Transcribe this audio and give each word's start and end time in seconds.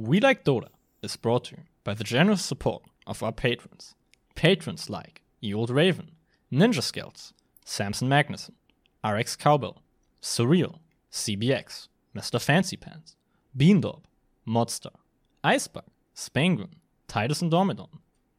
We 0.00 0.20
Like 0.20 0.44
Dota 0.44 0.68
is 1.02 1.16
brought 1.16 1.46
to 1.46 1.56
you 1.56 1.62
by 1.82 1.92
the 1.92 2.04
generous 2.04 2.44
support 2.44 2.84
of 3.04 3.20
our 3.20 3.32
patrons. 3.32 3.96
Patrons 4.36 4.88
like 4.88 5.22
Old 5.52 5.70
Raven, 5.70 6.12
Ninja 6.52 6.84
Scouts, 6.84 7.32
Samson 7.64 8.08
Magnuson, 8.08 8.52
RX 9.04 9.34
Cowbell, 9.34 9.82
Surreal, 10.22 10.78
CBX, 11.10 11.88
Mr. 12.14 12.40
Fancy 12.40 12.76
Pants, 12.76 13.16
Beandob, 13.56 14.04
Modstar, 14.46 14.94
Icebug, 15.42 15.82
Spanguin, 16.14 16.74
Titus 17.08 17.42
and 17.42 17.50
Indomidon, 17.50 17.88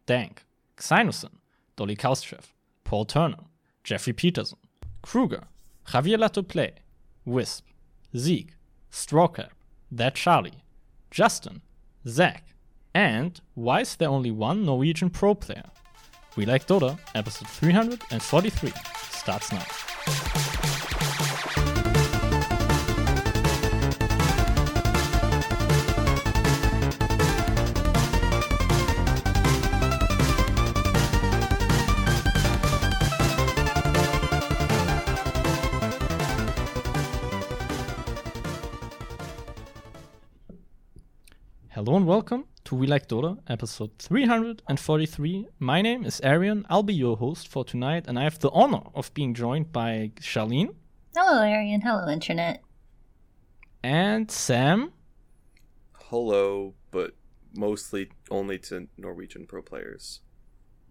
Dank, 0.06 0.46
Xynosin, 0.78 1.40
Dolly 1.76 1.98
Kaustreff, 1.98 2.54
Paul 2.86 3.04
Turner, 3.04 3.44
Jeffrey 3.84 4.14
Peterson, 4.14 4.60
Kruger, 5.02 5.44
Javier 5.88 6.18
Latoplay, 6.18 6.72
Wisp, 7.26 7.66
Zeke, 8.16 8.56
Strawcap, 8.94 9.50
That 9.92 10.16
Charlie, 10.16 10.64
Justin, 11.12 11.62
Zach, 12.08 12.44
and 12.94 13.40
why 13.56 13.82
is 13.82 13.96
there 13.96 14.10
only 14.10 14.32
one 14.32 14.66
Norwegian 14.66 15.10
pro 15.10 15.36
player? 15.36 15.66
We 16.36 16.46
Like 16.46 16.68
Dota, 16.68 17.00
episode 17.16 17.48
343, 17.48 18.72
starts 19.12 19.52
now. 19.52 20.89
Welcome 42.10 42.44
to 42.64 42.74
We 42.74 42.88
Like 42.88 43.08
Dota, 43.08 43.38
episode 43.48 43.92
343. 44.00 45.46
My 45.60 45.84
name 45.84 46.04
is 46.04 46.20
Arian. 46.22 46.66
I'll 46.68 46.82
be 46.82 46.96
your 46.96 47.16
host 47.16 47.48
for 47.48 47.64
tonight, 47.64 48.06
and 48.08 48.18
I 48.18 48.24
have 48.24 48.40
the 48.40 48.50
honor 48.50 48.82
of 48.96 49.14
being 49.14 49.36
joined 49.36 49.72
by 49.72 50.14
Charlene 50.20 50.74
Hello, 51.16 51.44
Arian. 51.44 51.82
Hello, 51.82 52.10
Internet. 52.10 52.64
and 53.84 54.32
Sam. 54.32 54.92
hello, 56.10 56.74
but 56.90 57.14
mostly 57.56 58.10
only 58.32 58.58
to 58.58 58.88
Norwegian 58.98 59.46
pro 59.46 59.62
players. 59.62 60.22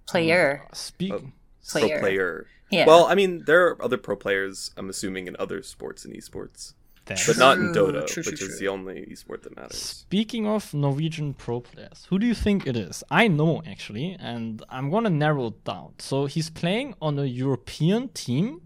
Player. 0.06 0.68
Uh, 0.70 0.72
speak. 0.72 1.12
Oh. 1.12 1.32
Player. 1.68 1.88
Pro 1.88 1.98
player. 1.98 2.46
Yeah. 2.70 2.86
Well, 2.86 3.06
I 3.06 3.16
mean, 3.16 3.42
there 3.44 3.66
are 3.66 3.82
other 3.82 3.98
pro 3.98 4.14
players. 4.14 4.70
I'm 4.76 4.88
assuming 4.88 5.26
in 5.26 5.34
other 5.40 5.64
sports 5.64 6.04
and 6.04 6.14
esports, 6.14 6.74
That's- 7.08 7.26
but 7.26 7.38
not 7.38 7.58
in 7.58 7.72
True, 7.72 7.92
Dota, 7.92 8.06
true, 8.06 8.22
which 8.26 8.38
true, 8.38 8.48
is 8.48 8.58
the 8.58 8.68
only 8.68 9.06
esport 9.10 9.42
that 9.42 9.56
matters. 9.56 9.78
Speaking 9.78 10.46
of 10.46 10.74
Norwegian 10.74 11.34
pro 11.34 11.60
players, 11.60 12.06
who 12.08 12.18
do 12.18 12.26
you 12.26 12.34
think 12.34 12.66
it 12.66 12.76
is? 12.76 13.02
I 13.10 13.28
know 13.28 13.62
actually, 13.66 14.16
and 14.20 14.62
I'm 14.68 14.90
gonna 14.90 15.10
narrow 15.10 15.46
it 15.48 15.64
down. 15.64 15.94
So 15.98 16.26
he's 16.26 16.50
playing 16.50 16.94
on 17.00 17.18
a 17.18 17.24
European 17.24 18.08
team 18.10 18.62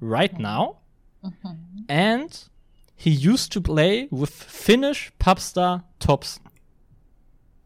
right 0.00 0.32
uh-huh. 0.32 0.50
now, 0.50 0.78
uh-huh. 1.22 1.54
and 1.88 2.30
he 2.96 3.10
used 3.10 3.52
to 3.52 3.60
play 3.60 4.08
with 4.10 4.30
Finnish 4.30 5.12
pop 5.18 5.38
star 5.38 5.84
Topson 6.00 6.40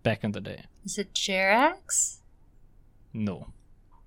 back 0.02 0.24
in 0.24 0.32
the 0.32 0.40
day. 0.40 0.64
Is 0.84 0.98
it 0.98 1.12
Jerax? 1.14 2.18
No. 3.12 3.48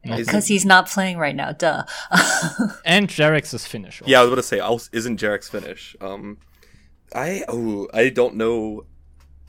Is 0.03 0.11
it- 0.21 0.25
Because 0.25 0.47
he's 0.47 0.65
not 0.65 0.87
playing 0.89 1.17
right 1.17 1.35
now. 1.35 1.51
Duh. 1.51 1.83
And 2.85 3.07
Jerax 3.07 3.53
is 3.53 3.65
Finnish. 3.67 4.01
Yeah, 4.05 4.19
I 4.19 4.23
was 4.23 4.29
about 4.31 4.41
to 4.41 4.47
say, 4.47 4.59
I'll, 4.59 4.81
isn't 4.91 5.19
Jerax 5.19 5.49
Finnish? 5.49 5.95
Um, 6.01 6.37
I 7.13 7.43
oh, 7.47 7.87
I 7.93 8.09
don't 8.09 8.35
know 8.35 8.85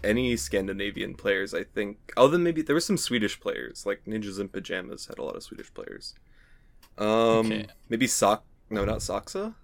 any 0.05 0.36
Scandinavian 0.36 1.14
players. 1.14 1.55
I 1.55 1.64
think 1.64 1.98
other 2.17 2.33
than 2.33 2.42
maybe 2.42 2.61
there 2.62 2.75
were 2.75 2.81
some 2.81 2.97
Swedish 2.98 3.39
players, 3.41 3.86
like 3.86 4.05
Ninjas 4.05 4.41
in 4.41 4.48
Pajamas 4.48 5.06
had 5.06 5.19
a 5.19 5.22
lot 5.25 5.36
of 5.36 5.42
Swedish 5.42 5.72
players. 5.72 6.14
Um, 6.98 7.47
Okay. 7.47 7.66
maybe 7.89 8.06
Sock. 8.06 8.44
No, 8.69 8.84
not 8.84 8.98
Soxa. 8.98 9.54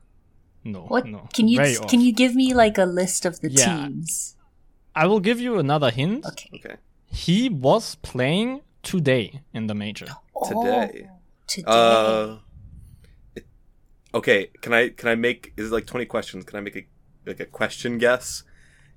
No. 0.65 0.83
what? 0.83 1.07
No. 1.07 1.29
Can 1.35 1.49
you 1.49 1.57
Very 1.57 1.75
can 1.75 1.85
off. 2.01 2.07
you 2.07 2.13
give 2.13 2.35
me 2.35 2.55
like 2.55 2.79
a 2.79 2.85
list 2.85 3.25
of 3.27 3.41
the 3.41 3.51
Yeah. 3.51 3.87
teams? 3.89 4.37
I 4.95 5.07
will 5.07 5.21
give 5.21 5.41
you 5.41 5.59
another 5.59 5.91
hint. 5.91 6.25
Okay. 6.27 6.51
Okay. 6.55 6.77
He 7.07 7.49
was 7.49 7.95
playing 7.97 8.61
today 8.83 9.41
in 9.53 9.67
the 9.67 9.75
major. 9.75 10.07
Today. 10.47 11.09
Oh, 11.09 11.17
today. 11.47 11.67
Uh, 11.67 12.37
it- 13.35 13.47
okay. 14.15 14.51
Can 14.61 14.73
I 14.73 14.91
can 14.91 15.09
I 15.09 15.15
make 15.15 15.53
is 15.57 15.71
it 15.71 15.75
like 15.75 15.87
twenty 15.87 16.07
questions? 16.07 16.45
Can 16.45 16.57
I 16.59 16.61
make 16.61 16.77
a 16.77 16.87
like 17.27 17.41
a 17.41 17.47
question 17.47 17.99
guess? 17.99 18.45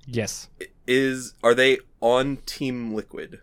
Yes. 0.06 0.48
Is 0.86 1.34
are 1.42 1.54
they 1.54 1.78
on 2.00 2.38
Team 2.46 2.94
Liquid? 2.94 3.40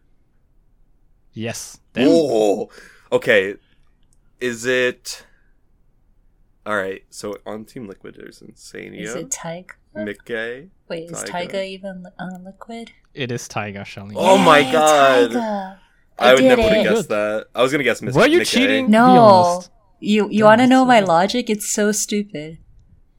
Yes. 1.34 1.80
Then 1.94 2.08
Oh, 2.10 2.70
okay. 3.12 3.56
Is 4.40 4.66
it? 4.66 5.26
All 6.66 6.76
right. 6.76 7.04
So 7.10 7.38
on 7.46 7.66
Team 7.66 7.88
Liquid, 7.88 8.16
there's 8.18 8.42
Insania, 8.42 9.02
Is 9.02 9.16
it 9.16 9.32
Taiga? 9.32 9.74
miCKe. 9.96 10.70
Wait, 10.88 11.10
is 11.10 11.24
Taiga? 11.24 11.32
Taiga 11.32 11.64
even 11.66 12.06
on 12.20 12.44
liquid? 12.44 12.92
it 13.14 13.32
is 13.32 13.48
Taiga 13.48 13.80
Charlene. 13.82 14.14
Oh 14.16 14.38
my 14.38 14.62
God. 14.72 15.32
Taiga. 15.32 15.80
I, 16.20 16.34
would 16.36 16.44
never 16.44 16.62
would 16.62 16.72
it. 16.72 16.86
have 16.86 16.96
guessed 16.96 17.10
that. 17.10 17.48
I 17.56 17.62
was 17.62 17.72
gonna 17.72 17.84
guess 17.84 18.02
Miss. 18.02 18.16
Were 18.16 18.28
you 18.28 18.40
Mickey. 18.40 18.50
cheating? 18.52 18.86
Be 18.88 18.92
No. 18.92 19.64
You 20.00 20.30
you 20.30 20.46
want 20.46 20.62
to 20.62 20.68
know 20.68 20.86
my 20.86 21.00
logic? 21.02 21.50
It's 21.50 21.68
so 21.70 21.92
stupid. 21.92 22.60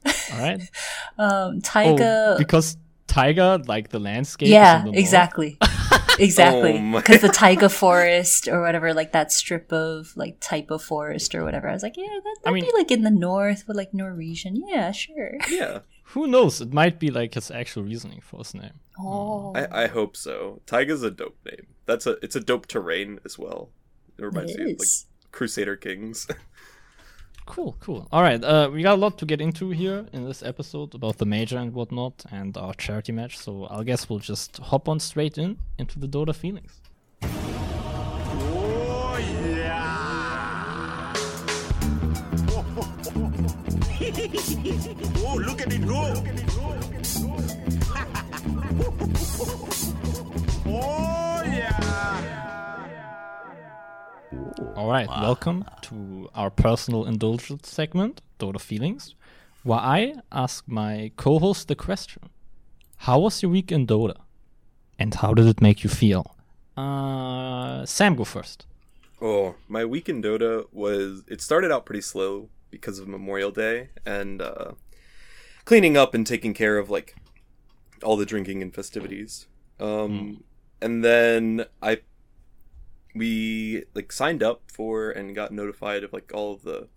All 0.06 0.38
right. 0.38 0.60
Um, 1.18 1.28
Oh, 1.56 1.60
Taiga. 1.62 2.34
because 2.38 2.78
Taiga, 3.06 3.60
like 3.66 3.90
the 3.90 3.98
landscape. 3.98 4.46
is 4.46 4.52
yeah, 4.52 4.78
in 4.78 4.84
the 4.86 4.90
north. 4.92 4.98
exactly. 4.98 5.58
exactly. 6.18 6.78
Oh 6.80 6.96
Because 6.96 7.20
the 7.20 7.28
taiga 7.28 7.68
forest 7.68 8.48
or 8.48 8.62
whatever, 8.62 8.94
like 8.94 9.12
that 9.12 9.32
strip 9.32 9.70
of 9.72 10.16
like 10.16 10.38
type 10.40 10.70
of 10.70 10.82
forest 10.82 11.34
or 11.34 11.44
whatever. 11.44 11.68
I 11.68 11.72
was 11.74 11.82
like, 11.82 11.96
yeah, 11.98 12.06
that, 12.24 12.36
that'd 12.44 12.54
mean- 12.54 12.64
be 12.64 12.72
like 12.78 12.90
in 12.90 13.02
the 13.02 13.10
north 13.10 13.64
with 13.68 13.76
like 13.76 13.92
Norwegian. 13.92 14.56
Yeah, 14.66 14.92
sure. 14.92 15.36
Yeah, 15.50 15.80
Who 16.14 16.26
knows? 16.26 16.60
It 16.62 16.72
might 16.72 16.98
be 16.98 17.10
like 17.10 17.34
his 17.34 17.50
actual 17.50 17.82
reasoning 17.82 18.20
for 18.22 18.38
his 18.38 18.54
name. 18.54 18.80
Oh, 18.98 19.52
I, 19.54 19.84
I 19.84 19.86
hope 19.88 20.16
so. 20.16 20.62
Taiga's 20.66 21.02
a 21.02 21.10
dope 21.10 21.36
name. 21.44 21.66
That's 21.90 22.06
a 22.06 22.16
it's 22.22 22.36
a 22.36 22.40
dope 22.40 22.68
terrain 22.68 23.18
as 23.24 23.36
well. 23.36 23.70
It 24.16 24.24
reminds 24.24 24.56
me 24.56 24.62
of 24.62 24.78
like. 24.78 24.88
Crusader 25.32 25.76
Kings. 25.76 26.26
Cool, 27.46 27.76
cool. 27.80 28.06
All 28.12 28.22
right. 28.22 28.44
Uh, 28.44 28.70
we 28.72 28.80
got 28.84 28.94
a 28.94 29.00
lot 29.00 29.18
to 29.18 29.26
get 29.26 29.40
into 29.40 29.70
here 29.70 30.06
in 30.12 30.24
this 30.24 30.40
episode 30.40 30.94
about 30.94 31.18
the 31.18 31.26
major 31.26 31.58
and 31.58 31.74
whatnot 31.74 32.24
and 32.30 32.56
our 32.56 32.74
charity 32.74 33.10
match. 33.10 33.36
So 33.38 33.66
I 33.68 33.82
guess 33.82 34.08
we'll 34.08 34.20
just 34.20 34.58
hop 34.58 34.88
on 34.88 35.00
straight 35.00 35.36
in 35.36 35.58
into 35.76 35.98
the 35.98 36.06
Dota 36.06 36.32
feelings. 36.32 36.80
Oh, 45.26 45.36
look 45.36 45.60
at 45.60 45.72
it 45.72 45.86
go! 45.86 46.24
oh, 50.66 51.29
All 54.58 54.88
right, 54.88 55.08
welcome 55.08 55.64
to 55.82 56.28
our 56.34 56.50
personal 56.50 57.06
indulgence 57.06 57.68
segment, 57.68 58.20
Dota 58.38 58.60
Feelings, 58.60 59.14
where 59.62 59.78
I 59.78 60.14
ask 60.32 60.64
my 60.66 61.12
co-host 61.16 61.68
the 61.68 61.76
question: 61.76 62.22
How 62.96 63.20
was 63.20 63.42
your 63.42 63.52
week 63.52 63.70
in 63.70 63.86
Dota, 63.86 64.16
and 64.98 65.14
how 65.14 65.34
did 65.34 65.46
it 65.46 65.60
make 65.60 65.84
you 65.84 65.90
feel? 65.90 66.36
Uh, 66.76 67.86
Sam, 67.86 68.16
go 68.16 68.24
first. 68.24 68.66
Oh, 69.22 69.54
my 69.68 69.84
week 69.84 70.08
in 70.08 70.20
Dota 70.22 70.66
was 70.72 71.22
it 71.28 71.40
started 71.40 71.70
out 71.70 71.86
pretty 71.86 72.02
slow 72.02 72.48
because 72.70 72.98
of 72.98 73.06
Memorial 73.06 73.50
Day 73.52 73.90
and 74.04 74.42
uh, 74.42 74.72
cleaning 75.64 75.96
up 75.96 76.14
and 76.14 76.26
taking 76.26 76.54
care 76.54 76.76
of 76.78 76.90
like 76.90 77.14
all 78.02 78.16
the 78.16 78.26
drinking 78.26 78.62
and 78.62 78.74
festivities. 78.74 79.46
Um, 79.78 80.42
and 80.82 81.04
then 81.04 81.66
I 81.82 82.00
we 83.14 83.84
like 83.94 84.12
signed 84.12 84.42
up 84.42 84.62
for 84.72 85.10
and 85.10 85.34
got 85.34 85.52
notified 85.52 86.04
of 86.04 86.12
like 86.12 86.30
all 86.34 86.52
of 86.54 86.62
the 86.62 86.88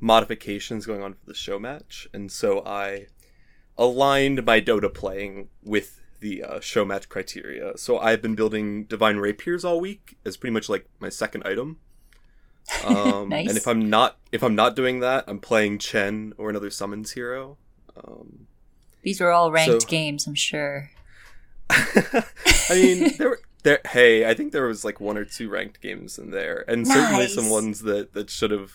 modifications 0.00 0.86
going 0.86 1.02
on 1.02 1.14
for 1.14 1.26
the 1.26 1.34
show 1.34 1.58
match, 1.58 2.08
and 2.12 2.30
so 2.32 2.64
I 2.64 3.06
aligned 3.78 4.44
my 4.44 4.60
Dota 4.60 4.92
playing 4.92 5.48
with 5.62 6.00
the 6.20 6.42
uh, 6.42 6.60
show 6.60 6.84
match 6.84 7.08
criteria. 7.08 7.76
So 7.78 7.98
I've 7.98 8.20
been 8.20 8.34
building 8.34 8.84
divine 8.84 9.16
rapiers 9.16 9.64
all 9.64 9.80
week 9.80 10.18
as 10.24 10.36
pretty 10.36 10.52
much 10.52 10.68
like 10.68 10.86
my 10.98 11.08
second 11.08 11.44
item. 11.44 11.78
Um, 12.84 13.30
Nice. 13.30 13.48
And 13.48 13.56
if 13.56 13.66
I'm 13.66 13.88
not 13.90 14.18
if 14.30 14.44
I'm 14.44 14.54
not 14.54 14.76
doing 14.76 15.00
that, 15.00 15.24
I'm 15.26 15.40
playing 15.40 15.78
Chen 15.78 16.34
or 16.38 16.50
another 16.50 16.70
summons 16.70 17.12
hero. 17.12 17.56
Um, 17.96 18.46
These 19.02 19.20
were 19.20 19.32
all 19.32 19.50
ranked 19.50 19.82
So- 19.82 19.88
games, 19.88 20.26
I'm 20.28 20.36
sure. 20.36 20.90
I 21.70 22.24
mean, 22.70 23.16
there 23.18 23.30
were 23.30 23.40
there. 23.60 23.80
Hey, 23.86 24.28
I 24.28 24.34
think 24.34 24.52
there 24.52 24.66
was 24.66 24.84
like 24.84 25.00
one 25.00 25.16
or 25.16 25.24
two 25.24 25.48
ranked 25.48 25.80
games 25.80 26.18
in 26.18 26.30
there, 26.30 26.64
and 26.68 26.86
certainly 26.86 27.28
some 27.28 27.48
ones 27.50 27.80
that 27.82 28.12
that 28.14 28.30
should 28.30 28.50
have 28.50 28.72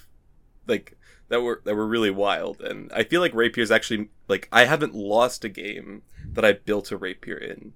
like 0.68 0.98
that 1.30 1.42
were 1.42 1.62
that 1.66 1.76
were 1.76 1.88
really 1.88 2.12
wild. 2.12 2.62
And 2.62 2.92
I 2.94 3.04
feel 3.04 3.22
like 3.22 3.34
rapiers 3.34 3.72
actually 3.72 4.10
like 4.28 4.48
I 4.52 4.66
haven't 4.66 4.94
lost 4.96 5.44
a 5.46 5.50
game 5.50 6.04
that 6.34 6.44
I 6.46 6.54
built 6.54 6.92
a 6.92 6.98
rapier 6.98 7.38
in 7.38 7.74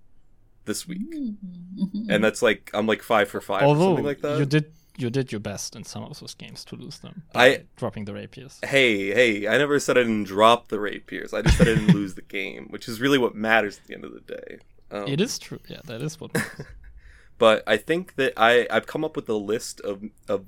this 0.65 0.87
week, 0.87 1.09
Mhm. 1.11 2.09
and 2.09 2.23
that's 2.23 2.41
like 2.41 2.69
I'm 2.73 2.85
like 2.87 3.01
five 3.01 3.27
for 3.29 3.41
five 3.41 3.61
or 3.63 3.65
Although 3.65 3.87
something 3.89 4.05
like 4.05 4.21
that. 4.21 4.39
you 4.39 4.45
did 4.45 4.71
you 4.97 5.09
did 5.09 5.31
your 5.31 5.39
best 5.39 5.75
in 5.77 5.83
some 5.85 6.03
of 6.03 6.19
those 6.19 6.33
games 6.33 6.65
to 6.65 6.75
lose 6.75 6.99
them. 6.99 7.23
by 7.33 7.45
I- 7.47 7.63
dropping 7.77 8.03
the 8.05 8.13
rapiers. 8.13 8.59
Hey, 8.63 9.07
hey! 9.13 9.47
I 9.47 9.57
never 9.57 9.79
said 9.79 9.97
I 9.97 10.01
didn't 10.01 10.25
drop 10.25 10.67
the 10.67 10.79
rapiers. 10.79 11.33
I 11.33 11.41
just 11.41 11.57
said 11.57 11.69
I 11.69 11.75
didn't 11.75 11.93
lose 12.01 12.15
the 12.15 12.21
game, 12.21 12.67
which 12.69 12.87
is 12.89 12.99
really 12.99 13.17
what 13.17 13.33
matters 13.33 13.77
at 13.79 13.87
the 13.87 13.95
end 13.95 14.03
of 14.03 14.13
the 14.13 14.19
day. 14.19 14.59
Um, 14.91 15.07
It 15.07 15.21
is 15.21 15.39
true. 15.39 15.59
Yeah, 15.69 15.79
that 15.85 16.01
is 16.01 16.19
what. 16.19 16.31
but 17.39 17.63
I 17.65 17.77
think 17.77 18.15
that 18.15 18.33
I 18.37 18.67
I've 18.69 18.85
come 18.85 19.03
up 19.03 19.15
with 19.15 19.27
a 19.27 19.33
list 19.33 19.81
of 19.81 20.03
of 20.27 20.45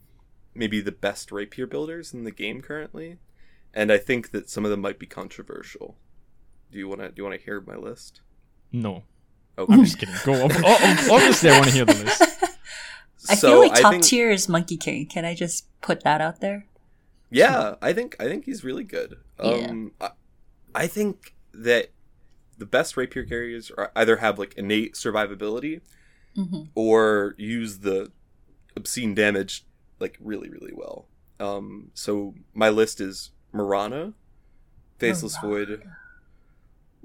maybe 0.54 0.80
the 0.82 0.92
best 0.92 1.32
rapier 1.32 1.66
builders 1.66 2.14
in 2.14 2.24
the 2.26 2.32
game 2.32 2.62
currently, 2.62 3.18
and 3.74 3.92
I 3.92 3.98
think 3.98 4.30
that 4.32 4.50
some 4.50 4.64
of 4.66 4.70
them 4.72 4.82
might 4.82 5.00
be 5.00 5.08
controversial. 5.08 5.98
Do 6.72 6.78
you 6.78 6.88
want 6.88 7.02
to 7.02 7.08
do 7.10 7.14
you 7.18 7.24
want 7.24 7.40
to 7.40 7.44
hear 7.44 7.60
my 7.62 7.76
list? 7.76 8.22
no, 8.72 9.04
Okay. 9.58 9.74
I'm 9.74 9.84
just 9.84 9.98
kidding. 9.98 10.16
Go. 10.24 10.46
Ob- 10.46 10.52
o- 10.64 11.08
obviously, 11.16 11.50
I 11.50 11.58
want 11.58 11.68
to 11.70 11.74
hear 11.74 11.86
the 11.86 11.94
list. 11.94 12.22
I 13.30 13.36
so 13.36 13.50
feel 13.50 13.60
like 13.70 13.80
top 13.82 13.92
think, 13.94 14.04
tier 14.04 14.32
is 14.32 14.48
Monkey 14.50 14.78
King. 14.78 15.06
Can 15.08 15.26
I 15.26 15.36
just 15.36 15.66
put 15.82 16.04
that 16.04 16.22
out 16.22 16.40
there? 16.42 16.66
Yeah, 17.30 17.76
I 17.82 17.94
think 17.94 18.16
I 18.20 18.26
think 18.26 18.46
he's 18.46 18.64
really 18.64 18.84
good. 18.84 19.18
Yeah. 19.42 19.50
Um, 19.52 19.92
I, 20.02 20.10
I 20.76 20.88
think 20.88 21.36
that 21.54 21.90
the 22.58 22.66
best 22.66 22.98
rapier 22.98 23.24
carriers 23.24 23.72
are 23.78 23.92
either 23.96 24.18
have 24.18 24.38
like 24.40 24.54
innate 24.56 24.96
survivability 24.96 25.82
hmm 26.36 26.64
or 26.76 27.36
use 27.38 27.80
the 27.80 28.12
obscene 28.76 29.14
damage 29.14 29.66
like 30.00 30.18
really 30.22 30.50
really 30.50 30.74
well. 30.74 31.08
Um, 31.40 31.92
so 31.94 32.36
my 32.54 32.70
list 32.70 33.02
is 33.02 33.32
Mirana, 33.52 34.14
Faceless 35.00 35.36
Void, 35.42 35.84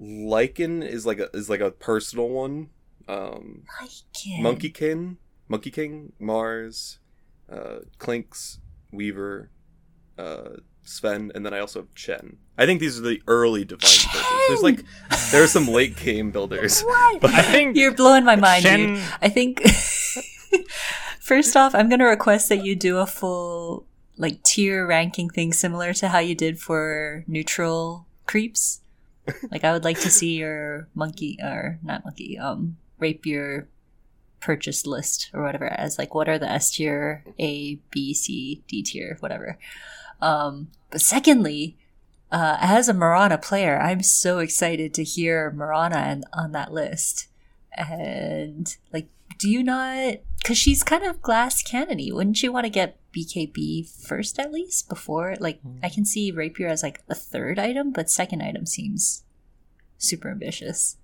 Lycan 0.00 0.86
is 0.86 1.06
like 1.06 1.18
a 1.18 1.30
is 1.34 1.48
like 1.48 1.60
a 1.60 1.70
personal 1.70 2.28
one. 2.28 2.68
Um, 3.08 3.64
Like 3.80 4.42
Monkey 4.42 4.70
King, 4.70 5.18
Monkey 5.48 5.70
King, 5.70 6.12
Mars, 6.18 6.98
uh, 7.50 7.78
Clinkz, 7.98 8.58
Weaver, 8.92 9.50
uh, 10.18 10.56
Sven, 10.86 11.30
and 11.34 11.44
then 11.44 11.52
I 11.52 11.58
also 11.58 11.80
have 11.80 11.94
Chen. 11.94 12.38
I 12.56 12.64
think 12.66 12.80
these 12.80 12.98
are 12.98 13.02
the 13.02 13.22
early 13.26 13.64
divine 13.64 14.10
builders. 14.12 14.44
There's 14.48 14.62
like 14.62 14.84
there 15.32 15.42
are 15.42 15.46
some 15.48 15.68
late 15.68 15.96
game 15.96 16.30
builders. 16.30 16.82
What? 16.86 17.24
I 17.24 17.42
think 17.42 17.76
You're 17.76 17.94
blowing 17.94 18.24
my 18.24 18.36
mind, 18.36 18.62
Shen- 18.62 18.94
dude. 18.94 19.04
I 19.20 19.28
think 19.28 19.62
first 21.20 21.56
off, 21.56 21.74
I'm 21.74 21.88
gonna 21.88 22.06
request 22.06 22.48
that 22.48 22.64
you 22.64 22.74
do 22.76 22.98
a 22.98 23.06
full 23.06 23.86
like 24.16 24.42
tier 24.42 24.86
ranking 24.86 25.28
thing 25.28 25.52
similar 25.52 25.92
to 25.94 26.08
how 26.08 26.18
you 26.18 26.34
did 26.34 26.58
for 26.58 27.24
neutral 27.26 28.06
creeps. 28.26 28.80
Like 29.50 29.64
I 29.64 29.72
would 29.72 29.84
like 29.84 30.00
to 30.00 30.10
see 30.10 30.36
your 30.36 30.88
monkey 30.94 31.38
or 31.42 31.78
not 31.82 32.04
monkey, 32.04 32.38
um 32.38 32.76
rapier 32.98 33.68
purchase 34.40 34.86
list 34.86 35.30
or 35.34 35.42
whatever 35.42 35.66
as 35.66 35.98
like 35.98 36.14
what 36.14 36.28
are 36.28 36.38
the 36.38 36.48
S 36.48 36.70
tier, 36.70 37.24
A, 37.38 37.76
B, 37.90 38.14
C, 38.14 38.62
D 38.68 38.82
tier, 38.82 39.16
whatever. 39.20 39.58
Um 40.20 40.68
but 40.90 41.00
secondly, 41.00 41.76
uh, 42.30 42.56
as 42.60 42.88
a 42.88 42.94
Mirana 42.94 43.38
player, 43.38 43.78
I'm 43.78 44.02
so 44.02 44.38
excited 44.38 44.94
to 44.94 45.04
hear 45.04 45.50
Mirana 45.50 45.96
and, 45.96 46.24
on 46.32 46.52
that 46.52 46.72
list. 46.72 47.28
And 47.72 48.74
like, 48.92 49.08
do 49.38 49.48
you 49.50 49.62
not? 49.62 50.18
Because 50.38 50.58
she's 50.58 50.82
kind 50.82 51.04
of 51.04 51.22
glass 51.22 51.62
cannony. 51.62 52.12
Wouldn't 52.12 52.42
you 52.42 52.52
want 52.52 52.64
to 52.64 52.70
get 52.70 52.98
BKB 53.12 53.88
first 53.88 54.38
at 54.38 54.52
least 54.52 54.88
before? 54.88 55.36
Like, 55.40 55.60
I 55.82 55.88
can 55.88 56.04
see 56.04 56.30
rapier 56.30 56.68
as 56.68 56.82
like 56.82 57.02
a 57.08 57.14
third 57.14 57.58
item, 57.58 57.92
but 57.92 58.10
second 58.10 58.42
item 58.42 58.64
seems 58.64 59.24
super 59.98 60.30
ambitious. 60.30 60.96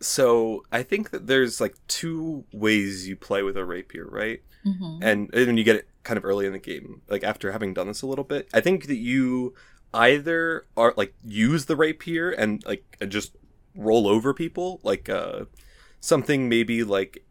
So 0.00 0.64
I 0.70 0.82
think 0.82 1.10
that 1.10 1.26
there's 1.26 1.60
like 1.60 1.74
two 1.88 2.44
ways 2.52 3.08
you 3.08 3.16
play 3.16 3.42
with 3.42 3.56
a 3.56 3.64
rapier, 3.64 4.06
right? 4.06 4.42
hmm 4.64 4.98
and 5.02 5.32
and 5.34 5.58
you 5.58 5.64
get 5.64 5.76
it 5.76 5.88
kind 6.04 6.16
of 6.16 6.24
early 6.24 6.46
in 6.46 6.52
the 6.52 6.58
game, 6.58 7.02
like 7.08 7.24
after 7.24 7.50
having 7.52 7.74
done 7.74 7.88
this 7.88 8.02
a 8.02 8.06
little 8.06 8.24
bit, 8.24 8.48
I 8.54 8.60
think 8.60 8.86
that 8.86 8.96
you 8.96 9.54
either 9.92 10.66
are 10.76 10.94
like 10.96 11.14
use 11.24 11.66
the 11.66 11.76
rapier 11.76 12.30
and 12.30 12.64
like 12.66 12.84
just 13.08 13.36
roll 13.74 14.06
over 14.06 14.32
people, 14.34 14.80
like 14.82 15.08
uh 15.08 15.46
something 16.00 16.48
maybe 16.48 16.84
like 16.84 17.24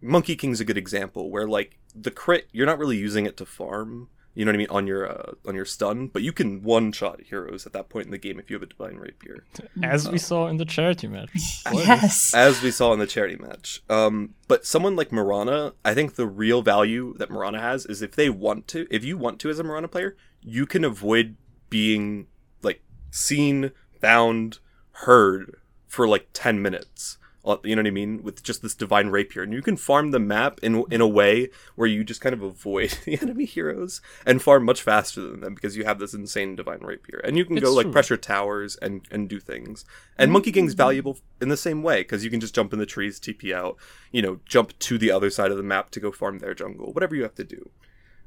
Monkey 0.00 0.36
King's 0.36 0.60
a 0.60 0.64
good 0.64 0.78
example 0.78 1.30
where 1.30 1.48
like 1.48 1.78
the 1.94 2.10
crit 2.10 2.48
you're 2.52 2.66
not 2.66 2.78
really 2.78 2.98
using 2.98 3.26
it 3.26 3.36
to 3.38 3.46
farm, 3.46 4.08
you 4.38 4.44
know 4.44 4.50
what 4.50 4.54
I 4.54 4.58
mean, 4.58 4.70
on 4.70 4.86
your 4.86 5.10
uh, 5.10 5.32
on 5.48 5.56
your 5.56 5.64
stun, 5.64 6.06
but 6.06 6.22
you 6.22 6.32
can 6.32 6.62
one 6.62 6.92
shot 6.92 7.20
heroes 7.22 7.66
at 7.66 7.72
that 7.72 7.88
point 7.88 8.04
in 8.04 8.12
the 8.12 8.18
game 8.18 8.38
if 8.38 8.48
you 8.48 8.54
have 8.54 8.62
a 8.62 8.66
divine 8.66 8.94
rapier. 8.94 9.42
as 9.82 10.08
we 10.08 10.16
saw 10.16 10.46
in 10.46 10.58
the 10.58 10.64
charity 10.64 11.08
match. 11.08 11.64
Yes. 11.72 12.32
as 12.34 12.62
we 12.62 12.70
saw 12.70 12.92
in 12.92 13.00
the 13.00 13.06
charity 13.08 13.34
match. 13.34 13.82
Um, 13.90 14.34
but 14.46 14.64
someone 14.64 14.94
like 14.94 15.10
Mirana, 15.10 15.72
I 15.84 15.92
think 15.92 16.14
the 16.14 16.28
real 16.28 16.62
value 16.62 17.14
that 17.18 17.32
Mirana 17.32 17.60
has 17.60 17.84
is 17.86 18.00
if 18.00 18.14
they 18.14 18.30
want 18.30 18.68
to, 18.68 18.86
if 18.92 19.04
you 19.04 19.18
want 19.18 19.40
to 19.40 19.50
as 19.50 19.58
a 19.58 19.64
Mirana 19.64 19.88
player, 19.88 20.16
you 20.40 20.66
can 20.66 20.84
avoid 20.84 21.34
being 21.68 22.28
like 22.62 22.80
seen, 23.10 23.72
found, 24.00 24.60
heard 24.92 25.56
for 25.88 26.06
like 26.06 26.28
10 26.32 26.62
minutes. 26.62 27.17
Uh, 27.48 27.56
You 27.64 27.74
know 27.76 27.82
what 27.82 27.88
I 27.88 27.92
mean? 28.02 28.22
With 28.22 28.42
just 28.42 28.60
this 28.62 28.74
divine 28.74 29.08
rapier, 29.08 29.42
and 29.42 29.52
you 29.52 29.62
can 29.62 29.76
farm 29.76 30.10
the 30.10 30.18
map 30.18 30.60
in 30.62 30.84
in 30.90 31.00
a 31.00 31.08
way 31.20 31.48
where 31.76 31.88
you 31.88 32.04
just 32.04 32.20
kind 32.20 32.34
of 32.34 32.42
avoid 32.42 32.90
the 33.04 33.18
enemy 33.22 33.46
heroes 33.46 34.00
and 34.26 34.42
farm 34.42 34.64
much 34.64 34.82
faster 34.82 35.20
than 35.22 35.40
them 35.40 35.54
because 35.54 35.76
you 35.76 35.84
have 35.84 35.98
this 35.98 36.12
insane 36.14 36.56
divine 36.56 36.80
rapier, 36.80 37.20
and 37.24 37.38
you 37.38 37.44
can 37.46 37.56
go 37.56 37.68
It's 37.68 37.76
like 37.76 37.92
pressure 37.92 38.16
towers 38.18 38.76
and 38.84 38.94
and 39.10 39.28
do 39.28 39.40
things. 39.40 39.84
And 40.18 40.30
Monkey 40.32 40.52
King's 40.52 40.74
valuable 40.74 41.14
in 41.40 41.48
the 41.48 41.56
same 41.56 41.82
way 41.82 41.98
because 42.00 42.24
you 42.24 42.30
can 42.30 42.40
just 42.40 42.54
jump 42.54 42.72
in 42.74 42.78
the 42.78 42.86
trees, 42.94 43.18
TP 43.18 43.52
out, 43.54 43.76
you 44.12 44.22
know, 44.22 44.34
jump 44.54 44.68
to 44.86 44.98
the 44.98 45.10
other 45.16 45.30
side 45.30 45.50
of 45.50 45.56
the 45.56 45.62
map 45.74 45.90
to 45.92 46.00
go 46.00 46.10
farm 46.12 46.38
their 46.40 46.54
jungle, 46.54 46.92
whatever 46.92 47.14
you 47.16 47.22
have 47.22 47.36
to 47.36 47.44
do. 47.44 47.70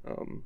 Um, 0.07 0.44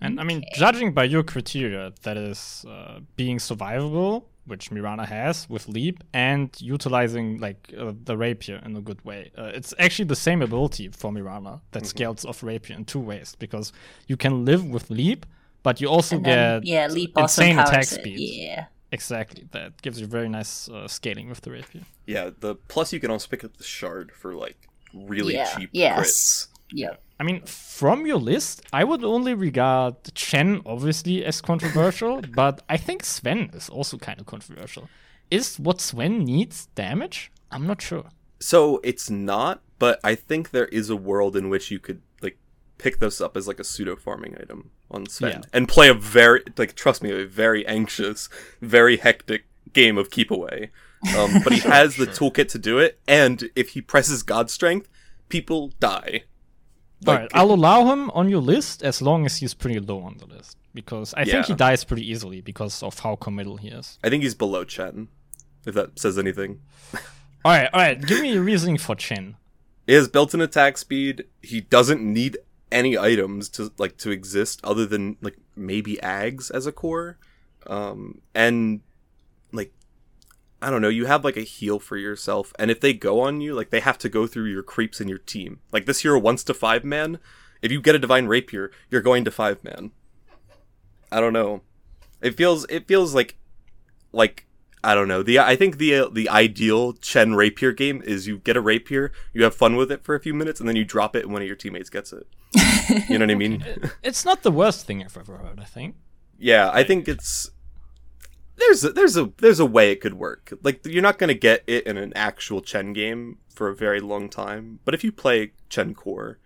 And 0.00 0.20
I 0.20 0.24
mean, 0.24 0.40
judging 0.54 0.92
by 0.92 1.04
your 1.14 1.24
criteria, 1.24 1.92
that 2.02 2.16
is 2.16 2.64
uh, 2.68 3.00
being 3.16 3.38
survivable, 3.38 4.24
which 4.48 4.70
Mirana 4.70 5.06
has 5.06 5.48
with 5.48 5.68
Leap, 5.68 6.02
and 6.12 6.50
utilizing 6.60 7.38
like 7.38 7.72
uh, 7.78 7.92
the 8.04 8.16
rapier 8.16 8.60
in 8.64 8.76
a 8.76 8.80
good 8.80 9.04
way. 9.04 9.30
Uh, 9.38 9.50
it's 9.54 9.72
actually 9.78 10.06
the 10.06 10.16
same 10.16 10.42
ability 10.42 10.88
for 10.88 11.12
Mirana 11.12 11.60
that 11.72 11.86
scales 11.86 12.24
off 12.24 12.42
rapier 12.42 12.76
in 12.76 12.84
two 12.84 13.00
ways 13.00 13.36
because 13.38 13.72
you 14.06 14.16
can 14.16 14.44
live 14.44 14.64
with 14.64 14.90
Leap, 14.90 15.26
but 15.62 15.80
you 15.80 15.88
also 15.88 16.16
And 16.16 16.24
then, 16.24 16.60
get 16.62 16.68
yeah, 16.68 16.86
leap 16.88 17.12
also 17.16 17.42
insane 17.42 17.56
powers 17.56 17.68
attack 17.68 17.82
it. 17.82 18.00
speed. 18.00 18.18
Yeah. 18.18 18.64
Exactly, 18.90 19.46
that 19.52 19.82
gives 19.82 20.00
you 20.00 20.06
very 20.06 20.28
nice 20.30 20.68
uh, 20.70 20.88
scaling 20.88 21.28
with 21.28 21.40
the 21.42 21.50
rapier. 21.50 21.82
yeah, 22.06 22.30
the 22.40 22.54
plus 22.68 22.90
you 22.92 23.00
can 23.00 23.10
also 23.10 23.28
pick 23.28 23.44
up 23.44 23.56
the 23.58 23.64
shard 23.64 24.10
for 24.12 24.34
like 24.34 24.56
really 24.94 25.34
Yeah, 25.34 25.44
cheap 25.54 25.70
yes. 25.72 25.98
crits. 26.00 26.46
Yep. 26.72 27.02
I 27.20 27.24
mean, 27.24 27.42
from 27.46 28.06
your 28.06 28.18
list, 28.18 28.62
I 28.72 28.84
would 28.84 29.02
only 29.04 29.34
regard 29.34 29.96
Chen 30.14 30.62
obviously 30.64 31.24
as 31.24 31.40
controversial, 31.40 32.22
but 32.34 32.62
I 32.68 32.76
think 32.76 33.04
Sven 33.04 33.50
is 33.52 33.68
also 33.68 33.98
kind 33.98 34.20
of 34.20 34.26
controversial. 34.26 34.88
Is 35.30 35.58
what 35.58 35.80
Sven 35.80 36.24
needs 36.24 36.66
damage? 36.74 37.30
I'm 37.50 37.66
not 37.66 37.82
sure. 37.82 38.04
So 38.40 38.80
it's 38.84 39.10
not, 39.10 39.62
but 39.78 39.98
I 40.04 40.14
think 40.14 40.50
there 40.50 40.66
is 40.66 40.90
a 40.90 40.96
world 40.96 41.36
in 41.36 41.48
which 41.48 41.70
you 41.72 41.78
could 41.80 42.02
like 42.22 42.38
pick 42.78 43.00
this 43.00 43.20
up 43.20 43.36
as 43.36 43.48
like 43.48 43.58
a 43.58 43.64
pseudo 43.64 43.96
farming 43.96 44.36
item 44.40 44.70
on 44.90 45.06
Sven 45.08 45.30
Yeah. 45.30 45.40
and 45.52 45.68
play 45.68 45.88
a 45.88 45.94
very 45.94 46.42
like 46.56 46.74
trust 46.76 47.02
me, 47.02 47.10
a 47.10 47.26
very 47.26 47.66
anxious, 47.66 48.28
very 48.62 48.96
hectic 48.98 49.44
game 49.72 49.98
of 49.98 50.10
keep 50.10 50.30
away. 50.30 50.70
Um, 51.16 51.42
but 51.44 51.52
he 51.52 51.60
has 51.68 51.96
the 51.96 52.06
toolkit 52.06 52.48
to 52.50 52.58
do 52.58 52.78
it, 52.78 52.98
and 53.08 53.50
if 53.54 53.70
he 53.70 53.80
presses 53.80 54.22
God 54.22 54.50
strength, 54.50 54.88
people 55.28 55.72
die. 55.80 56.24
All 57.06 57.14
right, 57.14 57.30
I'll 57.32 57.52
allow 57.52 57.86
him 57.92 58.10
on 58.10 58.28
your 58.28 58.40
list 58.40 58.82
as 58.82 59.00
long 59.00 59.24
as 59.24 59.36
he's 59.36 59.54
pretty 59.54 59.78
low 59.78 60.02
on 60.02 60.16
the 60.18 60.26
list 60.26 60.56
because 60.74 61.14
I 61.14 61.24
think 61.24 61.46
he 61.46 61.54
dies 61.54 61.84
pretty 61.84 62.08
easily 62.10 62.40
because 62.40 62.82
of 62.82 62.98
how 62.98 63.16
committal 63.16 63.56
he 63.56 63.68
is. 63.68 63.98
I 64.02 64.08
think 64.08 64.22
he's 64.22 64.34
below 64.34 64.64
Chen, 64.64 65.08
if 65.64 65.74
that 65.74 65.98
says 65.98 66.18
anything. 66.18 66.60
All 67.44 67.52
right, 67.52 67.70
all 67.72 67.80
right, 67.80 68.04
give 68.04 68.20
me 68.20 68.36
a 68.36 68.40
reasoning 68.40 68.78
for 68.78 68.96
Chen. 68.96 69.36
He 69.86 69.92
has 69.94 70.08
built-in 70.08 70.40
attack 70.40 70.76
speed. 70.76 71.24
He 71.40 71.60
doesn't 71.60 72.02
need 72.02 72.36
any 72.70 72.98
items 72.98 73.48
to 73.50 73.72
like 73.78 73.96
to 73.98 74.10
exist 74.10 74.60
other 74.64 74.84
than 74.84 75.16
like 75.22 75.38
maybe 75.56 75.96
Aghs 76.02 76.50
as 76.50 76.66
a 76.66 76.72
core. 76.72 77.16
Um 77.66 78.20
and 78.34 78.80
like 78.80 78.80
I 80.60 80.70
don't 80.70 80.82
know, 80.82 80.88
you 80.88 81.06
have 81.06 81.24
like 81.24 81.36
a 81.36 81.42
heal 81.42 81.78
for 81.78 81.96
yourself 81.96 82.52
and 82.58 82.70
if 82.70 82.80
they 82.80 82.92
go 82.92 83.20
on 83.20 83.40
you, 83.40 83.54
like 83.54 83.70
they 83.70 83.80
have 83.80 83.98
to 83.98 84.08
go 84.08 84.26
through 84.26 84.46
your 84.46 84.62
creeps 84.62 85.00
in 85.00 85.08
your 85.08 85.18
team. 85.18 85.60
Like 85.72 85.86
this 85.86 86.00
hero 86.02 86.18
wants 86.18 86.42
to 86.44 86.54
5 86.54 86.84
man. 86.84 87.18
If 87.62 87.70
you 87.72 87.80
get 87.80 87.94
a 87.94 87.98
divine 87.98 88.26
rapier, 88.26 88.70
you're 88.90 89.00
going 89.00 89.24
to 89.24 89.30
5 89.30 89.62
man. 89.64 89.92
I 91.10 91.20
don't 91.20 91.32
know. 91.32 91.62
It 92.20 92.36
feels 92.36 92.66
it 92.68 92.86
feels 92.88 93.14
like 93.14 93.36
like 94.12 94.46
I 94.82 94.94
don't 94.94 95.08
know. 95.08 95.22
The 95.22 95.38
I 95.38 95.56
think 95.56 95.78
the 95.78 95.94
uh, 95.94 96.08
the 96.08 96.28
ideal 96.28 96.92
Chen 96.94 97.34
rapier 97.34 97.72
game 97.72 98.02
is 98.04 98.26
you 98.26 98.38
get 98.38 98.56
a 98.56 98.60
rapier, 98.60 99.12
you 99.32 99.42
have 99.44 99.54
fun 99.54 99.76
with 99.76 99.90
it 99.90 100.04
for 100.04 100.14
a 100.14 100.20
few 100.20 100.34
minutes, 100.34 100.60
and 100.60 100.68
then 100.68 100.76
you 100.76 100.84
drop 100.84 101.16
it, 101.16 101.24
and 101.24 101.32
one 101.32 101.42
of 101.42 101.48
your 101.48 101.56
teammates 101.56 101.90
gets 101.90 102.12
it. 102.12 102.26
You 103.08 103.18
know 103.18 103.24
what 103.24 103.30
I 103.32 103.34
mean? 103.46 103.64
It's 104.02 104.24
not 104.24 104.42
the 104.42 104.50
worst 104.52 104.86
thing 104.86 105.02
I've 105.02 105.16
ever 105.16 105.36
heard, 105.38 105.58
I 105.60 105.64
think. 105.64 105.96
yeah, 106.38 106.70
I 106.72 106.84
think 106.84 107.08
it's. 107.08 107.50
There's 108.58 108.84
a, 108.84 108.90
there's 108.92 109.16
a 109.16 109.30
there's 109.38 109.60
a 109.60 109.66
way 109.66 109.90
it 109.92 110.00
could 110.00 110.14
work. 110.14 110.52
Like 110.62 110.84
you're 110.86 111.02
not 111.02 111.18
gonna 111.18 111.34
get 111.34 111.64
it 111.66 111.86
in 111.86 111.96
an 111.96 112.12
actual 112.14 112.60
Chen 112.60 112.92
game 112.92 113.38
for 113.54 113.68
a 113.68 113.74
very 113.76 114.00
long 114.00 114.28
time. 114.28 114.80
But 114.84 114.94
if 114.94 115.02
you 115.04 115.12
play 115.12 115.52
Chen 115.68 115.94
Core, 115.94 116.38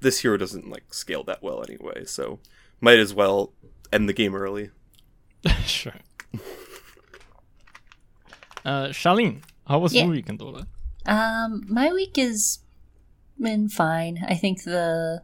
this 0.00 0.20
hero 0.20 0.36
doesn't 0.36 0.68
like 0.68 0.92
scale 0.94 1.22
that 1.24 1.42
well 1.42 1.62
anyway. 1.66 2.04
So 2.04 2.40
might 2.80 2.98
as 2.98 3.14
well 3.14 3.52
end 3.92 4.08
the 4.08 4.12
game 4.12 4.34
early. 4.34 4.70
sure. 5.64 5.94
Uh, 8.64 8.86
Charlene, 8.90 9.42
how 9.66 9.78
was 9.80 9.92
Yeah. 9.92 10.02
your 10.04 10.12
weekend, 10.12 10.40
Ola? 10.40 10.66
Um, 11.04 11.64
my 11.68 11.92
week 11.92 12.16
has 12.16 12.60
been 13.36 13.68
fine. 13.68 14.24
I 14.28 14.34
think 14.34 14.62
the 14.62 15.22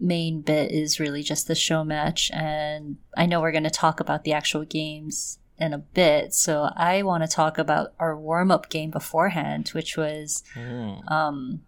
main 0.00 0.40
bit 0.42 0.72
is 0.72 0.98
really 0.98 1.22
just 1.22 1.46
the 1.46 1.54
show 1.54 1.84
match, 1.84 2.30
and 2.34 2.96
I 3.16 3.26
know 3.26 3.40
we're 3.40 3.52
going 3.52 3.64
to 3.64 3.70
talk 3.70 4.00
about 4.00 4.24
the 4.24 4.32
actual 4.32 4.64
games 4.64 5.38
in 5.58 5.72
a 5.72 5.78
bit. 5.78 6.34
So 6.34 6.70
I 6.76 7.02
want 7.02 7.22
to 7.24 7.28
talk 7.28 7.58
about 7.58 7.92
our 7.98 8.16
warm 8.16 8.50
up 8.50 8.68
game 8.68 8.90
beforehand, 8.90 9.68
which 9.70 9.96
was 9.96 10.42
Oh. 10.56 11.00
um, 11.08 11.62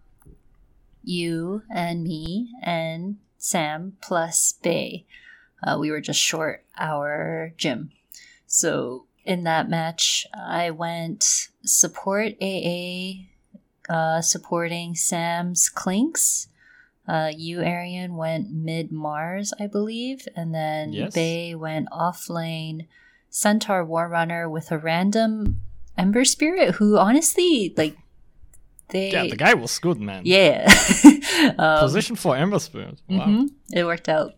you 1.03 1.63
and 1.73 2.03
me 2.03 2.49
and 2.61 3.17
Sam 3.37 3.93
plus 4.01 4.53
Bay. 4.61 5.05
Uh, 5.63 5.77
we 5.79 5.91
were 5.91 6.01
just 6.01 6.19
short 6.19 6.63
our 6.77 7.53
gym. 7.57 7.91
So 8.45 9.05
in 9.25 9.43
that 9.43 9.69
match, 9.69 10.25
I 10.33 10.71
went 10.71 11.47
support 11.63 12.33
AA, 12.41 13.25
uh, 13.89 14.21
supporting 14.21 14.95
Sam's 14.95 15.69
Clinkz. 15.73 16.47
Uh, 17.07 17.31
you, 17.35 17.61
Arian, 17.61 18.15
went 18.15 18.51
mid 18.51 18.91
Mars, 18.91 19.51
I 19.59 19.65
believe, 19.67 20.27
and 20.35 20.53
then 20.53 20.93
Yes. 20.93 21.13
Bay 21.13 21.55
went 21.55 21.87
off 21.91 22.29
lane 22.29 22.87
Centaur 23.29 23.85
Warrunner 23.85 24.49
with 24.49 24.71
a 24.71 24.77
random 24.77 25.61
Ember 25.97 26.25
Spirit, 26.25 26.75
who 26.75 26.97
honestly, 26.97 27.73
like, 27.77 27.95
they. 28.89 29.11
Yeah, 29.11 29.27
the 29.27 29.35
guy 29.35 29.53
was 29.53 29.77
good, 29.79 29.99
man. 29.99 30.21
Yeah. 30.25 30.71
um, 31.57 31.79
Position 31.79 32.15
for 32.15 32.35
Ember 32.35 32.59
Spirit. 32.59 33.01
Wow. 33.09 33.25
mhm, 33.27 33.49
It 33.71 33.83
worked 33.85 34.09
out. 34.09 34.33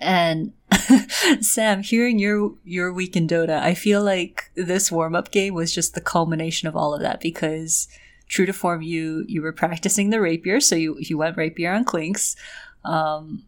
And 0.00 0.52
Sam, 1.40 1.82
hearing 1.82 2.18
your 2.18 2.54
your 2.64 2.92
week 2.92 3.16
in 3.16 3.26
Dota, 3.26 3.60
I 3.60 3.74
feel 3.74 4.02
like 4.02 4.50
this 4.54 4.90
warm 4.90 5.14
up 5.14 5.30
game 5.30 5.52
was 5.54 5.74
just 5.74 5.94
the 5.94 6.00
culmination 6.00 6.68
of 6.68 6.76
all 6.76 6.94
of 6.94 7.00
that 7.02 7.20
because 7.20 7.88
true 8.28 8.46
to 8.46 8.52
form, 8.52 8.80
you 8.80 9.24
you 9.28 9.42
were 9.42 9.52
practicing 9.52 10.08
the 10.10 10.20
rapier, 10.20 10.60
so 10.60 10.74
you 10.76 10.96
you 11.00 11.18
went 11.18 11.36
rapier 11.36 11.72
on 11.72 11.84
Clinkz. 11.84 12.36
Um, 12.84 13.42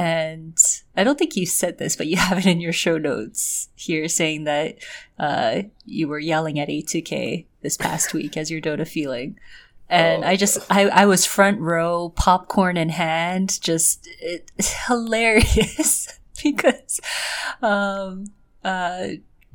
and 0.00 0.56
I 0.96 1.04
don't 1.04 1.18
think 1.18 1.36
you 1.36 1.44
said 1.44 1.76
this, 1.76 1.94
but 1.94 2.06
you 2.06 2.16
have 2.16 2.38
it 2.38 2.46
in 2.46 2.58
your 2.58 2.72
show 2.72 2.96
notes 2.96 3.68
here 3.74 4.08
saying 4.08 4.44
that 4.44 4.78
uh, 5.18 5.62
you 5.84 6.08
were 6.08 6.18
yelling 6.18 6.58
at 6.58 6.70
A2K 6.70 7.44
this 7.60 7.76
past 7.76 8.14
week 8.14 8.34
as 8.38 8.50
your 8.50 8.62
Dota 8.62 8.88
feeling. 8.88 9.38
And 9.90 10.24
I 10.24 10.36
just, 10.36 10.58
I, 10.70 10.88
I 10.88 11.04
was 11.04 11.26
front 11.26 11.60
row, 11.60 12.14
popcorn 12.16 12.78
in 12.78 12.88
hand, 12.88 13.60
just 13.60 14.08
it, 14.22 14.50
it's 14.56 14.72
hilarious 14.86 16.18
because, 16.42 17.00
um, 17.60 18.28
uh, 18.64 19.08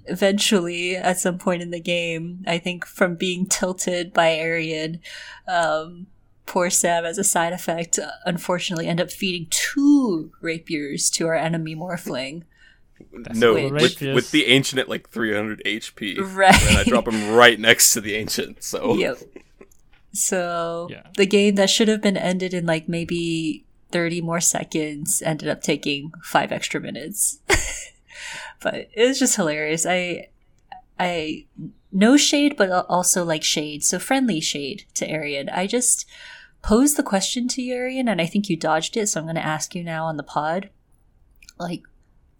eventually 0.05 0.95
at 0.95 1.17
some 1.17 1.39
point 1.39 1.63
in 1.63 1.71
the 1.71 1.79
game, 1.79 2.43
I 2.45 2.59
think 2.59 2.85
from 2.85 3.15
being 3.15 3.47
tilted 3.47 4.13
by 4.13 4.29
Arian, 4.33 4.99
um, 5.47 6.05
poor 6.45 6.69
Sam 6.69 7.05
as 7.05 7.17
a 7.17 7.23
side 7.23 7.53
effect, 7.53 7.97
uh, 7.99 8.09
unfortunately 8.25 8.87
end 8.87 9.01
up 9.01 9.11
feeding 9.11 9.47
two 9.49 10.31
rapiers 10.41 11.09
to 11.11 11.27
our 11.27 11.35
enemy 11.35 11.75
Morphling. 11.75 12.43
no, 13.33 13.53
with, 13.69 14.01
with 14.01 14.31
the 14.31 14.45
ancient 14.47 14.79
at 14.79 14.87
like 14.89 15.09
300 15.09 15.61
HP, 15.65 16.17
Right. 16.35 16.61
and 16.67 16.77
I 16.77 16.83
drop 16.83 17.07
him 17.07 17.33
right 17.35 17.59
next 17.59 17.91
to 17.93 18.01
the 18.01 18.15
ancient. 18.15 18.63
So 18.63 18.95
Yep. 18.97 19.17
So 20.13 20.87
Yeah. 20.89 21.03
the 21.17 21.25
game 21.25 21.55
that 21.55 21.69
should 21.69 21.87
have 21.87 22.01
been 22.01 22.17
ended 22.17 22.53
in 22.53 22.65
like 22.65 22.87
maybe 22.87 23.65
30 23.91 24.21
more 24.21 24.39
seconds 24.41 25.21
ended 25.25 25.49
up 25.49 25.61
taking 25.61 26.11
five 26.23 26.51
extra 26.51 26.79
minutes. 26.79 27.39
but 28.61 28.89
it 28.93 29.07
was 29.07 29.19
just 29.19 29.35
hilarious. 29.35 29.85
I, 29.85 30.29
I, 30.99 31.45
no 31.91 32.17
shade, 32.17 32.55
but 32.57 32.69
also 32.89 33.23
like 33.25 33.43
shade. 33.43 33.83
So 33.83 33.99
friendly 33.99 34.39
shade 34.39 34.85
to 34.95 35.09
Arian. 35.09 35.49
I 35.49 35.67
just 35.67 36.05
posed 36.65 36.97
the 36.97 37.03
question 37.03 37.47
to 37.47 37.61
you, 37.61 37.75
Arian, 37.75 38.09
and 38.09 38.19
I 38.19 38.25
think 38.25 38.49
you 38.49 38.57
dodged 38.57 38.97
it. 38.97 39.07
So 39.07 39.19
I'm 39.19 39.27
going 39.27 39.35
to 39.35 39.45
ask 39.45 39.75
you 39.75 39.83
now 39.83 40.05
on 40.05 40.17
the 40.17 40.23
pod. 40.23 40.71
Like, 41.59 41.83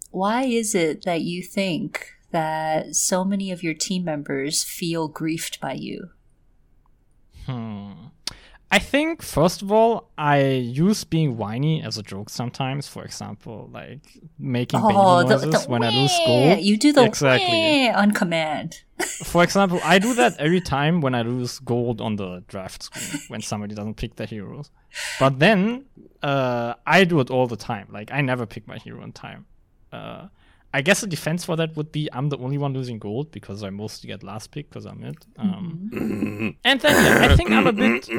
why 0.10 0.46
is 0.46 0.74
it 0.74 1.06
that 1.06 1.22
you 1.22 1.44
think 1.44 2.12
that 2.32 2.96
so 2.96 3.24
many 3.24 3.52
of 3.52 3.62
your 3.62 3.76
team 3.76 4.04
members 4.04 4.64
feel 4.64 5.08
griefed 5.08 5.60
by 5.60 5.74
you? 5.74 6.10
Hmm. 7.46 7.92
I 8.72 8.80
think 8.80 9.22
first 9.22 9.62
of 9.62 9.72
all, 9.72 10.10
I 10.18 10.42
use 10.42 11.04
being 11.04 11.38
whiny 11.38 11.82
as 11.84 11.98
a 11.98 12.04
joke 12.04 12.30
sometimes. 12.30 12.88
For 12.88 13.04
example, 13.04 13.70
like 13.72 14.02
making 14.40 14.82
baby 14.82 14.94
noises 14.94 15.68
when 15.68 15.84
I 15.84 15.90
lose 15.90 16.12
gold. 16.26 16.60
You 16.60 16.78
do 16.78 16.92
the 16.92 17.04
exactly. 17.04 17.90
on 17.90 18.12
command. 18.12 18.82
For 19.24 19.44
example, 19.44 19.80
I 19.84 20.00
do 20.00 20.14
that 20.16 20.38
every 20.40 20.62
time 20.62 21.02
when 21.02 21.14
I 21.14 21.22
lose 21.22 21.60
gold 21.60 22.02
on 22.02 22.16
the 22.16 22.44
draft 22.48 22.84
screen 22.84 23.22
when 23.28 23.42
somebody 23.42 23.76
doesn't 23.76 23.96
pick 23.96 24.16
their 24.16 24.28
heroes. 24.28 24.72
But 25.20 25.40
then 25.40 25.86
uh, 26.24 26.74
I 26.88 27.04
do 27.04 27.20
it 27.20 27.30
all 27.30 27.48
the 27.48 27.58
time. 27.58 27.88
Like 27.92 28.12
I 28.12 28.22
never 28.22 28.46
pick 28.46 28.68
my 28.68 28.78
hero 28.78 29.04
in 29.04 29.12
time. 29.12 29.46
Uh, 29.92 30.28
I 30.76 30.82
guess 30.82 31.00
the 31.00 31.08
defense 31.08 31.46
for 31.46 31.56
that 31.56 31.78
would 31.78 31.94
be 31.94 32.10
I'm 32.12 32.28
the 32.28 32.38
only 32.38 32.58
one 32.58 32.74
losing 32.74 33.00
gold 33.00 33.32
because 33.32 33.64
I 33.64 33.70
mostly 33.70 34.08
get 34.08 34.24
last 34.24 34.52
pick 34.52 34.70
because 34.70 34.86
I'm 34.86 35.02
it. 35.06 35.26
Um, 35.38 36.58
and 36.66 36.82
then 36.82 37.06
yeah, 37.06 37.32
I 37.32 37.36
think 37.38 37.52
I'm 37.52 37.66
a 37.66 37.72
bit. 37.72 38.10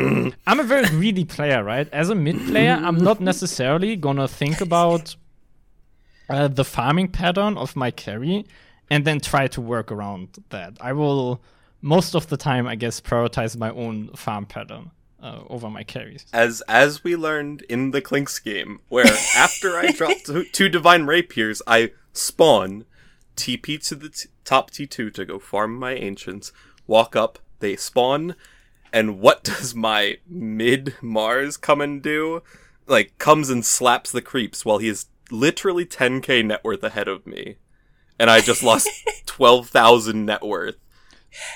I'm 0.47 0.61
a 0.61 0.65
very 0.65 0.87
greedy 0.89 1.27
player, 1.27 1.63
right? 1.63 1.87
As 1.93 2.09
a 2.09 2.15
mid 2.15 2.39
player, 2.47 2.81
I'm 2.83 2.97
not 2.97 3.21
necessarily 3.21 3.95
gonna 3.95 4.27
think 4.27 4.63
about 4.63 5.17
uh, 6.31 6.49
the 6.49 6.65
farming 6.65 7.09
pattern 7.09 7.59
of 7.59 7.77
my 7.77 7.91
carry 7.91 8.47
and 8.89 9.05
then 9.05 9.21
try 9.21 9.49
to 9.49 9.61
work 9.61 9.93
around 9.93 10.43
that. 10.49 10.79
I 10.81 10.95
will 10.95 11.43
most 11.83 12.15
of 12.15 12.29
the 12.29 12.39
time, 12.39 12.67
I 12.67 12.75
guess, 12.75 13.03
prioritize 13.03 13.59
my 13.59 13.71
own 13.71 14.09
farm 14.17 14.47
pattern 14.47 14.93
uh, 15.23 15.41
over 15.51 15.69
my 15.69 15.83
carries. 15.83 16.25
as 16.33 16.63
as 16.69 17.05
we 17.05 17.17
learned 17.17 17.63
in 17.69 17.91
the 17.91 18.01
Clinkz 18.01 18.43
game, 18.43 18.81
where 18.89 19.13
after 19.37 19.77
I 19.77 19.93
dropped 19.99 20.25
two, 20.25 20.45
two 20.45 20.71
divine 20.71 21.05
rapiers, 21.05 21.61
I 21.67 21.91
spawn, 22.17 22.85
TP 23.37 23.85
to 23.89 23.95
the 23.95 24.09
t- 24.09 24.29
top 24.45 24.71
T2 24.71 25.13
to 25.15 25.25
go 25.25 25.39
farm 25.39 25.77
my 25.77 25.93
ancients, 25.93 26.53
walk 26.87 27.15
up, 27.15 27.39
they 27.61 27.77
spawn, 27.77 28.35
and 28.93 29.21
what 29.21 29.45
does 29.45 29.75
my 29.75 30.19
mid 30.29 30.95
Mars 31.03 31.57
come 31.57 31.81
and 31.81 32.03
do? 32.03 32.43
Like 32.87 33.19
comes 33.19 33.51
and 33.51 33.65
slaps 33.65 34.13
the 34.13 34.23
creeps 34.23 34.65
while 34.65 34.79
he 34.79 34.89
is 34.89 35.07
literally 35.31 35.85
10k 35.85 36.45
net 36.45 36.63
worth 36.65 36.83
ahead 36.85 37.09
of 37.09 37.27
me, 37.27 37.57
and 38.19 38.31
I 38.31 38.41
just 38.41 38.63
lost 38.63 38.89
12,000 39.27 40.25
net 40.25 40.43
worth. 40.43 40.77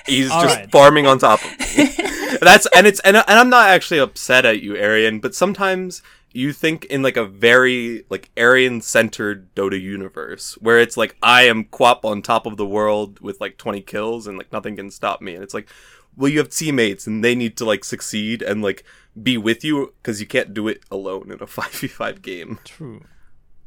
He's 0.07 0.31
All 0.31 0.43
just 0.43 0.57
right. 0.57 0.71
farming 0.71 1.07
on 1.07 1.19
top 1.19 1.41
of 1.43 1.59
me. 1.59 1.95
That's 2.41 2.67
and 2.75 2.87
it's 2.87 3.01
and, 3.01 3.17
and 3.17 3.25
I'm 3.27 3.49
not 3.49 3.69
actually 3.69 3.99
upset 4.01 4.45
at 4.45 4.63
you, 4.63 4.77
Arian, 4.77 5.21
but 5.21 5.35
sometimes 5.35 6.03
you 6.33 6.53
think 6.53 6.85
in 6.87 7.03
like 7.03 7.17
a 7.17 7.25
very 7.25 8.05
like 8.09 8.31
Arian 8.37 8.81
centered 8.81 9.53
Dota 9.55 9.81
universe 9.81 10.55
where 10.61 10.79
it's 10.79 10.97
like 10.97 11.17
I 11.23 11.43
am 11.43 11.65
Quap 11.65 12.05
on 12.05 12.23
top 12.23 12.47
of 12.47 12.57
the 12.57 12.67
world 12.67 13.21
with 13.21 13.41
like 13.41 13.57
20 13.57 13.81
kills 13.83 14.27
and 14.27 14.39
like 14.39 14.53
nothing 14.53 14.77
can 14.77 14.91
stop 14.91 15.21
me, 15.21 15.35
and 15.35 15.43
it's 15.43 15.55
like, 15.55 15.69
well, 16.17 16.31
you 16.31 16.39
have 16.39 16.51
teammates 16.51 17.07
and 17.07 17.25
they 17.25 17.35
need 17.35 17.57
to 17.57 17.65
like 17.65 17.85
succeed 17.85 18.43
and 18.43 18.63
like 18.63 18.85
be 19.21 19.37
with 19.37 19.65
you 19.65 19.93
because 20.03 20.21
you 20.21 20.27
can't 20.27 20.55
do 20.55 20.69
it 20.69 20.83
alone 20.91 21.31
in 21.33 21.43
a 21.43 21.47
5v5 21.47 22.23
game. 22.23 22.59
True. 22.65 23.03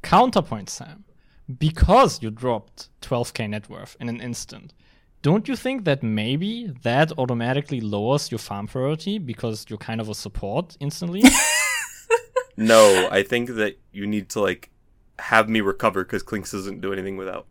Counterpoint, 0.01 0.70
Sam. 0.70 1.05
Because 1.58 2.22
you 2.22 2.32
dropped 2.32 2.89
12k 3.01 3.50
net 3.50 3.70
worth 3.70 3.98
in 4.00 4.08
an 4.08 4.22
instant, 4.22 4.74
don't 5.22 5.48
you 5.48 5.55
think 5.55 5.86
that 5.86 6.03
maybe 6.03 6.67
that 6.84 7.12
automatically 7.17 7.82
lowers 7.82 8.32
your 8.32 8.39
farm 8.39 8.67
priority 8.67 9.17
because 9.17 9.65
you're 9.70 9.77
kind 9.77 10.01
of 10.01 10.10
a 10.10 10.15
support 10.15 10.77
instantly? 10.79 11.24
No, 12.57 13.07
I 13.12 13.24
think 13.24 13.50
that 13.51 13.79
you 13.91 14.05
need 14.07 14.29
to 14.29 14.41
like 14.41 14.69
have 15.19 15.48
me 15.50 15.62
recover 15.62 16.03
because 16.03 16.24
Clinkz 16.24 16.51
doesn't 16.51 16.81
do 16.81 16.91
anything 16.93 17.17
without 17.17 17.48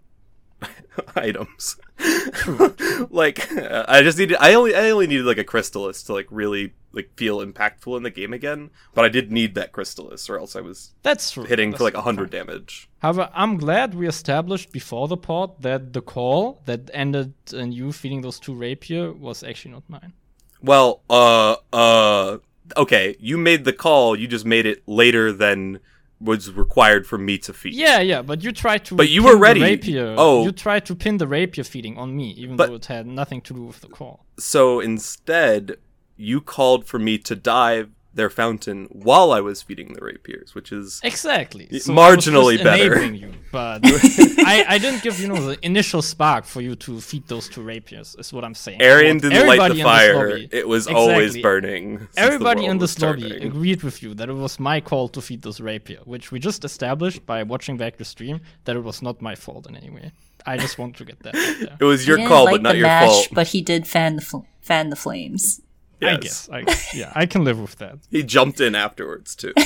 items. 1.17 1.77
like 3.11 3.51
I 3.53 4.03
just 4.03 4.19
needed, 4.19 4.37
I 4.41 4.55
only, 4.55 4.75
I 4.75 4.91
only 4.91 5.07
needed 5.07 5.25
like 5.27 5.39
a 5.39 5.45
Crystalys 5.45 6.05
to 6.07 6.13
like 6.13 6.27
really 6.31 6.75
like 6.93 7.11
feel 7.17 7.39
impactful 7.39 7.97
in 7.97 8.03
the 8.03 8.11
game 8.11 8.33
again. 8.33 8.71
But 8.95 9.05
I 9.05 9.09
did 9.09 9.31
need 9.33 9.55
that 9.55 9.73
Crystalys, 9.73 10.29
or 10.29 10.39
else 10.39 10.55
I 10.57 10.61
was 10.61 10.93
That's 11.03 11.31
true. 11.31 11.45
hitting 11.45 11.73
for 11.73 11.85
like 11.85 11.95
That's 11.95 12.05
hundred 12.05 12.31
fine. 12.33 12.47
damage. 12.47 12.89
However, 12.99 13.31
I'm 13.33 13.57
glad 13.57 13.95
we 13.95 14.07
established 14.09 14.73
before 14.73 15.09
the 15.09 15.17
pod 15.17 15.63
that 15.63 15.93
the 15.93 16.03
call 16.03 16.61
that 16.67 16.91
ended 16.93 17.35
in 17.53 17.73
you 17.73 17.93
feeding 17.93 18.21
those 18.23 18.39
two 18.39 18.55
rapier 18.55 19.13
was 19.13 19.43
actually 19.43 19.73
not 19.73 19.85
mine. 19.89 20.13
Well, 20.61 21.03
uh, 21.11 21.57
uh, 21.73 22.39
okay, 22.77 23.17
you 23.19 23.37
made 23.39 23.65
the 23.65 23.73
call. 23.73 24.17
You 24.17 24.27
just 24.27 24.45
made 24.45 24.67
it 24.67 24.83
later 24.87 25.33
than 25.33 25.81
was 26.21 26.53
required 26.53 27.07
for 27.07 27.19
me 27.19 27.37
to 27.39 27.53
feed. 27.53 27.75
Yeah, 27.75 27.99
yeah, 28.01 28.23
but 28.23 28.45
you 28.45 28.53
tried 28.53 28.85
to. 28.87 28.95
But 28.95 29.09
you 29.09 29.25
were 29.25 29.37
ready. 29.37 29.61
Rapier. 29.61 30.15
Oh. 30.17 30.45
you 30.45 30.53
tried 30.53 30.87
to 30.87 30.95
pin 30.95 31.19
the 31.19 31.27
rapier 31.27 31.65
feeding 31.65 31.99
on 31.99 32.17
me, 32.17 32.31
even 32.33 32.57
But- 32.57 32.69
though 32.69 32.77
it 32.77 32.87
had 32.87 33.07
nothing 33.07 33.41
to 33.43 33.55
do 33.55 33.63
with 33.65 33.81
the 33.81 33.89
call. 33.89 34.25
So 34.39 34.79
instead, 34.81 35.77
you 36.17 36.41
called 36.41 36.87
for 36.87 36.99
me 36.99 37.19
to 37.19 37.35
dive 37.35 37.91
their 38.15 38.29
fountain 38.31 38.87
while 38.91 39.33
I 39.33 39.41
was 39.41 39.63
feeding 39.63 39.95
the 39.95 40.01
rapiers, 40.05 40.55
which 40.55 40.71
is 40.73 41.01
Exactly. 41.03 41.67
So 41.79 41.93
marginally 41.93 42.53
just 42.59 42.65
better. 42.65 43.05
You, 43.05 43.33
but 43.51 43.81
I, 43.85 44.65
I 44.69 44.79
didn't 44.79 45.03
give 45.03 45.19
you 45.21 45.29
know 45.29 45.41
the 45.51 45.59
initial 45.65 46.03
spark 46.03 46.45
for 46.45 46.61
you 46.61 46.75
to 46.77 47.01
feed 47.01 47.27
those 47.29 47.49
two 47.49 47.63
rapiers. 47.63 48.15
Is 48.19 48.33
what 48.33 48.45
I'm 48.45 48.55
saying. 48.55 48.83
Arian 48.83 49.19
didn't 49.19 49.47
light 49.47 49.61
everybody 49.61 49.75
the 49.75 49.81
in 49.81 49.85
fire. 49.85 50.29
lobby- 50.31 50.49
It 50.53 50.69
was 50.69 50.87
always 50.87 51.39
burning. 51.41 51.99
since 51.99 52.15
the 52.15 52.21
Everybody 52.21 52.65
in 52.67 52.79
this 52.79 52.99
lobby 53.01 53.23
turning. 53.31 53.45
agreed 53.45 53.83
with 53.83 54.03
you 54.03 54.15
that 54.15 54.29
it 54.29 54.35
was 54.35 54.61
my 54.61 54.81
call 54.81 55.09
to 55.09 55.21
feed 55.21 55.43
those 55.43 55.61
rapier, 55.61 56.01
which 56.05 56.31
we 56.33 56.39
just 56.39 56.65
established 56.65 57.25
by 57.27 57.43
watching 57.43 57.77
back 57.77 57.97
the 57.97 58.05
stream 58.05 58.41
that 58.65 58.77
it 58.77 58.81
was 58.85 59.01
not 59.03 59.23
my 59.23 59.35
fault 59.35 59.67
in 59.69 59.75
any 59.77 59.91
way. 59.91 60.13
I 60.45 60.57
just 60.57 60.77
want 60.77 60.97
to 60.97 61.05
get 61.05 61.21
that 61.23 61.35
out 61.37 61.57
there. 61.61 61.77
It 61.81 61.85
was 61.85 62.07
your 62.07 62.17
He 62.17 62.23
didn't 62.25 62.29
call, 62.35 62.45
light 62.47 62.53
but 62.53 62.63
not 62.63 62.73
the 62.73 62.79
your 62.79 62.87
match, 62.89 63.09
fault. 63.11 63.29
But 63.33 63.47
he 63.49 63.63
did 63.63 63.87
fan 63.87 64.17
the 64.17 64.23
fl- 64.23 64.41
fan 64.61 64.91
the 64.91 64.97
flames. 64.97 65.61
I 66.03 66.17
guess. 66.17 66.49
I. 66.51 66.65
Yeah, 66.95 67.13
I 67.15 67.27
can 67.27 67.45
live 67.45 67.61
with 67.61 67.77
that. 67.77 67.99
He 68.11 68.23
jumped 68.23 68.61
in 68.61 68.75
afterwards 68.75 69.35
too. 69.37 69.53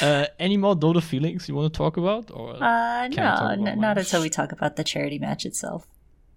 Uh, 0.00 0.26
any 0.38 0.56
more 0.56 0.76
Dota 0.76 1.02
feelings 1.02 1.48
you 1.48 1.54
want 1.54 1.72
to 1.72 1.76
talk 1.76 1.96
about? 1.96 2.30
Or 2.30 2.54
Uh, 2.54 3.08
Can't 3.10 3.16
no, 3.16 3.22
talk 3.24 3.52
n- 3.58 3.80
not 3.80 3.98
until 3.98 4.22
we 4.22 4.28
talk 4.30 4.52
about 4.52 4.76
the 4.76 4.84
charity 4.84 5.18
match 5.18 5.44
itself. 5.44 5.88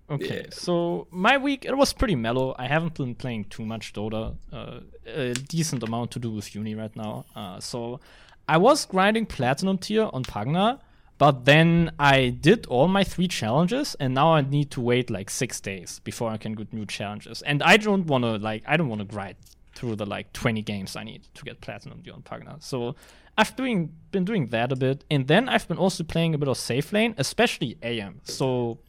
Okay, 0.09 0.41
Yeah. 0.45 0.49
so 0.49 1.05
my 1.11 1.37
week 1.37 1.63
it 1.65 1.77
was 1.77 1.93
pretty 1.93 2.15
mellow. 2.15 2.55
I 2.57 2.65
haven't 2.67 2.95
been 2.95 3.13
playing 3.13 3.45
too 3.45 3.63
much 3.65 3.93
Dota. 3.93 4.35
Uh, 4.51 4.79
a 5.05 5.33
decent 5.33 5.83
amount 5.83 6.09
to 6.11 6.19
do 6.19 6.31
with 6.31 6.55
uni 6.55 6.73
right 6.73 6.95
now. 6.95 7.25
Uh, 7.35 7.59
so 7.59 7.99
I 8.47 8.57
was 8.57 8.85
grinding 8.85 9.27
platinum 9.27 9.77
tier 9.77 10.09
on 10.11 10.23
Pagna, 10.23 10.79
but 11.19 11.43
then 11.43 11.91
I 11.99 12.29
did 12.29 12.65
all 12.67 12.88
my 12.88 13.03
three 13.03 13.27
challenges, 13.27 13.95
and 13.99 14.13
now 14.15 14.33
I 14.33 14.41
need 14.41 14.71
to 14.71 14.81
wait 14.81 15.09
like 15.09 15.29
six 15.29 15.59
days 15.59 15.99
before 16.05 16.31
I 16.31 16.38
can 16.38 16.53
get 16.53 16.73
new 16.73 16.85
challenges. 16.85 17.41
And 17.41 17.61
I 17.61 17.75
don't 17.75 18.07
want 18.07 18.23
to 18.23 18.38
like 18.38 18.63
I 18.65 18.77
don't 18.77 18.88
want 18.88 19.01
to 19.01 19.05
grind 19.05 19.35
through 19.75 19.97
the 19.97 20.05
like 20.05 20.31
20 20.33 20.61
games 20.61 20.95
I 20.95 21.03
need 21.03 21.23
to 21.35 21.43
get 21.43 21.59
platinum 21.59 22.01
on 22.13 22.21
Pagna. 22.21 22.55
So 22.61 22.95
I've 23.38 23.53
doing 23.57 23.91
been 24.11 24.23
doing 24.23 24.47
that 24.47 24.71
a 24.71 24.77
bit, 24.77 25.03
and 25.11 25.27
then 25.27 25.49
I've 25.49 25.67
been 25.67 25.77
also 25.77 26.05
playing 26.05 26.35
a 26.35 26.38
bit 26.38 26.47
of 26.47 26.57
safe 26.57 26.93
lane, 26.93 27.15
especially 27.17 27.77
AM. 27.83 28.21
So 28.23 28.79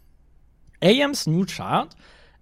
AM's 0.82 1.26
new 1.26 1.46
shard 1.48 1.96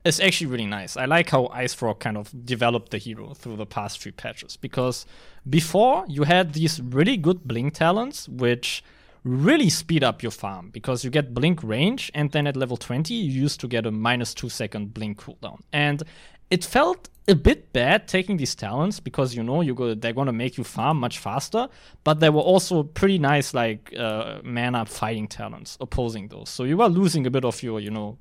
is 0.05 0.21
actually 0.21 0.49
really 0.49 0.67
nice. 0.67 0.99
I 0.99 1.07
like 1.07 1.31
how 1.31 1.47
IceFrog 1.47 1.99
kind 1.99 2.19
of 2.19 2.45
developed 2.45 2.91
the 2.91 2.99
hero 2.99 3.33
through 3.33 3.57
the 3.57 3.67
past 3.67 4.03
few 4.03 4.13
patches 4.13 4.57
because 4.57 5.07
before 5.49 6.05
you 6.09 6.25
had 6.25 6.53
these 6.53 6.79
really 6.79 7.17
good 7.17 7.49
blink 7.49 7.73
talents 7.73 8.29
which 8.29 8.83
really 9.29 9.69
speed 9.69 10.03
up 10.03 10.23
your 10.23 10.33
farm 10.33 10.71
because 10.71 11.05
you 11.05 11.11
get 11.11 11.35
blink 11.35 11.63
range 11.63 12.11
and 12.15 12.31
then 12.33 12.47
at 12.47 12.57
level 12.57 12.77
20 12.77 13.13
you 13.13 13.31
used 13.43 13.61
to 13.61 13.69
get 13.69 13.87
a 13.87 13.91
minus 13.91 14.35
2 14.35 14.49
second 14.49 14.95
blink 14.95 15.19
cooldown. 15.23 15.61
And 15.73 16.03
it 16.51 16.65
felt 16.65 17.09
a 17.29 17.35
bit 17.35 17.73
bad 17.75 18.09
taking 18.09 18.39
these 18.39 18.55
talents 18.55 19.01
because 19.01 19.35
you 19.35 19.43
know 19.43 19.61
you 19.61 19.75
go 19.75 19.95
they're 19.95 20.15
gonna 20.15 20.33
make 20.33 20.57
you 20.57 20.65
farm 20.65 20.99
much 20.99 21.19
faster, 21.19 21.69
but 22.03 22.21
there 22.21 22.33
were 22.33 22.41
also 22.41 22.83
pretty 22.83 23.19
nice 23.19 23.53
like 23.53 23.95
uh, 23.97 24.39
mana 24.43 24.87
fighting 24.87 25.29
talents 25.29 25.77
opposing 25.81 26.29
those. 26.29 26.49
So 26.49 26.65
you 26.65 26.79
were 26.79 26.89
losing 26.89 27.27
a 27.27 27.31
bit 27.31 27.45
of 27.45 27.63
your 27.63 27.81
you 27.81 27.91
know 27.91 28.17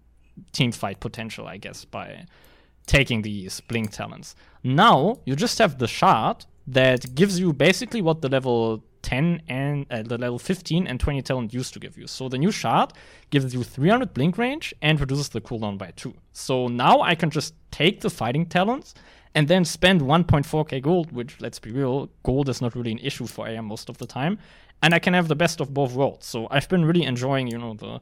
team 0.52 0.72
fight 0.74 1.00
potential, 1.00 1.48
I 1.48 1.58
guess, 1.58 1.86
by 1.86 2.26
taking 2.86 3.22
these 3.22 3.62
blink 3.62 3.92
talents. 3.92 4.36
Now 4.64 5.20
you 5.26 5.36
just 5.36 5.58
have 5.60 5.80
the 5.80 5.88
shard 5.88 6.46
that 6.68 7.16
gives 7.16 7.40
you 7.40 7.54
basically 7.54 8.02
what 8.02 8.22
the 8.22 8.28
level 8.28 8.84
10 9.08 9.42
and 9.48 9.86
uh, 9.90 10.02
the 10.04 10.18
level 10.18 10.38
15 10.38 10.86
and 10.86 11.00
20 11.00 11.22
talent 11.22 11.54
used 11.54 11.74
to 11.74 11.80
give 11.80 11.98
you. 11.98 12.08
So 12.08 12.28
the 12.28 12.38
new 12.38 12.52
shard 12.52 12.92
gives 13.30 13.54
you 13.54 13.64
300 13.64 14.14
blink 14.14 14.38
range 14.38 14.74
and 14.82 15.00
reduces 15.00 15.30
the 15.30 15.40
cooldown 15.40 15.78
by 15.78 15.92
2. 15.96 16.14
So 16.34 16.68
now 16.68 17.00
I 17.00 17.16
can 17.16 17.30
just 17.30 17.54
take 17.72 18.02
the 18.02 18.10
fighting 18.10 18.46
talents 18.46 18.94
and 19.34 19.48
then 19.48 19.64
spend 19.64 20.02
1.4k 20.02 20.82
gold, 20.82 21.14
which 21.14 21.40
let's 21.40 21.58
be 21.58 21.72
real, 21.72 22.10
gold 22.24 22.50
is 22.50 22.62
not 22.62 22.76
really 22.76 22.92
an 22.92 23.00
issue 23.00 23.28
for 23.28 23.48
AM 23.48 23.64
most 23.66 23.88
of 23.88 23.98
the 23.98 24.06
time, 24.06 24.40
and 24.84 24.94
I 24.94 25.00
can 25.00 25.14
have 25.14 25.30
the 25.30 25.36
best 25.36 25.62
of 25.62 25.74
both 25.74 25.94
worlds. 25.94 26.26
So 26.26 26.48
I've 26.52 26.68
been 26.68 26.84
really 26.84 27.04
enjoying, 27.04 27.48
you 27.48 27.58
know, 27.58 27.76
the 27.76 28.02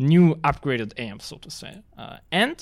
new 0.00 0.34
upgraded 0.36 0.98
AM, 0.98 1.20
so 1.20 1.36
to 1.36 1.50
say. 1.50 1.80
Uh, 1.96 2.16
and 2.32 2.60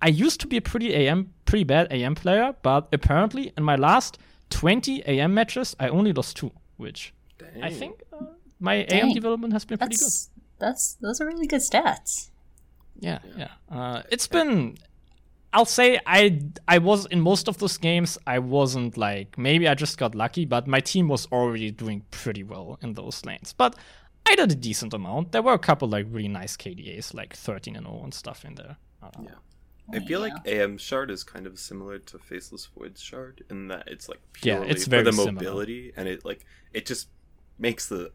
I 0.00 0.08
used 0.08 0.40
to 0.40 0.46
be 0.46 0.56
a 0.56 0.62
pretty 0.62 0.94
AM, 0.94 1.34
pretty 1.44 1.64
bad 1.64 1.88
AM 1.90 2.14
player, 2.14 2.54
but 2.62 2.88
apparently 2.94 3.52
in 3.58 3.62
my 3.62 3.76
last 3.76 4.16
20 4.48 5.02
AM 5.06 5.34
matches, 5.34 5.76
I 5.78 5.88
only 5.88 6.14
lost 6.14 6.36
two, 6.36 6.52
which 6.78 7.12
I 7.62 7.70
think 7.70 8.02
uh, 8.12 8.24
my 8.60 8.86
AM 8.90 9.12
development 9.12 9.52
has 9.52 9.64
been 9.64 9.78
pretty 9.78 9.96
good. 9.96 10.04
That's 10.04 10.30
that's 10.58 10.94
those 11.00 11.20
are 11.20 11.26
really 11.26 11.46
good 11.46 11.60
stats. 11.60 12.30
Yeah, 12.98 13.18
yeah. 13.36 13.50
Uh, 13.70 14.02
it's 14.10 14.26
been. 14.26 14.76
I'll 15.52 15.64
say 15.64 15.98
I 16.06 16.40
I 16.68 16.78
was 16.78 17.06
in 17.06 17.20
most 17.20 17.48
of 17.48 17.58
those 17.58 17.78
games. 17.78 18.18
I 18.26 18.38
wasn't 18.38 18.96
like 18.96 19.38
maybe 19.38 19.68
I 19.68 19.74
just 19.74 19.96
got 19.98 20.14
lucky, 20.14 20.44
but 20.44 20.66
my 20.66 20.80
team 20.80 21.08
was 21.08 21.26
already 21.32 21.70
doing 21.70 22.02
pretty 22.10 22.42
well 22.42 22.78
in 22.82 22.94
those 22.94 23.24
lanes. 23.24 23.54
But 23.56 23.76
I 24.28 24.34
did 24.34 24.50
a 24.52 24.54
decent 24.54 24.92
amount. 24.92 25.32
There 25.32 25.42
were 25.42 25.54
a 25.54 25.58
couple 25.58 25.88
like 25.88 26.06
really 26.10 26.28
nice 26.28 26.56
KDAs, 26.56 27.14
like 27.14 27.34
13 27.34 27.76
and 27.76 27.86
0 27.86 28.00
and 28.04 28.12
stuff 28.14 28.44
in 28.44 28.54
there. 28.56 28.76
Uh, 29.02 29.10
Yeah. 29.22 29.30
I 29.94 30.00
feel 30.00 30.18
like 30.18 30.32
AM 30.46 30.78
shard 30.78 31.12
is 31.12 31.22
kind 31.22 31.46
of 31.46 31.60
similar 31.60 31.98
to 32.00 32.18
Faceless 32.18 32.66
Void 32.76 32.98
shard 32.98 33.44
in 33.48 33.68
that 33.68 33.84
it's 33.86 34.08
like 34.08 34.18
Yeah, 34.42 34.56
purely 34.56 34.70
it's 34.72 34.84
for 34.84 34.90
very 34.90 35.04
the 35.04 35.12
similar. 35.12 35.32
mobility 35.32 35.92
and 35.96 36.08
it 36.08 36.24
like 36.24 36.44
it 36.72 36.86
just 36.86 37.06
makes 37.58 37.86
the 37.86 38.12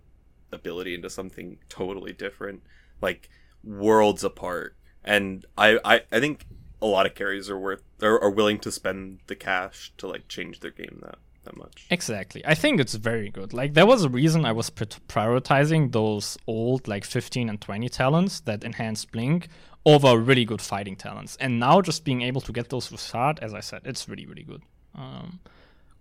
ability 0.52 0.94
into 0.96 1.10
something 1.10 1.58
totally 1.70 2.14
different, 2.14 2.62
like 3.02 3.30
worlds 3.64 4.24
apart. 4.24 4.76
And 5.04 5.46
I 5.58 5.80
I, 5.84 6.02
I 6.12 6.20
think 6.20 6.46
a 6.82 6.88
lot 6.88 7.06
of 7.06 7.16
carries 7.16 7.50
are 7.50 7.60
worth 7.60 7.84
are, 8.02 8.22
are 8.22 8.30
willing 8.30 8.60
to 8.60 8.72
spend 8.72 9.20
the 9.28 9.36
cash 9.36 9.94
to 9.98 10.08
like 10.08 10.28
change 10.28 10.60
their 10.60 10.72
game 10.72 11.00
that 11.04 11.20
that 11.44 11.58
much. 11.58 11.88
Exactly. 11.90 12.46
I 12.46 12.54
think 12.54 12.80
it's 12.80 12.94
very 12.96 13.30
good. 13.30 13.54
Like 13.54 13.74
there 13.74 13.86
was 13.86 14.04
a 14.04 14.10
reason 14.10 14.46
I 14.46 14.52
was 14.52 14.70
pr- 14.70 14.84
prioritizing 15.08 15.92
those 15.92 16.38
old 16.48 16.88
like 16.88 17.04
15 17.04 17.50
and 17.50 17.60
20 17.60 17.90
talents 17.90 18.42
that 18.42 18.64
enhanced 18.64 19.12
blink 19.12 19.48
over 19.86 20.18
really 20.18 20.46
good 20.46 20.62
fighting 20.62 20.96
talents. 20.96 21.38
And 21.40 21.60
now 21.60 21.82
just 21.82 22.06
being 22.06 22.22
able 22.22 22.42
to 22.42 22.52
get 22.52 22.70
those 22.70 22.92
with 22.92 23.02
shard, 23.02 23.40
as 23.40 23.54
I 23.54 23.60
said, 23.60 23.82
it's 23.86 24.08
really 24.08 24.26
really 24.26 24.44
good. 24.44 24.62
Um, 24.96 25.40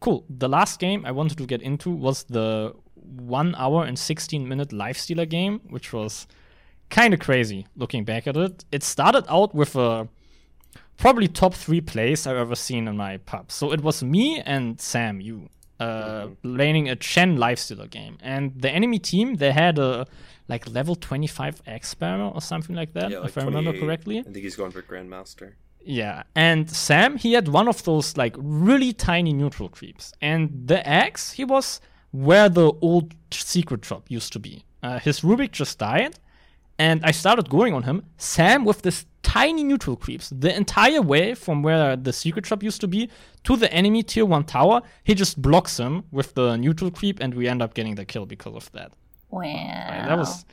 cool. 0.01 0.25
The 0.29 0.49
last 0.49 0.81
game 0.81 1.05
I 1.07 1.13
wanted 1.13 1.39
to 1.39 1.47
get 1.47 1.63
into 1.63 1.91
was 1.91 2.25
the 2.25 2.75
1 2.95 3.55
hour 3.57 3.85
and 3.85 3.99
16 3.99 4.49
minute 4.49 4.73
life 4.73 4.97
stealer 4.99 5.27
game, 5.27 5.61
which 5.69 5.93
was 5.93 6.27
kind 6.91 7.15
of 7.15 7.21
crazy 7.21 7.67
looking 7.77 8.05
back 8.05 8.27
at 8.27 8.37
it. 8.37 8.65
It 8.73 8.83
started 8.83 9.25
out 9.29 9.55
with 9.55 9.77
a 9.77 10.09
probably 10.97 11.29
top 11.29 11.55
three 11.55 11.81
plays 11.81 12.27
I've 12.27 12.37
ever 12.37 12.55
seen 12.55 12.87
in 12.89 12.97
my 12.97 13.19
pub. 13.19 13.51
So 13.51 13.73
it 13.73 13.83
was 13.83 14.03
me 14.03 14.41
and 14.41 14.81
Sam, 14.81 15.21
you, 15.21 15.49
uh, 15.79 16.29
laning 16.43 16.89
a 16.89 16.97
Chen 16.97 17.39
lifestealer 17.39 17.89
game, 17.89 18.19
and 18.21 18.61
the 18.61 18.71
enemy 18.71 18.99
team 18.99 19.37
they 19.37 19.53
had 19.53 19.79
a 19.79 20.07
like 20.47 20.69
level 20.69 20.97
25 20.97 21.63
Axe 21.67 21.97
or 22.01 22.41
something 22.41 22.77
like 22.77 22.93
that, 22.93 23.11
Yeah, 23.11 23.21
like 23.21 23.29
if 23.29 23.39
I 23.39 23.45
remember 23.45 23.73
correctly. 23.79 24.19
I 24.19 24.23
think 24.23 24.37
he's 24.37 24.57
going 24.57 24.73
for 24.73 24.83
Grandmaster. 24.83 25.53
Yeah, 25.83 26.25
and 26.35 26.71
Sam, 26.71 27.17
he 27.17 27.33
had 27.33 27.49
one 27.49 27.69
of 27.69 27.83
those 27.85 28.17
like 28.17 28.35
really 28.39 28.93
tiny 28.93 29.33
neutral 29.33 29.69
creeps, 29.69 30.13
and 30.21 30.51
the 30.67 30.87
axe 30.87 31.33
he 31.33 31.45
was 31.45 31.81
where 32.11 32.49
the 32.49 32.73
old 32.81 33.15
secret 33.31 33.85
shop 33.85 34.05
used 34.09 34.33
to 34.35 34.39
be. 34.39 34.65
Uh, 34.83 34.99
his 34.99 35.21
Rubik 35.21 35.53
just 35.53 35.79
died, 35.79 36.19
and 36.79 37.01
I 37.05 37.13
started 37.13 37.49
going 37.49 37.73
on 37.75 37.85
him. 37.85 38.05
Sam 38.19 38.65
with 38.65 38.83
this 38.83 39.07
tiny 39.23 39.63
neutral 39.65 39.97
creeps 39.97 40.31
the 40.31 40.55
entire 40.55 41.03
way 41.03 41.35
from 41.35 41.63
where 41.63 41.97
the 41.97 42.13
secret 42.13 42.47
shop 42.47 42.63
used 42.63 42.81
to 42.81 42.89
be 42.89 43.11
to 43.45 43.57
the 43.57 43.73
enemy 43.73 44.03
tier 44.03 44.27
one 44.27 44.45
tower. 44.45 44.83
He 45.05 45.15
just 45.15 45.41
blocks 45.41 45.79
him 45.79 46.05
with 46.11 46.35
the 46.35 46.57
neutral 46.57 46.91
creep, 46.91 47.21
and 47.21 47.35
we 47.35 47.49
end 47.49 47.63
up 47.63 47.75
getting 47.75 47.95
the 47.95 48.05
kill 48.05 48.27
because 48.27 48.55
of 48.55 48.71
that. 48.73 48.93
Wow. 49.31 49.41
Like, 49.41 50.07
that 50.09 50.19
was 50.19 50.45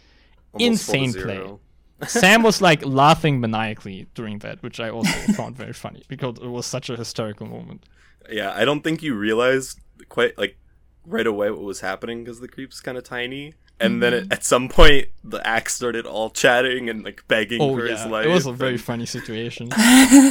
Almost 0.54 0.68
Insane 0.68 1.12
zero. 1.12 1.60
Sam 2.06 2.44
was 2.44 2.62
like 2.62 2.86
laughing 2.86 3.40
maniacally 3.40 4.08
during 4.14 4.40
that, 4.40 4.62
which 4.62 4.80
I 4.80 4.90
also 4.90 5.12
found 5.34 5.56
very 5.58 5.74
funny 5.74 6.04
because 6.08 6.38
it 6.38 6.48
was 6.48 6.66
such 6.66 6.90
a 6.90 6.96
hysterical 6.96 7.48
moment. 7.48 7.86
Yeah, 8.30 8.52
I 8.54 8.66
don't 8.66 8.84
think 8.84 9.02
you 9.02 9.16
realized 9.16 9.80
quite 10.10 10.38
like 10.38 10.58
right 11.06 11.26
away 11.26 11.50
what 11.50 11.62
was 11.62 11.80
happening 11.80 12.24
because 12.24 12.40
the 12.40 12.48
creep's 12.48 12.82
kind 12.82 12.98
of 12.98 13.04
tiny, 13.04 13.54
and 13.80 14.04
then 14.04 14.14
Mm-hmm. 14.14 14.26
it, 14.32 14.34
at 14.34 14.44
some 14.44 14.68
point 14.70 15.08
the 15.24 15.46
axe 15.48 15.74
started 15.76 16.06
all 16.06 16.30
chatting 16.30 16.90
and 16.90 17.04
like 17.04 17.24
begging 17.28 17.62
Oh 17.62 17.76
for 17.76 17.86
his 17.86 18.06
life. 18.06 18.26
it 18.26 18.30
was 18.30 18.46
a 18.46 18.52
very 18.52 18.78
funny 18.78 19.06
situation. 19.06 19.70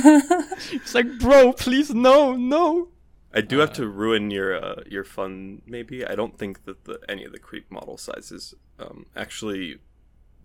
it's 0.01 0.95
like, 0.95 1.19
bro, 1.19 1.53
please 1.53 1.93
no, 1.95 2.35
no. 2.37 2.89
I 3.35 3.41
do 3.43 3.59
have 3.59 3.73
to 3.75 3.87
ruin 3.87 4.31
your 4.31 4.57
uh, 4.63 4.83
your 4.87 5.05
fun. 5.05 5.63
Maybe 5.67 6.07
I 6.07 6.15
don't 6.15 6.39
think 6.39 6.65
that 6.65 6.85
the, 6.85 7.01
any 7.09 7.25
of 7.25 7.33
the 7.33 7.39
creep 7.39 7.71
model 7.71 7.97
sizes 7.99 8.55
um, 8.79 9.07
actually 9.15 9.79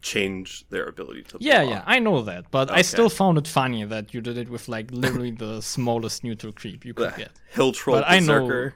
change 0.02 0.66
their 0.70 0.86
ability 0.86 1.24
to. 1.24 1.38
Yeah, 1.40 1.62
yeah, 1.64 1.84
I 1.86 2.00
know 2.00 2.22
that, 2.24 2.50
but 2.52 2.72
I 2.72 2.82
still 2.82 3.10
found 3.10 3.38
it 3.38 3.48
funny 3.48 3.84
that 3.86 4.14
you 4.14 4.22
did 4.22 4.38
it 4.38 4.50
with 4.50 4.68
like 4.68 4.90
literally 4.92 5.32
the 5.32 5.62
smallest 5.62 6.24
neutral 6.24 6.52
creep 6.54 6.86
you 6.86 6.94
could 6.94 7.14
The 7.14 7.18
get. 7.18 7.32
hill 7.52 7.72
troll 7.72 7.98
But 7.98 8.06
I 8.08 8.20
know- 8.20 8.72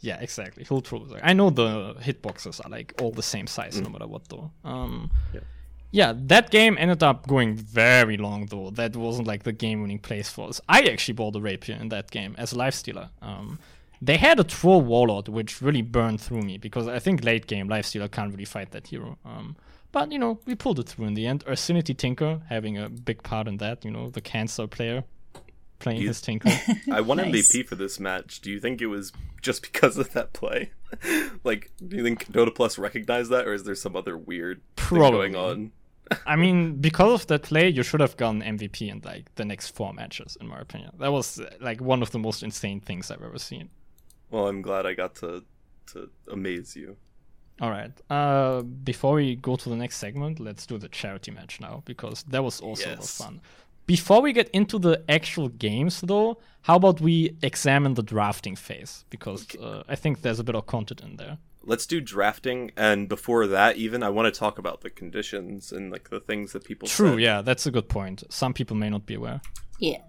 Yeah, 0.00 0.18
exactly. 0.20 0.64
Hill 0.64 0.82
true. 0.82 1.04
Like, 1.06 1.22
I 1.24 1.32
know 1.32 1.48
the 1.50 1.94
hitboxes 1.94 2.64
are 2.64 2.68
like 2.68 2.92
all 3.00 3.10
the 3.10 3.22
same 3.22 3.46
size, 3.46 3.80
no 3.80 3.88
matter 3.88 4.06
what, 4.06 4.28
though. 4.28 4.50
Um, 4.62 5.10
Yeah. 5.32 5.40
yeah, 5.92 6.12
that 6.14 6.50
game 6.50 6.76
ended 6.78 7.02
up 7.02 7.26
going 7.26 7.56
very 7.56 8.18
long, 8.18 8.46
though. 8.46 8.68
That 8.70 8.96
wasn't 8.96 9.26
like 9.26 9.44
the 9.44 9.52
game-winning 9.52 10.00
place 10.00 10.28
for 10.28 10.48
us. 10.48 10.60
I 10.68 10.82
actually 10.82 11.14
bought 11.14 11.34
a 11.36 11.40
rapier 11.40 11.76
in 11.80 11.88
that 11.88 12.10
game 12.10 12.34
as 12.36 12.52
a 12.52 12.56
lifestealer. 12.56 13.08
Um, 13.22 13.58
they 14.02 14.18
had 14.18 14.38
a 14.38 14.44
troll 14.44 14.82
warlord, 14.82 15.28
which 15.28 15.62
really 15.62 15.80
burned 15.80 16.20
through 16.20 16.42
me 16.42 16.58
because 16.58 16.86
I 16.86 16.98
think 16.98 17.24
late 17.24 17.46
game 17.46 17.68
lifestealer 17.68 18.10
can't 18.10 18.30
really 18.30 18.44
fight 18.44 18.72
that 18.72 18.88
hero. 18.88 19.16
Um, 19.24 19.56
but 19.94 20.12
you 20.12 20.18
know, 20.18 20.38
we 20.44 20.54
pulled 20.54 20.78
it 20.78 20.88
through 20.90 21.06
in 21.06 21.14
the 21.14 21.26
end. 21.26 21.44
Ursinity 21.46 21.96
Tinker 21.96 22.42
having 22.50 22.76
a 22.76 22.90
big 22.90 23.22
part 23.22 23.48
in 23.48 23.56
that. 23.58 23.84
You 23.84 23.90
know, 23.90 24.10
the 24.10 24.20
cancer 24.20 24.66
player 24.66 25.04
playing 25.78 26.02
You- 26.02 26.08
his 26.08 26.20
Tinker. 26.20 26.50
I 26.92 27.00
won 27.00 27.16
Nice. 27.16 27.50
MVP 27.52 27.66
for 27.66 27.76
this 27.76 27.98
match. 27.98 28.40
Do 28.42 28.50
you 28.50 28.60
think 28.60 28.82
it 28.82 28.86
was 28.86 29.12
just 29.40 29.62
because 29.62 29.96
of 29.96 30.12
that 30.12 30.32
play? 30.34 30.70
like, 31.44 31.70
do 31.88 31.96
you 31.96 32.02
think 32.02 32.30
Dota 32.30 32.54
Plus 32.54 32.78
recognized 32.78 33.30
that, 33.30 33.46
or 33.46 33.54
is 33.54 33.64
there 33.64 33.74
some 33.74 33.96
other 33.96 34.16
weird 34.18 34.60
thing 34.76 34.98
going 34.98 35.34
on? 35.36 35.72
I 36.26 36.36
mean, 36.36 36.76
because 36.82 37.22
of 37.22 37.26
that 37.28 37.44
play, 37.44 37.68
you 37.68 37.82
should 37.82 38.00
have 38.00 38.16
gotten 38.18 38.42
MVP 38.42 38.90
in 38.90 39.00
like 39.04 39.34
the 39.36 39.44
next 39.44 39.68
four 39.70 39.92
matches, 39.94 40.36
in 40.40 40.48
my 40.48 40.58
opinion. 40.60 40.90
That 40.98 41.12
was 41.12 41.40
like 41.60 41.80
one 41.80 42.02
of 42.02 42.10
the 42.10 42.18
most 42.18 42.42
insane 42.42 42.80
things 42.80 43.10
I've 43.10 43.22
ever 43.22 43.38
seen. 43.38 43.70
Well, 44.30 44.48
I'm 44.48 44.60
glad 44.62 44.84
I 44.86 44.92
got 44.94 45.14
to 45.16 45.44
to 45.92 46.10
amaze 46.30 46.76
you. 46.76 46.96
All 47.60 47.70
right. 47.70 47.92
Uh, 48.10 48.62
before 48.62 49.14
we 49.14 49.36
go 49.36 49.56
to 49.56 49.68
the 49.68 49.76
next 49.76 49.98
segment, 49.98 50.40
let's 50.40 50.66
do 50.66 50.76
the 50.78 50.88
charity 50.88 51.30
match 51.30 51.60
now 51.60 51.82
because 51.84 52.24
that 52.24 52.42
was 52.42 52.60
also 52.60 52.88
a 52.90 52.94
Yes. 52.96 53.18
fun. 53.18 53.40
Before 53.86 54.22
we 54.22 54.32
get 54.32 54.48
into 54.50 54.78
the 54.78 55.04
actual 55.08 55.48
games, 55.50 56.00
though, 56.00 56.38
how 56.62 56.76
about 56.76 57.00
we 57.00 57.36
examine 57.42 57.94
the 57.94 58.02
drafting 58.02 58.56
phase 58.56 59.04
because 59.10 59.46
uh, 59.56 59.82
I 59.86 59.94
think 59.94 60.22
there's 60.22 60.40
a 60.40 60.44
bit 60.44 60.54
of 60.54 60.66
content 60.66 61.00
in 61.02 61.16
there. 61.16 61.36
Let's 61.66 61.86
do 61.86 62.00
drafting, 62.00 62.72
and 62.76 63.08
before 63.08 63.46
that, 63.46 63.76
even 63.76 64.02
I 64.02 64.08
want 64.10 64.32
to 64.32 64.38
talk 64.38 64.58
about 64.58 64.80
the 64.82 64.90
conditions 64.90 65.70
and 65.72 65.90
like 65.90 66.10
the 66.10 66.20
things 66.20 66.52
that 66.52 66.64
people. 66.64 66.88
True. 66.88 67.10
said. 67.12 67.20
Yeah, 67.20 67.40
that's 67.42 67.66
a 67.66 67.70
good 67.70 67.88
point. 67.88 68.24
Some 68.30 68.52
people 68.52 68.76
may 68.76 68.90
not 68.90 69.06
be 69.06 69.14
aware. 69.14 69.40
Yeah. 69.78 70.02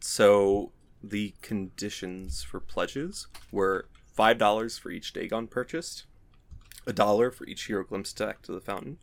So 0.00 0.72
the 1.02 1.34
conditions 1.42 2.42
for 2.42 2.60
pledges 2.60 3.26
were 3.52 3.86
five 4.14 4.38
dollars 4.38 4.76
for 4.78 4.90
each 4.90 5.12
Dagon 5.12 5.46
purchased, 5.46 6.04
a 6.86 6.92
dollar 6.92 7.30
for 7.30 7.46
each 7.46 7.64
Hero 7.66 7.84
Glimpse 7.84 8.12
attack 8.12 8.42
to 8.42 8.52
the 8.52 8.60
fountain, 8.60 8.98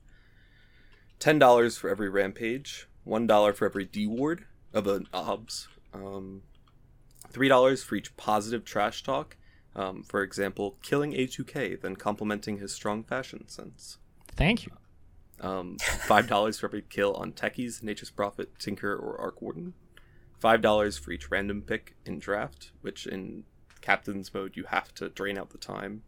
ten 1.19 1.39
dollars 1.39 1.77
for 1.77 1.89
every 1.89 2.09
rampage, 2.09 2.87
one 3.03 3.27
dollar 3.27 3.53
for 3.53 3.65
every 3.65 3.85
D 3.85 4.07
ward 4.07 4.45
of 4.73 4.87
an 4.87 5.07
obs, 5.13 5.67
um, 5.93 6.43
three 7.29 7.47
dollars 7.47 7.83
for 7.83 7.95
each 7.95 8.15
positive 8.17 8.65
trash 8.65 9.03
talk. 9.03 9.37
Um, 9.75 10.01
for 10.01 10.23
example, 10.23 10.75
killing 10.81 11.13
A2K, 11.13 11.81
then 11.81 11.95
complimenting 11.95 12.57
his 12.57 12.73
strong 12.73 13.03
fashion 13.03 13.47
sense. 13.47 13.99
Thank 14.35 14.65
you. 14.65 14.71
Um, 15.39 15.77
five 15.79 16.27
dollars 16.29 16.59
for 16.59 16.65
every 16.65 16.81
kill 16.81 17.13
on 17.13 17.31
Techies, 17.31 17.83
Nature's 17.83 18.09
Prophet, 18.09 18.57
Tinker, 18.57 18.95
or 18.95 19.19
Arc 19.21 19.41
Warden. 19.41 19.73
Five 20.39 20.61
dollars 20.61 20.97
for 20.97 21.11
each 21.11 21.29
random 21.29 21.61
pick 21.61 21.95
in 22.05 22.17
draft, 22.19 22.71
which 22.81 23.05
in 23.05 23.43
Captain's 23.81 24.33
mode 24.33 24.55
you 24.55 24.65
have 24.65 24.93
to 24.95 25.09
drain 25.09 25.37
out 25.37 25.51
the 25.51 25.57
time. 25.57 26.03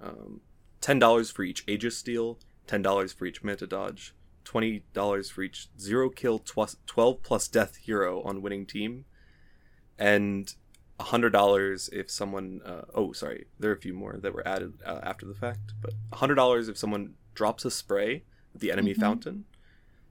Um, 0.00 0.40
Ten 0.82 0.98
dollars 0.98 1.30
for 1.30 1.42
each 1.44 1.64
Aegis 1.66 1.96
steal. 1.96 2.38
Ten 2.66 2.82
dollars 2.82 3.12
for 3.14 3.24
each 3.24 3.42
Manta 3.42 3.66
dodge. 3.66 4.14
Twenty 4.44 4.82
dollars 4.92 5.30
for 5.30 5.42
each 5.42 5.68
zero 5.78 6.10
kill 6.10 6.38
twas- 6.40 6.76
twelve 6.86 7.22
plus 7.22 7.48
death 7.48 7.76
hero 7.76 8.20
on 8.22 8.42
winning 8.42 8.66
team, 8.66 9.04
and 9.98 10.54
hundred 11.00 11.30
dollars 11.30 11.88
if 11.92 12.10
someone. 12.10 12.60
Uh, 12.64 12.82
oh, 12.94 13.12
sorry, 13.12 13.46
there 13.58 13.70
are 13.70 13.74
a 13.74 13.80
few 13.80 13.94
more 13.94 14.16
that 14.20 14.34
were 14.34 14.46
added 14.46 14.74
uh, 14.84 15.00
after 15.02 15.24
the 15.26 15.34
fact, 15.34 15.72
but 15.80 15.92
hundred 16.12 16.34
dollars 16.34 16.68
if 16.68 16.76
someone 16.76 17.14
drops 17.34 17.64
a 17.64 17.70
spray 17.70 18.24
at 18.54 18.60
the 18.60 18.70
enemy 18.72 18.92
Mhm. 18.94 19.00
fountain, 19.00 19.44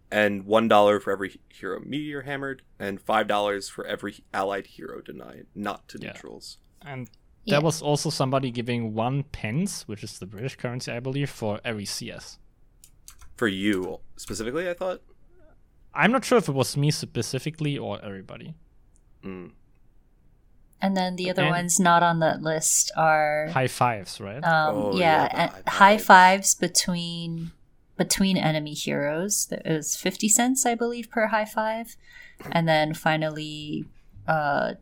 and 0.09 0.45
one 0.45 0.67
dollar 0.69 0.99
for 1.01 1.11
every 1.11 1.39
hero 1.49 1.81
meteor 1.85 2.21
hammered, 2.21 2.61
and 2.79 3.01
five 3.01 3.27
dollars 3.27 3.67
for 3.69 3.85
every 3.85 4.23
allied 4.33 4.67
hero 4.67 5.01
denied, 5.01 5.47
not 5.53 5.87
to 5.89 5.99
Yeah. 5.99 6.07
neutrals. 6.13 6.57
And 6.81 7.09
Yeah. 7.43 7.55
there 7.55 7.61
was 7.61 7.81
also 7.81 8.09
somebody 8.09 8.51
giving 8.51 8.93
one 8.93 9.23
pence, 9.23 9.87
which 9.87 10.03
is 10.03 10.19
the 10.19 10.25
British 10.27 10.55
currency, 10.57 10.91
I 10.91 10.99
believe, 10.99 11.29
for 11.29 11.59
every 11.65 11.85
CS. 11.85 12.37
For 13.35 13.47
you 13.47 13.99
specifically, 14.15 14.69
I 14.69 14.73
thought. 14.75 15.01
I'm 15.93 16.11
not 16.11 16.23
sure 16.23 16.37
if 16.37 16.47
it 16.47 16.53
was 16.53 16.77
me 16.77 16.91
specifically 16.91 17.77
or 17.77 17.99
everybody. 18.03 18.53
Mm. 19.25 19.51
And 20.81 20.95
then 20.97 21.15
the 21.15 21.29
other 21.29 21.43
And- 21.43 21.51
ones 21.51 21.79
not 21.79 22.01
on 22.03 22.19
that 22.19 22.41
list 22.41 22.91
are 22.95 23.49
High 23.49 23.67
fives, 23.67 24.19
right? 24.21 24.43
um, 24.43 24.75
Oh, 24.75 24.97
yeah, 24.97 25.29
yeah, 25.33 25.47
the 25.63 25.69
high 25.71 25.77
high 25.93 25.97
fives. 25.97 26.05
fives 26.05 26.55
between 26.55 27.51
between 27.97 28.35
enemy 28.35 28.73
heroes. 28.73 29.47
It 29.51 29.61
was 29.65 29.95
fifty 29.95 30.27
cents, 30.27 30.65
I 30.65 30.73
believe, 30.73 31.09
per 31.11 31.27
high 31.27 31.45
five, 31.45 31.97
and 32.51 32.67
then 32.67 32.95
finally, 32.95 33.85
uh, 34.27 34.73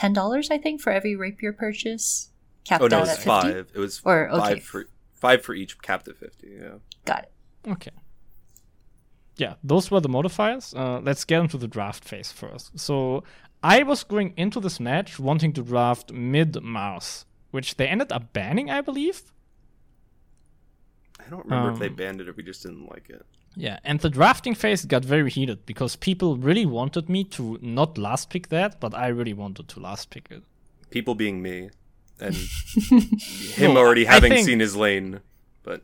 ten 0.00 0.12
dollars, 0.12 0.50
I 0.50 0.58
think, 0.58 0.80
for 0.80 0.90
every 0.92 1.14
rapier 1.16 1.52
purchase. 1.52 2.30
Capped 2.64 2.82
Oh 2.82 2.88
no, 2.88 2.98
it 2.98 3.00
was 3.00 3.08
at 3.10 3.16
50? 3.16 3.28
five. 3.28 3.70
It 3.74 3.78
was 3.78 4.00
Or, 4.04 4.28
okay. 4.30 4.38
five 4.54 4.62
for 4.64 4.84
five 5.12 5.42
for 5.42 5.54
each 5.54 5.80
captive 5.82 6.16
fifty. 6.16 6.48
Yeah. 6.60 6.74
Got 7.04 7.22
it. 7.24 7.32
Okay. 7.70 7.90
Yeah, 9.36 9.54
those 9.64 9.90
were 9.90 10.00
the 10.00 10.08
modifiers. 10.08 10.74
Uh, 10.74 11.00
let's 11.02 11.24
get 11.24 11.40
into 11.40 11.56
the 11.58 11.68
draft 11.68 12.04
phase 12.04 12.30
first. 12.32 12.78
So 12.78 13.24
I 13.62 13.82
was 13.82 14.04
going 14.04 14.34
into 14.36 14.60
this 14.60 14.78
match 14.80 15.18
wanting 15.18 15.52
to 15.54 15.62
draft 15.62 16.12
mid 16.12 16.62
Mars, 16.62 17.24
which 17.50 17.76
they 17.76 17.86
ended 17.86 18.12
up 18.12 18.32
banning, 18.32 18.70
I 18.70 18.80
believe. 18.82 19.22
I 21.18 21.28
don't 21.30 21.44
remember 21.44 21.72
if 21.72 21.78
they 21.78 21.88
Um, 21.88 21.94
banned 21.96 22.20
it 22.20 22.28
or 22.28 22.32
we 22.32 22.42
just 22.42 22.62
didn't 22.62 22.86
like 22.86 23.08
it. 23.10 23.24
Yeah, 23.56 23.78
and 23.84 23.98
the 24.00 24.08
drafting 24.10 24.54
phase 24.54 24.84
got 24.84 25.04
very 25.04 25.30
heated 25.30 25.66
because 25.66 25.96
people 25.96 26.36
really 26.36 26.64
wanted 26.66 27.08
me 27.08 27.24
to 27.24 27.58
not 27.60 27.98
last 27.98 28.30
pick 28.30 28.48
that, 28.48 28.80
but 28.80 28.94
I 28.94 29.08
really 29.08 29.32
wanted 29.34 29.68
to 29.68 29.80
last 29.80 30.10
pick 30.10 30.28
it. 30.30 30.42
People 30.90 31.14
being 31.14 31.42
me, 31.42 31.70
and 32.20 32.34
him 33.56 33.74
No, 33.74 33.80
already 33.80 34.04
having 34.04 34.32
think- 34.32 34.46
seen 34.46 34.60
his 34.60 34.76
lane, 34.76 35.20
but 35.62 35.82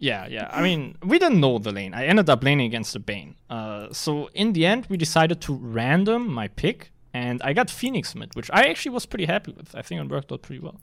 Yeah, 0.00 0.26
yeah. 0.28 0.48
I 0.52 0.60
mean, 0.62 0.96
we 1.02 1.18
didn't 1.18 1.40
know 1.40 1.58
the 1.58 1.72
lane. 1.72 1.94
I 1.94 2.06
ended 2.06 2.28
up 2.30 2.42
laning 2.44 2.66
against 2.66 2.92
the 2.92 3.00
Bane. 3.00 3.34
Uh, 3.50 3.92
so 3.92 4.28
in 4.34 4.52
the 4.52 4.64
end, 4.66 4.86
we 4.88 4.96
decided 4.96 5.40
to 5.42 5.54
random 5.54 6.28
my 6.32 6.48
pick, 6.48 6.90
and 7.14 7.40
I 7.42 7.52
got 7.52 7.70
Phoenix 7.70 8.14
mid, 8.14 8.34
which 8.36 8.50
I 8.52 8.62
actually 8.70 8.92
was 8.94 9.06
pretty 9.06 9.26
happy 9.26 9.52
with. 9.52 9.74
I 9.74 9.82
think 9.82 10.00
it 10.00 10.08
worked 10.08 10.30
out 10.32 10.42
pretty 10.42 10.60
well. 10.62 10.80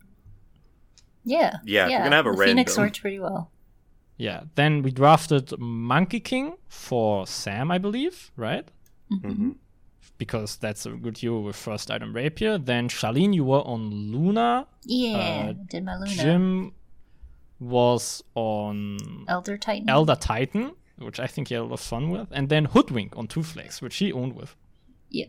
Yeah. 1.23 1.57
Yeah, 1.65 1.85
if 1.85 1.91
you're 1.91 1.99
gonna 2.03 2.15
have 2.15 2.27
a 2.27 2.31
the 2.31 2.43
Phoenix 2.45 2.71
random- 2.71 2.83
worked 2.85 3.01
pretty 3.01 3.19
well. 3.19 3.51
Yeah. 4.17 4.43
Then 4.55 4.81
we 4.81 4.91
drafted 4.91 5.57
Monkey 5.59 6.19
King 6.19 6.55
for 6.67 7.27
Sam, 7.27 7.71
I 7.71 7.77
believe, 7.77 8.31
right? 8.37 8.67
mhm. 9.11 9.55
Because 10.17 10.55
that's 10.55 10.85
a 10.85 10.91
good 10.91 11.17
hero 11.17 11.41
with 11.41 11.55
first 11.57 11.91
item 11.91 12.13
Rapier. 12.15 12.57
Then 12.57 12.87
Charlene, 12.87 13.33
you 13.33 13.43
were 13.43 13.61
on 13.67 13.89
Luna. 14.13 14.65
Yeah, 14.85 15.47
Uh, 15.49 15.53
did 15.69 15.83
my 15.83 15.95
Luna. 15.97 16.11
Jim 16.11 16.71
was 17.59 18.23
on 18.33 18.97
Elder 19.27 19.57
Titan. 19.57 19.89
Elder 19.89 20.15
Titan, 20.15 20.71
which 20.97 21.19
I 21.19 21.27
think 21.27 21.49
he 21.49 21.55
had 21.55 21.61
a 21.61 21.63
lot 21.65 21.73
of 21.73 21.79
fun 21.81 22.09
with. 22.11 22.27
And 22.31 22.47
then 22.47 22.65
Hoodwink 22.65 23.17
on 23.17 23.27
Two 23.27 23.43
Flags, 23.43 23.81
which 23.81 23.97
he 23.97 24.11
owned 24.13 24.33
with. 24.35 24.55
Yeah. 25.09 25.25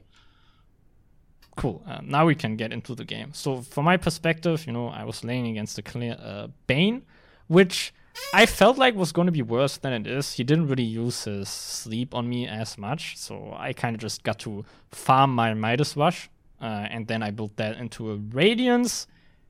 Cool. 1.57 1.83
Uh, 1.87 2.01
now 2.03 2.27
we 2.27 2.35
can 2.35 2.57
get 2.57 2.73
into 2.73 2.95
the 2.95 3.05
game. 3.05 3.31
So, 3.33 3.63
from 3.63 3.87
my 3.87 3.97
perspective, 3.97 4.67
you 4.67 4.73
know, 4.73 4.89
I 4.89 5.05
was 5.05 5.25
laying 5.25 5.47
against 5.47 5.77
the 5.77 5.83
clear, 5.83 6.17
uh, 6.21 6.49
Bane, 6.67 7.03
which 7.49 7.93
I 8.33 8.47
felt 8.47 8.79
like 8.79 8.95
was 8.95 9.13
going 9.13 9.27
to 9.27 9.33
be 9.33 9.43
worse 9.43 9.77
than 9.77 9.93
it 9.93 10.07
is. 10.07 10.35
He 10.35 10.45
didn't 10.45 10.69
really 10.69 10.85
use 10.85 11.25
his 11.25 11.49
sleep 11.49 12.15
on 12.15 12.29
me 12.29 12.47
as 12.47 12.77
much, 12.77 13.17
so 13.17 13.55
I 13.57 13.73
kind 13.73 13.95
of 13.95 14.01
just 14.01 14.23
got 14.23 14.39
to 14.41 14.65
farm 14.91 15.35
my 15.35 15.55
Midas 15.55 15.97
Rush, 15.97 16.29
uh, 16.61 16.87
and 16.91 17.07
then 17.07 17.23
I 17.23 17.31
built 17.31 17.57
that 17.57 17.77
into 17.79 18.11
a 18.11 18.17
Radiance, 18.17 19.07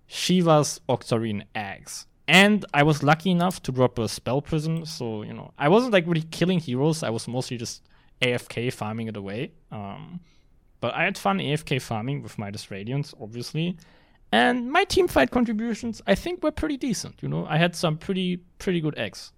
Shiva's 0.06 0.80
Octarine 0.88 1.44
Eggs. 1.54 2.06
And 2.28 2.64
I 2.74 2.82
was 2.82 3.02
lucky 3.02 3.30
enough 3.30 3.62
to 3.62 3.72
drop 3.72 3.98
a 3.98 4.08
Spell 4.08 4.42
Prism, 4.42 4.84
so, 4.84 5.22
you 5.22 5.32
know, 5.32 5.52
I 5.58 5.68
wasn't 5.68 5.92
like 5.92 6.06
really 6.06 6.26
killing 6.30 6.60
heroes, 6.60 7.02
I 7.02 7.10
was 7.10 7.28
mostly 7.28 7.56
just 7.56 7.82
AFK 8.20 8.72
farming 8.72 9.08
it 9.08 9.16
away. 9.16 9.52
Um, 9.70 10.20
but 10.80 10.94
I 10.94 11.04
had 11.04 11.16
fun 11.16 11.38
AFK 11.38 11.80
farming 11.80 12.22
with 12.22 12.38
Midas 12.38 12.70
Radiance, 12.70 13.14
obviously. 13.20 13.76
And 14.32 14.70
my 14.70 14.84
team 14.84 15.08
fight 15.08 15.30
contributions, 15.30 16.02
I 16.06 16.14
think, 16.14 16.42
were 16.42 16.50
pretty 16.50 16.76
decent. 16.76 17.22
You 17.22 17.28
know, 17.28 17.46
I 17.46 17.58
had 17.58 17.76
some 17.76 17.96
pretty 17.96 18.40
pretty 18.58 18.80
good 18.80 18.98
eggs. 18.98 19.32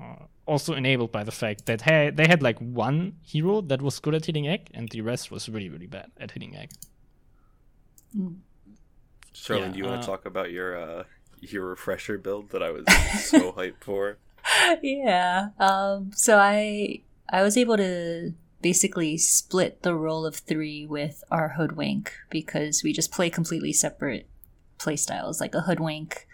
Uh, 0.00 0.26
also 0.46 0.74
enabled 0.74 1.10
by 1.10 1.24
the 1.24 1.32
fact 1.32 1.66
that 1.66 1.82
hey, 1.82 2.10
they 2.10 2.26
had 2.26 2.42
like 2.42 2.58
one 2.58 3.14
hero 3.22 3.60
that 3.62 3.82
was 3.82 3.98
good 3.98 4.14
at 4.14 4.26
hitting 4.26 4.46
egg, 4.46 4.68
and 4.72 4.88
the 4.90 5.00
rest 5.00 5.30
was 5.30 5.48
really 5.48 5.68
really 5.68 5.86
bad 5.86 6.10
at 6.18 6.30
hitting 6.30 6.56
egg. 6.56 6.70
Charlene, 9.34 9.60
Yeah, 9.60 9.68
do 9.72 9.78
you 9.78 9.84
want 9.84 9.96
uh, 9.96 10.00
to 10.00 10.06
talk 10.06 10.26
about 10.26 10.50
your 10.50 10.78
uh, 10.78 11.04
your 11.40 11.66
refresher 11.66 12.18
build 12.18 12.50
that 12.50 12.62
I 12.62 12.70
was 12.70 12.84
so 13.24 13.52
hyped 13.52 13.82
for? 13.82 14.18
yeah. 14.82 15.48
Um. 15.58 16.12
So 16.14 16.38
I 16.38 17.00
I 17.28 17.42
was 17.42 17.56
able 17.56 17.76
to 17.76 18.32
basically 18.66 19.16
split 19.16 19.84
the 19.84 19.94
role 19.94 20.26
of 20.26 20.34
three 20.34 20.84
with 20.84 21.22
our 21.30 21.50
hoodwink 21.50 22.12
because 22.30 22.82
we 22.82 22.92
just 22.92 23.12
play 23.12 23.30
completely 23.30 23.72
separate 23.72 24.26
playstyles, 24.76 25.40
like 25.40 25.54
a 25.54 25.60
hoodwink. 25.60 26.26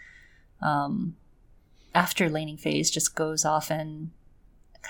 Um, 0.59 1.15
after 1.93 2.27
laning 2.29 2.57
phase, 2.57 2.89
just 2.89 3.13
goes 3.13 3.45
off 3.45 3.69
and 3.69 4.09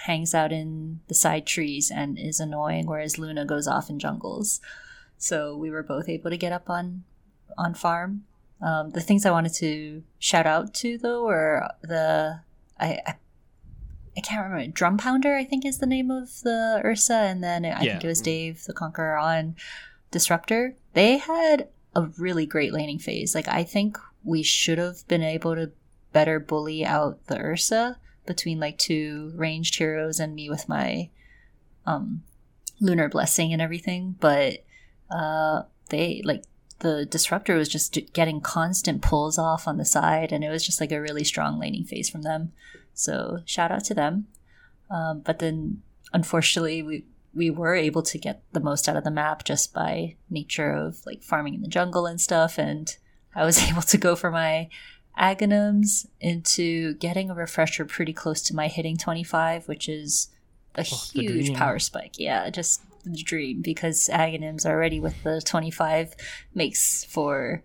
hangs 0.05 0.33
out 0.33 0.53
in 0.53 1.01
the 1.09 1.13
side 1.13 1.45
trees 1.45 1.91
and 1.93 2.17
is 2.17 2.39
annoying, 2.39 2.85
whereas 2.85 3.17
Luna 3.17 3.43
goes 3.43 3.67
off 3.67 3.89
in 3.89 3.99
jungles. 3.99 4.61
So 5.17 5.57
we 5.57 5.69
were 5.69 5.83
both 5.83 6.07
able 6.07 6.29
to 6.29 6.37
get 6.37 6.53
up 6.53 6.69
on 6.69 7.03
on 7.57 7.73
farm. 7.73 8.23
Um, 8.61 8.91
the 8.91 9.01
things 9.01 9.25
I 9.25 9.31
wanted 9.31 9.53
to 9.55 10.03
shout 10.17 10.47
out 10.47 10.73
to 10.75 10.97
though 10.97 11.25
were 11.25 11.67
the 11.81 12.39
I, 12.79 12.99
I 13.05 13.15
I 14.15 14.21
can't 14.21 14.43
remember 14.43 14.71
drum 14.71 14.97
pounder 14.97 15.35
I 15.35 15.43
think 15.43 15.65
is 15.65 15.79
the 15.79 15.85
name 15.85 16.11
of 16.11 16.41
the 16.41 16.81
Ursa, 16.83 17.13
and 17.15 17.43
then 17.43 17.65
I 17.65 17.69
Yeah. 17.69 17.93
think 17.93 18.03
it 18.03 18.07
was 18.07 18.21
Dave 18.21 18.63
the 18.65 18.73
Conqueror 18.73 19.17
on 19.17 19.55
Disruptor. 20.11 20.75
They 20.93 21.17
had 21.17 21.69
a 21.95 22.03
really 22.17 22.45
great 22.45 22.73
laning 22.73 22.99
phase. 22.99 23.33
Like 23.35 23.47
I 23.47 23.63
think 23.63 23.97
we 24.23 24.43
should 24.43 24.77
have 24.77 25.07
been 25.07 25.23
able 25.23 25.55
to 25.55 25.71
better 26.11 26.39
bully 26.39 26.85
out 26.85 27.25
the 27.27 27.37
Ursa 27.39 27.97
between 28.25 28.59
like 28.59 28.77
two 28.77 29.33
ranged 29.35 29.75
heroes 29.75 30.19
and 30.19 30.35
me 30.35 30.49
with 30.49 30.69
my 30.69 31.09
um 31.85 32.23
lunar 32.79 33.09
blessing 33.09 33.51
and 33.53 33.61
everything, 33.61 34.15
but 34.19 34.63
uh 35.09 35.63
they 35.89 36.21
like 36.23 36.43
the 36.79 37.05
disruptor 37.05 37.55
was 37.55 37.69
just 37.69 37.97
getting 38.13 38.41
constant 38.41 39.01
pulls 39.01 39.37
off 39.37 39.67
on 39.67 39.77
the 39.77 39.85
side 39.85 40.31
and 40.33 40.43
it 40.43 40.49
was 40.49 40.65
just 40.65 40.81
like 40.81 40.91
a 40.91 40.99
really 41.01 41.23
strong 41.23 41.57
laning 41.59 41.83
phase 41.85 42.09
from 42.09 42.23
them. 42.23 42.51
So 42.93 43.39
shout 43.45 43.71
out 43.71 43.83
to 43.85 43.93
them. 43.93 44.27
Um, 44.89 45.21
but 45.21 45.39
then 45.39 45.81
unfortunately 46.13 46.83
we 46.83 47.05
we 47.33 47.49
were 47.49 47.73
able 47.73 48.03
to 48.03 48.17
get 48.19 48.43
the 48.51 48.59
most 48.59 48.87
out 48.87 48.95
of 48.95 49.03
the 49.03 49.09
map 49.09 49.43
just 49.43 49.73
by 49.73 50.15
nature 50.29 50.71
of 50.71 51.03
like 51.05 51.23
farming 51.23 51.55
in 51.55 51.61
the 51.61 51.67
jungle 51.67 52.05
and 52.05 52.21
stuff 52.21 52.59
and 52.59 52.95
I 53.33 53.43
was 53.43 53.57
able 53.69 53.81
to 53.81 53.97
go 53.97 54.15
for 54.15 54.29
my 54.29 54.69
Aghanims 55.17 56.07
into 56.19 56.95
getting 56.95 57.29
a 57.29 57.35
refresher 57.35 57.85
pretty 57.85 58.13
close 58.13 58.41
to 58.43 58.55
my 58.55 58.67
hitting 58.67 58.97
25, 58.97 59.67
which 59.67 59.87
is 59.87 60.29
a 60.75 60.85
Oh, 60.91 61.03
huge 61.13 61.53
power 61.53 61.77
spike. 61.79 62.17
Yeah, 62.17 62.49
just 62.49 62.81
the 63.03 63.11
dream 63.21 63.61
because 63.61 64.09
Aghanims 64.11 64.65
already 64.65 64.99
with 64.99 65.21
the 65.23 65.41
25 65.41 66.15
makes 66.55 67.03
for 67.03 67.63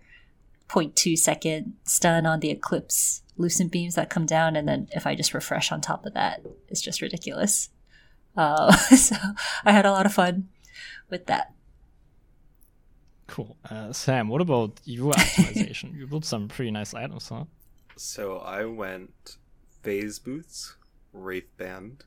0.2 0.68 1.16
second 1.18 1.74
stun 1.84 2.26
on 2.26 2.40
the 2.40 2.50
Eclipse 2.50 3.22
lucent 3.36 3.72
beams 3.72 3.94
that 3.94 4.10
come 4.10 4.26
down, 4.26 4.56
and 4.56 4.68
then 4.68 4.88
if 4.92 5.06
I 5.06 5.14
just 5.14 5.34
refresh 5.34 5.72
on 5.72 5.80
top 5.80 6.04
of 6.04 6.14
that, 6.14 6.42
it's 6.68 6.80
just 6.80 7.00
ridiculous. 7.00 7.70
Uh, 8.36 8.72
so 8.96 9.16
I 9.64 9.72
had 9.72 9.86
a 9.86 9.92
lot 9.92 10.06
of 10.06 10.12
fun 10.12 10.48
with 11.08 11.26
that. 11.26 11.52
Cool. 13.26 13.56
Uh, 13.70 13.92
Sam, 13.92 14.28
what 14.28 14.40
about 14.40 14.80
your 14.84 15.12
optimization? 15.14 15.96
you 15.96 16.06
built 16.06 16.24
some 16.24 16.48
pretty 16.48 16.70
nice 16.70 16.94
items, 16.94 17.28
huh? 17.28 17.44
So 17.96 18.38
I 18.38 18.64
went 18.64 19.36
phase 19.82 20.18
boots, 20.18 20.76
wraith 21.12 21.56
band, 21.56 22.04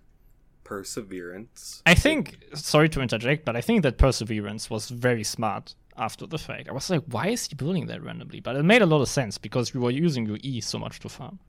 perseverance. 0.63 1.81
I 1.85 1.95
think, 1.95 2.37
sorry 2.53 2.89
to 2.89 3.01
interject, 3.01 3.45
but 3.45 3.55
I 3.55 3.61
think 3.61 3.83
that 3.83 3.97
Perseverance 3.97 4.69
was 4.69 4.89
very 4.89 5.23
smart 5.23 5.75
after 5.97 6.25
the 6.25 6.37
fact. 6.37 6.69
I 6.69 6.73
was 6.73 6.89
like, 6.89 7.03
why 7.07 7.27
is 7.27 7.47
he 7.47 7.55
building 7.55 7.87
that 7.87 8.03
randomly? 8.03 8.39
But 8.39 8.55
it 8.55 8.63
made 8.63 8.81
a 8.81 8.85
lot 8.85 9.01
of 9.01 9.09
sense 9.09 9.37
because 9.37 9.73
you 9.73 9.81
were 9.81 9.91
using 9.91 10.25
your 10.25 10.37
E 10.41 10.61
so 10.61 10.79
much 10.79 10.99
to 11.01 11.09
farm. 11.09 11.39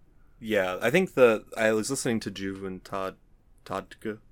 Yeah, 0.41 0.79
I 0.83 0.91
think 0.91 1.15
the 1.15 1.45
I 1.57 1.73
was 1.73 1.91
listening 1.91 2.21
to 2.21 2.31
Juve 2.31 2.65
and 2.65 2.85
Todd 2.85 3.17
Toddka. 3.65 4.19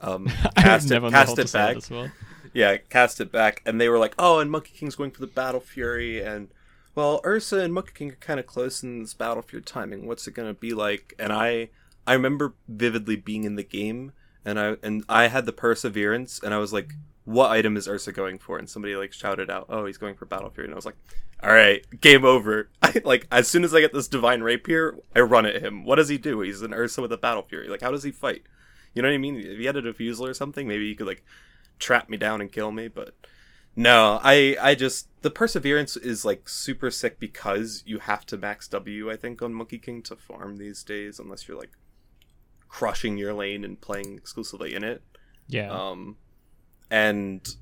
Um, 0.00 0.28
I 0.56 0.62
cast 0.62 0.88
it, 0.92 1.02
cast 1.02 1.36
it 1.36 1.52
back. 1.52 1.76
as 1.76 1.90
well. 1.90 2.08
Yeah, 2.52 2.76
cast 2.76 3.20
it 3.20 3.32
back, 3.32 3.60
and 3.66 3.80
they 3.80 3.88
were 3.88 3.98
like, 3.98 4.14
"Oh, 4.20 4.38
and 4.38 4.48
Monkey 4.48 4.70
King's 4.76 4.94
going 4.94 5.10
for 5.10 5.20
the 5.20 5.26
Battle 5.26 5.58
Fury, 5.58 6.22
and 6.22 6.46
well, 6.94 7.20
Ursa 7.26 7.58
and 7.58 7.74
Monkey 7.74 7.90
King 7.92 8.12
are 8.12 8.16
kind 8.20 8.38
of 8.38 8.46
close 8.46 8.84
in 8.84 9.02
this 9.02 9.14
Battle 9.14 9.42
Fury 9.42 9.64
timing. 9.64 10.06
What's 10.06 10.28
it 10.28 10.34
gonna 10.34 10.54
be 10.54 10.72
like?" 10.72 11.14
And 11.18 11.32
I, 11.32 11.70
I 12.06 12.12
remember 12.12 12.54
vividly 12.68 13.16
being 13.16 13.42
in 13.42 13.56
the 13.56 13.64
game, 13.64 14.12
and 14.44 14.60
I 14.60 14.76
and 14.84 15.02
I 15.08 15.26
had 15.26 15.46
the 15.46 15.52
Perseverance, 15.52 16.38
and 16.40 16.54
I 16.54 16.58
was 16.58 16.72
like, 16.72 16.94
"What 17.24 17.50
item 17.50 17.76
is 17.76 17.88
Ursa 17.88 18.12
going 18.12 18.38
for?" 18.38 18.58
And 18.58 18.68
somebody 18.68 18.96
like 18.96 19.12
shouted 19.12 19.50
out, 19.50 19.66
"Oh, 19.68 19.86
he's 19.86 19.98
going 19.98 20.14
for 20.14 20.26
Battle 20.26 20.50
Fury," 20.50 20.66
and 20.66 20.74
I 20.74 20.76
was 20.76 20.86
like, 20.86 20.96
"All 21.42 21.52
right, 21.52 21.84
game 22.00 22.24
over." 22.24 22.70
I 22.82 23.00
like 23.04 23.26
as 23.30 23.48
soon 23.48 23.64
as 23.64 23.74
I 23.74 23.80
get 23.80 23.92
this 23.92 24.08
Divine 24.08 24.42
Rapier, 24.42 24.96
I 25.14 25.20
run 25.20 25.46
at 25.46 25.62
him. 25.62 25.84
What 25.84 25.96
does 25.96 26.08
he 26.08 26.18
do? 26.18 26.40
He's 26.40 26.62
an 26.62 26.74
Ursa 26.74 27.02
with 27.02 27.12
a 27.12 27.18
Battle 27.18 27.42
Fury. 27.42 27.68
Like, 27.68 27.82
how 27.82 27.90
does 27.90 28.02
he 28.02 28.10
fight? 28.10 28.42
You 28.94 29.02
know 29.02 29.08
what 29.08 29.14
I 29.14 29.18
mean? 29.18 29.36
If 29.36 29.58
he 29.58 29.64
had 29.64 29.76
a 29.76 29.82
diffusal 29.82 30.26
or 30.26 30.34
something, 30.34 30.68
maybe 30.68 30.88
he 30.88 30.94
could 30.94 31.06
like 31.06 31.24
trap 31.78 32.08
me 32.08 32.16
down 32.16 32.40
and 32.40 32.52
kill 32.52 32.70
me, 32.70 32.88
but 32.88 33.14
no, 33.76 34.20
I 34.22 34.56
I 34.60 34.74
just 34.74 35.08
the 35.22 35.30
perseverance 35.30 35.96
is 35.96 36.24
like 36.24 36.48
super 36.48 36.90
sick 36.90 37.18
because 37.18 37.82
you 37.86 37.98
have 37.98 38.24
to 38.26 38.36
max 38.36 38.68
W 38.68 39.10
I 39.10 39.16
think 39.16 39.42
on 39.42 39.52
Monkey 39.52 39.78
King 39.78 40.02
to 40.02 40.16
farm 40.16 40.56
these 40.56 40.84
days 40.84 41.18
unless 41.18 41.48
you're 41.48 41.58
like 41.58 41.72
crushing 42.68 43.16
your 43.16 43.34
lane 43.34 43.64
and 43.64 43.80
playing 43.80 44.16
exclusively 44.16 44.74
in 44.74 44.84
it. 44.84 45.02
Yeah. 45.48 45.70
Um 45.70 46.18
and 46.94 47.56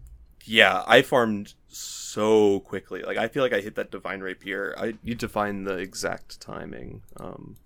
yeah, 0.44 0.84
I 0.86 1.00
farmed 1.00 1.54
so 1.68 2.60
quickly. 2.60 3.02
Like 3.02 3.16
I 3.16 3.28
feel 3.28 3.42
like 3.42 3.54
I 3.54 3.60
hit 3.60 3.76
that 3.76 3.90
divine 3.90 4.20
rapier. 4.20 4.74
I 4.76 4.94
need 5.02 5.20
to 5.20 5.28
find 5.28 5.66
the 5.66 5.76
exact 5.76 6.40
timing. 6.40 7.00
Um 7.18 7.56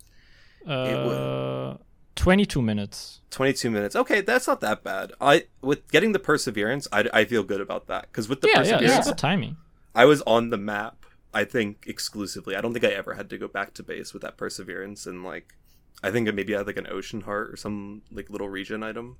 uh, 0.66 1.76
22 2.14 2.62
minutes. 2.62 3.20
22 3.30 3.70
minutes. 3.70 3.96
Okay, 3.96 4.20
that's 4.20 4.46
not 4.46 4.60
that 4.60 4.84
bad. 4.84 5.12
I 5.20 5.46
with 5.60 5.90
getting 5.90 6.12
the 6.12 6.20
perseverance, 6.20 6.86
I, 6.92 7.08
I 7.12 7.24
feel 7.24 7.42
good 7.42 7.60
about 7.60 7.88
that 7.88 8.12
cuz 8.12 8.28
with 8.28 8.42
the 8.42 8.48
yeah, 8.48 8.54
yeah, 8.54 8.60
perseverance 8.60 8.98
it's 8.98 9.08
good 9.08 9.18
timing. 9.18 9.56
I 9.94 10.04
was 10.04 10.22
on 10.22 10.50
the 10.50 10.58
map, 10.58 11.06
I 11.34 11.44
think, 11.44 11.84
exclusively. 11.88 12.54
I 12.54 12.60
don't 12.60 12.72
think 12.74 12.84
I 12.84 12.90
ever 12.90 13.14
had 13.14 13.28
to 13.30 13.38
go 13.38 13.48
back 13.48 13.74
to 13.74 13.82
base 13.82 14.12
with 14.12 14.22
that 14.22 14.36
perseverance 14.36 15.04
and 15.06 15.24
like 15.24 15.56
I 16.02 16.12
think 16.12 16.32
maybe 16.32 16.54
I 16.54 16.58
had 16.58 16.66
like 16.68 16.76
an 16.76 16.86
ocean 16.88 17.22
heart 17.22 17.50
or 17.50 17.56
some 17.56 18.02
like 18.12 18.30
little 18.30 18.48
regen 18.48 18.84
item. 18.84 19.16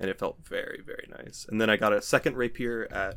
And 0.00 0.10
it 0.10 0.18
felt 0.18 0.38
very, 0.44 0.82
very 0.84 1.06
nice. 1.10 1.46
And 1.48 1.60
then 1.60 1.70
I 1.70 1.76
got 1.76 1.92
a 1.92 2.02
second 2.02 2.36
rapier 2.36 2.88
at 2.90 3.16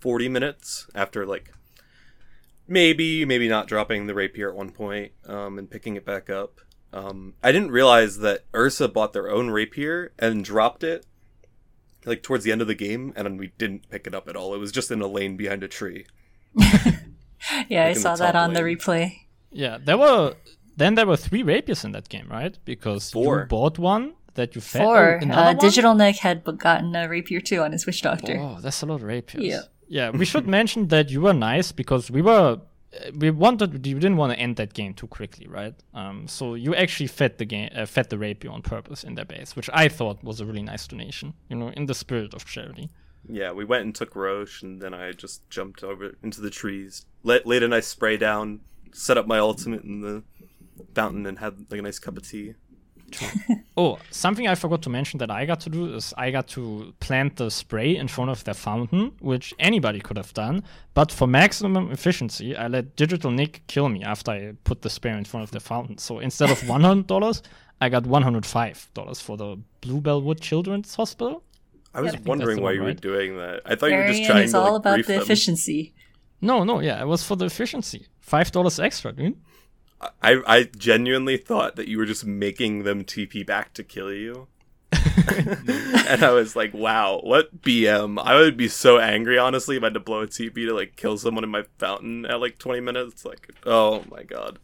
forty 0.00 0.28
minutes 0.28 0.86
after 0.94 1.24
like 1.24 1.52
maybe, 2.66 3.24
maybe 3.24 3.48
not 3.48 3.66
dropping 3.68 4.06
the 4.06 4.14
rapier 4.14 4.50
at 4.50 4.56
one 4.56 4.70
point, 4.70 5.12
um, 5.26 5.58
and 5.58 5.70
picking 5.70 5.96
it 5.96 6.04
back 6.04 6.28
up. 6.28 6.60
Um, 6.92 7.34
I 7.42 7.52
didn't 7.52 7.70
realize 7.70 8.18
that 8.18 8.44
Ursa 8.54 8.88
bought 8.88 9.12
their 9.12 9.30
own 9.30 9.50
rapier 9.50 10.12
and 10.18 10.44
dropped 10.44 10.82
it 10.82 11.06
like 12.04 12.22
towards 12.22 12.44
the 12.44 12.52
end 12.52 12.62
of 12.62 12.66
the 12.66 12.74
game, 12.74 13.12
and 13.14 13.26
then 13.26 13.36
we 13.36 13.52
didn't 13.58 13.88
pick 13.90 14.06
it 14.06 14.14
up 14.14 14.28
at 14.28 14.36
all. 14.36 14.54
It 14.54 14.58
was 14.58 14.72
just 14.72 14.90
in 14.90 15.00
a 15.00 15.06
lane 15.06 15.36
behind 15.36 15.62
a 15.62 15.68
tree. 15.68 16.06
Yeah, 17.68 17.84
I 17.84 17.88
Like 17.88 17.88
in 17.88 17.94
the 17.94 18.00
saw 18.00 18.16
that 18.16 18.32
top 18.32 18.42
on 18.42 18.52
the 18.54 18.60
replay. 18.60 19.20
Yeah, 19.50 19.78
there 19.82 19.96
were 19.96 20.34
then 20.76 20.94
there 20.94 21.06
were 21.06 21.16
three 21.16 21.42
rapiers 21.42 21.84
in 21.84 21.92
that 21.92 22.08
game, 22.08 22.28
right? 22.28 22.58
Because 22.64 23.10
Four. 23.10 23.40
you 23.40 23.46
bought 23.46 23.78
one 23.78 24.14
that 24.34 24.54
you 24.54 24.60
fed. 24.60 24.82
Four. 24.82 25.14
Oh, 25.14 25.22
another 25.22 25.40
uh, 25.40 25.44
one? 25.46 25.56
Digital 25.58 25.94
Neck 25.94 26.16
had 26.16 26.44
gotten 26.58 26.94
a 26.94 27.08
rapier 27.08 27.40
too 27.40 27.60
on 27.62 27.72
his 27.72 27.86
Witch 27.86 28.02
Doctor. 28.02 28.38
Oh, 28.38 28.58
that's 28.60 28.82
a 28.82 28.86
lot 28.86 28.96
of 28.96 29.02
rapiers. 29.02 29.44
Yeah. 29.44 29.62
Yeah, 29.88 30.10
we 30.10 30.24
should 30.24 30.46
mention 30.58 30.88
that 30.88 31.10
you 31.10 31.22
were 31.22 31.32
nice 31.32 31.72
because 31.72 32.10
we 32.10 32.22
were 32.22 32.60
uh, 32.94 33.10
we 33.14 33.30
wanted 33.30 33.86
you 33.86 33.94
didn't 33.94 34.16
want 34.16 34.32
to 34.32 34.38
end 34.38 34.56
that 34.56 34.74
game 34.74 34.94
too 34.94 35.06
quickly, 35.06 35.46
right? 35.46 35.74
Um, 35.94 36.26
so 36.28 36.54
you 36.54 36.74
actually 36.74 37.08
fed 37.08 37.38
the 37.38 37.44
game 37.44 37.70
uh, 37.74 37.86
fed 37.86 38.10
the 38.10 38.18
rapier 38.18 38.50
on 38.50 38.62
purpose 38.62 39.04
in 39.04 39.14
their 39.14 39.24
base, 39.24 39.56
which 39.56 39.68
I 39.72 39.88
thought 39.88 40.22
was 40.22 40.40
a 40.40 40.46
really 40.46 40.62
nice 40.62 40.86
donation. 40.86 41.34
You 41.48 41.56
know, 41.56 41.68
in 41.70 41.86
the 41.86 41.94
spirit 41.94 42.34
of 42.34 42.44
charity. 42.44 42.90
Yeah, 43.28 43.52
we 43.52 43.64
went 43.64 43.84
and 43.84 43.94
took 43.94 44.16
Rosh, 44.16 44.62
and 44.62 44.80
then 44.80 44.94
I 44.94 45.12
just 45.12 45.48
jumped 45.50 45.82
over 45.82 46.12
into 46.22 46.40
the 46.40 46.50
trees, 46.50 47.04
let, 47.22 47.46
laid 47.46 47.62
a 47.62 47.68
nice 47.68 47.86
spray 47.86 48.16
down, 48.16 48.60
set 48.92 49.18
up 49.18 49.26
my 49.26 49.38
ultimate 49.38 49.82
in 49.82 50.00
the 50.00 50.22
fountain, 50.94 51.26
and 51.26 51.38
had 51.38 51.70
like 51.70 51.80
a 51.80 51.82
nice 51.82 51.98
cup 51.98 52.16
of 52.16 52.26
tea. 52.26 52.54
Oh, 53.76 53.98
something 54.10 54.48
I 54.48 54.56
forgot 54.56 54.82
to 54.82 54.90
mention 54.90 55.18
that 55.18 55.30
I 55.30 55.46
got 55.46 55.60
to 55.60 55.70
do 55.70 55.94
is 55.94 56.12
I 56.18 56.32
got 56.32 56.48
to 56.48 56.92
plant 56.98 57.36
the 57.36 57.48
spray 57.48 57.96
in 57.96 58.08
front 58.08 58.30
of 58.30 58.42
the 58.42 58.52
fountain, 58.54 59.12
which 59.20 59.54
anybody 59.60 60.00
could 60.00 60.16
have 60.16 60.34
done. 60.34 60.64
But 60.94 61.12
for 61.12 61.28
maximum 61.28 61.92
efficiency, 61.92 62.56
I 62.56 62.66
let 62.66 62.96
Digital 62.96 63.30
Nick 63.30 63.62
kill 63.68 63.88
me 63.88 64.02
after 64.02 64.32
I 64.32 64.52
put 64.64 64.82
the 64.82 64.90
spray 64.90 65.12
in 65.12 65.24
front 65.24 65.44
of 65.44 65.52
the 65.52 65.60
fountain. 65.60 65.98
So 65.98 66.18
instead 66.18 66.50
of 66.50 66.68
one 66.74 66.80
hundred 66.82 67.06
dollars, 67.06 67.42
I 67.80 67.88
got 67.88 68.04
one 68.06 68.22
hundred 68.22 68.44
five 68.44 68.88
dollars 68.94 69.20
for 69.20 69.36
the 69.36 69.56
Bluebellwood 69.82 70.40
Children's 70.40 70.94
Hospital. 70.96 71.44
I 71.94 72.00
was 72.00 72.14
I 72.14 72.20
wondering 72.24 72.56
that's 72.56 72.62
why 72.62 72.70
one, 72.70 72.74
you 72.74 72.82
were 72.82 72.94
doing 72.94 73.36
that. 73.38 73.62
I 73.64 73.76
thought 73.76 73.90
you 73.90 73.96
were 73.96 74.08
just 74.08 74.24
trying 74.24 74.44
is 74.44 74.52
to 74.52 74.58
all 74.58 74.72
like, 74.72 74.80
about 74.80 74.94
brief 74.94 75.06
the 75.06 75.12
them. 75.14 75.22
efficiency. 75.22 75.94
No, 76.40 76.64
no, 76.64 76.80
yeah, 76.80 77.00
it 77.00 77.06
was 77.06 77.24
for 77.24 77.36
the 77.36 77.46
efficiency. 77.46 78.06
Five 78.20 78.50
dollars 78.50 78.80
extra, 78.80 79.12
dude. 79.12 79.36
I 80.22 80.40
I 80.46 80.62
genuinely 80.64 81.36
thought 81.36 81.76
that 81.76 81.88
you 81.88 81.98
were 81.98 82.06
just 82.06 82.24
making 82.24 82.84
them 82.84 83.04
TP 83.04 83.44
back 83.46 83.74
to 83.74 83.82
kill 83.84 84.12
you. 84.12 84.48
and 84.92 86.22
I 86.24 86.30
was 86.32 86.56
like, 86.56 86.72
wow, 86.72 87.20
what 87.22 87.60
BM? 87.62 88.18
I 88.22 88.34
would 88.36 88.56
be 88.56 88.68
so 88.68 88.98
angry, 88.98 89.36
honestly, 89.38 89.76
if 89.76 89.82
I 89.82 89.86
had 89.86 89.94
to 89.94 90.00
blow 90.00 90.22
a 90.22 90.26
TP 90.26 90.66
to 90.66 90.72
like 90.74 90.96
kill 90.96 91.18
someone 91.18 91.44
in 91.44 91.50
my 91.50 91.64
fountain 91.78 92.24
at 92.26 92.40
like 92.40 92.58
20 92.58 92.80
minutes. 92.80 93.24
Like, 93.24 93.50
oh 93.66 94.04
my 94.10 94.22
god. 94.22 94.58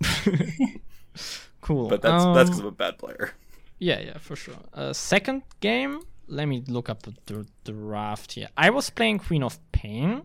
Cool. 1.60 1.88
But 1.88 2.00
that's 2.02 2.24
that's 2.26 2.50
because 2.50 2.60
Um, 2.60 2.66
I'm 2.66 2.72
a 2.72 2.76
bad 2.76 2.98
player. 2.98 3.32
Yeah, 3.78 4.00
yeah, 4.00 4.18
for 4.18 4.36
sure. 4.36 4.54
Uh, 4.72 4.92
second 4.92 5.42
game, 5.60 6.00
let 6.28 6.46
me 6.46 6.62
look 6.68 6.88
up 6.88 7.02
the, 7.02 7.14
the 7.26 7.46
draft 7.64 8.32
here. 8.32 8.48
I 8.56 8.70
was 8.70 8.88
playing 8.90 9.18
Queen 9.18 9.42
of 9.42 9.58
Pain. 9.72 10.22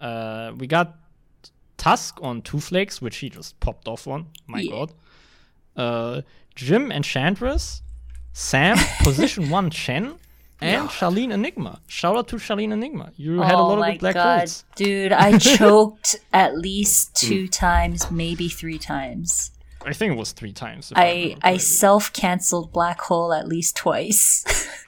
Uh, 0.00 0.52
we 0.56 0.66
got 0.66 0.96
Tusk 1.76 2.18
on 2.22 2.42
Two 2.42 2.60
Flakes, 2.60 3.00
which 3.02 3.18
he 3.18 3.28
just 3.30 3.58
popped 3.60 3.86
off 3.88 4.06
on. 4.06 4.26
My 4.46 4.60
Yeah. 4.60 4.70
god. 4.70 4.92
Uh, 5.76 6.22
Jim 6.54 6.90
Enchantress, 6.90 7.82
Sam 8.32 8.76
Position 9.02 9.50
One 9.50 9.68
Chen, 9.70 10.16
and 10.60 10.88
Charlene 10.88 11.32
Enigma. 11.32 11.80
Shout 11.86 12.16
out 12.16 12.28
to 12.28 12.36
Charlene 12.36 12.72
Enigma. 12.72 13.12
You 13.16 13.40
had 13.42 13.52
a 13.54 13.58
oh 13.58 13.66
lot 13.68 13.78
of 13.80 13.94
good 13.94 14.00
black 14.00 14.14
god, 14.14 14.38
holes. 14.38 14.64
dude! 14.74 15.12
I 15.12 15.36
choked 15.58 16.16
at 16.32 16.56
least 16.56 17.14
two 17.14 17.46
times, 17.46 18.10
maybe 18.10 18.48
three 18.48 18.78
times. 18.78 19.50
I 19.84 19.92
think 19.92 20.14
it 20.14 20.16
was 20.18 20.32
three 20.32 20.52
times. 20.52 20.90
if 20.90 20.96
I 20.98 21.36
I 21.42 21.58
self 21.58 22.10
canceled 22.12 22.72
black 22.72 23.00
hole 23.02 23.32
at 23.34 23.46
least 23.46 23.76
twice. 23.76 24.44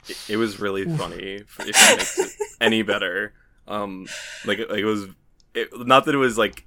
It, 0.09 0.16
it 0.31 0.37
was 0.38 0.59
really 0.59 0.85
funny. 0.96 1.35
If 1.44 1.61
it 1.61 1.66
makes 1.66 2.18
it 2.18 2.31
any 2.62 2.81
better, 2.83 3.35
um, 3.68 4.07
like, 4.46 4.59
it- 4.59 4.70
like 4.70 4.79
it 4.81 4.87
was, 4.87 5.07
it, 5.55 5.68
not 5.87 6.07
that 6.07 6.14
it 6.14 6.18
was 6.18 6.38
like 6.38 6.64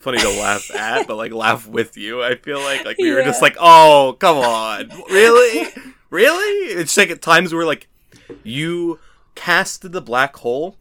funny 0.00 0.18
to 0.18 0.28
laugh 0.40 0.74
at, 0.74 1.06
but 1.06 1.16
like 1.16 1.32
laugh 1.32 1.66
with 1.66 1.96
you. 1.96 2.22
I 2.22 2.36
feel 2.36 2.60
like 2.60 2.84
like 2.84 2.98
we 2.98 3.12
were 3.12 3.22
just 3.22 3.42
like, 3.42 3.56
oh, 3.58 4.16
come 4.18 4.38
on, 4.38 4.88
really, 5.10 5.68
really? 6.10 6.72
It's 6.72 6.96
like 6.96 7.10
at 7.10 7.22
times 7.22 7.54
where 7.54 7.66
like 7.66 7.88
you 8.42 8.98
casted 9.34 9.92
the 9.92 10.02
black 10.02 10.36
hole, 10.36 10.76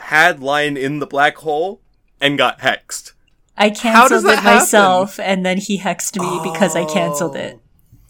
had 0.00 0.40
line 0.42 0.76
in 0.76 0.98
the 0.98 1.06
black 1.06 1.36
hole, 1.38 1.80
and 2.20 2.38
got 2.38 2.60
hexed. 2.60 3.12
I 3.56 3.70
canceled 3.70 4.24
it 4.24 4.42
myself, 4.42 5.20
and 5.20 5.46
then 5.46 5.58
he 5.58 5.78
hexed 5.78 6.18
me 6.20 6.40
because 6.42 6.74
I 6.74 6.84
canceled 6.84 7.36
it. 7.36 7.58
Oh. 7.58 7.63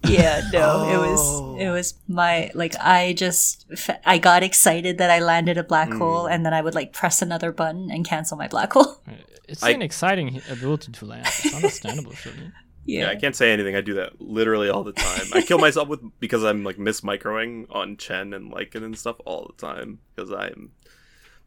Yeah, 0.06 0.42
no, 0.52 0.88
it 0.88 0.96
Oh. 0.96 1.10
was 1.54 1.60
it 1.62 1.70
was 1.70 1.94
my 2.08 2.50
like 2.54 2.74
I 2.80 3.14
just 3.14 3.66
i 4.04 4.18
got 4.18 4.42
excited 4.42 4.98
that 4.98 5.10
I 5.10 5.20
landed 5.20 5.56
a 5.58 5.64
black 5.64 5.88
Hmm. 5.90 5.98
hole, 5.98 6.26
and 6.26 6.44
then 6.44 6.52
I 6.54 6.60
would 6.62 6.74
like 6.74 6.92
press 6.92 7.22
another 7.22 7.52
button 7.52 7.90
and 7.90 8.04
cancel 8.06 8.36
my 8.36 8.48
black 8.48 8.72
hole. 8.72 9.00
It's 9.48 9.62
I- 9.62 9.70
an 9.70 9.82
exciting 9.82 10.40
ability 10.50 10.92
to 10.92 11.04
land. 11.04 11.26
It's 11.26 11.54
understandable, 11.54 12.12
Charlene. 12.12 12.52
Yeah, 12.86 13.00
Yeah, 13.06 13.10
I 13.10 13.16
can't 13.16 13.34
say 13.36 13.52
anything. 13.52 13.74
I 13.76 13.80
do 13.80 13.94
that 13.94 14.20
literally 14.20 14.68
all 14.70 14.84
the 14.84 14.92
time. 14.92 15.26
I 15.32 15.40
kill 15.42 15.58
myself 15.58 15.88
with 15.88 16.00
because 16.20 16.42
I'm 16.44 16.64
like 16.64 16.78
miss 16.78 17.00
microing 17.02 17.66
on 17.70 17.96
Chen 17.96 18.32
and 18.34 18.52
Lycan 18.52 18.84
and 18.84 18.96
stuff 18.98 19.16
all 19.24 19.50
the 19.54 19.66
time 19.66 20.00
because 20.14 20.30
I'm 20.32 20.72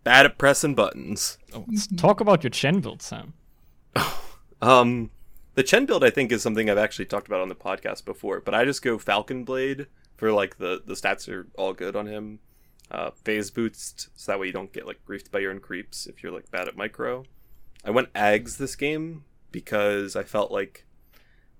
bad 0.04 0.26
at 0.26 0.38
pressing 0.38 0.74
buttons. 0.76 1.38
Oh, 1.54 1.65
let's 1.67 1.88
talk 1.88 2.22
about 2.22 2.43
your 2.43 2.50
Chen 2.52 2.80
build, 2.80 3.02
Sam. 3.02 3.34
Um, 4.62 5.12
the 5.58 5.63
Chen 5.63 5.88
build 5.88 6.04
I 6.04 6.12
think 6.12 6.32
is 6.32 6.43
something 6.43 6.70
I've 6.70 6.78
actually 6.78 7.06
talked 7.06 7.26
about 7.26 7.41
on 7.41 7.50
the 7.50 7.56
podcast 7.56 8.06
before, 8.06 8.41
but 8.41 8.54
I 8.54 8.63
just 8.63 8.84
go 8.84 9.00
Falcon 9.00 9.43
Blade 9.43 9.88
for 10.15 10.32
like 10.32 10.60
the 10.60 10.84
the 10.86 10.93
stats 10.93 11.28
are 11.28 11.48
all 11.58 11.74
good 11.74 11.96
on 11.96 12.06
him. 12.06 12.39
Uh, 12.91 13.10
Phase 13.10 13.50
Boots, 13.50 14.10
so 14.15 14.32
that 14.32 14.39
way 14.39 14.46
you 14.46 14.54
don't 14.54 14.72
get 14.72 14.86
like 14.86 15.04
griefed 15.04 15.32
by 15.32 15.39
your 15.39 15.52
own 15.52 15.60
creeps 15.60 16.06
if 16.06 16.22
you're 16.22 16.32
like 16.32 16.52
bad 16.52 16.67
at 16.67 16.78
micro. 16.78 17.26
I 17.84 17.89
went 17.89 18.13
Aghs 18.13 18.58
this 18.58 18.76
game 18.76 19.24
because 19.52 20.15
I 20.15 20.22
felt 20.22 20.52
like 20.52 20.86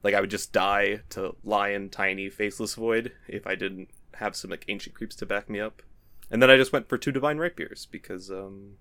like 0.04 0.14
I 0.14 0.22
would 0.22 0.30
just 0.30 0.54
die 0.54 1.02
to 1.10 1.36
Lion 1.44 1.90
Tiny 1.90 2.30
Faceless 2.30 2.76
Void 2.76 3.14
if 3.28 3.48
I 3.48 3.56
didn't 3.56 3.90
have 4.14 4.36
some 4.36 4.52
like 4.52 4.66
ancient 4.68 4.96
creeps 4.96 5.16
to 5.16 5.26
back 5.26 5.50
me 5.50 5.60
up. 5.60 5.82
And 6.30 6.40
then 6.40 6.52
I 6.52 6.58
just 6.58 6.72
went 6.72 6.88
for 6.88 7.00
two 7.00 7.12
Divine 7.12 7.40
Rapiers 7.40 7.88
because 7.88 8.30
um 8.30 8.74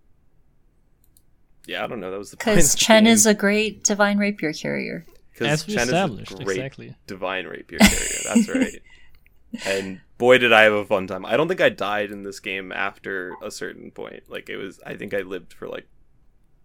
yeah, 1.66 1.84
I 1.84 1.86
don't 1.86 2.00
know. 2.00 2.10
That 2.10 2.18
was 2.18 2.30
the 2.30 2.36
point 2.36 2.56
because 2.56 2.74
Chen 2.74 3.04
game. 3.04 3.12
is 3.12 3.26
a 3.26 3.34
great 3.34 3.84
divine 3.84 4.18
rapier 4.18 4.52
carrier. 4.52 5.04
Because 5.32 5.48
As 5.48 5.66
we 5.66 5.74
Chen 5.74 5.82
established, 5.84 6.32
is 6.32 6.40
a 6.40 6.44
great 6.44 6.56
exactly. 6.58 6.94
divine 7.06 7.46
rapier 7.46 7.78
carrier. 7.78 8.20
That's 8.24 8.48
right. 8.48 8.82
and 9.66 10.00
boy, 10.16 10.38
did 10.38 10.52
I 10.52 10.62
have 10.62 10.72
a 10.72 10.84
fun 10.84 11.06
time. 11.06 11.26
I 11.26 11.36
don't 11.36 11.48
think 11.48 11.60
I 11.60 11.68
died 11.68 12.10
in 12.10 12.22
this 12.22 12.40
game 12.40 12.72
after 12.72 13.34
a 13.42 13.50
certain 13.50 13.90
point. 13.90 14.24
Like 14.28 14.48
it 14.48 14.56
was, 14.56 14.80
I 14.86 14.94
think 14.94 15.12
I 15.12 15.20
lived 15.20 15.52
for 15.52 15.68
like, 15.68 15.86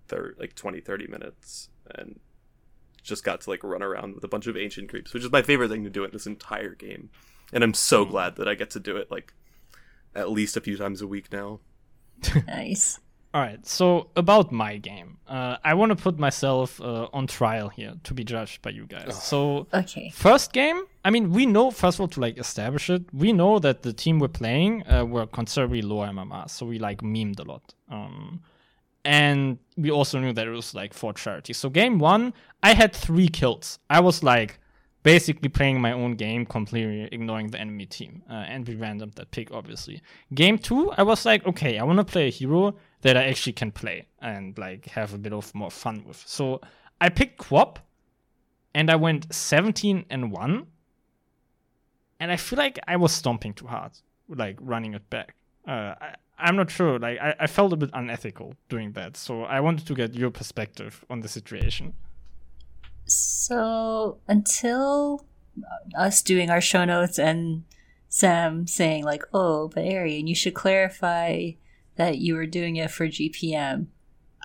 thir- 0.07 0.35
like 0.37 0.55
20, 0.55 0.79
30 0.79 1.07
minutes, 1.07 1.69
and 1.93 2.19
just 3.03 3.23
got 3.23 3.41
to 3.41 3.49
like 3.49 3.63
run 3.63 3.81
around 3.81 4.15
with 4.15 4.23
a 4.23 4.29
bunch 4.29 4.47
of 4.47 4.55
ancient 4.55 4.89
creeps, 4.89 5.13
which 5.13 5.23
is 5.23 5.31
my 5.31 5.41
favorite 5.41 5.69
thing 5.69 5.83
to 5.83 5.89
do 5.89 6.03
in 6.03 6.11
this 6.11 6.27
entire 6.27 6.75
game. 6.75 7.09
And 7.51 7.63
I'm 7.63 7.73
so 7.73 8.05
mm. 8.05 8.11
glad 8.11 8.35
that 8.37 8.47
I 8.47 8.55
get 8.55 8.69
to 8.71 8.79
do 8.79 8.95
it 8.95 9.11
like 9.11 9.33
at 10.15 10.31
least 10.31 10.55
a 10.55 10.61
few 10.61 10.77
times 10.77 11.01
a 11.01 11.07
week 11.07 11.31
now. 11.31 11.59
Nice. 12.47 12.99
All 13.33 13.39
right, 13.39 13.65
so 13.65 14.09
about 14.17 14.51
my 14.51 14.75
game, 14.75 15.17
uh, 15.25 15.55
I 15.63 15.73
want 15.73 15.91
to 15.91 15.95
put 15.95 16.19
myself 16.19 16.81
uh, 16.81 17.07
on 17.13 17.27
trial 17.27 17.69
here 17.69 17.93
to 18.03 18.13
be 18.13 18.25
judged 18.25 18.61
by 18.61 18.71
you 18.71 18.85
guys. 18.85 19.23
So 19.23 19.67
Okay. 19.73 20.09
First 20.13 20.51
game, 20.51 20.83
I 21.05 21.11
mean, 21.11 21.31
we 21.31 21.45
know 21.45 21.71
first 21.71 21.95
of 21.95 22.01
all 22.01 22.07
to 22.09 22.19
like 22.19 22.37
establish 22.37 22.89
it. 22.89 23.03
We 23.13 23.31
know 23.31 23.57
that 23.59 23.83
the 23.83 23.93
team 23.93 24.19
we're 24.19 24.27
playing 24.27 24.85
uh, 24.85 25.05
were 25.05 25.25
considerably 25.27 25.81
low 25.81 25.99
MMR, 25.99 26.49
so 26.49 26.65
we 26.65 26.77
like 26.77 27.01
memed 27.01 27.39
a 27.39 27.43
lot. 27.43 27.73
Um, 27.89 28.41
and 29.05 29.59
we 29.77 29.91
also 29.91 30.19
knew 30.19 30.33
that 30.33 30.45
it 30.45 30.51
was 30.51 30.75
like 30.75 30.93
for 30.93 31.13
charity. 31.13 31.53
So 31.53 31.69
game 31.69 31.99
one, 31.99 32.33
I 32.61 32.73
had 32.73 32.93
three 32.93 33.29
kills. 33.29 33.79
I 33.89 34.01
was 34.01 34.23
like 34.23 34.59
basically 35.03 35.49
playing 35.49 35.79
my 35.79 35.93
own 35.93 36.15
game, 36.15 36.45
completely 36.45 37.07
ignoring 37.13 37.47
the 37.47 37.59
enemy 37.59 37.85
team, 37.85 38.23
uh, 38.29 38.33
and 38.33 38.67
we 38.67 38.75
randomed 38.75 39.15
that 39.15 39.31
pick 39.31 39.51
obviously. 39.51 40.01
Game 40.33 40.57
two, 40.57 40.91
I 40.97 41.03
was 41.03 41.25
like, 41.25 41.47
okay, 41.47 41.79
I 41.79 41.83
want 41.83 41.97
to 41.99 42.03
play 42.03 42.27
a 42.27 42.29
hero 42.29 42.75
that 43.01 43.17
I 43.17 43.23
actually 43.25 43.53
can 43.53 43.71
play 43.71 44.07
and 44.21 44.57
like 44.57 44.85
have 44.87 45.13
a 45.13 45.17
bit 45.17 45.33
of 45.33 45.53
more 45.53 45.71
fun 45.71 46.03
with. 46.07 46.23
So 46.25 46.61
I 46.99 47.09
picked 47.09 47.39
QoP 47.39 47.77
and 48.73 48.89
I 48.89 48.95
went 48.95 49.33
17 49.33 50.05
and 50.09 50.31
1. 50.31 50.67
And 52.19 52.31
I 52.31 52.37
feel 52.37 52.57
like 52.57 52.77
I 52.87 52.97
was 52.97 53.11
stomping 53.11 53.53
too 53.53 53.65
hard, 53.65 53.93
like 54.29 54.57
running 54.61 54.93
it 54.93 55.09
back. 55.09 55.35
Uh, 55.67 55.95
I, 55.99 56.15
I'm 56.37 56.55
not 56.55 56.69
sure. 56.69 56.99
Like 56.99 57.19
I, 57.19 57.35
I 57.39 57.47
felt 57.47 57.73
a 57.73 57.75
bit 57.75 57.89
unethical 57.93 58.53
doing 58.69 58.91
that. 58.93 59.17
So 59.17 59.43
I 59.43 59.59
wanted 59.59 59.87
to 59.87 59.95
get 59.95 60.13
your 60.13 60.29
perspective 60.29 61.03
on 61.09 61.21
the 61.21 61.27
situation. 61.27 61.93
So 63.05 64.19
until 64.27 65.25
us 65.97 66.21
doing 66.21 66.49
our 66.49 66.61
show 66.61 66.85
notes 66.85 67.17
and 67.17 67.63
Sam 68.07 68.67
saying 68.67 69.03
like, 69.03 69.23
"Oh, 69.33 69.69
but 69.69 69.83
Arian, 69.83 70.27
you 70.27 70.35
should 70.35 70.53
clarify 70.53 71.51
that 71.95 72.17
you 72.17 72.35
were 72.35 72.45
doing 72.45 72.75
it 72.77 72.91
for 72.91 73.07
GPM." 73.07 73.87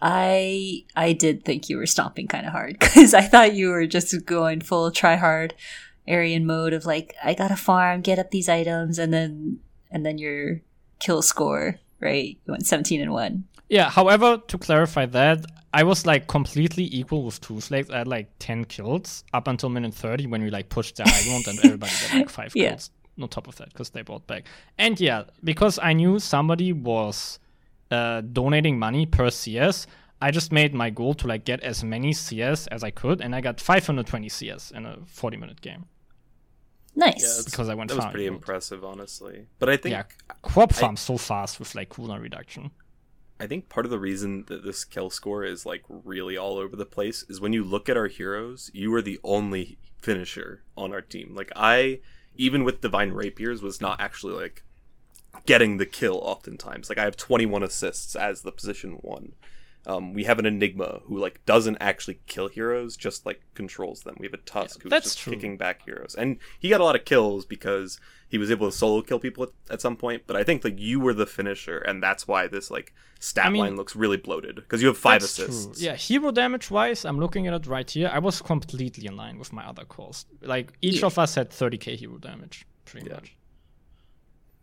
I 0.02 0.84
I 0.94 1.12
did 1.12 1.44
think 1.44 1.68
you 1.68 1.78
were 1.78 1.86
stomping 1.86 2.26
kind 2.26 2.46
of 2.46 2.52
hard 2.52 2.78
because 2.80 3.14
I 3.14 3.22
thought 3.22 3.54
you 3.54 3.68
were 3.70 3.86
just 3.86 4.14
going 4.26 4.60
full 4.60 4.90
try 4.90 5.16
hard 5.16 5.54
Arian 6.06 6.46
mode 6.46 6.72
of 6.72 6.84
like, 6.86 7.14
I 7.24 7.34
gotta 7.34 7.56
farm, 7.56 8.00
get 8.02 8.18
up 8.18 8.30
these 8.30 8.48
items, 8.48 8.98
and 8.98 9.12
then 9.12 9.60
and 9.90 10.04
then 10.04 10.18
your 10.18 10.60
kill 11.00 11.22
score, 11.22 11.76
right? 12.00 12.38
You 12.44 12.52
went 12.52 12.66
seventeen 12.66 13.00
and 13.00 13.12
one. 13.12 13.44
Yeah, 13.68 13.90
however, 13.90 14.40
to 14.46 14.58
clarify 14.58 15.06
that, 15.06 15.44
I 15.74 15.82
was 15.82 16.06
like 16.06 16.28
completely 16.28 16.88
equal 16.94 17.24
with 17.24 17.40
two 17.40 17.60
slaves. 17.60 17.90
I 17.90 17.98
had 17.98 18.06
like 18.06 18.30
10 18.38 18.66
kills 18.66 19.24
up 19.34 19.48
until 19.48 19.68
minute 19.70 19.92
30 19.92 20.28
when 20.28 20.40
we 20.42 20.50
like 20.50 20.68
pushed 20.68 20.96
the 20.96 21.02
ground 21.02 21.48
and 21.48 21.58
everybody 21.64 21.90
got 22.02 22.14
like 22.16 22.30
5 22.30 22.52
Yeah. 22.54 22.70
kills 22.70 22.90
on 23.20 23.28
top 23.28 23.48
of 23.48 23.56
that 23.56 23.68
because 23.72 23.90
they 23.90 24.02
bought 24.02 24.26
back. 24.26 24.44
And 24.78 24.98
yeah, 25.00 25.24
because 25.42 25.78
I 25.82 25.92
knew 25.92 26.18
somebody 26.18 26.72
was 26.72 27.38
uh, 27.90 28.20
donating 28.20 28.78
money 28.78 29.06
per 29.06 29.30
CS, 29.30 29.86
I 30.20 30.30
just 30.30 30.50
made 30.52 30.74
my 30.74 30.90
goal 30.90 31.14
to 31.14 31.26
like 31.26 31.44
get 31.44 31.60
as 31.60 31.84
many 31.84 32.12
CS 32.12 32.66
as 32.68 32.82
I 32.82 32.90
could, 32.90 33.20
and 33.20 33.34
I 33.34 33.40
got 33.40 33.60
520 33.60 34.28
CS 34.28 34.70
in 34.70 34.86
a 34.86 34.98
40 35.06 35.36
minute 35.36 35.60
game 35.60 35.86
Nice. 36.96 37.22
Yeah, 37.22 37.42
because 37.44 37.68
I 37.68 37.74
went 37.74 37.90
that 37.90 37.96
was 37.96 38.06
pretty 38.06 38.28
mode. 38.30 38.38
impressive, 38.38 38.82
honestly. 38.82 39.46
But 39.58 39.68
I 39.68 39.76
think 39.76 39.92
Yeah, 39.92 40.04
crop 40.42 40.72
farm 40.72 40.96
so 40.96 41.18
fast 41.18 41.58
with 41.58 41.74
like 41.74 41.90
cooldown 41.90 42.22
reduction. 42.22 42.70
I 43.38 43.46
think 43.46 43.68
part 43.68 43.84
of 43.84 43.90
the 43.90 43.98
reason 43.98 44.44
that 44.46 44.64
this 44.64 44.82
kill 44.86 45.10
score 45.10 45.44
is 45.44 45.66
like 45.66 45.84
really 45.88 46.38
all 46.38 46.56
over 46.56 46.74
the 46.74 46.86
place 46.86 47.22
is 47.28 47.38
when 47.38 47.52
you 47.52 47.62
look 47.62 47.90
at 47.90 47.96
our 47.98 48.06
heroes, 48.06 48.70
you 48.72 48.94
are 48.94 49.02
the 49.02 49.20
only 49.22 49.76
finisher 50.00 50.62
on 50.74 50.94
our 50.94 51.02
team. 51.02 51.34
Like 51.34 51.52
I, 51.54 52.00
even 52.36 52.64
with 52.64 52.80
divine 52.80 53.12
rapiers, 53.12 53.62
was 53.62 53.80
not 53.80 54.00
actually 54.00 54.34
like 54.34 54.62
getting 55.44 55.76
the 55.76 55.86
kill 55.86 56.18
oftentimes. 56.18 56.88
Like 56.88 56.98
I 56.98 57.04
have 57.04 57.16
21 57.16 57.62
assists 57.62 58.16
as 58.16 58.42
the 58.42 58.52
position 58.52 58.92
one. 59.02 59.32
Um, 59.86 60.12
we 60.14 60.24
have 60.24 60.40
an 60.40 60.46
enigma 60.46 61.00
who 61.04 61.16
like 61.16 61.44
doesn't 61.46 61.76
actually 61.80 62.18
kill 62.26 62.48
heroes, 62.48 62.96
just 62.96 63.24
like 63.24 63.40
controls 63.54 64.02
them. 64.02 64.16
We 64.18 64.26
have 64.26 64.34
a 64.34 64.38
tusk 64.38 64.82
who's 64.82 64.90
just 64.90 65.18
true. 65.18 65.32
kicking 65.32 65.56
back 65.56 65.84
heroes, 65.84 66.16
and 66.16 66.38
he 66.58 66.68
got 66.70 66.80
a 66.80 66.84
lot 66.84 66.96
of 66.96 67.04
kills 67.04 67.46
because 67.46 68.00
he 68.28 68.36
was 68.36 68.50
able 68.50 68.68
to 68.68 68.76
solo 68.76 69.00
kill 69.00 69.20
people 69.20 69.44
at, 69.44 69.50
at 69.70 69.80
some 69.80 69.96
point. 69.96 70.22
But 70.26 70.34
I 70.34 70.42
think 70.42 70.64
like 70.64 70.80
you 70.80 70.98
were 70.98 71.14
the 71.14 71.24
finisher, 71.24 71.78
and 71.78 72.02
that's 72.02 72.26
why 72.26 72.48
this 72.48 72.68
like 72.68 72.92
stat 73.20 73.46
I 73.46 73.50
mean, 73.50 73.60
line 73.60 73.76
looks 73.76 73.94
really 73.94 74.16
bloated 74.16 74.56
because 74.56 74.82
you 74.82 74.88
have 74.88 74.98
five 74.98 75.22
assists. 75.22 75.78
True. 75.78 75.86
Yeah, 75.86 75.94
hero 75.94 76.32
damage 76.32 76.68
wise, 76.68 77.04
I'm 77.04 77.20
looking 77.20 77.46
at 77.46 77.54
it 77.54 77.68
right 77.68 77.88
here. 77.88 78.10
I 78.12 78.18
was 78.18 78.42
completely 78.42 79.06
in 79.06 79.16
line 79.16 79.38
with 79.38 79.52
my 79.52 79.64
other 79.64 79.84
calls. 79.84 80.26
Like 80.42 80.72
each 80.82 81.00
Yeah. 81.00 81.06
of 81.06 81.16
us 81.16 81.36
had 81.36 81.50
30k 81.50 81.94
hero 81.96 82.18
damage, 82.18 82.66
pretty 82.86 83.06
Yeah. 83.06 83.14
much. 83.14 83.36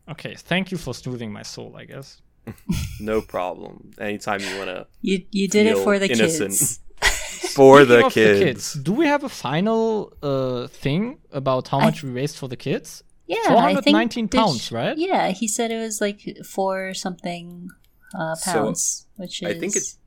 Okay, 0.10 0.36
thank 0.36 0.70
you 0.70 0.78
for 0.78 0.94
soothing 0.94 1.32
my 1.32 1.44
soul. 1.44 1.78
I 1.78 1.86
guess. 1.86 2.22
No 3.00 3.22
problem. 3.22 3.92
Anytime 4.00 4.40
you 4.42 4.58
wanna 4.60 4.88
You 5.02 5.24
you 5.32 5.48
did 5.48 5.66
it 5.68 5.78
for 5.78 6.00
the 6.00 6.10
innocent. 6.12 6.52
kids. 6.52 6.80
for 7.56 7.84
Speaking 7.84 8.02
the 8.04 8.10
kids. 8.10 8.74
do 8.74 8.94
we 8.94 9.06
have 9.08 9.24
a 9.24 9.30
final 9.30 10.14
uh, 10.24 10.68
thing 10.68 11.20
about 11.32 11.68
how 11.70 11.80
I- 11.80 11.86
much 11.86 12.04
we 12.04 12.10
raised 12.10 12.38
for 12.38 12.48
the 12.48 12.58
kids? 12.58 13.04
Yeah, 13.26 13.38
I 13.48 13.74
think 13.76 13.96
419 13.96 14.28
pounds, 14.28 14.64
sh- 14.66 14.72
right? 14.74 14.98
Yeah, 14.98 15.30
he 15.32 15.48
said 15.48 15.72
it 15.72 15.78
was 15.80 16.02
like 16.02 16.20
four 16.46 16.94
something 16.94 17.70
uh, 18.14 18.36
So, 18.36 18.52
pounds, 18.52 19.08
which 19.16 19.42
is 19.42 19.48
I 19.50 19.54
think 19.54 19.76
it's- 19.76 19.98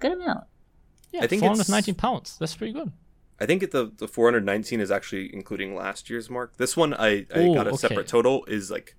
good 0.00 0.12
amount. 0.12 0.44
Yeah, 1.12 1.20
I 1.22 1.26
think 1.28 1.42
it's- 1.42 1.56
419 1.68 1.94
pounds. 1.94 2.36
That's 2.38 2.56
pretty 2.56 2.72
good. 2.72 2.90
I 3.40 3.46
think 3.46 3.62
it, 3.62 3.70
the 3.70 3.92
the 3.96 4.08
419 4.08 4.80
is 4.80 4.90
actually 4.90 5.32
including 5.32 5.76
last 5.76 6.10
year's 6.10 6.28
mark. 6.28 6.56
This 6.56 6.76
one 6.76 6.92
I, 6.94 7.10
I 7.32 7.46
Oh, 7.46 7.54
got 7.54 7.66
a 7.68 7.70
okay. 7.70 7.76
separate 7.86 8.08
total 8.08 8.44
is 8.46 8.68
like 8.68 8.96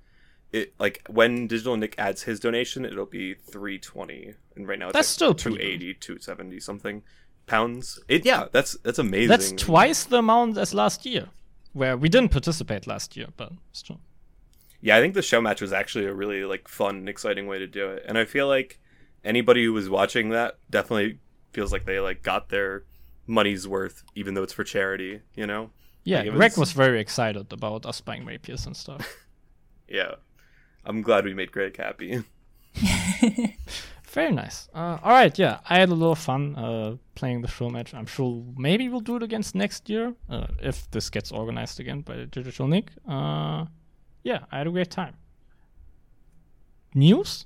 it 0.52 0.74
like 0.80 1.02
when 1.10 1.48
Digital 1.48 1.78
Nick 1.78 1.96
adds 1.98 2.24
his 2.24 2.40
donation, 2.40 2.86
it'll 2.86 3.06
be 3.06 3.34
320, 3.36 4.34
and 4.56 4.68
right 4.68 4.80
now 4.80 4.88
it's 4.88 4.94
That's 4.94 5.08
like 5.10 5.14
still 5.14 5.34
pretty 5.34 5.58
280, 5.58 5.94
270 5.96 6.60
something 6.60 7.04
pounds. 7.46 8.00
It 8.08 8.26
yeah, 8.26 8.46
that's 8.52 8.74
that's 8.84 9.00
amazing. 9.00 9.30
That's 9.30 9.52
twice 9.52 10.04
the 10.06 10.18
amount 10.18 10.58
as 10.58 10.74
last 10.74 11.06
year, 11.06 11.28
where 11.74 11.96
we 11.98 12.10
didn't 12.10 12.32
participate 12.32 12.88
last 12.88 13.16
year, 13.18 13.28
but 13.38 13.52
still. 13.72 14.00
Yeah, 14.82 14.96
I 14.98 15.02
think 15.02 15.14
the 15.14 15.22
show 15.22 15.42
match 15.42 15.62
was 15.62 15.74
actually 15.74 16.06
a 16.06 16.14
really 16.14 16.44
like 16.46 16.68
fun 16.68 16.96
and 16.98 17.10
exciting 17.10 17.48
way 17.48 17.60
to 17.60 17.68
do 17.68 17.90
it, 17.90 18.04
and 18.08 18.18
I 18.18 18.26
feel 18.26 18.48
like 18.48 18.80
anybody 19.24 19.66
who 19.66 19.74
was 19.74 19.90
watching 19.90 20.30
that 20.30 20.58
definitely 20.70 21.20
feels 21.52 21.72
like 21.74 21.86
they 21.86 22.00
like 22.00 22.24
got 22.24 22.50
their 22.50 22.84
money's 23.28 23.68
worth, 23.68 24.04
even 24.16 24.34
though 24.34 24.44
it's 24.44 24.54
for 24.54 24.64
charity. 24.64 25.22
You 25.36 25.46
know? 25.48 25.72
Yeah, 26.06 26.20
Like, 26.20 26.28
it 26.28 26.34
Greg 26.36 26.52
was- 26.52 26.58
was 26.58 26.72
very 26.72 27.00
excited 27.02 27.52
about 27.52 27.86
us 27.86 28.00
buying 28.02 28.26
rapiers 28.26 28.66
and 28.66 28.76
stuff. 28.76 29.06
Yeah, 29.92 30.16
I'm 30.86 31.02
glad 31.02 31.26
we 31.26 31.34
made 31.34 31.52
Greg 31.52 31.78
happy. 31.78 32.24
Very 34.04 34.32
nice. 34.32 34.70
Uh, 34.74 34.98
all 35.04 35.12
right, 35.12 35.38
yeah, 35.38 35.60
I 35.70 35.78
had 35.80 35.90
a 35.90 35.94
little 35.94 36.16
fun 36.16 36.56
uh, 36.56 36.96
playing 37.14 37.42
the 37.42 37.48
show 37.48 37.70
match. 37.70 37.94
I'm 37.94 38.08
sure 38.08 38.44
maybe 38.58 38.90
we'll 38.90 39.02
do 39.02 39.16
it 39.18 39.24
against 39.24 39.54
next 39.54 39.88
year 39.90 40.16
uh, 40.30 40.48
if 40.62 40.90
this 40.90 41.10
gets 41.12 41.32
organized 41.32 41.80
again 41.80 42.02
by 42.02 42.26
Digital 42.26 42.68
Nick. 42.68 42.90
Uh, 43.08 43.66
yeah, 44.24 44.46
I 44.52 44.58
had 44.60 44.68
a 44.68 44.72
great 44.72 44.90
time. 44.90 45.16
News? 46.96 47.46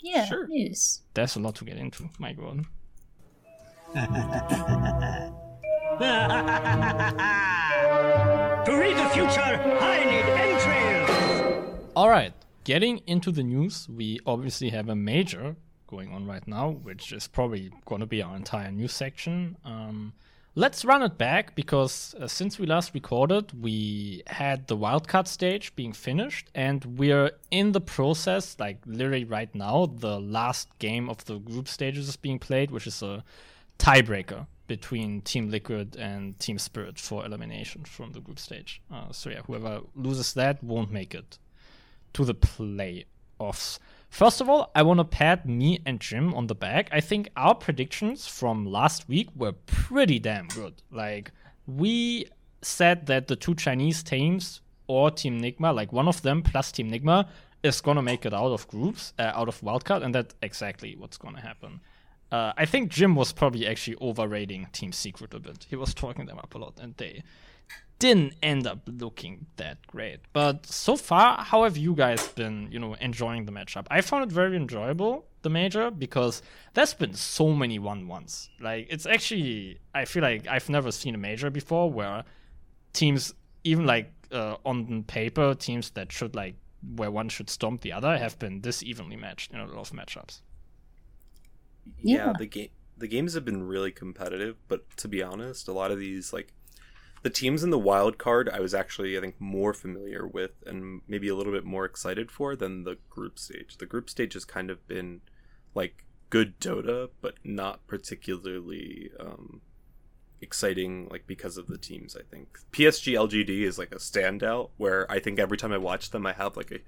Yeah, 0.00 0.24
Sure. 0.26 0.48
news. 0.48 1.02
There's 1.14 1.36
a 1.36 1.40
lot 1.40 1.54
to 1.56 1.64
get 1.64 1.76
into. 1.76 2.08
My 2.18 2.32
God. 2.32 2.64
To 8.66 8.76
read 8.76 8.96
the 8.96 9.08
future, 9.10 9.40
I 9.80 10.04
need 10.04 10.26
entrails. 10.26 10.57
All 11.98 12.08
right, 12.08 12.32
getting 12.62 13.02
into 13.08 13.32
the 13.32 13.42
news, 13.42 13.88
we 13.88 14.20
obviously 14.24 14.70
have 14.70 14.88
a 14.88 14.94
major 14.94 15.56
going 15.88 16.12
on 16.12 16.28
right 16.28 16.46
now, 16.46 16.70
which 16.70 17.12
is 17.12 17.26
probably 17.26 17.72
going 17.86 18.02
to 18.02 18.06
be 18.06 18.22
our 18.22 18.36
entire 18.36 18.70
news 18.70 18.92
section. 18.92 19.56
Um, 19.64 20.12
let's 20.54 20.84
run 20.84 21.02
it 21.02 21.18
back 21.18 21.56
because 21.56 22.14
uh, 22.20 22.28
since 22.28 22.56
we 22.56 22.66
last 22.66 22.94
recorded, 22.94 23.50
we 23.60 24.22
had 24.28 24.68
the 24.68 24.76
wildcard 24.76 25.26
stage 25.26 25.74
being 25.74 25.92
finished, 25.92 26.52
and 26.54 26.84
we're 26.96 27.32
in 27.50 27.72
the 27.72 27.80
process, 27.80 28.54
like 28.60 28.78
literally 28.86 29.24
right 29.24 29.52
now, 29.52 29.86
the 29.86 30.20
last 30.20 30.68
game 30.78 31.08
of 31.08 31.24
the 31.24 31.40
group 31.40 31.66
stages 31.66 32.08
is 32.08 32.14
being 32.14 32.38
played, 32.38 32.70
which 32.70 32.86
is 32.86 33.02
a 33.02 33.24
tiebreaker 33.80 34.46
between 34.68 35.20
Team 35.22 35.50
Liquid 35.50 35.96
and 35.96 36.38
Team 36.38 36.60
Spirit 36.60 36.96
for 36.96 37.26
elimination 37.26 37.82
from 37.82 38.12
the 38.12 38.20
group 38.20 38.38
stage. 38.38 38.80
Uh, 38.88 39.10
so 39.10 39.30
yeah, 39.30 39.40
whoever 39.48 39.80
loses 39.96 40.32
that 40.34 40.62
won't 40.62 40.92
make 40.92 41.12
it 41.12 41.38
to 42.14 42.24
the 42.24 42.34
playoffs. 42.34 43.78
First 44.08 44.40
of 44.40 44.48
all, 44.48 44.70
I 44.74 44.82
want 44.82 44.98
to 44.98 45.04
pat 45.04 45.46
me 45.46 45.80
and 45.84 46.00
Jim 46.00 46.34
on 46.34 46.46
the 46.46 46.54
back. 46.54 46.88
I 46.90 47.00
think 47.00 47.28
our 47.36 47.54
predictions 47.54 48.26
from 48.26 48.64
last 48.64 49.08
week 49.08 49.28
were 49.36 49.52
pretty 49.52 50.18
damn 50.18 50.48
good. 50.48 50.82
Like, 50.90 51.30
we 51.66 52.26
said 52.62 53.06
that 53.06 53.28
the 53.28 53.36
two 53.36 53.54
Chinese 53.54 54.02
teams 54.02 54.60
or 54.86 55.10
Team 55.10 55.40
Nigma, 55.40 55.74
like 55.74 55.92
one 55.92 56.08
of 56.08 56.22
them 56.22 56.42
plus 56.42 56.72
Team 56.72 56.90
Nigma, 56.90 57.28
is 57.62 57.80
to 57.96 58.02
make 58.02 58.24
it 58.24 58.32
out 58.32 58.52
of 58.52 58.66
groups, 58.68 59.12
uh, 59.18 59.32
out 59.34 59.48
of 59.48 59.60
wildcard, 59.60 60.02
and 60.02 60.14
that's 60.14 60.34
exactly 60.42 60.96
what's 60.96 61.18
to 61.34 61.40
happen. 61.40 61.80
Uh, 62.30 62.52
I 62.56 62.66
think 62.66 62.90
Jim 62.90 63.14
was 63.14 63.32
probably 63.32 63.66
actually 63.66 63.96
overrating 64.00 64.68
Team 64.72 64.92
Secret 64.92 65.34
a 65.34 65.40
bit. 65.40 65.66
He 65.68 65.76
was 65.76 65.94
talking 65.94 66.26
them 66.26 66.38
up 66.38 66.54
a 66.54 66.58
lot, 66.58 66.78
and 66.80 66.94
they 66.96 67.22
didn't 67.98 68.34
end 68.42 68.66
up 68.66 68.80
looking 68.86 69.46
that 69.56 69.84
great. 69.88 70.20
But 70.32 70.66
so 70.66 70.96
far, 70.96 71.42
how 71.42 71.64
have 71.64 71.76
you 71.76 71.94
guys 71.94 72.28
been, 72.28 72.68
you 72.70 72.78
know, 72.78 72.94
enjoying 72.94 73.44
the 73.46 73.52
matchup? 73.52 73.86
I 73.90 74.00
found 74.02 74.22
it 74.24 74.30
very 74.30 74.56
enjoyable, 74.56 75.26
the 75.42 75.50
major, 75.50 75.90
because 75.90 76.40
there's 76.74 76.94
been 76.94 77.14
so 77.14 77.52
many 77.52 77.78
one 77.80 78.06
ones. 78.06 78.50
Like 78.60 78.86
it's 78.88 79.04
actually 79.06 79.80
I 79.94 80.04
feel 80.04 80.22
like 80.22 80.46
I've 80.46 80.68
never 80.68 80.92
seen 80.92 81.14
a 81.14 81.18
major 81.18 81.50
before 81.50 81.90
where 81.90 82.24
teams 82.92 83.34
even 83.64 83.84
like 83.86 84.12
uh, 84.30 84.56
on 84.64 85.02
paper, 85.04 85.54
teams 85.54 85.90
that 85.90 86.12
should 86.12 86.36
like 86.36 86.54
where 86.94 87.10
one 87.10 87.28
should 87.28 87.50
stomp 87.50 87.80
the 87.80 87.92
other 87.92 88.16
have 88.16 88.38
been 88.38 88.60
this 88.60 88.82
evenly 88.84 89.16
matched 89.16 89.52
in 89.52 89.58
a 89.58 89.66
lot 89.66 89.78
of 89.78 89.90
matchups. 89.90 90.40
yeah, 92.00 92.26
Yeah. 92.26 92.32
the 92.38 92.46
game 92.46 92.68
the 92.96 93.06
games 93.08 93.34
have 93.34 93.44
been 93.44 93.62
really 93.62 93.92
competitive, 93.92 94.56
but 94.66 94.88
to 94.96 95.06
be 95.08 95.22
honest, 95.22 95.68
a 95.68 95.72
lot 95.72 95.90
of 95.92 95.98
these 95.98 96.32
like 96.32 96.52
the 97.22 97.30
teams 97.30 97.62
in 97.62 97.70
the 97.70 97.78
wild 97.78 98.18
card 98.18 98.48
I 98.48 98.60
was 98.60 98.74
actually 98.74 99.16
I 99.16 99.20
think 99.20 99.40
more 99.40 99.74
familiar 99.74 100.26
with 100.26 100.52
and 100.66 101.02
maybe 101.08 101.28
a 101.28 101.34
little 101.34 101.52
bit 101.52 101.64
more 101.64 101.84
excited 101.84 102.30
for 102.30 102.56
than 102.56 102.84
the 102.84 102.98
group 103.10 103.38
stage. 103.38 103.76
The 103.78 103.86
group 103.86 104.08
stage 104.10 104.34
has 104.34 104.44
kind 104.44 104.70
of 104.70 104.86
been 104.86 105.20
like 105.74 106.04
good 106.30 106.60
Dota, 106.60 107.10
but 107.20 107.34
not 107.44 107.86
particularly 107.86 109.10
um 109.18 109.60
exciting 110.40 111.08
like 111.10 111.26
because 111.26 111.56
of 111.56 111.66
the 111.66 111.78
teams 111.78 112.16
I 112.16 112.22
think. 112.22 112.58
PSG 112.72 113.14
LGD 113.14 113.62
is 113.62 113.78
like 113.78 113.92
a 113.92 113.96
standout 113.96 114.70
where 114.76 115.10
I 115.10 115.18
think 115.18 115.38
every 115.38 115.56
time 115.56 115.72
I 115.72 115.78
watch 115.78 116.10
them 116.10 116.26
I 116.26 116.32
have 116.32 116.56
like 116.56 116.70
a 116.70 116.78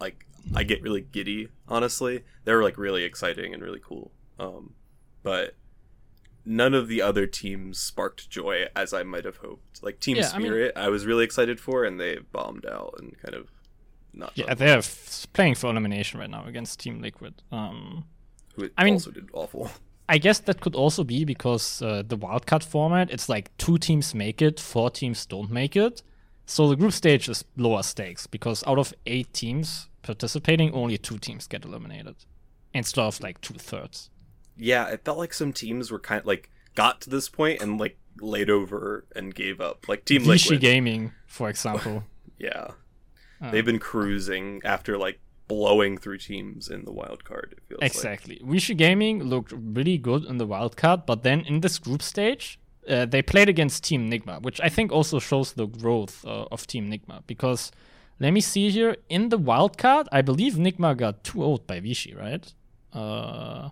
like 0.00 0.26
I 0.54 0.62
get 0.62 0.82
really 0.82 1.02
giddy, 1.02 1.48
honestly. 1.68 2.24
They're 2.44 2.62
like 2.62 2.78
really 2.78 3.04
exciting 3.04 3.54
and 3.54 3.62
really 3.62 3.80
cool. 3.82 4.10
Um 4.38 4.74
but 5.22 5.54
none 6.50 6.74
of 6.74 6.88
the 6.88 7.00
other 7.00 7.26
teams 7.26 7.78
sparked 7.78 8.28
joy 8.28 8.66
as 8.74 8.92
I 8.92 9.02
might 9.04 9.24
have 9.24 9.36
hoped. 9.38 9.82
Like 9.82 10.00
Team 10.00 10.16
Yeah, 10.16 10.30
I 10.34 10.38
mean- 10.38 10.48
Spirit, 10.48 10.72
I, 10.76 10.88
was 10.88 11.06
really 11.06 11.24
excited 11.24 11.60
for, 11.60 11.84
and 11.84 11.98
they 12.00 12.18
bombed 12.32 12.66
out 12.66 12.94
and 12.98 13.16
kind 13.22 13.34
of 13.34 13.44
not. 14.12 14.32
Yeah, 14.34 14.54
they're 14.54 14.78
f- 14.78 15.26
playing 15.32 15.54
for 15.54 15.70
elimination 15.70 16.18
right 16.18 16.28
now 16.28 16.44
against 16.44 16.80
Team 16.80 17.00
Liquid. 17.00 17.34
Um, 17.52 18.04
who 18.56 18.68
I 18.76 18.84
mean- 18.84 18.94
also 18.94 19.12
did 19.12 19.28
awful. 19.32 19.70
I 20.08 20.18
guess 20.18 20.40
that 20.40 20.60
could 20.60 20.74
also 20.74 21.04
be 21.04 21.24
because 21.24 21.80
uh, 21.82 22.02
the 22.04 22.18
wildcard 22.18 22.64
format, 22.64 23.12
it's 23.12 23.28
like 23.28 23.56
two 23.58 23.78
teams 23.78 24.12
make 24.12 24.42
it, 24.42 24.58
four 24.58 24.90
teams 24.90 25.24
don't 25.24 25.52
make 25.52 25.76
it. 25.76 26.02
So 26.46 26.68
the 26.68 26.74
group 26.74 26.92
stage 26.92 27.28
is 27.28 27.44
lower 27.56 27.84
stakes 27.84 28.26
because 28.26 28.64
out 28.66 28.78
of 28.80 28.92
eight 29.06 29.32
teams 29.32 29.88
participating, 30.02 30.72
only 30.74 30.98
two 30.98 31.18
teams 31.18 31.46
get 31.46 31.64
eliminated 31.64 32.16
instead 32.74 33.02
of 33.02 33.20
like 33.20 33.40
two 33.40 33.54
thirds. 33.54 34.10
Yeah, 34.60 34.88
it 34.88 35.04
felt 35.04 35.18
like 35.18 35.32
some 35.34 35.52
teams 35.52 35.90
were 35.90 35.98
kind 35.98 36.20
of 36.20 36.26
like 36.26 36.50
got 36.74 37.00
to 37.02 37.10
this 37.10 37.28
point 37.28 37.60
and 37.62 37.78
like 37.80 37.98
laid 38.20 38.50
over 38.50 39.06
and 39.16 39.34
gave 39.34 39.60
up. 39.60 39.88
Like 39.88 40.04
Team 40.04 40.22
Vici 40.22 40.50
Liquid, 40.50 40.60
Gaming, 40.60 41.12
for 41.26 41.48
example. 41.48 42.04
yeah, 42.38 42.68
Uh. 43.40 43.50
they've 43.50 43.64
been 43.64 43.78
cruising 43.78 44.60
after 44.64 44.98
like 44.98 45.18
blowing 45.48 45.98
through 45.98 46.18
teams 46.18 46.68
in 46.68 46.84
the 46.84 46.92
wild 46.92 47.24
card. 47.24 47.54
It 47.56 47.62
feels 47.68 47.80
like. 47.80 47.90
Exactly. 47.90 48.40
Vici 48.44 48.74
Gaming 48.74 49.24
looked 49.24 49.52
really 49.52 49.98
good 49.98 50.24
in 50.24 50.38
the 50.38 50.46
wildcard, 50.46 51.06
but 51.06 51.22
then 51.22 51.40
in 51.40 51.60
this 51.60 51.78
group 51.78 52.02
stage, 52.02 52.58
uh, 52.88 53.04
they 53.06 53.20
played 53.22 53.48
against 53.48 53.82
Team 53.84 54.08
Nigma, 54.10 54.40
which 54.42 54.60
I 54.60 54.68
think 54.68 54.92
also 54.92 55.18
shows 55.18 55.52
the 55.54 55.66
growth 55.66 56.24
uh, 56.24 56.44
of 56.52 56.66
Team 56.66 56.90
Nigma. 56.90 57.22
Because 57.26 57.72
let 58.20 58.30
me 58.32 58.40
see 58.40 58.70
here 58.70 58.96
in 59.08 59.30
the 59.30 59.38
wildcard, 59.38 60.06
I 60.12 60.22
believe 60.22 60.54
Nigma 60.54 60.96
got 60.96 61.24
2 61.24 61.38
0 61.38 61.58
by 61.66 61.80
Vici, 61.80 62.14
right? 62.14 62.52
Uh, 62.92 63.70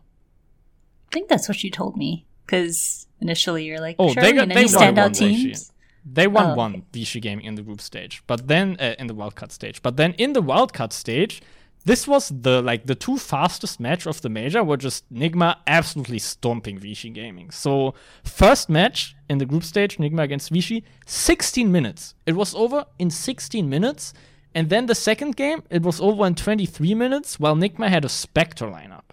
think 1.11 1.29
that's 1.29 1.49
what 1.49 1.63
you 1.65 1.71
told 1.71 1.97
me. 1.97 2.27
Because 2.47 3.07
initially 3.21 3.65
you're 3.65 3.81
like, 3.81 3.97
Oh, 3.99 4.13
sure, 4.13 4.23
they 4.23 4.33
got- 4.33 4.49
they 4.49 4.65
standout 4.65 5.15
teams. 5.17 5.73
they 6.05 6.27
won 6.27 6.53
Oh, 6.53 6.55
one 6.55 6.83
Vici 6.93 7.21
Gaming 7.21 7.45
in 7.45 7.55
the 7.57 7.63
group 7.63 7.81
stage, 7.81 8.23
but 8.27 8.49
then 8.49 8.77
uh, 8.81 8.95
in 8.99 9.07
the 9.07 9.15
wildcard 9.15 9.53
stage. 9.53 9.83
But 9.83 9.97
then 9.97 10.15
in 10.15 10.33
the 10.33 10.43
wildcard 10.43 10.93
stage, 10.93 11.43
this 11.85 12.09
was 12.09 12.29
the 12.29 12.61
like 12.63 12.87
the 12.87 12.95
two 12.95 13.19
fastest 13.19 13.81
match 13.81 14.07
of 14.07 14.21
the 14.23 14.29
major 14.29 14.65
were 14.65 14.77
just 14.79 15.11
Nigma 15.13 15.57
absolutely 15.67 16.19
stomping 16.19 16.79
Vici 16.79 17.11
Gaming. 17.11 17.51
So 17.51 17.95
first 18.25 18.69
match 18.71 19.15
in 19.29 19.39
the 19.39 19.47
group 19.47 19.65
stage, 19.65 19.99
Nigma 19.99 20.23
against 20.23 20.51
Vici, 20.51 20.85
16 21.07 21.71
minutes. 21.71 22.15
It 22.27 22.35
was 22.35 22.55
over 22.55 22.85
in 22.99 23.11
16 23.11 23.69
minutes. 23.69 24.13
And 24.55 24.71
then 24.71 24.87
the 24.87 24.95
second 24.95 25.37
game, 25.37 25.63
it 25.71 25.83
was 25.83 26.01
over 26.01 26.27
in 26.27 26.35
23 26.35 26.95
minutes, 26.95 27.39
while 27.39 27.55
Nigma 27.55 27.89
had 27.89 28.05
a 28.05 28.09
Spectre 28.09 28.67
lineup. 28.67 29.05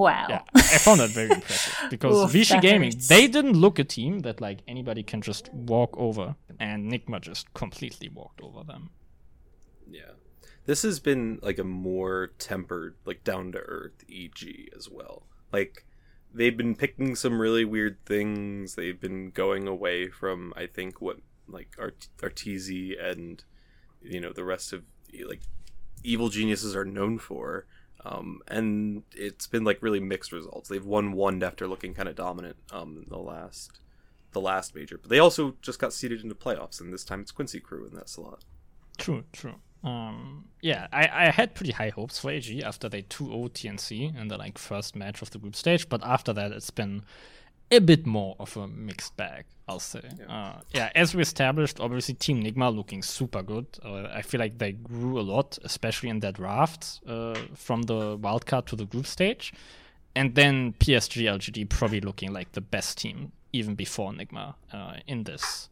Wow. 0.00 0.26
Yeah, 0.30 0.42
I 0.54 0.78
found 0.78 1.00
that 1.00 1.10
very 1.10 1.30
impressive 1.30 1.74
because 1.90 2.24
Oof, 2.24 2.30
Vici 2.30 2.58
Gaming 2.58 2.92
hurts. 2.92 3.08
they 3.08 3.26
didn't 3.26 3.52
look 3.64 3.78
a 3.78 3.84
team 3.84 4.20
that 4.20 4.40
like 4.40 4.60
anybody 4.66 5.02
can 5.02 5.20
just 5.20 5.52
walk 5.52 5.94
over, 5.98 6.36
and 6.58 6.90
Nigma 6.90 7.20
just 7.20 7.52
completely 7.52 8.08
walked 8.08 8.40
over 8.40 8.64
them. 8.64 8.90
Yeah. 9.90 10.12
This 10.64 10.82
has 10.82 11.00
been 11.00 11.38
like 11.42 11.58
a 11.58 11.64
more 11.64 12.28
tempered, 12.38 12.94
like 13.04 13.24
down 13.24 13.52
to 13.52 13.58
earth 13.58 14.04
EG 14.10 14.70
as 14.76 14.88
well. 14.88 15.26
Like 15.52 15.84
they've 16.32 16.56
been 16.56 16.76
picking 16.76 17.14
some 17.14 17.40
really 17.40 17.64
weird 17.64 17.98
things. 18.06 18.76
They've 18.76 19.00
been 19.00 19.30
going 19.30 19.68
away 19.68 20.08
from 20.08 20.54
I 20.56 20.66
think 20.66 21.00
what 21.00 21.18
like 21.48 21.76
Art- 21.78 22.08
Arteezy 22.18 22.94
and 23.02 23.44
you 24.00 24.20
know 24.20 24.32
the 24.32 24.44
rest 24.44 24.72
of 24.72 24.84
like 25.26 25.42
evil 26.02 26.28
geniuses 26.30 26.74
are 26.74 26.84
known 26.86 27.18
for. 27.18 27.66
Um, 28.04 28.40
and 28.48 29.02
it's 29.12 29.46
been 29.46 29.64
like 29.64 29.82
really 29.82 30.00
mixed 30.00 30.32
results. 30.32 30.68
They've 30.68 30.84
won 30.84 31.12
one 31.12 31.42
after 31.42 31.66
looking 31.66 31.94
kind 31.94 32.08
of 32.08 32.16
dominant 32.16 32.56
um, 32.72 33.04
the 33.08 33.18
last 33.18 33.80
the 34.32 34.40
last 34.40 34.76
major, 34.76 34.96
but 34.96 35.10
they 35.10 35.18
also 35.18 35.56
just 35.60 35.80
got 35.80 35.92
seeded 35.92 36.22
into 36.22 36.34
playoffs, 36.36 36.80
and 36.80 36.92
this 36.92 37.04
time 37.04 37.20
it's 37.20 37.32
Quincy 37.32 37.58
Crew 37.58 37.86
in 37.86 37.94
that 37.96 38.08
slot. 38.08 38.44
True, 38.96 39.24
true. 39.32 39.56
Um, 39.82 40.44
yeah, 40.60 40.86
I, 40.92 41.08
I 41.12 41.30
had 41.30 41.54
pretty 41.54 41.72
high 41.72 41.88
hopes 41.88 42.18
for 42.18 42.30
EG 42.30 42.60
after 42.60 42.88
they 42.88 43.02
2-0 43.02 43.50
TNC 43.50 44.20
in 44.20 44.28
the 44.28 44.36
like 44.36 44.58
first 44.58 44.94
match 44.94 45.22
of 45.22 45.30
the 45.30 45.38
group 45.38 45.56
stage, 45.56 45.88
but 45.88 46.04
after 46.04 46.32
that 46.32 46.52
it's 46.52 46.70
been 46.70 47.02
a 47.70 47.78
bit 47.78 48.06
more 48.06 48.36
of 48.38 48.56
a 48.56 48.66
mixed 48.66 49.16
bag, 49.16 49.44
I'll 49.68 49.78
say. 49.78 50.02
Yeah, 50.18 50.26
uh, 50.26 50.60
yeah 50.74 50.90
as 50.94 51.14
we 51.14 51.22
established, 51.22 51.80
obviously 51.80 52.14
Team 52.14 52.42
Nigma 52.42 52.74
looking 52.74 53.02
super 53.02 53.42
good. 53.42 53.66
Uh, 53.84 54.08
I 54.12 54.22
feel 54.22 54.40
like 54.40 54.58
they 54.58 54.72
grew 54.72 55.20
a 55.20 55.22
lot, 55.22 55.58
especially 55.62 56.08
in 56.08 56.20
that 56.20 56.34
draft 56.34 57.00
uh, 57.06 57.38
from 57.54 57.82
the 57.82 58.18
wildcard 58.18 58.66
to 58.66 58.76
the 58.76 58.84
group 58.84 59.06
stage. 59.06 59.52
And 60.16 60.34
then 60.34 60.74
PSG 60.74 61.22
LGD 61.24 61.68
probably 61.68 62.00
looking 62.00 62.32
like 62.32 62.52
the 62.52 62.60
best 62.60 62.98
team 62.98 63.32
even 63.52 63.74
before 63.74 64.12
Nigma 64.12 64.54
uh, 64.72 64.94
in 65.06 65.24
this 65.24 65.68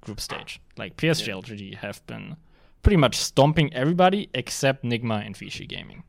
group 0.00 0.20
stage. 0.20 0.60
Like 0.76 0.96
PSG 0.96 1.28
yeah. 1.28 1.34
LGD 1.34 1.74
have 1.76 2.04
been 2.06 2.36
pretty 2.82 2.96
much 2.96 3.16
stomping 3.16 3.72
everybody 3.72 4.28
except 4.34 4.84
Nigma 4.84 5.24
and 5.24 5.36
Vici 5.36 5.66
Gaming. 5.66 6.02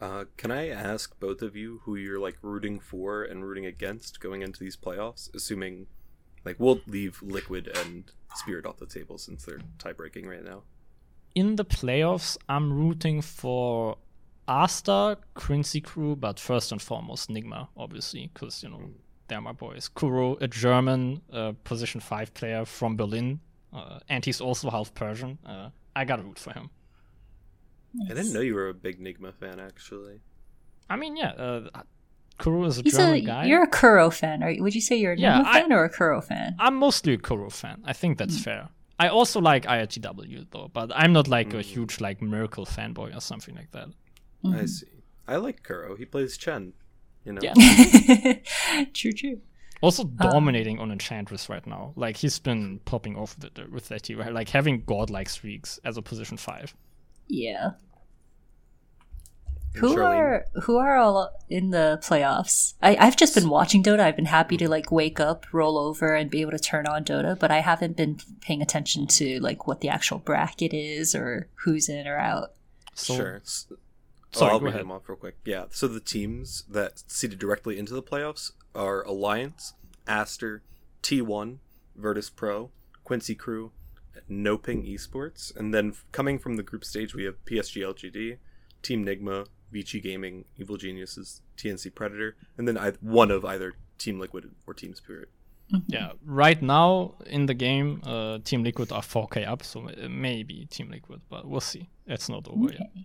Uh, 0.00 0.24
can 0.36 0.50
I 0.50 0.68
ask 0.68 1.18
both 1.20 1.42
of 1.42 1.54
you 1.54 1.82
who 1.84 1.94
you're 1.94 2.18
like 2.18 2.38
rooting 2.42 2.80
for 2.80 3.22
and 3.22 3.44
rooting 3.44 3.66
against 3.66 4.20
going 4.20 4.42
into 4.42 4.58
these 4.60 4.76
playoffs? 4.76 5.32
Assuming, 5.34 5.86
like, 6.44 6.56
we'll 6.58 6.80
leave 6.86 7.22
Liquid 7.22 7.68
and 7.68 8.10
Spirit 8.34 8.64
off 8.64 8.78
the 8.78 8.86
table 8.86 9.18
since 9.18 9.44
they're 9.44 9.60
tie 9.78 9.92
breaking 9.92 10.26
right 10.26 10.44
now. 10.44 10.62
In 11.34 11.56
the 11.56 11.64
playoffs, 11.64 12.36
I'm 12.48 12.72
rooting 12.72 13.20
for 13.20 13.98
Aster, 14.48 15.16
Quincy 15.34 15.80
Crew, 15.80 16.16
but 16.16 16.40
first 16.40 16.72
and 16.72 16.80
foremost 16.80 17.28
Nigma, 17.28 17.68
obviously, 17.76 18.30
because 18.32 18.62
you 18.62 18.70
know 18.70 18.78
mm. 18.78 18.92
they're 19.28 19.40
my 19.40 19.52
boys. 19.52 19.88
Kuro, 19.88 20.36
a 20.40 20.48
German 20.48 21.20
uh, 21.32 21.52
position 21.62 22.00
five 22.00 22.32
player 22.34 22.64
from 22.64 22.96
Berlin, 22.96 23.40
uh, 23.72 24.00
and 24.08 24.24
he's 24.24 24.40
also 24.40 24.70
half 24.70 24.92
Persian. 24.94 25.38
Uh, 25.46 25.68
I 25.94 26.04
gotta 26.04 26.22
root 26.22 26.38
for 26.38 26.52
him. 26.52 26.70
Nice. 27.94 28.10
I 28.10 28.14
didn't 28.14 28.32
know 28.32 28.40
you 28.40 28.54
were 28.54 28.68
a 28.68 28.74
big 28.74 29.00
Nigma 29.00 29.34
fan, 29.34 29.58
actually. 29.60 30.20
I 30.88 30.96
mean, 30.96 31.16
yeah, 31.16 31.32
uh, 31.32 31.82
Kuro 32.38 32.64
is 32.64 32.78
a 32.78 32.82
He's 32.82 32.96
German 32.96 33.14
a, 33.14 33.20
guy. 33.20 33.44
You're 33.46 33.62
a 33.62 33.68
Kuro 33.68 34.10
fan. 34.10 34.42
Are, 34.42 34.52
would 34.58 34.74
you 34.74 34.80
say 34.80 34.96
you're 34.96 35.12
a 35.12 35.16
yeah, 35.16 35.40
Nigma 35.40 35.46
I, 35.46 35.60
fan 35.60 35.72
or 35.72 35.84
a 35.84 35.90
Kuro 35.90 36.20
fan? 36.20 36.56
I'm 36.58 36.76
mostly 36.76 37.14
a 37.14 37.18
Kuro 37.18 37.50
fan. 37.50 37.82
I 37.84 37.92
think 37.92 38.18
that's 38.18 38.38
mm. 38.38 38.44
fair. 38.44 38.68
I 38.98 39.08
also 39.08 39.40
like 39.40 39.64
ILTW 39.64 40.46
though, 40.50 40.70
but 40.72 40.92
I'm 40.94 41.12
not 41.12 41.28
like 41.28 41.50
mm. 41.50 41.58
a 41.58 41.62
huge 41.62 42.00
like 42.00 42.20
Miracle 42.20 42.66
fanboy 42.66 43.16
or 43.16 43.20
something 43.20 43.54
like 43.54 43.70
that. 43.70 43.88
Mm-hmm. 44.44 44.54
I 44.54 44.66
see. 44.66 44.86
I 45.26 45.36
like 45.36 45.62
Kuro. 45.62 45.96
He 45.96 46.04
plays 46.04 46.36
Chen. 46.36 46.72
You 47.24 47.34
know. 47.34 47.40
Yeah. 47.42 47.54
true. 48.92 49.12
True. 49.12 49.40
Also 49.82 50.04
dominating 50.04 50.78
um, 50.78 50.84
on 50.84 50.92
Enchantress 50.92 51.48
right 51.48 51.66
now. 51.66 51.92
Like 51.96 52.16
he's 52.16 52.38
been 52.38 52.80
popping 52.84 53.16
off 53.16 53.36
with, 53.38 53.58
it, 53.58 53.72
with 53.72 53.88
that 53.88 54.02
team, 54.02 54.18
like 54.18 54.50
having 54.50 54.82
godlike 54.84 55.28
streaks 55.28 55.78
as 55.84 55.96
a 55.96 56.02
position 56.02 56.36
five. 56.36 56.74
Yeah. 57.30 57.70
Who 59.76 60.00
are 60.00 60.46
who 60.64 60.78
are 60.78 60.96
all 60.96 61.30
in 61.48 61.70
the 61.70 62.00
playoffs? 62.02 62.74
I, 62.82 62.96
I've 62.96 63.16
just 63.16 63.36
been 63.36 63.48
watching 63.48 63.84
Dota. 63.84 64.00
I've 64.00 64.16
been 64.16 64.26
happy 64.26 64.56
to 64.56 64.68
like 64.68 64.90
wake 64.90 65.20
up, 65.20 65.46
roll 65.52 65.78
over, 65.78 66.14
and 66.14 66.28
be 66.28 66.40
able 66.40 66.50
to 66.50 66.58
turn 66.58 66.88
on 66.88 67.04
Dota, 67.04 67.38
but 67.38 67.52
I 67.52 67.60
haven't 67.60 67.96
been 67.96 68.18
paying 68.40 68.62
attention 68.62 69.06
to 69.06 69.38
like 69.38 69.68
what 69.68 69.80
the 69.80 69.88
actual 69.88 70.18
bracket 70.18 70.74
is 70.74 71.14
or 71.14 71.48
who's 71.64 71.88
in 71.88 72.08
or 72.08 72.18
out. 72.18 72.52
So, 72.94 73.14
sure. 73.14 73.40
So 73.44 73.76
Sorry, 74.32 74.52
I'll 74.52 74.60
read 74.60 74.74
them 74.74 74.90
off 74.90 75.08
real 75.08 75.16
quick. 75.16 75.36
Yeah. 75.44 75.66
So 75.70 75.86
the 75.86 76.00
teams 76.00 76.64
that 76.68 77.02
seeded 77.06 77.38
directly 77.38 77.78
into 77.78 77.94
the 77.94 78.02
playoffs 78.02 78.52
are 78.74 79.02
Alliance, 79.02 79.74
Aster, 80.06 80.62
T1, 81.02 81.58
Virtus 81.96 82.28
Pro, 82.28 82.70
Quincy 83.04 83.34
Crew, 83.36 83.72
Noping 84.28 84.86
Esports, 84.92 85.54
and 85.56 85.72
then 85.72 85.94
coming 86.12 86.38
from 86.38 86.56
the 86.56 86.62
group 86.62 86.84
stage 86.84 87.14
we 87.14 87.24
have 87.24 87.44
PSG 87.44 87.82
LGD, 87.82 88.38
Team 88.82 89.04
Nigma, 89.04 89.46
Vici 89.70 90.00
Gaming, 90.00 90.44
Evil 90.56 90.76
Geniuses, 90.76 91.42
TNC 91.56 91.94
Predator, 91.94 92.36
and 92.56 92.66
then 92.66 92.76
one 93.00 93.30
of 93.30 93.44
either 93.44 93.74
Team 93.98 94.18
Liquid 94.18 94.50
or 94.66 94.74
Team 94.74 94.94
Spirit. 94.94 95.28
Mm-hmm. 95.72 95.92
Yeah, 95.92 96.12
right 96.24 96.60
now 96.60 97.14
in 97.26 97.46
the 97.46 97.54
game, 97.54 98.02
uh, 98.04 98.38
Team 98.44 98.64
Liquid 98.64 98.90
are 98.90 99.02
4K 99.02 99.46
up, 99.46 99.62
so 99.62 99.88
maybe 100.08 100.66
Team 100.66 100.90
Liquid, 100.90 101.20
but 101.28 101.46
we'll 101.46 101.60
see. 101.60 101.88
It's 102.06 102.28
not 102.28 102.48
over 102.48 102.66
okay. 102.66 102.78
yet. 102.94 103.04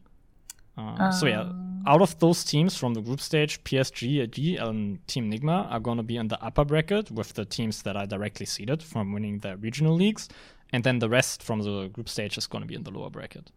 Uh, 0.77 0.81
um, 0.81 1.11
so 1.11 1.27
yeah, 1.27 1.41
um, 1.41 1.83
out 1.87 2.01
of 2.01 2.17
those 2.19 2.43
teams 2.43 2.75
from 2.75 2.93
the 2.93 3.01
group 3.01 3.21
stage, 3.21 3.63
PSG, 3.63 4.21
EG, 4.23 4.59
and 4.59 5.05
Team 5.07 5.31
Nigma 5.31 5.71
are 5.71 5.79
going 5.79 5.97
to 5.97 6.03
be 6.03 6.17
in 6.17 6.27
the 6.27 6.43
upper 6.43 6.65
bracket 6.65 7.11
with 7.11 7.33
the 7.33 7.45
teams 7.45 7.83
that 7.83 7.95
are 7.95 8.05
directly 8.05 8.45
seeded 8.45 8.83
from 8.83 9.13
winning 9.13 9.39
their 9.39 9.57
regional 9.57 9.93
leagues, 9.93 10.27
and 10.75 10.83
then 10.83 10.99
the 10.99 11.09
rest 11.09 11.41
from 11.41 11.59
the 11.61 11.87
group 11.87 12.09
stage 12.09 12.37
is 12.37 12.47
going 12.47 12.61
to 12.61 12.67
be 12.67 12.75
in 12.75 12.83
the 12.83 12.91
lower 12.91 13.09
bracket. 13.09 13.51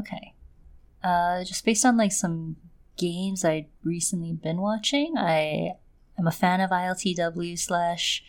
Okay 0.00 0.34
uh, 1.02 1.44
just 1.44 1.64
based 1.64 1.84
on 1.84 1.96
like 1.96 2.12
some 2.12 2.56
games 2.96 3.44
I'd 3.44 3.66
recently 3.82 4.32
been 4.32 4.60
watching, 4.60 5.14
I 5.16 5.72
am 6.18 6.26
a 6.26 6.32
fan 6.32 6.60
of 6.60 6.70
ILTW 6.70 7.58
slash 7.58 8.22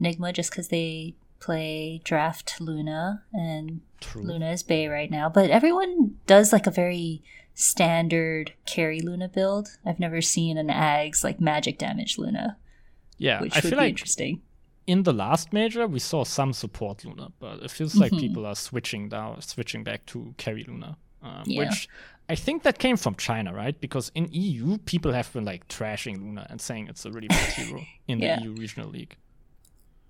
Nigma 0.00 0.32
just 0.32 0.50
because 0.50 0.68
they 0.68 1.14
play 1.40 2.00
Draft 2.04 2.60
Luna 2.60 3.22
and 3.32 3.80
True. 4.00 4.22
Luna 4.22 4.50
is 4.50 4.62
Bay 4.62 4.88
right 4.88 5.10
now. 5.10 5.28
But 5.28 5.50
everyone 5.50 6.16
does 6.26 6.52
like 6.52 6.66
a 6.66 6.72
very 6.72 7.22
standard 7.54 8.52
carry 8.66 9.00
Luna 9.00 9.28
build. 9.28 9.68
I've 9.84 10.00
never 10.00 10.20
seen 10.20 10.58
an 10.58 10.68
Aghs 10.68 11.22
like 11.22 11.40
magic 11.40 11.78
damage 11.78 12.18
Luna. 12.18 12.58
Yeah, 13.18 13.40
which 13.40 13.54
I 13.54 13.58
would 13.58 13.62
feel 13.62 13.70
be 13.70 13.76
like 13.76 13.90
interesting. 13.90 14.42
In 14.86 15.02
the 15.02 15.12
last 15.12 15.52
major, 15.52 15.86
we 15.86 15.98
saw 15.98 16.24
some 16.24 16.52
support 16.52 17.04
Luna, 17.04 17.32
but 17.40 17.62
it 17.62 17.70
feels 17.70 17.96
like 17.96 18.12
mm-hmm. 18.12 18.20
people 18.20 18.46
are 18.46 18.54
switching 18.54 19.08
down, 19.08 19.40
switching 19.42 19.82
back 19.82 20.06
to 20.06 20.34
carry 20.36 20.64
Luna, 20.64 20.96
um, 21.22 21.42
yeah. 21.46 21.64
which 21.64 21.88
I 22.28 22.34
think 22.34 22.62
that 22.62 22.78
came 22.78 22.96
from 22.96 23.14
China, 23.16 23.52
right? 23.52 23.78
Because 23.80 24.12
in 24.14 24.28
EU, 24.30 24.78
people 24.78 25.12
have 25.12 25.32
been 25.32 25.44
like 25.44 25.66
trashing 25.68 26.18
Luna 26.18 26.46
and 26.50 26.60
saying 26.60 26.88
it's 26.88 27.04
a 27.04 27.10
really 27.10 27.28
bad 27.28 27.52
hero 27.52 27.84
in 28.08 28.20
yeah. 28.20 28.36
the 28.36 28.44
EU 28.44 28.52
regional 28.52 28.88
league. 28.88 29.16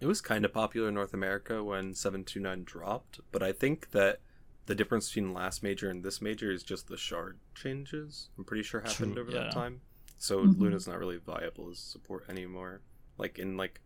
It 0.01 0.07
was 0.07 0.21
kind 0.21 0.45
of 0.45 0.53
popular 0.53 0.89
in 0.89 0.95
North 0.95 1.15
America 1.15 1.65
when 1.65 1.95
729 1.95 2.65
dropped, 2.65 3.21
but 3.33 3.43
I 3.43 3.53
think 3.53 3.93
that 3.93 4.21
the 4.67 4.75
difference 4.75 5.09
between 5.09 5.33
last 5.33 5.63
major 5.63 5.89
and 5.89 6.03
this 6.03 6.21
major 6.21 6.51
is 6.51 6.63
just 6.63 6.89
the 6.89 6.97
shard 6.97 7.39
changes. 7.55 8.29
I'm 8.37 8.45
pretty 8.45 8.63
sure 8.63 8.81
happened 8.81 9.15
True, 9.15 9.23
over 9.23 9.31
yeah. 9.31 9.45
that 9.45 9.53
time. 9.53 9.81
So 10.19 10.41
mm-hmm. 10.41 10.61
Luna's 10.61 10.89
not 10.89 10.99
really 10.99 11.19
viable 11.19 11.71
as 11.71 11.79
support 11.79 12.25
anymore. 12.29 12.81
Like 13.17 13.39
in 13.39 13.57
like 13.57 13.81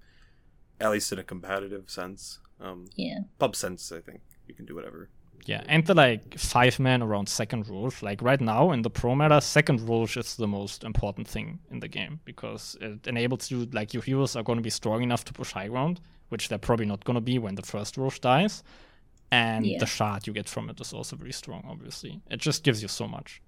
at 0.81 0.91
least 0.91 1.13
in 1.13 1.19
a 1.19 1.25
competitive 1.25 1.91
sense. 1.91 2.39
Um 2.61 2.87
yeah. 2.97 3.21
pub 3.39 3.57
sense, 3.57 3.93
I 3.93 4.01
think. 4.01 4.21
You 4.47 4.55
can 4.55 4.67
do 4.67 4.75
whatever. 4.75 5.09
Yeah, 5.47 5.63
and 5.67 5.87
the 5.87 5.95
like 5.95 6.39
five 6.39 6.79
man 6.79 7.03
around 7.03 7.29
second 7.29 7.69
Rosh. 7.69 8.03
Like 8.03 8.23
right 8.23 8.41
now 8.41 8.73
in 8.73 8.83
the 8.83 8.91
pro 8.91 9.15
meta, 9.15 9.41
second 9.41 9.81
Rosh 9.89 10.17
is 10.17 10.37
the 10.37 10.47
most 10.47 10.85
important 10.85 11.29
thing 11.29 11.59
in 11.71 11.81
the 11.81 11.89
game 11.89 12.21
because 12.25 12.77
it 12.81 13.07
enables 13.07 13.51
you 13.51 13.67
like 13.73 13.95
your 13.95 14.03
heroes 14.03 14.37
are 14.37 14.43
going 14.43 14.59
to 14.59 14.63
be 14.63 14.71
strong 14.71 15.03
enough 15.03 15.25
to 15.27 15.33
push 15.33 15.53
high 15.53 15.69
ground, 15.69 16.01
which 16.29 16.49
they're 16.49 16.59
probably 16.59 16.87
not 16.87 17.05
going 17.05 17.15
to 17.15 17.21
be 17.21 17.39
when 17.39 17.55
the 17.55 17.63
first 17.63 17.97
Rosh 17.97 18.19
dies. 18.19 18.63
And 19.33 19.65
yeah. 19.65 19.79
the 19.79 19.87
shard 19.87 20.27
you 20.27 20.33
get 20.33 20.49
from 20.49 20.69
it 20.71 20.81
is 20.81 20.93
also 20.93 21.17
very 21.17 21.33
strong. 21.33 21.65
Obviously, 21.69 22.21
it 22.31 22.41
just 22.41 22.65
gives 22.65 22.83
you 22.83 22.89
so 22.89 23.07
much. 23.07 23.41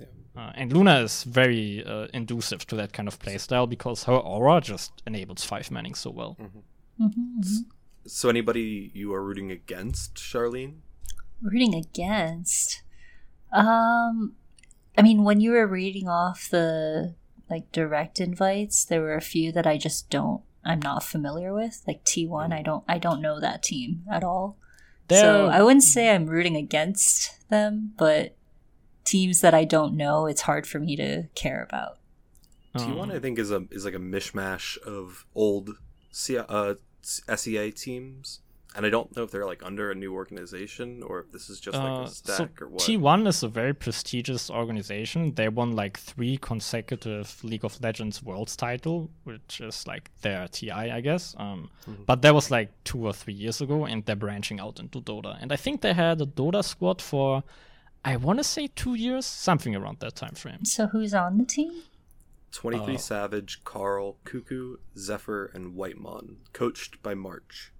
Yeah. 0.00 0.42
Uh, 0.42 0.52
and 0.54 0.72
Luna 0.72 1.00
is 1.00 1.24
very 1.24 1.84
uh, 1.84 2.06
inducive 2.14 2.66
to 2.68 2.76
that 2.76 2.92
kind 2.92 3.08
of 3.08 3.18
playstyle 3.18 3.68
because 3.68 4.04
her 4.04 4.14
aura 4.14 4.60
just 4.60 5.02
enables 5.06 5.44
five 5.44 5.70
manning 5.70 5.94
so 5.94 6.10
well. 6.10 6.36
Mm-hmm. 6.40 7.04
Mm-hmm, 7.04 7.40
mm-hmm. 7.40 7.56
So, 8.06 8.28
anybody 8.28 8.90
you 8.94 9.12
are 9.12 9.22
rooting 9.22 9.50
against, 9.50 10.14
Charlene? 10.14 10.76
rooting 11.42 11.74
against 11.74 12.82
um 13.52 14.34
i 14.96 15.02
mean 15.02 15.24
when 15.24 15.40
you 15.40 15.52
were 15.52 15.66
reading 15.66 16.08
off 16.08 16.48
the 16.50 17.14
like 17.48 17.70
direct 17.72 18.20
invites 18.20 18.84
there 18.84 19.00
were 19.00 19.14
a 19.14 19.20
few 19.20 19.50
that 19.50 19.66
i 19.66 19.76
just 19.76 20.08
don't 20.10 20.42
i'm 20.64 20.80
not 20.80 21.02
familiar 21.02 21.52
with 21.52 21.82
like 21.86 22.04
t1 22.04 22.52
i 22.52 22.62
don't 22.62 22.84
i 22.88 22.98
don't 22.98 23.22
know 23.22 23.40
that 23.40 23.62
team 23.62 24.02
at 24.10 24.22
all 24.22 24.56
They're... 25.08 25.20
so 25.20 25.46
i 25.46 25.62
wouldn't 25.62 25.82
say 25.82 26.10
i'm 26.10 26.26
rooting 26.26 26.56
against 26.56 27.48
them 27.48 27.92
but 27.96 28.36
teams 29.04 29.40
that 29.40 29.54
i 29.54 29.64
don't 29.64 29.96
know 29.96 30.26
it's 30.26 30.42
hard 30.42 30.66
for 30.66 30.78
me 30.78 30.96
to 30.96 31.24
care 31.34 31.66
about 31.68 31.98
t1 32.76 33.12
i 33.12 33.18
think 33.18 33.38
is 33.38 33.50
a 33.50 33.64
is 33.70 33.84
like 33.84 33.94
a 33.94 33.98
mishmash 33.98 34.78
of 34.78 35.26
old 35.34 35.70
C- 36.12 36.38
uh, 36.38 36.74
sea 37.02 37.70
teams 37.72 38.40
and 38.76 38.86
I 38.86 38.90
don't 38.90 39.14
know 39.16 39.24
if 39.24 39.30
they're 39.30 39.46
like 39.46 39.64
under 39.64 39.90
a 39.90 39.94
new 39.94 40.14
organization 40.14 41.02
or 41.02 41.20
if 41.20 41.32
this 41.32 41.50
is 41.50 41.58
just 41.58 41.76
like 41.76 41.98
uh, 41.98 42.02
a 42.02 42.08
stack 42.08 42.36
so 42.58 42.64
or 42.64 42.68
what. 42.68 42.82
T1 42.82 43.26
is 43.26 43.42
a 43.42 43.48
very 43.48 43.74
prestigious 43.74 44.48
organization. 44.48 45.34
They 45.34 45.48
won 45.48 45.72
like 45.72 45.98
three 45.98 46.36
consecutive 46.36 47.42
League 47.42 47.64
of 47.64 47.82
Legends 47.82 48.22
Worlds 48.22 48.56
title, 48.56 49.10
which 49.24 49.60
is 49.60 49.86
like 49.88 50.10
their 50.22 50.46
TI, 50.46 50.70
I 50.70 51.00
guess. 51.00 51.34
Um, 51.36 51.70
mm-hmm. 51.88 52.04
But 52.06 52.22
that 52.22 52.32
was 52.32 52.50
like 52.50 52.70
two 52.84 53.06
or 53.06 53.12
three 53.12 53.34
years 53.34 53.60
ago, 53.60 53.86
and 53.86 54.04
they're 54.04 54.14
branching 54.14 54.60
out 54.60 54.78
into 54.78 55.00
Dota. 55.00 55.36
And 55.40 55.52
I 55.52 55.56
think 55.56 55.80
they 55.80 55.92
had 55.92 56.20
a 56.20 56.26
Dota 56.26 56.62
squad 56.62 57.02
for 57.02 57.42
I 58.04 58.16
want 58.16 58.38
to 58.38 58.44
say 58.44 58.66
two 58.68 58.94
years, 58.94 59.26
something 59.26 59.76
around 59.76 59.98
that 60.00 60.16
time 60.16 60.34
frame. 60.34 60.64
So 60.64 60.86
who's 60.86 61.12
on 61.14 61.38
the 61.38 61.44
team? 61.44 61.82
23 62.52 62.94
Oh. 62.94 62.96
Savage, 62.96 63.62
Karl, 63.64 64.16
Kuku, 64.24 64.76
Xepher, 64.96 65.54
and 65.54 65.74
Whitemon, 65.76 66.36
coached 66.52 67.02
by 67.02 67.14
March. 67.14 67.72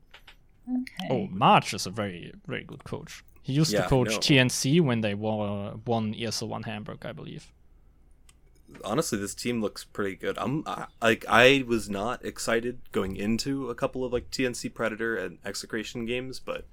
Okay. 0.70 1.08
Oh, 1.10 1.26
March 1.28 1.74
is 1.74 1.86
a 1.86 1.90
very, 1.90 2.32
very 2.46 2.62
good 2.64 2.84
coach. 2.84 3.24
He 3.42 3.54
used 3.54 3.72
Yeah, 3.72 3.82
to 3.82 3.88
coach 3.88 4.10
know. 4.10 4.18
TNC 4.18 4.80
when 4.82 5.00
they 5.00 5.14
won, 5.14 5.82
won 5.86 6.14
ESL 6.14 6.48
1 6.48 6.62
Hamburg, 6.64 7.04
I 7.04 7.12
believe. 7.12 7.50
honestly 8.84 9.18
this 9.18 9.34
team 9.34 9.60
looks 9.60 9.82
pretty 9.82 10.14
good 10.14 10.38
i'm 10.38 10.62
I, 10.64 10.86
like 11.02 11.24
i 11.28 11.64
was 11.66 11.90
not 11.90 12.24
excited 12.24 12.78
going 12.92 13.16
into 13.16 13.68
a 13.68 13.74
couple 13.74 14.04
of 14.04 14.12
like 14.12 14.30
tnc 14.30 14.72
predator 14.74 15.16
and 15.16 15.38
execration 15.44 16.06
games 16.06 16.38
but 16.38 16.68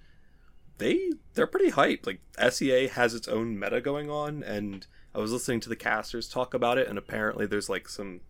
they 0.78 1.11
they're 1.34 1.47
pretty 1.47 1.71
hyped 1.71 2.05
like 2.05 2.19
sea 2.51 2.88
has 2.88 3.13
its 3.13 3.28
own 3.28 3.57
meta 3.59 3.82
going 3.82 4.09
on 4.09 4.43
and 4.43 4.88
i 5.15 5.19
was 5.19 5.32
listening 5.32 5.59
to 5.59 5.69
the 5.69 5.75
casters 5.75 6.28
talk 6.30 6.53
about 6.53 6.78
it 6.78 6.88
and 6.88 6.97
apparently 6.97 7.45
there's 7.45 7.69
like 7.69 7.88
some 7.89 8.21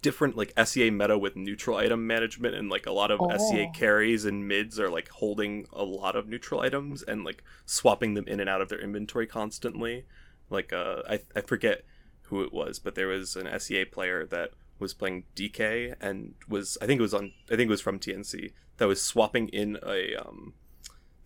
different 0.00 0.36
like 0.36 0.52
sea 0.66 0.90
meta 0.90 1.18
with 1.18 1.34
neutral 1.34 1.76
item 1.76 2.06
management 2.06 2.54
and 2.54 2.68
like 2.70 2.86
a 2.86 2.92
lot 2.92 3.10
of 3.10 3.18
sea 3.40 3.66
Oh. 3.68 3.72
carries 3.74 4.24
and 4.24 4.46
mids 4.46 4.78
are 4.78 4.88
like 4.88 5.08
holding 5.08 5.66
a 5.72 5.82
lot 5.82 6.14
of 6.14 6.28
neutral 6.28 6.60
items 6.60 7.02
and 7.02 7.24
like 7.24 7.42
swapping 7.66 8.14
them 8.14 8.26
in 8.28 8.38
and 8.38 8.48
out 8.48 8.60
of 8.60 8.68
their 8.68 8.80
inventory 8.80 9.26
constantly 9.26 10.04
like 10.50 10.72
uh 10.72 11.02
i, 11.10 11.20
I 11.34 11.40
forget 11.40 11.84
who 12.30 12.42
it 12.42 12.52
was, 12.52 12.78
but 12.78 12.94
there 12.94 13.06
was 13.08 13.36
an 13.36 13.48
SEA 13.58 13.86
player 13.86 14.26
that 14.26 14.50
was 14.78 14.92
playing 14.92 15.24
DK 15.34 15.94
and 15.98 16.34
was 16.46 16.76
I 16.82 16.84
think 16.84 16.98
it 16.98 17.02
was 17.02 17.14
on 17.14 17.32
I 17.50 17.56
think 17.56 17.68
it 17.68 17.70
was 17.70 17.80
from 17.80 17.98
TNC 17.98 18.52
that 18.76 18.86
was 18.86 19.00
swapping 19.02 19.48
in 19.48 19.78
a 19.82 20.14
um 20.16 20.52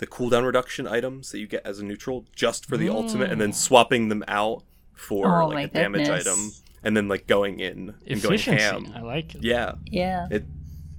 the 0.03 0.07
cooldown 0.09 0.45
reduction 0.45 0.89
items 0.89 1.31
that 1.31 1.39
you 1.39 1.47
get 1.47 1.65
as 1.65 1.79
a 1.79 1.85
neutral 1.85 2.25
just 2.35 2.67
for 2.67 2.77
the 2.77 2.89
ultimate 2.89 3.31
and 3.31 3.41
then 3.41 3.53
swapping 3.53 4.09
them 4.09 4.25
out 4.27 4.65
for 4.95 5.43
Oh 5.43 5.47
like 5.47 5.55
my 5.55 5.63
a 5.63 5.69
damage 5.69 6.09
item 6.09 6.51
and 6.83 6.97
then 6.97 7.07
like 7.07 7.29
going 7.29 7.61
in 7.61 7.95
and 8.05 8.21
going 8.21 8.41
ham. 8.41 8.93
I 8.97 9.01
like 9.03 9.37
it. 9.37 9.45
Yeah. 9.45 9.75
Yeah. 9.87 10.27
It 10.29 10.45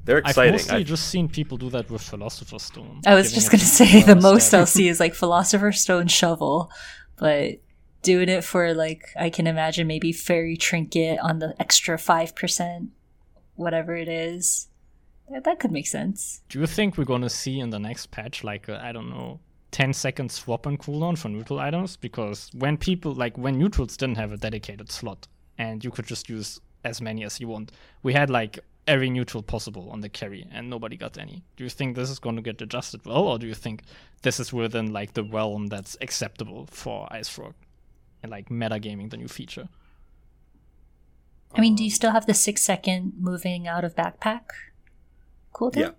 they're 0.06 0.20
exciting. 0.20 0.54
I've 0.54 0.56
exciting. 0.56 0.78
mostly 0.78 0.78
I- 0.78 0.84
just 0.96 1.10
seen 1.10 1.28
people 1.28 1.58
do 1.58 1.70
that 1.72 1.92
with 1.92 2.02
Philosopher's 2.02 2.64
Stone. 2.64 3.02
I 3.06 3.14
was 3.14 3.34
just 3.34 3.52
gonna 3.52 3.64
say 3.64 3.86
the 3.92 3.98
instead. 4.14 4.22
most 4.22 4.54
I'll 4.54 4.66
see 4.66 4.88
is 4.88 5.02
like 5.02 5.14
Philosopher's 5.16 5.82
Stone 5.82 6.08
shovel, 6.08 6.72
but 7.18 7.56
doing 8.04 8.30
it 8.30 8.46
for 8.46 8.74
like 8.74 9.10
I 9.18 9.30
can 9.30 9.48
imagine 9.48 9.86
maybe 9.86 10.14
fairy 10.14 10.56
trinket 10.56 11.20
on 11.20 11.40
the 11.40 11.56
extra 11.60 11.98
five 11.98 12.36
percent, 12.36 12.92
whatever 13.56 13.98
it 13.98 14.08
is. 14.08 14.70
That, 15.30 15.44
that 15.46 15.60
could 15.60 15.72
make 15.72 15.88
sense. 15.88 16.42
Do 16.50 16.60
you 16.60 16.68
think 16.68 16.98
we're 16.98 17.06
gonna 17.06 17.30
see 17.30 17.60
in 17.60 17.70
the 17.70 17.80
next 17.80 18.12
patch 18.12 18.44
like 18.44 18.70
I 18.70 18.90
I 18.90 18.92
don't 18.92 19.10
know, 19.10 19.40
10 19.72 19.94
second 19.94 20.32
swap 20.32 20.66
and 20.66 20.80
cooldown 20.80 21.18
for 21.18 21.30
neutral 21.30 21.60
items? 21.60 21.98
Because 21.98 22.50
when 22.54 22.78
people 22.78 23.14
like 23.14 23.38
when 23.38 23.58
neutrals 23.58 23.98
didn't 23.98 24.18
have 24.18 24.32
a 24.32 24.38
dedicated 24.38 24.92
slot 24.92 25.28
and 25.58 25.84
you 25.84 25.92
could 25.92 26.06
just 26.06 26.30
use 26.30 26.60
as 26.84 27.02
many 27.02 27.24
as 27.24 27.40
you 27.40 27.48
want, 27.48 27.72
we 28.04 28.14
had 28.14 28.30
like 28.30 28.60
every 28.88 29.10
neutral 29.10 29.42
possible 29.42 29.90
on 29.92 30.02
the 30.02 30.10
carry 30.10 30.46
and 30.52 30.70
nobody 30.70 30.98
got 30.98 31.18
any. 31.18 31.44
Do 31.56 31.64
you 31.64 31.70
think 31.70 31.96
this 31.96 32.10
is 32.10 32.20
going 32.20 32.36
to 32.36 32.42
get 32.42 32.62
adjusted 32.62 33.06
well, 33.06 33.28
or 33.28 33.40
do 33.40 33.48
you 33.48 33.54
think 33.54 33.84
this 34.22 34.40
is 34.40 34.52
within 34.52 34.92
like 34.92 35.14
the 35.14 35.24
realm 35.24 35.68
that's 35.68 35.96
acceptable 36.02 36.68
for 36.70 37.08
IceFrog 37.08 37.54
and 38.22 38.32
like 38.32 38.50
metagaming 38.50 39.10
the 39.10 39.18
new 39.18 39.28
feature? 39.28 39.70
I 41.56 41.62
mean, 41.62 41.76
do 41.76 41.84
you 41.84 41.90
um, 41.90 41.96
still 41.96 42.12
have 42.12 42.26
the 42.26 42.34
six 42.34 42.62
second 42.64 43.14
moving 43.20 43.68
out 43.68 43.84
of 43.84 43.96
backpack 43.96 44.42
cooldown? 45.54 45.76
Yeah. 45.78 45.92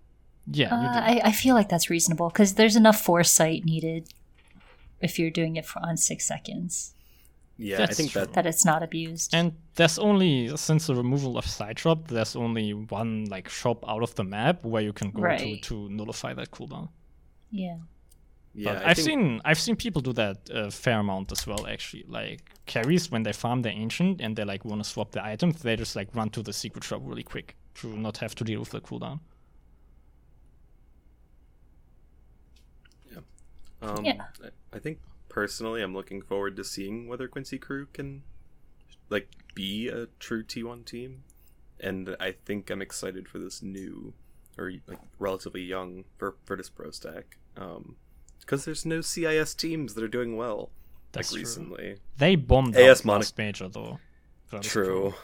Yeah, 0.47 0.75
Uh. 0.75 1.01
I, 1.13 1.21
I 1.25 1.33
feel 1.33 1.55
like 1.55 1.69
that's 1.71 1.89
reasonable 1.89 2.29
because 2.29 2.55
there's 2.55 2.77
enough 2.77 3.01
foresight 3.01 3.65
needed 3.65 4.09
if 5.01 5.19
you're 5.19 5.31
doing 5.31 5.57
it 5.57 5.65
for 5.65 5.79
on 5.81 5.97
six 5.97 6.27
seconds 6.27 6.91
yeah, 7.57 7.77
I 7.77 7.79
That's 7.87 7.97
think 7.97 8.13
that 8.15 8.33
that 8.33 8.47
it's 8.47 8.65
not 8.65 8.83
abused. 8.83 9.33
And 9.33 9.53
there's 9.77 9.97
only 9.97 10.55
since 10.57 10.89
the 10.89 10.95
removal 10.97 11.39
of 11.39 11.47
side 11.47 11.77
drop, 11.77 12.09
there's 12.09 12.35
only 12.35 12.75
one 12.75 13.27
like 13.27 13.49
shop 13.49 13.85
out 13.89 14.03
of 14.03 14.13
the 14.17 14.25
map 14.25 14.65
where 14.65 14.83
you 14.83 14.93
can 14.93 15.13
go 15.13 15.23
Right. 15.23 15.63
to 15.63 15.69
to 15.69 15.89
nullify 15.89 16.35
that 16.35 16.51
cooldown. 16.51 16.89
yeah. 17.53 17.77
yeah, 18.55 18.75
but 18.75 18.77
I 18.85 18.91
I've 18.91 18.97
think- 18.97 19.07
seen 19.07 19.41
I've 19.45 19.61
seen 19.61 19.77
people 19.77 20.03
do 20.03 20.13
that 20.15 20.37
a 20.51 20.69
fair 20.73 20.99
amount 20.99 21.31
as 21.31 21.47
well. 21.47 21.65
Actually, 21.69 22.05
like 22.09 22.41
carries 22.67 23.09
when 23.13 23.23
they 23.23 23.33
farm 23.33 23.63
their 23.63 23.73
ancient 23.85 24.21
and 24.21 24.35
they 24.37 24.45
like 24.45 24.65
want 24.65 24.83
to 24.83 24.89
swap 24.91 25.13
the 25.13 25.25
items, 25.25 25.63
they 25.63 25.77
just 25.77 25.95
like 25.95 26.09
run 26.13 26.31
to 26.31 26.43
the 26.43 26.53
secret 26.53 26.83
shop 26.83 27.01
really 27.05 27.23
quick 27.23 27.55
to 27.81 27.87
not 27.97 28.17
have 28.19 28.35
to 28.35 28.43
deal 28.45 28.59
with 28.61 28.71
the 28.71 28.81
cooldown. 28.81 29.21
Um, 33.85 34.05
Yeah. 34.05 34.27
I- 34.43 34.51
I 34.77 34.79
think 34.79 35.01
personally, 35.29 35.83
I'm 35.83 35.95
looking 35.95 36.23
forward 36.23 36.57
to 36.57 36.65
seeing 36.65 37.09
whether 37.09 37.29
Quincy 37.29 37.59
Crew 37.59 37.87
can 37.93 38.23
like 39.11 39.29
be 39.55 39.89
a 39.89 40.07
true 40.19 40.43
T1 40.43 40.85
team, 40.85 41.25
and 41.79 42.17
I 42.19 42.33
think 42.33 42.71
I'm 42.71 42.83
excited 42.83 43.29
for 43.29 43.39
this 43.39 43.63
new 43.63 44.15
or 44.57 44.73
like 44.87 44.99
relatively 45.19 45.63
young 45.63 46.05
Vir- 46.19 46.37
Virtus 46.47 46.71
Pro 46.71 46.91
stack. 46.91 47.39
Um, 47.57 47.97
because 48.41 48.65
there's 48.65 48.85
no 48.87 49.01
CIS 49.01 49.55
teams 49.55 49.95
that 49.95 50.05
are 50.05 50.09
doing 50.09 50.37
well 50.37 50.71
That's 51.13 51.31
like 51.33 51.41
true. 51.43 51.49
recently. 51.49 51.97
They 52.19 52.37
bombed 52.37 52.77
AS 52.77 53.01
out 53.01 53.05
Monac- 53.07 53.19
last 53.19 53.39
major 53.39 53.69
though. 53.69 53.99
Virtus 54.49 54.71
True. 54.73 54.85
Pro. 55.11 55.15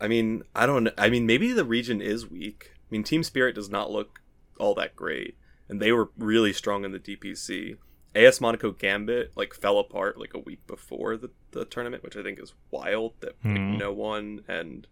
I 0.00 0.08
mean, 0.08 0.44
I 0.54 0.64
don't. 0.66 0.88
I 0.96 1.08
mean, 1.10 1.26
maybe 1.26 1.52
the 1.52 1.64
region 1.64 2.00
is 2.00 2.30
weak. 2.30 2.70
I 2.74 2.78
mean, 2.90 3.02
Team 3.04 3.22
Spirit 3.22 3.54
does 3.54 3.68
not 3.68 3.90
look 3.90 4.20
all 4.58 4.74
that 4.76 4.94
great, 4.96 5.36
and 5.68 5.80
they 5.82 5.92
were 5.92 6.10
really 6.16 6.52
strong 6.52 6.84
in 6.84 6.92
the 6.92 6.98
DPC. 7.00 7.76
AS 8.14 8.40
Monaco 8.40 8.70
Gambit 8.72 9.32
like 9.36 9.54
fell 9.54 9.78
apart 9.78 10.18
like 10.18 10.34
a 10.34 10.38
week 10.38 10.66
before 10.66 11.16
the, 11.16 11.30
the 11.52 11.64
tournament, 11.64 12.02
which 12.02 12.16
I 12.16 12.22
think 12.22 12.40
is 12.40 12.54
wild. 12.70 13.14
That 13.20 13.36
like, 13.44 13.56
Hmm. 13.56 13.76
no 13.78 13.92
one 13.92 14.42
and 14.48 14.86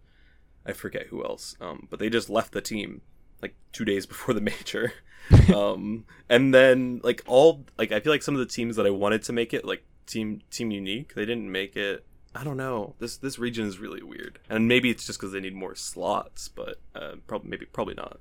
I 0.65 0.73
forget 0.73 1.07
who 1.09 1.25
else, 1.25 1.57
um, 1.61 1.87
but 1.91 1.99
they 1.99 2.11
just 2.11 2.29
left 2.29 2.53
the 2.53 2.61
team 2.61 3.01
like 3.43 3.55
two 3.73 3.85
days 3.85 4.07
before 4.13 4.35
the 4.35 4.41
major. 4.41 4.93
um, 5.55 6.05
and 6.29 6.55
then 6.55 7.01
like 7.03 7.23
all 7.27 7.65
like 7.79 7.91
I 7.93 8.01
feel 8.01 8.13
like 8.13 8.23
some 8.23 8.35
of 8.35 8.39
the 8.41 8.47
teams 8.47 8.77
that 8.77 8.87
I 8.87 8.91
wanted 8.91 9.23
to 9.25 9.33
make 9.33 9.53
it 9.55 9.65
like 9.65 9.85
team 10.07 10.43
team 10.51 10.71
unique, 10.71 11.15
they 11.15 11.25
didn't 11.27 11.51
make 11.51 11.77
it. 11.77 12.05
I 12.35 12.45
don't 12.45 12.59
know. 12.59 12.95
This 12.99 13.17
this 13.17 13.39
region 13.39 13.67
is 13.67 13.79
really 13.79 14.03
weird, 14.03 14.39
and 14.51 14.69
maybe 14.69 14.91
it's 14.91 15.07
just 15.07 15.19
because 15.19 15.33
they 15.33 15.41
need 15.41 15.55
more 15.55 15.75
slots, 15.75 16.49
but 16.49 16.77
uh, 16.95 17.13
probably 17.27 17.49
maybe 17.51 17.65
probably 17.67 17.95
not. 17.95 18.21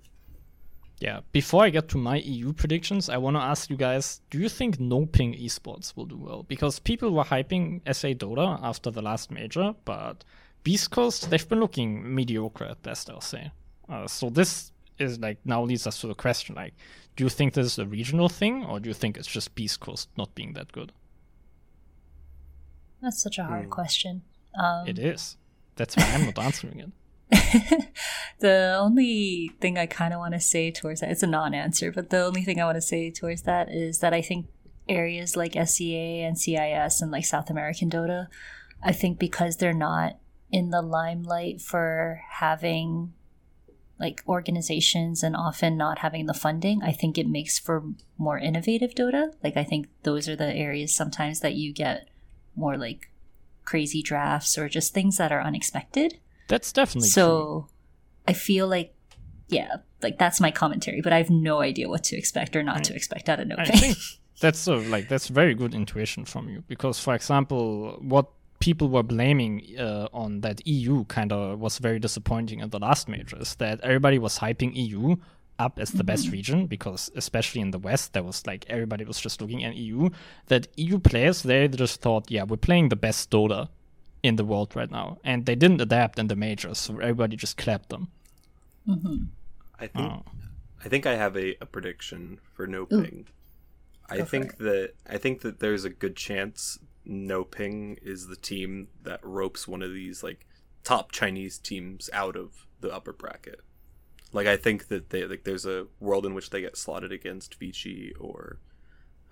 Yeah, 1.06 1.20
before 1.32 1.64
I 1.64 1.70
get 1.70 1.88
to 1.90 2.00
my 2.00 2.18
EU 2.18 2.52
predictions, 2.52 3.10
I 3.10 3.18
want 3.18 3.36
to 3.38 3.40
ask 3.40 3.70
you 3.70 3.78
guys 3.78 4.22
do 4.32 4.40
you 4.40 4.50
think 4.50 4.80
no 4.80 5.06
ping 5.06 5.36
esports 5.36 5.96
will 5.96 6.08
do 6.08 6.18
well? 6.18 6.42
Because 6.42 6.80
people 6.80 7.12
were 7.12 7.24
hyping 7.24 7.82
SA 7.86 8.14
Dota 8.24 8.60
after 8.64 8.90
the 8.90 9.04
last 9.04 9.30
major, 9.30 9.76
but 9.86 10.24
Beast 10.64 10.90
Coast, 10.90 11.30
they've 11.30 11.48
been 11.48 11.60
looking 11.60 12.16
mediocre 12.16 12.66
at 12.66 12.82
best, 12.82 13.12
I'll 13.12 13.22
say. 13.22 13.52
Uh, 13.88 14.08
so 14.08 14.32
this 14.32 14.72
is 14.98 15.20
like 15.20 15.38
now 15.46 15.62
leads 15.62 15.86
us 15.86 16.02
to 16.02 16.08
the 16.08 16.16
question 16.16 16.56
like, 16.56 16.74
do 17.16 17.24
you 17.24 17.30
think 17.30 17.54
this 17.54 17.68
is 17.68 17.78
a 17.78 17.86
regional 17.86 18.28
thing, 18.28 18.66
or 18.66 18.80
do 18.80 18.90
you 18.90 18.96
think 18.96 19.16
it's 19.16 19.28
just 19.28 19.54
Beast 19.54 19.80
Coast 19.80 20.10
not 20.18 20.34
being 20.34 20.54
that 20.54 20.72
good? 20.72 20.92
That's 23.04 23.22
such 23.22 23.38
a 23.38 23.44
hard 23.44 23.70
question. 23.70 24.24
Um, 24.60 24.88
It 24.88 24.98
is. 24.98 25.38
That's 25.76 25.96
why 25.96 26.06
I'm 26.16 26.26
not 26.26 26.40
answering 26.40 26.80
it. 26.80 26.90
the 28.40 28.78
only 28.80 29.52
thing 29.60 29.78
I 29.78 29.86
kind 29.86 30.14
of 30.14 30.20
want 30.20 30.34
to 30.34 30.40
say 30.40 30.72
towards 30.72 31.02
that, 31.02 31.10
it's 31.10 31.24
a 31.24 31.28
non 31.28 31.54
answer, 31.54 31.92
but 31.92 32.10
the 32.10 32.24
only 32.24 32.44
thing 32.44 32.62
I 32.62 32.66
want 32.66 32.76
to 32.76 32.82
say 32.82 33.12
towards 33.12 33.44
that 33.44 33.72
is 33.72 34.00
that 34.00 34.14
I 34.14 34.22
think 34.22 34.48
areas 34.88 35.36
like 35.36 35.54
SCA 35.54 36.24
and 36.24 36.38
CIS 36.38 37.02
and 37.02 37.12
like 37.12 37.26
South 37.26 37.50
American 37.50 37.90
Dota, 37.90 38.28
I 38.84 38.92
think 38.92 39.18
because 39.18 39.58
they're 39.58 39.74
not 39.74 40.18
in 40.52 40.70
the 40.70 40.82
limelight 40.82 41.62
for 41.62 42.22
having 42.30 43.14
like 44.00 44.22
organizations 44.28 45.24
and 45.24 45.36
often 45.36 45.78
not 45.78 46.00
having 46.00 46.26
the 46.26 46.34
funding, 46.34 46.84
I 46.84 46.92
think 46.92 47.18
it 47.18 47.28
makes 47.28 47.58
for 47.58 47.84
more 48.18 48.38
innovative 48.38 48.94
Dota. 48.94 49.34
Like, 49.44 49.58
I 49.58 49.64
think 49.64 49.88
those 50.04 50.28
are 50.28 50.36
the 50.36 50.54
areas 50.54 50.94
sometimes 50.94 51.40
that 51.40 51.56
you 51.56 51.74
get 51.74 52.10
more 52.56 52.78
like 52.78 53.10
crazy 53.64 54.04
drafts 54.04 54.58
or 54.58 54.70
just 54.70 54.94
things 54.94 55.18
that 55.18 55.32
are 55.32 55.42
unexpected 55.42 56.20
That's 56.48 56.72
definitely 56.72 57.10
true. 57.10 57.14
so 57.14 57.68
I 58.28 58.34
feel 58.34 58.68
like, 58.68 58.94
yeah, 59.48 59.78
like 60.02 60.18
that's 60.18 60.40
my 60.40 60.52
commentary, 60.52 61.02
but 61.02 61.14
I 61.14 61.18
have 61.18 61.30
no 61.30 61.62
idea 61.62 61.90
what 61.90 62.04
to 62.06 62.18
expect 62.18 62.56
or 62.56 62.64
not 62.64 62.84
to 62.86 62.96
expect 62.96 63.30
out 63.30 63.40
of 63.40 63.48
no 63.48 63.56
pay. 63.58 63.94
that's 64.40 64.60
so 64.60 64.76
like 64.78 65.08
that's 65.08 65.28
very 65.28 65.56
good 65.56 65.74
intuition 65.74 66.26
from 66.26 66.50
you 66.50 66.64
because, 66.68 67.00
for 67.00 67.16
example, 67.16 67.98
what 68.02 68.28
people 68.60 68.90
were 68.90 69.04
blaming 69.04 69.64
uh, 69.78 70.08
on 70.14 70.42
that 70.42 70.66
EU 70.68 71.04
kind 71.06 71.32
of 71.32 71.60
was 71.60 71.78
very 71.78 72.00
disappointing 72.00 72.60
in 72.60 72.70
the 72.70 72.80
last 72.80 73.08
major 73.08 73.38
is 73.40 73.56
that 73.56 73.80
everybody 73.82 74.18
was 74.18 74.40
hyping 74.40 74.72
EU 74.76 75.16
up 75.60 75.80
as 75.80 75.92
the 75.92 76.04
best 76.04 76.32
region 76.32 76.66
because 76.66 77.10
especially 77.16 77.62
in 77.62 77.72
the 77.72 77.80
west 77.80 78.12
there 78.14 78.24
was 78.24 78.46
like 78.46 78.66
everybody 78.68 79.06
was 79.06 79.20
just 79.20 79.42
looking 79.42 79.64
at 79.64 79.76
EU 79.76 80.10
that 80.48 80.68
EU 80.76 81.00
players 81.00 81.44
they 81.44 81.68
just 81.68 82.02
thought 82.02 82.30
yeah 82.30 82.44
we're 82.44 82.58
playing 82.58 82.90
the 82.90 82.96
best 82.96 83.32
Dota 83.32 83.70
in 84.28 84.36
the 84.36 84.46
world 84.46 84.76
right 84.76 84.92
now 84.92 85.18
and 85.24 85.46
they 85.46 85.56
didn't 85.56 85.82
adapt 85.82 86.20
in 86.20 86.28
the 86.28 86.36
majors 86.36 86.78
so 86.78 86.94
everybody 87.00 87.36
just 87.36 87.58
clapped 87.58 87.90
them 87.90 88.08
I 89.80 89.88
think 89.88 90.12
Oh. 90.12 90.24
I 90.84 90.88
think 90.88 91.06
I 91.08 91.16
have 91.16 91.36
a, 91.36 91.56
a 91.60 91.66
prediction 91.66 92.40
for 92.54 92.68
no 92.68 92.86
ping. 92.86 93.28
I 94.08 94.18
Go 94.20 94.26
think 94.26 94.58
that 94.58 94.94
I 95.10 95.18
think 95.18 95.42
that 95.42 95.60
there's 95.60 95.84
a 95.84 95.90
good 95.90 96.16
chance 96.16 96.78
No 97.06 97.44
Ping 97.44 97.98
is 98.04 98.28
the 98.28 98.36
team 98.36 98.90
that 99.04 99.20
ropes 99.24 99.68
one 99.68 99.82
of 99.82 99.92
these 99.94 100.22
like 100.24 100.46
top 100.84 101.12
Chinese 101.12 101.58
teams 101.58 102.10
out 102.14 102.36
of 102.36 102.68
the 102.82 102.94
upper 102.94 103.14
bracket. 103.14 103.62
Like 104.32 104.46
I 104.48 104.58
think 104.58 104.90
that 104.90 105.10
they 105.10 105.26
like 105.26 105.44
there's 105.44 105.66
a 105.66 105.88
world 106.00 106.26
in 106.26 106.36
which 106.36 106.52
they 106.52 106.62
get 106.62 106.78
slotted 106.78 107.12
against 107.12 107.56
Vici 107.56 108.14
or 108.20 108.60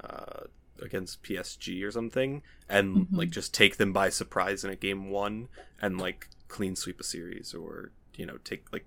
uh, 0.04 0.46
against 0.82 1.24
PSG 1.24 1.84
or 1.84 1.92
something, 1.92 2.42
and 2.70 3.08
like 3.12 3.30
just 3.30 3.54
take 3.54 3.78
them 3.78 3.94
by 3.94 4.10
surprise 4.10 4.64
in 4.64 4.72
a 4.72 4.76
game 4.76 5.10
one, 5.10 5.48
and 5.82 5.98
like 6.00 6.28
clean 6.48 6.76
sweep 6.76 7.00
a 7.00 7.04
series, 7.04 7.54
or 7.54 7.92
you 8.16 8.26
know 8.26 8.38
take 8.44 8.72
like 8.74 8.86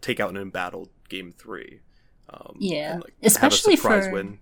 take 0.00 0.20
out 0.20 0.30
an 0.30 0.36
embattled 0.36 0.90
game 1.08 1.32
three. 1.36 1.80
Um, 2.30 2.56
Yeah. 2.58 2.92
and, 2.94 3.02
like, 3.04 3.14
Especially 3.22 3.72
have 3.72 3.78
a 3.78 3.82
surprise 3.82 4.06
for- 4.06 4.12
win. 4.12 4.38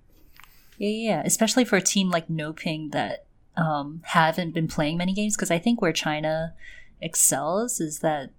Yeah, 0.78 0.88
yeah, 0.88 1.08
yeah. 1.08 1.22
Especially 1.24 1.64
for 1.64 1.76
a 1.76 1.80
team 1.80 2.10
like 2.10 2.28
No 2.28 2.52
Ping 2.52 2.90
that 2.90 3.24
um, 3.56 4.02
haven't 4.04 4.52
been 4.52 4.68
playing 4.68 4.98
many 4.98 5.14
games, 5.14 5.36
because 5.36 5.50
I 5.50 5.58
think 5.58 5.80
where 5.80 5.92
China 5.92 6.54
excels 7.00 7.80
is 7.80 8.00
that 8.00 8.30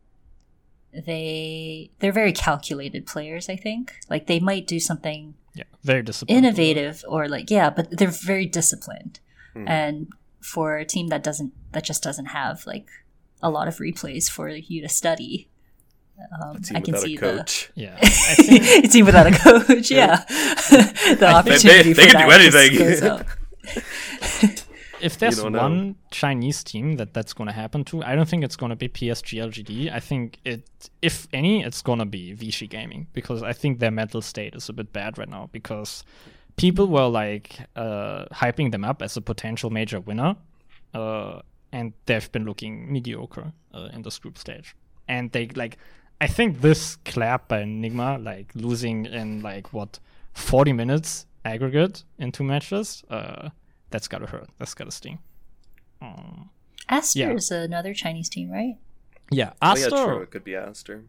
they 0.93 1.91
they're 1.99 2.11
very 2.11 2.31
calculated 2.33 3.05
players. 3.05 3.49
I 3.49 3.55
think 3.55 3.95
like 4.09 4.27
they 4.27 4.39
might 4.39 4.67
do 4.67 4.79
something 4.79 5.35
Yeah, 5.57 5.63
very 5.83 6.03
disciplined. 6.03 6.37
innovative 6.45 7.03
or 7.07 7.27
like 7.27 7.49
yeah, 7.51 7.69
but 7.69 7.89
they're 7.97 8.07
very 8.11 8.45
disciplined. 8.45 9.19
Hmm. 9.53 9.67
And 9.67 10.07
for 10.41 10.77
a 10.77 10.85
team 10.85 11.07
that 11.07 11.23
doesn't 11.23 11.51
that 11.73 11.83
just 11.83 12.03
doesn't 12.03 12.27
have 12.27 12.65
like 12.65 12.87
a 13.41 13.49
lot 13.49 13.67
of 13.67 13.77
replays 13.77 14.29
for 14.29 14.49
you 14.49 14.81
to 14.81 14.89
study, 14.89 15.49
um, 16.41 16.57
A 16.57 16.59
team 16.59 16.77
I 16.77 16.81
can 16.81 16.93
without 16.93 17.05
see 17.07 17.15
a 17.15 17.19
coach. 17.19 17.71
Yeah, 17.75 17.97
I 18.01 18.07
think 18.07 18.85
a 18.85 18.87
team 18.87 19.05
without 19.05 19.27
a 19.27 19.31
coach. 19.31 19.91
Yeah, 19.91 20.15
the 20.27 21.17
They- 21.19 21.25
opportunity 21.25 21.93
they 21.93 22.05
for 22.05 22.11
can 22.11 22.27
do 22.27 22.51
that 22.51 22.51
just 22.51 23.03
anything. 23.03 24.56
if 25.01 25.17
there's 25.17 25.43
know. 25.43 25.49
one 25.49 25.95
Chinese 26.11 26.63
team 26.63 26.95
that 26.97 27.13
that's 27.13 27.33
going 27.33 27.47
to 27.47 27.53
happen 27.53 27.83
to, 27.85 28.03
I 28.03 28.15
don't 28.15 28.27
think 28.27 28.43
it's 28.43 28.55
going 28.55 28.69
to 28.71 28.75
be 28.75 28.87
PSG 28.87 29.43
LGD. 29.43 29.91
I 29.91 29.99
think 29.99 30.39
it, 30.43 30.89
if 31.01 31.27
any, 31.33 31.63
it's 31.63 31.81
going 31.81 31.99
to 31.99 32.05
be 32.05 32.33
Vici 32.33 32.67
Gaming 32.67 33.07
because 33.13 33.43
I 33.43 33.53
think 33.53 33.79
their 33.79 33.91
mental 33.91 34.21
state 34.21 34.55
is 34.55 34.69
a 34.69 34.73
bit 34.73 34.93
bad 34.93 35.17
right 35.17 35.29
now 35.29 35.49
because 35.51 36.03
people 36.55 36.87
were 36.87 37.07
like 37.07 37.59
uh, 37.75 38.25
hyping 38.25 38.71
them 38.71 38.83
up 38.83 39.01
as 39.01 39.15
a 39.17 39.21
potential 39.21 39.69
major 39.69 39.99
winner, 39.99 40.35
uh, 40.93 41.41
and 41.71 41.93
they've 42.05 42.31
been 42.31 42.45
looking 42.45 42.91
mediocre 42.91 43.53
uh, 43.73 43.89
in 43.93 44.01
this 44.01 44.19
group 44.19 44.37
stage. 44.37 44.75
And 45.07 45.31
they 45.31 45.47
like, 45.49 45.77
I 46.19 46.27
think 46.27 46.61
this 46.61 46.97
clap 47.05 47.47
by 47.47 47.61
Enigma, 47.61 48.17
like 48.17 48.51
losing 48.55 49.05
in 49.05 49.41
like 49.41 49.73
what 49.73 49.99
40 50.33 50.73
minutes 50.73 51.25
aggregate 51.45 52.03
in 52.17 52.31
two 52.31 52.43
matches, 52.43 53.03
uh, 53.09 53.49
that's 53.89 54.07
gotta 54.07 54.27
hurt. 54.27 54.49
That's 54.57 54.73
gotta 54.73 54.91
sting. 54.91 55.19
Um, 56.01 56.49
Aster 56.89 57.19
Yeah. 57.19 57.33
is 57.33 57.51
another 57.51 57.93
Chinese 57.93 58.29
team, 58.29 58.49
right? 58.51 58.75
yeah, 59.31 59.51
Oh, 59.61 59.67
Aster. 59.71 59.89
yeah, 59.95 60.05
true. 60.05 60.21
It 60.21 60.31
could 60.31 60.43
be 60.43 60.55
Aster. 60.55 61.03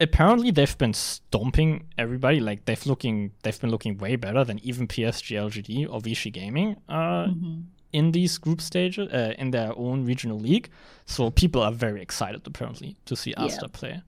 apparently 0.00 0.50
they've 0.50 0.76
been 0.78 0.92
stomping 0.92 1.84
everybody. 1.96 2.40
Like 2.40 2.64
they've 2.64 2.84
looking, 2.86 3.32
they've 3.42 3.58
been 3.60 3.70
looking 3.70 3.96
way 3.98 4.16
better 4.16 4.44
than 4.44 4.58
even 4.62 4.86
PSG 4.88 5.36
LGD 5.36 5.86
or 5.88 6.00
Vici 6.00 6.30
Gaming 6.30 6.76
uh, 6.88 7.28
in 7.92 8.12
these 8.12 8.36
group 8.38 8.60
stages 8.60 9.08
uh, 9.12 9.34
in 9.38 9.52
their 9.52 9.72
own 9.78 10.04
regional 10.04 10.38
league. 10.38 10.68
So 11.06 11.30
people 11.30 11.62
are 11.62 11.72
very 11.72 12.02
excited 12.02 12.42
apparently 12.46 12.96
to 13.06 13.14
see 13.16 13.30
Yeah. 13.30 13.44
Aster 13.44 13.68
play. 13.68 14.02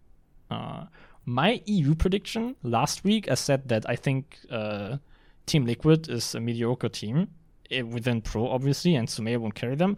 Uh, 0.50 0.86
my 1.24 1.62
EU 1.66 1.94
prediction 1.94 2.56
last 2.62 3.04
week, 3.04 3.30
I 3.30 3.34
said 3.34 3.68
that 3.68 3.88
I 3.88 3.96
think 3.96 4.40
uh, 4.50 4.98
Team 5.46 5.64
Liquid 5.64 6.08
is 6.10 6.34
a 6.34 6.40
mediocre 6.40 6.88
team 6.90 7.28
within 7.70 8.20
Pro, 8.20 8.48
obviously, 8.48 8.94
and 8.94 9.08
Sumea 9.08 9.38
won't 9.38 9.54
carry 9.54 9.74
them. 9.74 9.96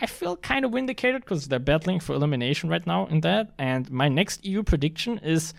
I 0.00 0.06
feel 0.06 0.36
kind 0.36 0.64
of 0.64 0.72
vindicated 0.72 1.22
because 1.22 1.48
they're 1.48 1.58
battling 1.58 2.00
for 2.00 2.14
elimination 2.14 2.68
right 2.68 2.86
now 2.86 3.06
in 3.06 3.20
that. 3.22 3.50
And 3.58 3.90
my 3.90 4.08
next 4.08 4.44
EU 4.44 4.62
prediction 4.62 5.18
is 5.18 5.54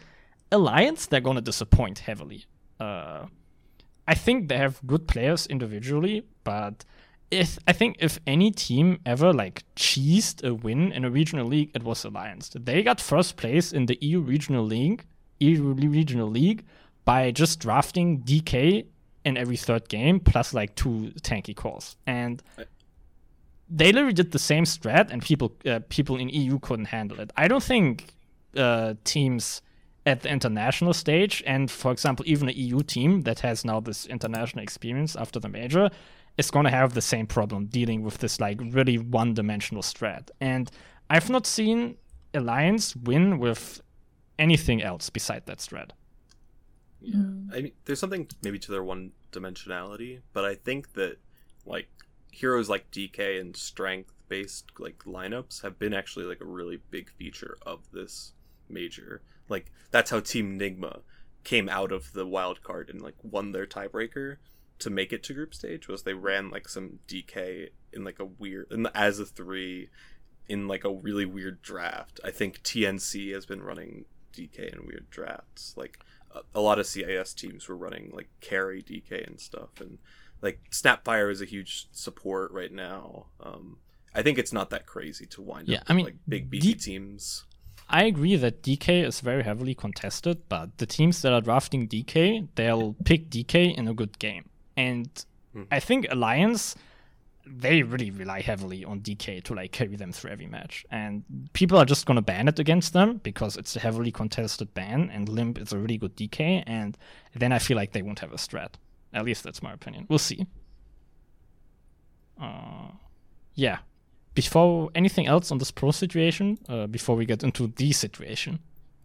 Alliance. 0.51 1.05
They're 1.05 1.19
going 1.19 1.35
to 1.35 1.41
disappoint 1.41 1.99
heavily. 1.99 2.45
Uh, 2.79 3.25
I 4.07 4.15
think 4.15 4.47
they 4.47 4.57
have 4.57 4.79
good 4.87 5.07
players 5.07 5.45
individually, 5.45 6.23
but 6.43 6.85
if 7.29 7.59
I 7.67 7.73
think 7.73 7.97
if 7.99 8.17
any 8.25 8.51
team 8.51 8.99
ever 9.05 9.33
like 9.33 9.63
cheesed 9.75 10.43
a 10.43 10.53
win 10.53 10.91
in 10.91 11.05
a 11.05 11.11
regional 11.11 11.45
league, 11.45 11.71
it 11.75 11.83
was 11.83 12.03
Alliance. 12.03 12.49
They 12.55 12.81
got 12.81 12.99
first 12.99 13.37
place 13.37 13.71
in 13.71 13.85
the 13.85 13.97
EU 14.01 14.19
regional 14.21 14.63
league, 14.63 15.05
EU 15.39 15.73
regional 15.73 16.27
league 16.27 16.63
by 17.05 17.31
just 17.31 17.59
drafting 17.59 18.21
DK 18.21 18.85
in 19.29 19.37
every 19.37 19.57
third 19.57 19.87
game 19.89 20.19
plus 20.19 20.53
like 20.53 20.75
two 20.75 21.11
tanky 21.21 21.55
calls, 21.55 21.95
and 22.05 22.43
they 23.69 23.91
literally 23.91 24.13
did 24.13 24.31
the 24.31 24.39
same 24.39 24.65
strat, 24.65 25.11
and 25.11 25.21
people 25.21 25.53
uh, 25.65 25.79
people 25.89 26.17
in 26.17 26.29
EU 26.29 26.59
couldn't 26.59 26.85
handle 26.85 27.19
it. 27.19 27.31
I 27.37 27.47
don't 27.47 27.63
think 27.63 28.13
uh, 28.57 28.95
teams 29.03 29.61
at 30.05 30.21
the 30.23 30.29
international 30.29 30.93
stage, 30.93 31.43
and 31.45 31.69
for 31.69 31.91
example, 31.91 32.25
even 32.27 32.49
an 32.49 32.55
EU 32.57 32.81
team 32.81 33.21
that 33.21 33.39
has 33.39 33.63
now 33.63 33.79
this 33.79 34.05
international 34.07 34.63
experience 34.63 35.15
after 35.15 35.39
the 35.39 35.49
major, 35.49 35.89
is 36.37 36.49
going 36.51 36.65
to 36.65 36.71
have 36.71 36.93
the 36.93 37.01
same 37.01 37.27
problem 37.27 37.65
dealing 37.65 38.01
with 38.01 38.17
this 38.19 38.39
like 38.39 38.59
really 38.61 38.97
one-dimensional 38.97 39.83
strat. 39.83 40.29
And 40.39 40.71
I've 41.09 41.29
not 41.29 41.45
seen 41.45 41.97
Alliance 42.33 42.95
win 42.95 43.39
with 43.39 43.81
anything 44.37 44.81
else 44.81 45.09
beside 45.09 45.45
that 45.45 45.57
strat. 45.59 45.91
Yeah. 47.01 47.17
I 47.53 47.61
mean, 47.61 47.71
there's 47.85 47.99
something 47.99 48.27
maybe 48.41 48.59
to 48.59 48.71
their 48.71 48.83
one 48.83 49.11
dimensionality, 49.31 50.21
but 50.33 50.45
I 50.45 50.55
think 50.55 50.93
that 50.93 51.17
like 51.65 51.89
heroes 52.31 52.69
like 52.69 52.91
DK 52.91 53.39
and 53.39 53.55
strength 53.55 54.13
based 54.27 54.65
like 54.77 54.99
lineups 54.99 55.63
have 55.63 55.79
been 55.79 55.93
actually 55.93 56.25
like 56.25 56.41
a 56.41 56.45
really 56.45 56.79
big 56.91 57.09
feature 57.09 57.57
of 57.65 57.91
this 57.91 58.33
major. 58.69 59.21
Like 59.47 59.71
that's 59.91 60.11
how 60.11 60.19
Team 60.19 60.59
Nigma 60.59 61.01
came 61.43 61.69
out 61.69 61.91
of 61.91 62.13
the 62.13 62.25
wild 62.25 62.63
card 62.63 62.89
and 62.89 63.01
like 63.01 63.15
won 63.23 63.51
their 63.51 63.65
tiebreaker 63.65 64.37
to 64.79 64.89
make 64.89 65.11
it 65.11 65.23
to 65.23 65.33
group 65.33 65.53
stage 65.53 65.87
was 65.87 66.03
they 66.03 66.13
ran 66.13 66.49
like 66.49 66.69
some 66.69 66.99
DK 67.07 67.69
in 67.91 68.03
like 68.03 68.19
a 68.19 68.25
weird 68.25 68.67
in 68.71 68.83
the 68.83 68.97
as 68.97 69.19
a 69.19 69.25
three 69.25 69.89
in 70.47 70.67
like 70.67 70.83
a 70.83 70.91
really 70.91 71.25
weird 71.25 71.61
draft. 71.61 72.19
I 72.23 72.31
think 72.31 72.61
TNC 72.63 73.33
has 73.33 73.45
been 73.45 73.61
running 73.61 74.05
DK 74.33 74.73
in 74.73 74.85
weird 74.85 75.09
drafts. 75.09 75.73
Like 75.77 75.99
a, 76.53 76.61
lot 76.61 76.79
of 76.79 76.85
CIS 76.85 77.33
teams 77.33 77.67
were 77.67 77.75
running 77.75 78.11
like 78.13 78.29
carry 78.41 78.81
DK 78.81 79.25
and 79.27 79.39
stuff, 79.39 79.79
and 79.79 79.97
like 80.41 80.59
Snapfire 80.71 81.31
is 81.31 81.41
a 81.41 81.45
huge 81.45 81.87
support 81.91 82.51
right 82.51 82.71
now. 82.71 83.25
Um, 83.41 83.77
I 84.13 84.21
think 84.21 84.37
it's 84.37 84.53
not 84.53 84.69
that 84.71 84.85
crazy 84.85 85.25
to 85.27 85.41
wind 85.41 85.67
Yeah, 85.67 85.79
up 85.79 85.83
I 85.87 85.93
mean, 85.93 86.05
like 86.05 86.15
big 86.27 86.49
D- 86.49 86.59
beefy 86.59 86.73
teams. 86.75 87.45
I 87.89 88.03
agree 88.03 88.35
that 88.35 88.61
DK 88.61 89.03
is 89.05 89.19
very 89.19 89.43
heavily 89.43 89.73
contested, 89.73 90.47
but 90.47 90.77
the 90.77 90.85
teams 90.85 91.21
that 91.23 91.33
are 91.33 91.41
drafting 91.41 91.87
DK, 91.87 92.47
they'll 92.55 92.93
pick 93.03 93.29
DK 93.31 93.75
in 93.75 93.87
a 93.87 93.93
good 93.95 94.19
game. 94.19 94.47
And 94.77 95.09
I 95.71 95.79
think 95.79 96.05
Alliance, 96.11 96.75
they 97.51 97.81
really 97.83 98.11
rely 98.11 98.41
heavily 98.41 98.85
on 98.85 99.01
DK 99.01 99.43
to 99.43 99.53
like 99.55 99.71
carry 99.71 99.95
them 99.95 100.11
through 100.11 100.31
every 100.31 100.45
match. 100.47 100.85
And 100.91 101.23
people 101.53 101.77
are 101.77 101.85
just 101.85 102.05
gonna 102.05 102.21
ban 102.21 102.47
it 102.47 102.59
against 102.59 102.93
them 102.93 103.17
because 103.17 103.57
it's 103.57 103.75
a 103.75 103.79
heavily 103.79 104.11
contested 104.11 104.73
ban, 104.73 105.09
and 105.11 105.27
Limmp 105.27 105.57
is 105.61 105.73
a 105.73 105.77
really 105.77 105.97
good 105.97 106.15
DK, 106.15 106.63
and 106.67 106.97
then 107.35 107.51
I 107.51 107.59
feel 107.59 107.75
like 107.77 107.91
they 107.91 108.01
won't 108.03 108.19
have 108.19 108.31
a 108.31 108.37
strat. 108.37 108.73
At 109.13 109.25
least 109.25 109.43
that's 109.43 109.63
my 109.63 109.73
opinion. 109.73 110.05
We'll 110.09 110.19
see. 110.19 110.45
Uh, 112.39 112.89
yeah. 113.55 113.79
Before 114.35 114.89
anything 114.95 115.25
else 115.27 115.51
on 115.51 115.57
this 115.57 115.71
pro 115.71 115.91
situation, 115.91 116.57
uh, 116.69 116.87
before 116.87 117.15
we 117.15 117.25
get 117.25 117.43
into 117.43 117.67
the 117.67 117.91
situation, 117.91 118.59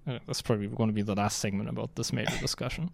uh, 0.07 0.19
that's 0.27 0.43
probably 0.43 0.69
going 0.69 0.89
to 0.91 0.93
be 0.95 1.03
the 1.03 1.15
last 1.15 1.39
segment 1.39 1.69
about 1.69 1.97
this 1.97 2.13
major 2.13 2.37
discussion. 2.39 2.91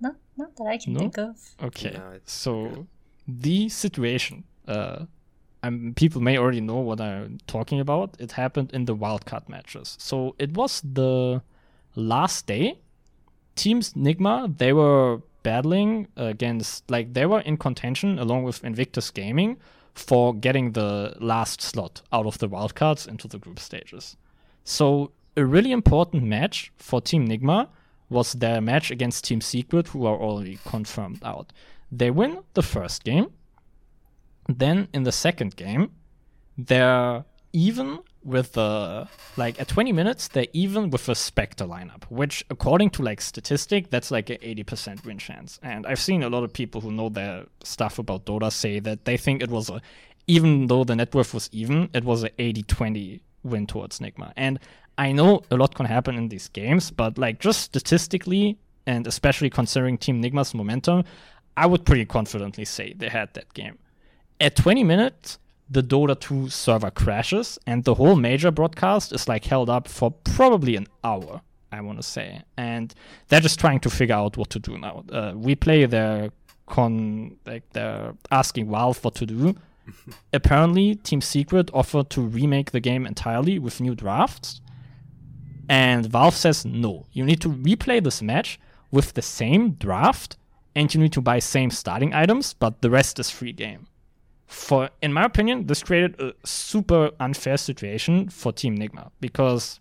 Not, 0.00 0.16
not 0.36 0.56
that 0.56 0.64
I 0.64 0.78
can 0.78 0.94
No? 0.94 1.00
think 1.00 1.18
of. 1.18 1.36
Okay, 1.62 1.92
No, 1.92 2.10
it's 2.12 2.32
so 2.32 2.86
the 3.26 3.68
situation. 3.68 4.44
Uh, 4.68 5.06
um, 5.62 5.92
people 5.96 6.20
may 6.20 6.38
already 6.38 6.60
know 6.60 6.76
what 6.76 7.00
I'm 7.00 7.38
talking 7.46 7.80
about. 7.80 8.16
It 8.20 8.32
happened 8.32 8.70
in 8.72 8.84
the 8.84 8.94
wildcard 8.94 9.48
matches. 9.48 9.96
So 9.98 10.36
it 10.38 10.52
was 10.52 10.82
the 10.84 11.42
last 11.96 12.46
day. 12.46 12.78
Teams 13.56 13.94
Nigma 13.94 14.56
they 14.58 14.72
were 14.72 15.20
battling 15.42 16.06
against 16.16 16.88
like 16.90 17.14
they 17.14 17.26
were 17.26 17.40
in 17.40 17.56
contention 17.56 18.18
along 18.18 18.44
with 18.44 18.62
Invictus 18.62 19.10
Gaming 19.10 19.56
for 19.94 20.32
getting 20.32 20.72
the 20.72 21.16
last 21.18 21.60
slot 21.60 22.02
out 22.12 22.26
of 22.26 22.38
the 22.38 22.48
wildcards 22.48 23.08
into 23.08 23.26
the 23.26 23.38
group 23.38 23.58
stages. 23.58 24.16
So 24.62 25.10
a 25.36 25.44
really 25.44 25.72
important 25.72 26.22
match 26.22 26.72
for 26.76 27.00
Team 27.00 27.26
Nigma 27.26 27.68
was 28.08 28.32
their 28.34 28.60
match 28.60 28.90
against 28.90 29.24
Team 29.24 29.40
Secret, 29.40 29.88
who 29.88 30.06
are 30.06 30.16
already 30.16 30.58
confirmed 30.64 31.20
out. 31.24 31.52
They 31.90 32.10
win 32.10 32.40
the 32.54 32.62
first 32.62 33.04
game. 33.04 33.28
Then 34.48 34.88
in 34.92 35.02
the 35.04 35.12
second 35.12 35.56
game, 35.56 35.90
they're 36.56 37.24
even 37.52 38.00
with 38.24 38.52
the 38.52 39.08
like 39.36 39.58
at 39.60 39.68
20 39.68 39.92
minutes 39.92 40.28
they're 40.28 40.46
even 40.52 40.90
with 40.90 41.08
a 41.08 41.14
Spectre 41.14 41.64
lineup, 41.64 42.04
which 42.08 42.44
according 42.50 42.90
to 42.90 43.02
like 43.02 43.20
statistic 43.20 43.90
that's 43.90 44.10
like 44.10 44.28
an 44.28 44.36
80% 44.38 45.04
win 45.04 45.18
chance. 45.18 45.58
And 45.62 45.86
I've 45.86 46.00
seen 46.00 46.22
a 46.22 46.28
lot 46.28 46.44
of 46.44 46.52
people 46.52 46.80
who 46.80 46.90
know 46.90 47.08
their 47.08 47.46
stuff 47.62 47.98
about 47.98 48.26
Dota 48.26 48.52
say 48.52 48.80
that 48.80 49.04
they 49.04 49.16
think 49.16 49.42
it 49.42 49.50
was 49.50 49.70
a 49.70 49.80
even 50.26 50.66
though 50.66 50.84
the 50.84 50.94
net 50.94 51.14
worth 51.14 51.32
was 51.32 51.48
even, 51.52 51.88
it 51.94 52.04
was 52.04 52.22
an 52.22 52.30
80-20 52.38 53.20
win 53.44 53.66
towards 53.66 53.98
Nigma. 53.98 54.32
And 54.36 54.58
I 54.98 55.12
know 55.12 55.42
a 55.50 55.56
lot 55.56 55.74
can 55.74 55.86
happen 55.86 56.16
in 56.16 56.28
these 56.28 56.48
games, 56.48 56.90
but 56.90 57.16
like 57.16 57.38
just 57.38 57.62
statistically 57.62 58.58
and 58.86 59.06
especially 59.06 59.48
considering 59.48 59.96
Team 59.96 60.22
Nigma's 60.22 60.54
momentum, 60.54 61.04
I 61.56 61.64
would 61.66 61.86
pretty 61.86 62.04
confidently 62.04 62.66
say 62.66 62.94
they 62.94 63.08
had 63.08 63.32
that 63.34 63.54
game. 63.54 63.78
At 64.40 64.54
20 64.54 64.84
minutes, 64.84 65.38
the 65.68 65.82
Dota 65.82 66.18
2 66.18 66.48
server 66.48 66.90
crashes 66.90 67.58
and 67.66 67.84
the 67.84 67.94
whole 67.94 68.16
major 68.16 68.50
broadcast 68.50 69.12
is 69.12 69.28
like 69.28 69.44
held 69.44 69.68
up 69.68 69.88
for 69.88 70.10
probably 70.10 70.76
an 70.76 70.86
hour, 71.02 71.42
I 71.72 71.80
want 71.80 71.98
to 71.98 72.02
say. 72.02 72.42
And 72.56 72.94
they're 73.28 73.40
just 73.40 73.58
trying 73.58 73.80
to 73.80 73.90
figure 73.90 74.14
out 74.14 74.36
what 74.36 74.50
to 74.50 74.58
do 74.58 74.78
now. 74.78 75.04
Uh, 75.10 75.32
we 75.34 75.54
play 75.54 75.84
their 75.86 76.30
con, 76.66 77.36
like 77.46 77.68
they're 77.72 78.14
asking 78.30 78.70
Valve 78.70 79.02
what 79.04 79.16
to 79.16 79.26
do. 79.26 79.56
Apparently, 80.32 80.94
Team 80.94 81.20
Secret 81.20 81.70
offered 81.74 82.08
to 82.10 82.20
remake 82.20 82.70
the 82.70 82.80
game 82.80 83.06
entirely 83.06 83.58
with 83.58 83.80
new 83.80 83.94
drafts. 83.94 84.60
And 85.68 86.06
Valve 86.06 86.34
says 86.36 86.64
no. 86.64 87.06
You 87.12 87.24
need 87.24 87.40
to 87.42 87.48
replay 87.48 88.02
this 88.02 88.22
match 88.22 88.58
with 88.90 89.14
the 89.14 89.22
same 89.22 89.72
draft 89.72 90.36
and 90.74 90.94
you 90.94 91.00
need 91.00 91.12
to 91.12 91.20
buy 91.20 91.40
same 91.40 91.70
starting 91.70 92.14
items, 92.14 92.54
but 92.54 92.82
the 92.82 92.90
rest 92.90 93.18
is 93.18 93.30
free 93.30 93.52
game. 93.52 93.88
For 94.48 94.88
in 95.02 95.12
my 95.12 95.24
opinion, 95.24 95.66
this 95.66 95.82
created 95.82 96.18
a 96.20 96.32
super 96.44 97.10
unfair 97.20 97.58
situation 97.58 98.30
for 98.30 98.50
Team 98.50 98.76
Nigma 98.76 99.10
because 99.20 99.78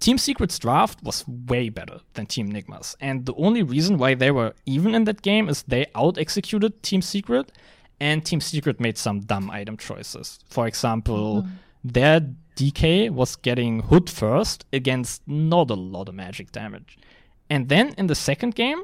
Team 0.00 0.16
Secret's 0.16 0.58
draft 0.58 1.02
was 1.02 1.26
way 1.28 1.68
better 1.68 2.00
than 2.14 2.26
Team 2.26 2.50
Nigma's. 2.50 2.96
And 3.00 3.26
the 3.26 3.34
only 3.34 3.62
reason 3.62 3.98
why 3.98 4.14
they 4.14 4.30
were 4.30 4.54
even 4.64 4.94
in 4.94 5.04
that 5.04 5.22
game 5.22 5.48
is 5.48 5.62
they 5.64 5.86
out 5.94 6.16
executed 6.18 6.82
Team 6.82 7.02
Secret, 7.02 7.52
and 8.00 8.24
Team 8.24 8.40
Secret 8.40 8.80
made 8.80 8.96
some 8.96 9.20
dumb 9.20 9.50
item 9.50 9.76
choices. 9.76 10.38
For 10.48 10.66
example, 10.66 11.42
mm-hmm. 11.42 11.52
their 11.84 12.20
DK 12.56 13.10
was 13.10 13.36
getting 13.36 13.80
Hood 13.80 14.08
first 14.08 14.64
against 14.72 15.22
not 15.26 15.70
a 15.70 15.74
lot 15.74 16.08
of 16.08 16.14
magic 16.14 16.52
damage. 16.52 16.96
And 17.50 17.68
then 17.68 17.94
in 17.98 18.06
the 18.06 18.14
second 18.14 18.54
game, 18.54 18.82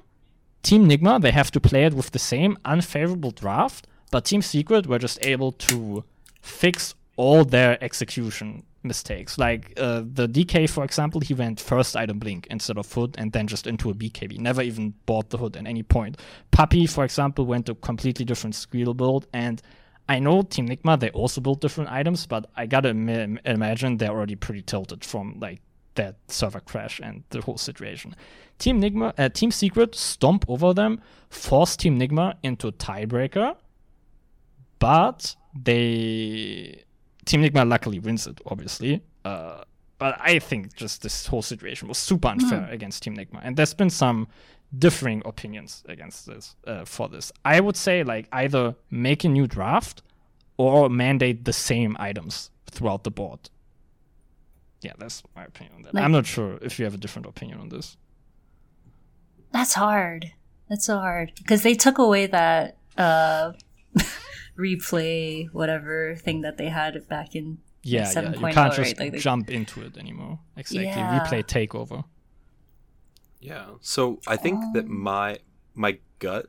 Team 0.62 0.88
Nigma, 0.88 1.20
they 1.20 1.30
have 1.30 1.50
to 1.52 1.60
play 1.60 1.84
it 1.84 1.94
with 1.94 2.10
the 2.10 2.18
same 2.18 2.58
unfavorable 2.64 3.30
draft, 3.30 3.86
but 4.14 4.24
Team 4.24 4.42
Secret 4.42 4.86
were 4.86 5.00
just 5.00 5.18
able 5.26 5.50
to 5.50 6.04
fix 6.40 6.94
all 7.16 7.44
their 7.44 7.82
execution 7.82 8.62
mistakes. 8.84 9.38
Like 9.38 9.72
uh, 9.76 10.02
the 10.04 10.28
DK, 10.28 10.70
for 10.70 10.84
example, 10.84 11.20
he 11.20 11.34
went 11.34 11.58
first 11.58 11.96
item 11.96 12.20
blink 12.20 12.46
instead 12.48 12.78
of 12.78 12.92
hood 12.92 13.16
and 13.18 13.32
then 13.32 13.48
just 13.48 13.66
into 13.66 13.90
a 13.90 13.92
BKB. 13.92 14.38
Never 14.38 14.62
even 14.62 14.94
bought 15.06 15.30
the 15.30 15.38
hood 15.38 15.56
at 15.56 15.66
any 15.66 15.82
point. 15.82 16.18
Puppey, 16.52 16.86
for 16.86 17.02
example, 17.04 17.44
went 17.44 17.68
a 17.68 17.74
completely 17.74 18.24
different 18.24 18.54
Squeal 18.54 18.94
build. 18.94 19.26
And 19.32 19.60
I 20.08 20.20
know 20.20 20.42
Team 20.42 20.68
Nigma, 20.68 21.00
they 21.00 21.10
also 21.10 21.40
build 21.40 21.60
different 21.60 21.90
items, 21.90 22.24
but 22.24 22.48
I 22.56 22.66
gotta 22.66 22.90
Im- 22.90 23.40
imagine 23.44 23.96
they're 23.96 24.12
already 24.12 24.36
pretty 24.36 24.62
tilted 24.62 25.04
from 25.04 25.40
like 25.40 25.60
that 25.96 26.18
server 26.28 26.60
crash 26.60 27.00
and 27.02 27.24
the 27.30 27.40
whole 27.40 27.58
situation. 27.58 28.14
Team 28.60 28.80
Nigma, 28.80 29.12
uh, 29.18 29.28
Team 29.28 29.50
Secret 29.50 29.96
stomp 29.96 30.44
over 30.48 30.72
them, 30.72 31.00
force 31.30 31.76
Team 31.76 31.98
Nigma 31.98 32.34
into 32.44 32.70
tiebreaker, 32.70 33.56
but 34.84 35.34
they 35.68 36.82
Team 37.24 37.42
Nigma 37.42 37.66
luckily 37.66 37.98
wins 37.98 38.26
it, 38.26 38.38
obviously. 38.44 39.02
Uh, 39.24 39.62
but 39.98 40.16
I 40.20 40.38
think 40.38 40.74
just 40.76 41.00
this 41.02 41.26
whole 41.26 41.40
situation 41.40 41.88
was 41.88 41.96
super 41.96 42.28
unfair 42.28 42.68
against 42.70 43.02
Team 43.02 43.16
Nigma, 43.16 43.40
and 43.42 43.56
there's 43.56 43.72
been 43.72 43.88
some 43.88 44.28
differing 44.78 45.22
opinions 45.24 45.82
against 45.88 46.26
this 46.26 46.56
uh, 46.66 46.84
for 46.84 47.08
this. 47.08 47.32
I 47.44 47.60
would 47.60 47.76
say 47.76 48.02
like 48.04 48.28
either 48.32 48.74
make 48.90 49.24
a 49.24 49.28
new 49.28 49.46
draft 49.46 50.02
or 50.58 50.90
mandate 50.90 51.44
the 51.46 51.52
same 51.52 51.96
items 51.98 52.50
throughout 52.70 53.04
the 53.04 53.10
board. 53.10 53.40
Yeah, 54.82 54.92
that's 54.98 55.22
my 55.34 55.44
opinion 55.44 55.76
on 55.76 55.82
that. 55.82 55.94
Like- 55.94 56.04
I'm 56.04 56.12
not 56.12 56.26
sure 56.26 56.58
if 56.60 56.78
you 56.78 56.84
have 56.84 56.94
a 56.94 56.98
different 56.98 57.26
opinion 57.26 57.58
on 57.60 57.70
this. 57.70 57.96
That's 59.50 59.72
hard. 59.72 60.32
That's 60.68 60.84
so 60.84 60.98
hard 60.98 61.32
because 61.36 61.62
they 61.62 61.74
took 61.74 61.96
away 61.98 62.26
that 62.26 62.76
uh 62.98 63.52
replay 64.58 65.48
whatever 65.52 66.14
thing 66.16 66.42
that 66.42 66.56
they 66.56 66.68
had 66.68 67.06
back 67.08 67.34
in 67.34 67.58
Yeah, 67.82 68.10
yeah. 68.12 68.32
You 68.32 68.38
can't 68.38 68.56
oh, 68.56 68.68
just 68.68 68.78
right? 68.78 68.98
Like, 68.98 69.12
they- 69.12 69.18
jump 69.18 69.50
into 69.50 69.82
it 69.82 69.96
anymore. 69.96 70.38
Exactly. 70.56 70.86
Yeah. 70.86 71.20
Replay 71.20 71.44
takeover. 71.44 72.04
Yeah. 73.40 73.66
So 73.80 74.20
I 74.26 74.36
think 74.36 74.60
that 74.74 74.84
um, 74.84 75.02
my 75.02 75.38
my 75.74 75.98
gut 76.18 76.46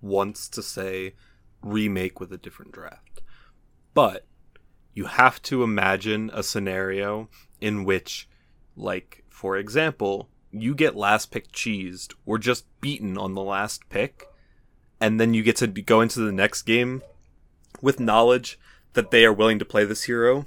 wants 0.00 0.48
to 0.48 0.62
say 0.62 1.14
remake 1.62 2.20
with 2.20 2.32
a 2.32 2.38
different 2.38 2.72
draft. 2.72 3.22
But 3.94 4.26
you 4.92 5.06
have 5.06 5.40
to 5.42 5.62
imagine 5.62 6.30
a 6.34 6.42
scenario 6.42 7.28
in 7.60 7.84
which 7.84 8.28
like 8.76 9.24
for 9.28 9.56
example, 9.56 10.28
you 10.50 10.74
get 10.74 10.96
last 10.96 11.30
pick 11.30 11.52
cheesed 11.52 12.14
or 12.26 12.38
just 12.38 12.66
beaten 12.80 13.16
on 13.16 13.34
the 13.34 13.42
last 13.42 13.88
pick 13.88 14.26
and 15.00 15.20
then 15.20 15.32
you 15.34 15.42
get 15.42 15.56
to 15.56 15.66
go 15.66 16.00
into 16.00 16.20
the 16.20 16.32
next 16.32 16.62
game 16.62 17.02
with 17.82 18.00
knowledge 18.00 18.58
that 18.94 19.10
they 19.10 19.24
are 19.24 19.32
willing 19.32 19.58
to 19.58 19.64
play 19.64 19.84
this 19.84 20.04
hero 20.04 20.46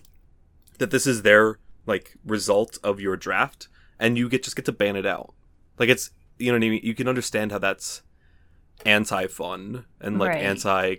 that 0.80 0.92
this 0.92 1.06
is 1.08 1.22
their 1.22 1.58
like 1.86 2.16
result 2.26 2.78
of 2.84 3.00
your 3.00 3.16
draft 3.16 3.68
and 4.00 4.18
you 4.18 4.28
get 4.30 4.44
just 4.44 4.56
get 4.56 4.66
to 4.66 4.72
ban 4.72 4.96
it 4.96 5.06
out 5.06 5.34
like 5.78 5.90
it's 5.90 6.12
you 6.38 6.48
know 6.52 6.58
what 6.58 6.66
I 6.66 6.70
mean. 6.70 6.82
You 6.84 6.96
can 6.96 7.08
understand 7.08 7.52
how 7.52 7.60
that's 7.60 8.02
anti-fun 8.86 9.86
and 10.00 10.20
like 10.20 10.30
Right. 10.30 10.44
anti 10.44 10.96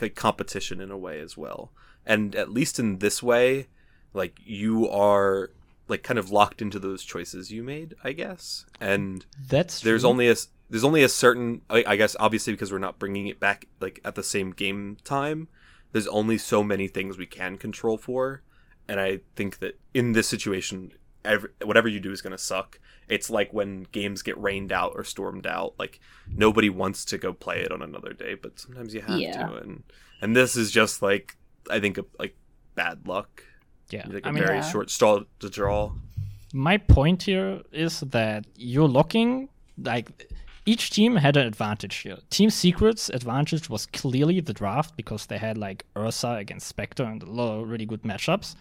like 0.00 0.14
competition 0.16 0.80
in 0.80 0.90
a 0.90 0.98
way 0.98 1.20
as 1.20 1.36
well. 1.36 1.72
And 2.04 2.34
at 2.34 2.50
least 2.50 2.78
in 2.78 2.98
this 2.98 3.22
way, 3.22 3.68
like 4.12 4.38
you 4.44 4.88
are 4.88 5.50
like 5.88 6.02
kind 6.02 6.18
of 6.18 6.30
locked 6.30 6.60
into 6.62 6.78
those 6.78 7.04
choices 7.04 7.52
you 7.52 7.62
made, 7.62 7.94
I 8.02 8.12
guess. 8.12 8.66
And 8.80 9.24
That's 9.48 9.80
there's 9.80 10.02
true. 10.02 10.10
only 10.10 10.28
a 10.28 10.32
s- 10.32 10.48
there's 10.70 10.84
only 10.84 11.02
a 11.02 11.08
certain 11.08 11.62
I, 11.70 11.84
I 11.86 11.96
guess 11.96 12.16
obviously 12.18 12.52
because 12.52 12.72
we're 12.72 12.78
not 12.78 12.98
bringing 12.98 13.26
it 13.28 13.38
back 13.40 13.66
like 13.80 14.00
at 14.04 14.14
the 14.14 14.22
same 14.22 14.50
game 14.52 14.96
time. 15.04 15.48
There's 15.92 16.08
only 16.08 16.36
so 16.38 16.62
many 16.62 16.88
things 16.88 17.16
we 17.16 17.26
can 17.26 17.56
control 17.56 17.96
for, 17.96 18.42
and 18.88 19.00
I 19.00 19.20
think 19.34 19.60
that 19.60 19.78
in 19.94 20.12
this 20.12 20.28
situation, 20.28 20.92
every, 21.24 21.50
whatever 21.64 21.88
you 21.88 22.00
do 22.00 22.10
is 22.12 22.20
going 22.20 22.32
to 22.32 22.38
suck. 22.38 22.78
It's 23.08 23.30
like 23.30 23.52
when 23.54 23.86
games 23.92 24.20
get 24.22 24.36
rained 24.36 24.72
out 24.72 24.92
or 24.96 25.04
stormed 25.04 25.46
out. 25.46 25.74
Like 25.78 26.00
nobody 26.28 26.68
wants 26.68 27.04
to 27.06 27.18
go 27.18 27.32
play 27.32 27.60
it 27.60 27.70
on 27.70 27.80
another 27.80 28.12
day, 28.12 28.34
but 28.34 28.58
sometimes 28.58 28.92
you 28.94 29.00
have 29.02 29.20
Yeah. 29.20 29.46
to. 29.46 29.54
And 29.54 29.84
and 30.20 30.34
this 30.34 30.56
is 30.56 30.70
just 30.72 31.02
like 31.02 31.36
I 31.70 31.78
think 31.80 31.98
a, 31.98 32.04
like 32.18 32.36
bad 32.74 33.06
luck. 33.06 33.44
yeah. 33.90 34.06
Like 34.08 34.26
I 34.26 34.30
a 34.30 34.32
mean, 34.32 34.42
very 34.44 34.56
Yeah. 34.58 34.68
short 34.70 34.90
straw 34.90 35.20
to 35.38 35.48
draw. 35.48 35.92
my 36.52 36.76
point 36.78 37.22
here 37.22 37.62
is 37.72 38.00
that 38.00 38.44
you're 38.56 38.88
locking 38.88 39.48
like 39.78 40.30
each 40.66 40.90
team 40.90 41.16
had 41.16 41.36
an 41.36 41.46
advantage 41.46 41.96
here. 41.98 42.18
Team 42.28 42.50
Secret's 42.50 43.08
advantage 43.08 43.70
was 43.70 43.86
clearly 43.86 44.40
the 44.40 44.52
draft 44.52 44.96
because 44.96 45.26
they 45.26 45.38
had 45.38 45.56
like 45.56 45.86
Ursa 45.96 46.32
against 46.32 46.66
Spectre 46.66 47.04
and 47.04 47.22
a 47.22 47.26
lot 47.26 47.60
of 47.60 47.70
really 47.70 47.86
good 47.86 48.02
matchups. 48.02 48.56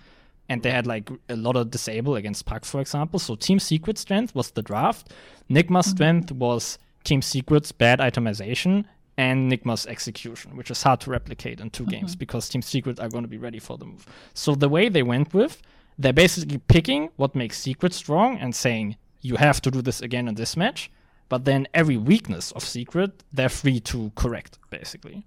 And 0.47 0.61
they 0.61 0.69
had 0.69 0.85
like 0.85 1.09
a 1.27 1.35
lot 1.35 1.55
of 1.55 1.71
disable 1.71 2.15
against 2.15 2.45
Puck, 2.45 2.63
for 2.63 2.79
example. 2.79 3.17
So 3.17 3.35
Team 3.35 3.57
Secret's 3.57 4.01
strength 4.01 4.35
was 4.35 4.51
the 4.51 4.61
draft. 4.61 5.11
Nigma's 5.49 5.87
mm-hmm. 5.87 5.95
strength 5.95 6.31
was 6.31 6.77
Team 7.03 7.23
Secret's 7.23 7.71
bad 7.71 7.99
itemization 7.99 8.85
and 9.17 9.51
Nigma's 9.51 9.87
execution, 9.87 10.55
which 10.55 10.69
is 10.69 10.83
hard 10.83 10.99
to 11.01 11.09
replicate 11.09 11.59
in 11.59 11.71
2 11.71 11.83
mm-hmm. 11.83 11.89
games 11.89 12.15
because 12.15 12.47
Team 12.47 12.61
Secret 12.61 12.99
are 12.99 13.09
going 13.09 13.23
to 13.23 13.29
be 13.29 13.39
ready 13.39 13.59
for 13.59 13.79
the 13.79 13.85
move. 13.85 14.05
So 14.35 14.53
the 14.53 14.69
way 14.69 14.89
they 14.89 15.03
went 15.03 15.33
with, 15.33 15.63
they're 15.97 16.13
basically 16.13 16.59
picking 16.59 17.09
what 17.15 17.33
makes 17.33 17.57
Secret 17.57 17.93
strong 17.93 18.37
and 18.37 18.53
saying, 18.53 18.97
you 19.21 19.37
have 19.37 19.59
to 19.61 19.71
do 19.71 19.81
this 19.81 20.01
again 20.01 20.27
in 20.27 20.35
this 20.35 20.55
match. 20.55 20.91
But 21.27 21.45
then 21.45 21.67
every 21.73 21.97
weakness 21.97 22.51
of 22.51 22.63
Secret, 22.63 23.23
they're 23.33 23.49
free 23.49 23.79
to 23.81 24.11
correct, 24.15 24.59
basically. 24.69 25.25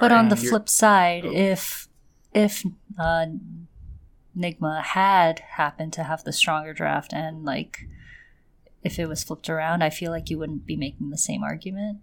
But 0.00 0.12
on 0.12 0.28
the 0.28 0.36
flip 0.36 0.68
side, 0.68 1.24
if 1.24 1.88
if 2.32 2.62
uh, 2.98 3.26
Nigma 4.36 4.82
had 4.82 5.38
happened 5.40 5.92
to 5.94 6.04
have 6.04 6.24
the 6.24 6.32
stronger 6.32 6.74
draft 6.74 7.12
and 7.12 7.44
like 7.44 7.86
if 8.82 8.98
it 8.98 9.08
was 9.08 9.24
flipped 9.24 9.48
around, 9.48 9.82
I 9.82 9.90
feel 9.90 10.10
like 10.10 10.30
you 10.30 10.38
wouldn't 10.38 10.66
be 10.66 10.76
making 10.76 11.10
the 11.10 11.18
same 11.18 11.42
argument. 11.42 11.98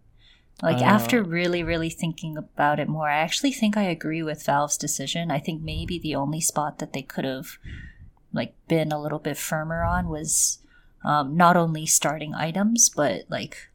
Like 0.61 0.81
Uh. 0.81 0.85
after 0.85 1.23
really, 1.23 1.63
really 1.63 1.89
thinking 1.89 2.37
about 2.37 2.79
it 2.79 2.89
more, 2.89 3.09
I 3.09 3.19
actually 3.19 3.51
think 3.51 3.77
I 3.77 3.83
agree 3.83 4.23
with 4.23 4.45
Valve's 4.45 4.77
decision. 4.77 5.31
I 5.31 5.39
think 5.39 5.61
maybe 5.61 5.97
the 5.97 6.15
only 6.15 6.41
spot 6.41 6.79
that 6.79 6.93
they 6.93 7.01
could 7.01 7.25
have 7.25 7.57
like 8.33 8.55
been 8.67 8.91
a 8.91 9.01
little 9.01 9.19
bit 9.19 9.37
firmer 9.37 9.83
on 9.83 10.09
was 10.09 10.59
um, 11.03 11.35
not 11.35 11.57
only 11.57 11.85
starting 11.85 12.33
items 12.33 12.89
but 12.89 13.23
like 13.29 13.69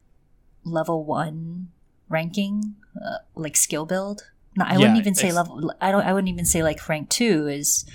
level 0.63 1.03
one 1.03 1.69
ranking, 2.09 2.75
uh, 2.95 3.19
like 3.35 3.55
skill 3.55 3.85
build. 3.85 4.23
No, 4.57 4.65
I 4.67 4.77
wouldn't 4.77 4.97
even 4.97 5.15
say 5.15 5.31
level. 5.31 5.73
I 5.79 5.91
don't. 5.91 6.01
I 6.01 6.11
wouldn't 6.13 6.29
even 6.29 6.45
say 6.45 6.63
like 6.63 6.87
rank 6.89 7.09
two 7.09 7.47
is 7.47 7.85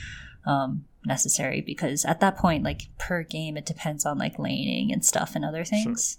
um, 0.46 0.84
necessary 1.04 1.60
because 1.60 2.04
at 2.04 2.20
that 2.20 2.36
point, 2.36 2.62
like 2.64 2.88
per 2.98 3.22
game, 3.22 3.56
it 3.56 3.66
depends 3.66 4.06
on 4.06 4.18
like 4.18 4.38
laning 4.38 4.92
and 4.92 5.04
stuff 5.04 5.34
and 5.34 5.44
other 5.44 5.64
things. 5.64 6.18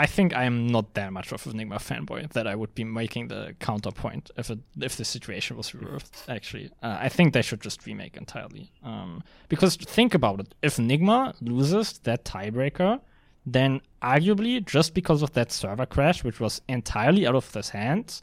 I 0.00 0.06
think 0.06 0.34
I 0.34 0.44
am 0.44 0.66
not 0.66 0.94
that 0.94 1.12
much 1.12 1.30
of 1.30 1.46
an 1.46 1.52
Enigma 1.52 1.76
fanboy 1.76 2.32
that 2.32 2.46
I 2.46 2.54
would 2.54 2.74
be 2.74 2.84
making 2.84 3.28
the 3.28 3.54
counterpoint 3.60 4.30
if 4.34 4.48
it, 4.48 4.60
if 4.80 4.96
the 4.96 5.04
situation 5.04 5.58
was 5.58 5.74
reversed. 5.74 6.24
Actually, 6.26 6.70
uh, 6.82 6.96
I 6.98 7.10
think 7.10 7.34
they 7.34 7.42
should 7.42 7.60
just 7.60 7.84
remake 7.84 8.16
entirely. 8.16 8.72
Um, 8.82 9.22
because 9.50 9.76
think 9.76 10.14
about 10.14 10.40
it: 10.40 10.54
if 10.62 10.78
Enigma 10.78 11.34
loses 11.42 11.98
that 12.04 12.24
tiebreaker, 12.24 13.00
then 13.44 13.82
arguably 14.00 14.64
just 14.64 14.94
because 14.94 15.20
of 15.20 15.34
that 15.34 15.52
server 15.52 15.84
crash, 15.84 16.24
which 16.24 16.40
was 16.40 16.62
entirely 16.66 17.26
out 17.26 17.34
of 17.34 17.52
their 17.52 17.70
hands, 17.70 18.22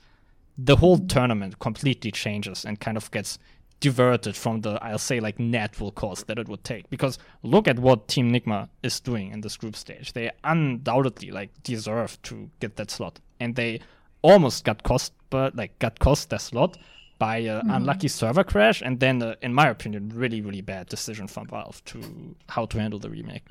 the 0.57 0.77
whole 0.77 0.97
tournament 0.97 1.59
completely 1.59 2.09
changes 2.09 2.65
and 2.65 2.79
kind 2.79 2.97
of 2.97 3.11
gets 3.11 3.37
diverted 3.79 4.35
from 4.35 4.61
the 4.61 4.83
I'll 4.83 4.97
say 4.97 5.19
like 5.19 5.39
natural 5.39 5.91
course 5.91 6.23
that 6.23 6.39
it 6.39 6.47
would 6.47 6.63
take. 6.63 6.89
Because 6.89 7.17
look 7.43 7.67
at 7.67 7.79
what 7.79 8.07
Team 8.07 8.31
Nigma 8.31 8.69
is 8.83 8.99
doing 8.99 9.31
in 9.31 9.41
this 9.41 9.57
group 9.57 9.75
stage. 9.75 10.13
They 10.13 10.31
undoubtedly 10.43 11.31
like 11.31 11.51
deserve 11.63 12.21
to 12.23 12.49
get 12.59 12.75
that 12.77 12.91
slot. 12.91 13.19
And 13.39 13.55
they 13.55 13.81
almost 14.21 14.63
got 14.63 14.83
cost 14.83 15.13
but 15.29 15.55
like 15.55 15.77
got 15.79 15.99
cost 15.99 16.29
their 16.29 16.39
slot 16.39 16.77
by 17.19 17.37
an 17.37 17.69
unlucky 17.69 18.07
server 18.07 18.43
crash 18.43 18.81
and 18.81 18.99
then 18.99 19.21
uh, 19.21 19.35
in 19.41 19.53
my 19.53 19.67
opinion 19.67 20.11
really 20.13 20.39
really 20.41 20.61
bad 20.61 20.87
decision 20.87 21.27
from 21.27 21.47
Valve 21.47 21.83
to 21.85 22.35
how 22.49 22.65
to 22.65 22.79
handle 22.79 22.99
the 22.99 23.09
remake. 23.09 23.43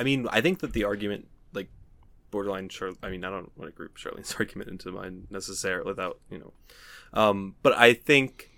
I 0.00 0.02
mean, 0.02 0.26
I 0.30 0.40
think 0.40 0.60
that 0.60 0.72
the 0.72 0.84
argument, 0.84 1.28
like, 1.52 1.68
borderline, 2.30 2.70
Char- 2.70 2.94
I 3.02 3.10
mean, 3.10 3.22
I 3.24 3.28
don't 3.28 3.50
want 3.58 3.70
to 3.70 3.76
group 3.76 3.98
Charlene's 3.98 4.34
argument 4.38 4.70
into 4.70 4.90
mine 4.92 5.26
necessarily 5.30 5.88
without, 5.88 6.18
you 6.30 6.38
know. 6.38 6.52
Um, 7.12 7.56
but 7.62 7.76
I 7.76 7.92
think, 7.92 8.49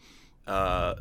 uh, 0.46 0.94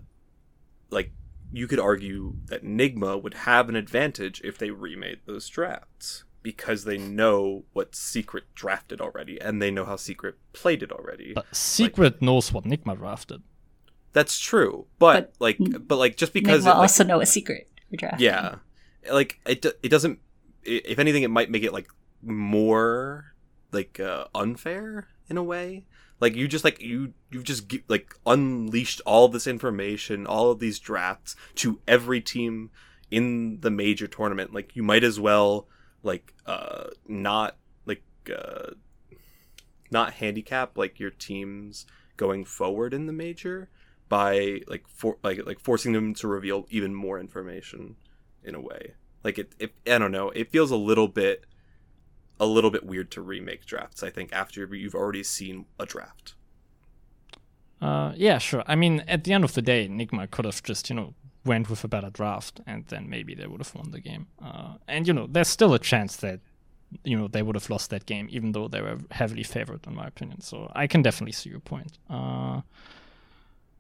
like, 0.90 1.12
you 1.52 1.68
could 1.68 1.80
argue 1.80 2.36
that 2.46 2.64
Nigma 2.64 3.22
would 3.22 3.34
have 3.34 3.70
an 3.70 3.76
advantage 3.76 4.42
if 4.44 4.58
they 4.58 4.72
remade 4.72 5.20
those 5.26 5.48
drafts 5.50 6.24
because 6.44 6.86
they 6.86 6.98
know 6.98 7.66
what 7.74 7.96
Secret 7.96 8.46
drafted 8.56 9.00
already 9.02 9.40
and 9.40 9.62
they 9.62 9.70
know 9.72 9.86
how 9.86 9.96
Secret 9.96 10.36
played 10.54 10.82
it 10.82 10.92
already. 10.92 11.34
But 11.34 11.54
Secret 11.56 12.22
knows 12.22 12.52
what 12.52 12.64
Nigma 12.64 12.98
drafted. 12.98 13.44
That's 14.14 14.40
true, 14.40 14.88
but, 15.00 15.34
But 15.38 15.42
like, 15.42 15.58
but 15.88 15.98
like, 15.98 16.18
just 16.18 16.34
because 16.34 16.64
Nigma 16.64 16.68
it, 16.68 16.70
like, 16.70 16.78
also 16.78 17.04
know 17.04 17.22
a 17.22 17.26
secret 17.26 17.70
for 17.90 17.98
drafting. 17.98 18.26
yeah 18.26 18.56
like 19.12 19.40
it 19.46 19.62
do- 19.62 19.72
it 19.82 19.90
doesn't 19.90 20.20
if 20.64 21.00
anything 21.00 21.24
it 21.24 21.30
might 21.30 21.50
make 21.50 21.64
it 21.64 21.74
like 21.74 21.88
more 22.22 23.34
like 23.72 24.00
uh, 24.00 24.26
unfair 24.36 25.08
in 25.32 25.38
a 25.38 25.44
way. 25.44 25.86
Like 26.20 26.36
you 26.36 26.48
just 26.48 26.64
like 26.64 26.80
you 26.82 27.14
you've 27.32 27.46
just 27.46 27.74
like 27.88 28.14
unleashed 28.28 29.02
all 29.08 29.28
this 29.28 29.48
information 29.48 30.28
all 30.28 30.52
of 30.52 30.60
these 30.60 30.78
drafts 30.78 31.36
to 31.56 31.80
every 31.88 32.22
team 32.22 32.70
in 33.10 33.62
the 33.62 33.72
major 33.72 34.08
tournament. 34.08 34.54
Like 34.54 34.76
you 34.76 34.84
might 34.84 35.04
as 35.04 35.20
well 35.20 35.68
like 36.04 36.36
uh 36.46 36.90
not 37.08 37.58
like 37.86 38.04
uh 38.30 38.74
not 39.90 40.14
handicap 40.14 40.78
like 40.78 41.00
your 41.00 41.10
teams 41.10 41.88
going 42.18 42.46
forward 42.46 42.94
in 42.94 43.08
the 43.08 43.14
major 43.14 43.70
by 44.10 44.62
like 44.68 44.88
for 44.88 45.18
like 45.24 45.44
like 45.46 45.60
forcing 45.60 45.94
them 45.94 46.14
to 46.16 46.28
reveal 46.28 46.68
even 46.70 46.94
more 46.94 47.20
information 47.20 47.96
in 48.44 48.54
a 48.54 48.62
way. 48.62 48.94
Like 49.24 49.40
it, 49.40 49.54
it 49.58 49.74
I 49.88 49.98
don't 49.98 50.12
know, 50.12 50.30
it 50.32 50.52
feels 50.52 50.70
a 50.70 50.76
little 50.76 51.08
bit 51.08 51.46
a 52.42 52.48
little 52.48 52.72
bit 52.72 52.84
weird 52.84 53.12
to 53.12 53.22
remake 53.22 53.66
drafts, 53.66 54.02
I 54.02 54.10
think, 54.10 54.34
after 54.34 54.66
you've 54.76 54.96
already 54.96 55.24
seen 55.24 55.66
a 55.80 55.86
draft. 55.86 56.34
Uh, 57.80 58.14
yeah, 58.16 58.40
sure. 58.40 58.64
I 58.66 58.76
mean, 58.76 59.04
at 59.08 59.24
the 59.24 59.32
end 59.32 59.44
of 59.44 59.54
the 59.54 59.62
day, 59.62 59.88
Nigma 59.88 60.30
could 60.30 60.46
have 60.46 60.62
just, 60.64 60.90
you 60.90 60.96
know, 60.96 61.14
went 61.46 61.70
with 61.70 61.84
a 61.84 61.88
better 61.88 62.10
draft, 62.10 62.60
and 62.66 62.86
then 62.88 63.08
maybe 63.08 63.36
they 63.36 63.46
would 63.46 63.62
have 63.62 63.74
won 63.76 63.92
the 63.92 64.02
game. 64.02 64.26
Uh, 64.44 64.74
and 64.88 65.08
you 65.08 65.14
know, 65.14 65.28
there's 65.30 65.48
still 65.48 65.76
a 65.76 65.80
chance 65.80 66.16
that, 66.18 66.40
you 67.04 67.18
know, 67.18 67.28
they 67.28 67.44
would 67.44 67.56
have 67.56 67.70
lost 67.70 67.92
that 67.92 68.08
game, 68.08 68.28
even 68.32 68.54
though 68.54 68.68
they 68.68 68.82
were 68.82 68.98
heavily 69.12 69.44
favored, 69.44 69.86
in 69.86 69.96
my 69.96 70.08
opinion. 70.08 70.42
So 70.42 70.72
I 70.76 70.88
can 70.88 71.04
definitely 71.04 71.34
see 71.34 71.52
your 71.52 71.60
point. 71.60 72.00
Uh, 72.10 72.62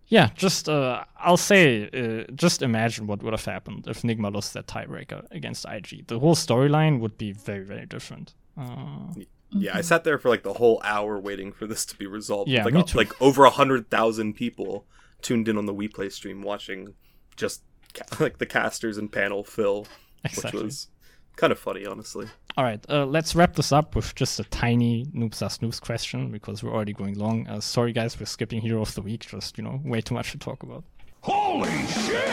yeah, 0.07 0.29
just 0.35 0.69
uh, 0.69 1.03
I'll 1.17 1.37
say, 1.37 1.89
uh, 1.89 2.31
just 2.35 2.61
imagine 2.61 3.07
what 3.07 3.23
would 3.23 3.33
have 3.33 3.45
happened 3.45 3.87
if 3.87 4.03
Nigma 4.03 4.31
lost 4.31 4.53
that 4.53 4.67
tiebreaker 4.67 5.25
against 5.31 5.65
IG. 5.67 6.07
The 6.07 6.19
whole 6.19 6.35
storyline 6.35 6.99
would 6.99 7.17
be 7.17 7.31
very, 7.31 7.63
very 7.63 7.87
different. 7.87 8.33
Uh, 8.57 9.13
Yeah, 9.53 9.75
I 9.77 9.81
sat 9.81 10.03
there 10.05 10.17
for 10.17 10.29
like 10.29 10.43
the 10.43 10.53
whole 10.53 10.81
hour 10.83 11.19
waiting 11.19 11.51
for 11.51 11.67
this 11.67 11.85
to 11.87 11.97
be 11.97 12.07
resolved. 12.07 12.49
Yeah, 12.49 12.63
like, 12.63 12.73
me 12.73 12.83
too. 12.83 12.97
like 12.97 13.21
over 13.21 13.43
a 13.43 13.49
hundred 13.49 13.89
thousand 13.89 14.33
people 14.35 14.85
tuned 15.21 15.47
in 15.49 15.57
on 15.57 15.65
the 15.65 15.73
WePlay 15.73 16.11
stream 16.11 16.41
watching 16.41 16.93
just 17.35 17.61
ca- 17.93 18.15
like 18.23 18.37
the 18.37 18.45
casters 18.45 18.97
and 18.97 19.11
panel 19.11 19.43
fill, 19.43 19.87
Exactly. 20.23 20.59
which 20.59 20.63
was 20.65 20.87
kind 21.35 21.51
of 21.51 21.59
funny, 21.59 21.85
honestly. 21.85 22.27
All 22.57 22.63
right, 22.63 22.83
uh, 22.89 23.05
let's 23.05 23.35
wrap 23.35 23.55
this 23.55 23.71
up 23.71 23.95
with 23.95 24.13
just 24.15 24.39
a 24.39 24.43
tiny 24.45 25.05
Noobs 25.15 25.41
Are 25.41 25.49
noobs 25.65 25.79
question 25.81 26.31
because 26.31 26.63
we're 26.63 26.73
already 26.73 26.93
going 26.93 27.15
long. 27.17 27.47
Uh, 27.47 27.59
sorry, 27.61 27.91
guys, 27.93 28.19
we're 28.19 28.25
skipping 28.25 28.61
Hero 28.61 28.81
of 28.81 28.93
the 28.95 29.01
Week. 29.01 29.21
Just, 29.21 29.57
you 29.57 29.63
know, 29.63 29.79
way 29.83 30.01
too 30.01 30.13
much 30.13 30.31
to 30.31 30.37
talk 30.37 30.63
about. 30.63 30.83
Holy 31.21 31.69
shit! 31.87 32.29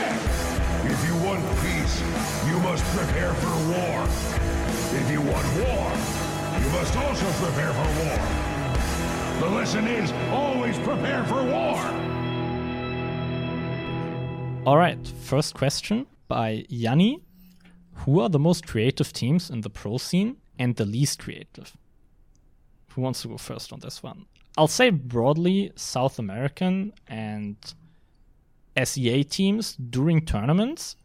If 0.91 1.05
you 1.07 1.15
want 1.25 1.43
peace, 1.61 2.01
you 2.49 2.59
must 2.59 2.83
prepare 2.95 3.33
for 3.35 3.55
war. 3.71 4.58
If 4.91 5.11
you 5.11 5.21
want 5.21 5.45
war, 5.55 5.91
you 6.59 6.69
must 6.71 6.95
also 6.95 7.25
prepare 7.43 7.71
for 7.73 7.89
war. 8.03 9.39
The 9.39 9.55
lesson 9.55 9.85
is 9.87 10.11
always 10.31 10.79
prepare 10.79 11.23
for 11.25 11.43
war. 11.43 11.77
All 14.65 14.77
right, 14.77 14.97
first 15.21 15.53
question 15.53 16.07
by 16.27 16.65
Yanni. 16.69 17.21
Who 18.05 18.19
are 18.19 18.29
the 18.29 18.39
most 18.39 18.65
creative 18.65 19.13
teams 19.13 19.51
in 19.51 19.61
the 19.61 19.69
pro 19.69 19.99
scene 19.99 20.37
and 20.57 20.75
the 20.75 20.85
least 20.85 21.19
creative? 21.19 21.77
Who 22.93 23.01
wants 23.01 23.21
to 23.21 23.27
go 23.27 23.37
first 23.37 23.71
on 23.71 23.81
this 23.81 24.01
one? 24.01 24.25
I'll 24.57 24.67
say 24.67 24.89
broadly 24.89 25.71
South 25.75 26.17
American 26.17 26.93
and 27.07 27.57
SEA 28.83 29.23
teams 29.23 29.75
during 29.75 30.25
tournaments, 30.25 30.95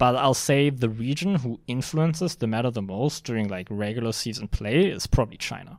but 0.00 0.16
I'll 0.16 0.32
say 0.32 0.70
the 0.70 0.88
region 0.88 1.34
who 1.34 1.60
influences 1.66 2.34
the 2.36 2.46
meta 2.46 2.70
the 2.70 2.80
most 2.80 3.22
during 3.24 3.48
like 3.48 3.66
regular 3.68 4.12
season 4.12 4.48
play 4.48 4.86
is 4.86 5.06
probably 5.06 5.36
China. 5.36 5.78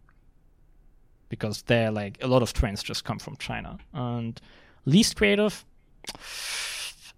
Because 1.27 1.63
they're 1.63 1.89
like 1.89 2.19
a 2.21 2.27
lot 2.27 2.43
of 2.43 2.53
trends 2.53 2.83
just 2.83 3.03
come 3.03 3.17
from 3.17 3.35
China. 3.37 3.79
And 3.93 4.39
least 4.85 5.15
creative, 5.15 5.65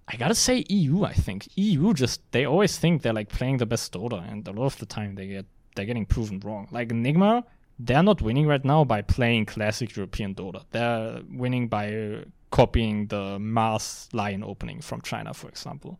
I 0.08 0.16
gotta 0.16 0.34
say 0.34 0.64
EU. 0.70 1.04
I 1.04 1.12
think 1.12 1.49
EU 1.56 1.93
just 1.93 2.22
they 2.32 2.45
always 2.45 2.78
think 2.78 3.01
they're 3.01 3.20
like 3.22 3.28
playing 3.28 3.58
the 3.58 3.66
best 3.66 3.91
Dota, 3.91 4.26
and 4.32 4.47
a 4.47 4.54
lot 4.54 4.68
of 4.68 4.78
the 4.78 4.86
time 4.86 5.16
they 5.16 5.28
get 5.28 5.45
they're 5.76 5.86
getting 5.86 6.06
proven 6.06 6.39
wrong. 6.39 6.70
Like 6.72 6.88
Nigma, 6.88 7.43
they're 7.80 8.04
not 8.04 8.22
winning 8.22 8.47
right 8.47 8.64
now 8.64 8.86
by 8.86 9.01
playing 9.01 9.47
classic 9.47 9.97
European 9.97 10.36
Dota. 10.36 10.64
They're 10.72 11.20
winning 11.30 11.68
by 11.68 12.24
copying 12.49 13.08
the 13.08 13.39
Mars 13.39 14.08
Lion 14.14 14.41
opening 14.41 14.80
from 14.80 15.01
China, 15.01 15.34
for 15.34 15.49
example. 15.49 15.99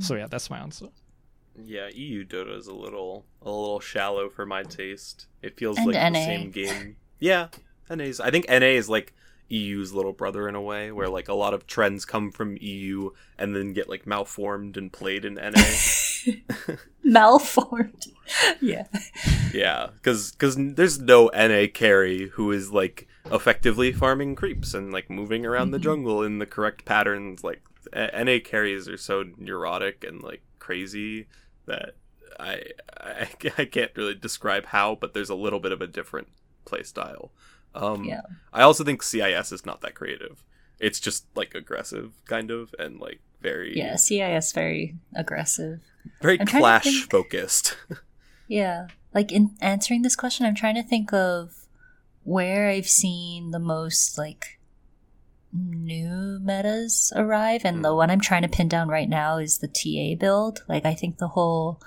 So 0.00 0.14
yeah, 0.14 0.26
that's 0.28 0.50
my 0.50 0.58
answer. 0.58 0.88
Yeah, 1.64 1.88
EU 1.88 2.24
Dota 2.24 2.56
is 2.56 2.66
a 2.66 2.74
little 2.74 3.24
a 3.42 3.50
little 3.50 3.80
shallow 3.80 4.28
for 4.28 4.44
my 4.44 4.62
taste. 4.62 5.26
It 5.42 5.56
feels 5.56 5.78
And 5.78 5.86
like 5.86 6.12
the 6.12 6.24
same 6.24 6.50
game. 6.50 6.96
Yeah, 7.18 7.48
NA's. 7.88 8.20
I 8.20 8.30
think 8.30 8.48
NA 8.48 8.76
is 8.76 8.88
like 8.88 9.14
EU's 9.48 9.92
little 9.92 10.12
brother 10.12 10.48
in 10.48 10.54
a 10.54 10.60
way, 10.60 10.92
where 10.92 11.08
like 11.08 11.28
a 11.28 11.34
lot 11.34 11.54
of 11.54 11.66
trends 11.66 12.04
come 12.04 12.30
from 12.30 12.58
EU 12.60 13.10
and 13.38 13.54
then 13.54 13.72
get 13.72 13.88
like 13.88 14.06
malformed 14.06 14.76
and 14.76 14.92
played 14.92 15.24
in 15.24 15.34
NA. 15.34 15.52
Malformed. 17.04 18.06
yeah. 18.60 18.86
yeah, 19.54 19.88
because 19.94 20.32
because 20.32 20.56
there's 20.58 20.98
no 20.98 21.30
NA 21.34 21.66
carry 21.72 22.28
who 22.30 22.50
is 22.50 22.72
like 22.72 23.06
effectively 23.30 23.92
farming 23.92 24.34
creeps 24.34 24.74
and 24.74 24.92
like 24.92 25.08
moving 25.08 25.46
around 25.46 25.70
the 25.70 25.78
mm-hmm. 25.78 25.84
jungle 25.84 26.22
in 26.22 26.38
the 26.38 26.46
correct 26.46 26.84
patterns. 26.84 27.44
Like 27.44 27.62
a- 27.62 27.75
NA 27.94 28.38
carries 28.44 28.88
are 28.88 28.96
so 28.96 29.24
neurotic 29.36 30.04
and 30.04 30.22
like 30.22 30.42
crazy 30.58 31.26
that 31.66 31.94
I, 32.38 32.62
I 32.98 33.28
I 33.58 33.64
can't 33.64 33.92
really 33.96 34.14
describe 34.14 34.66
how, 34.66 34.94
but 34.94 35.14
there's 35.14 35.30
a 35.30 35.34
little 35.34 35.60
bit 35.60 35.72
of 35.72 35.80
a 35.80 35.86
different 35.86 36.28
play 36.64 36.82
style. 36.82 37.30
Um, 37.74 38.04
Yeah. 38.04 38.22
I 38.52 38.62
also 38.62 38.84
think 38.84 39.02
CIS 39.02 39.52
is 39.52 39.66
not 39.66 39.80
that 39.82 39.94
creative. 39.94 40.42
It's 40.78 41.00
just 41.00 41.26
like 41.34 41.54
aggressive, 41.54 42.12
kind 42.26 42.50
of, 42.50 42.74
and 42.78 42.98
like 43.00 43.20
very 43.40 43.76
Yeah. 43.76 43.96
CIS 43.96 44.52
very 44.52 44.96
aggressive. 45.14 45.80
very 46.20 46.40
I'm 46.40 46.46
clash 46.46 46.84
think- 46.84 47.10
focused. 47.10 47.76
Yeah. 48.48 48.86
Like 49.12 49.32
in 49.32 49.56
answering 49.60 50.02
this 50.02 50.14
question, 50.14 50.46
I'm 50.46 50.54
trying 50.54 50.76
to 50.76 50.82
think 50.84 51.12
of 51.12 51.66
where 52.22 52.68
I've 52.68 52.88
seen 52.88 53.50
the 53.50 53.58
most 53.58 54.16
like 54.18 54.55
new 55.52 56.38
metas 56.40 57.12
arrive, 57.14 57.62
and 57.64 57.84
the 57.84 57.90
hmm. 57.90 57.96
one 57.96 58.10
I'm 58.10 58.20
trying 58.20 58.42
to 58.42 58.48
pin 58.48 58.68
down 58.68 58.88
right 58.88 59.08
now 59.08 59.38
is 59.38 59.58
the 59.58 59.68
TA 59.68 60.18
build. 60.18 60.64
Like 60.68 60.84
I 60.84 60.94
think 60.94 61.18
the 61.18 61.28
whole 61.28 61.80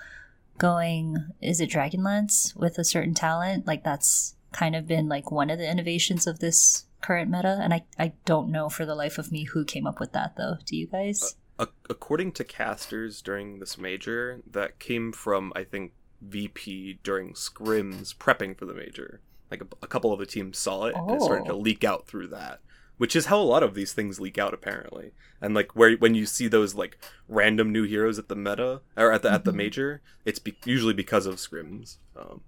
going 0.58 1.16
is 1.42 1.62
it 1.62 1.70
Dragonlance 1.70 2.56
with 2.56 2.78
a 2.78 2.84
certain 2.84 3.14
talent, 3.14 3.66
like 3.66 3.84
that's 3.84 4.36
kind 4.52 4.76
of 4.76 4.88
been 4.88 5.08
like 5.08 5.32
one 5.32 5.50
of 5.50 5.60
the 5.60 5.70
innovations 5.70 6.28
of 6.28 6.40
this 6.40 6.86
current 7.02 7.30
meta, 7.32 7.60
and 7.62 7.74
I 7.74 7.86
I 7.98 8.14
don't 8.26 8.52
know 8.52 8.70
for 8.70 8.86
the 8.86 8.96
life 8.96 9.18
of 9.18 9.32
me 9.32 9.44
who 9.44 9.64
came 9.66 9.88
up 9.88 10.00
with 10.00 10.12
that 10.14 10.36
though. 10.38 10.58
Do 10.66 10.76
you 10.76 10.88
guys? 10.88 11.36
A- 11.58 11.68
according 11.90 12.32
to 12.34 12.44
casters 12.44 13.22
during 13.22 13.60
this 13.60 13.78
major, 13.78 14.42
that 14.50 14.80
came 14.80 15.12
from 15.12 15.52
I 15.56 15.64
think 15.64 15.94
VP 16.22 17.00
during 17.04 17.34
scrims 17.34 18.16
prepping 18.16 18.58
for 18.58 18.66
the 18.66 18.74
major. 18.74 19.22
Like 19.52 19.62
a, 19.62 19.68
a 19.82 19.88
couple 19.88 20.14
of 20.14 20.20
the 20.20 20.26
teams 20.26 20.58
saw 20.60 20.86
it 20.86 20.96
and 20.96 21.10
it 21.12 21.22
started 21.22 21.46
to 21.46 21.54
Oh. 21.54 21.58
leak 21.58 21.84
out 21.84 22.08
through 22.08 22.28
that, 22.28 22.60
which 23.00 23.16
is 23.16 23.26
how 23.26 23.40
a 23.40 23.44
lot 23.44 23.64
of 23.64 23.74
these 23.74 23.92
things 23.94 24.20
leak 24.20 24.38
out 24.38 24.54
apparently. 24.54 25.12
And 25.42 25.56
like 25.56 25.76
where 25.76 25.96
when 25.98 26.14
you 26.14 26.26
see 26.28 26.48
those 26.48 26.76
like 26.76 26.98
random 27.28 27.72
new 27.72 27.84
heroes 27.84 28.20
at 28.20 28.28
the 28.28 28.36
meta 28.36 28.82
or 28.96 29.12
at 29.12 29.24
the 29.24 29.32
at 29.32 29.44
the 29.46 29.52
major, 29.54 30.02
it's 30.26 30.38
be- 30.38 30.56
usually 30.66 30.94
because 30.94 31.26
of 31.26 31.36
scrims. 31.38 31.98
Um, 32.16 32.42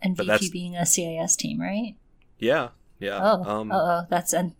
And 0.00 0.16
that's- 0.16 0.48
being 0.48 0.74
a 0.76 0.86
CIS 0.86 1.36
team, 1.36 1.60
right? 1.60 1.96
yeah, 2.38 2.68
yeah. 2.98 3.18
Oh, 3.22 3.44
um, 3.44 3.70
oh, 3.72 4.06
that's 4.08 4.32
and 4.32 4.54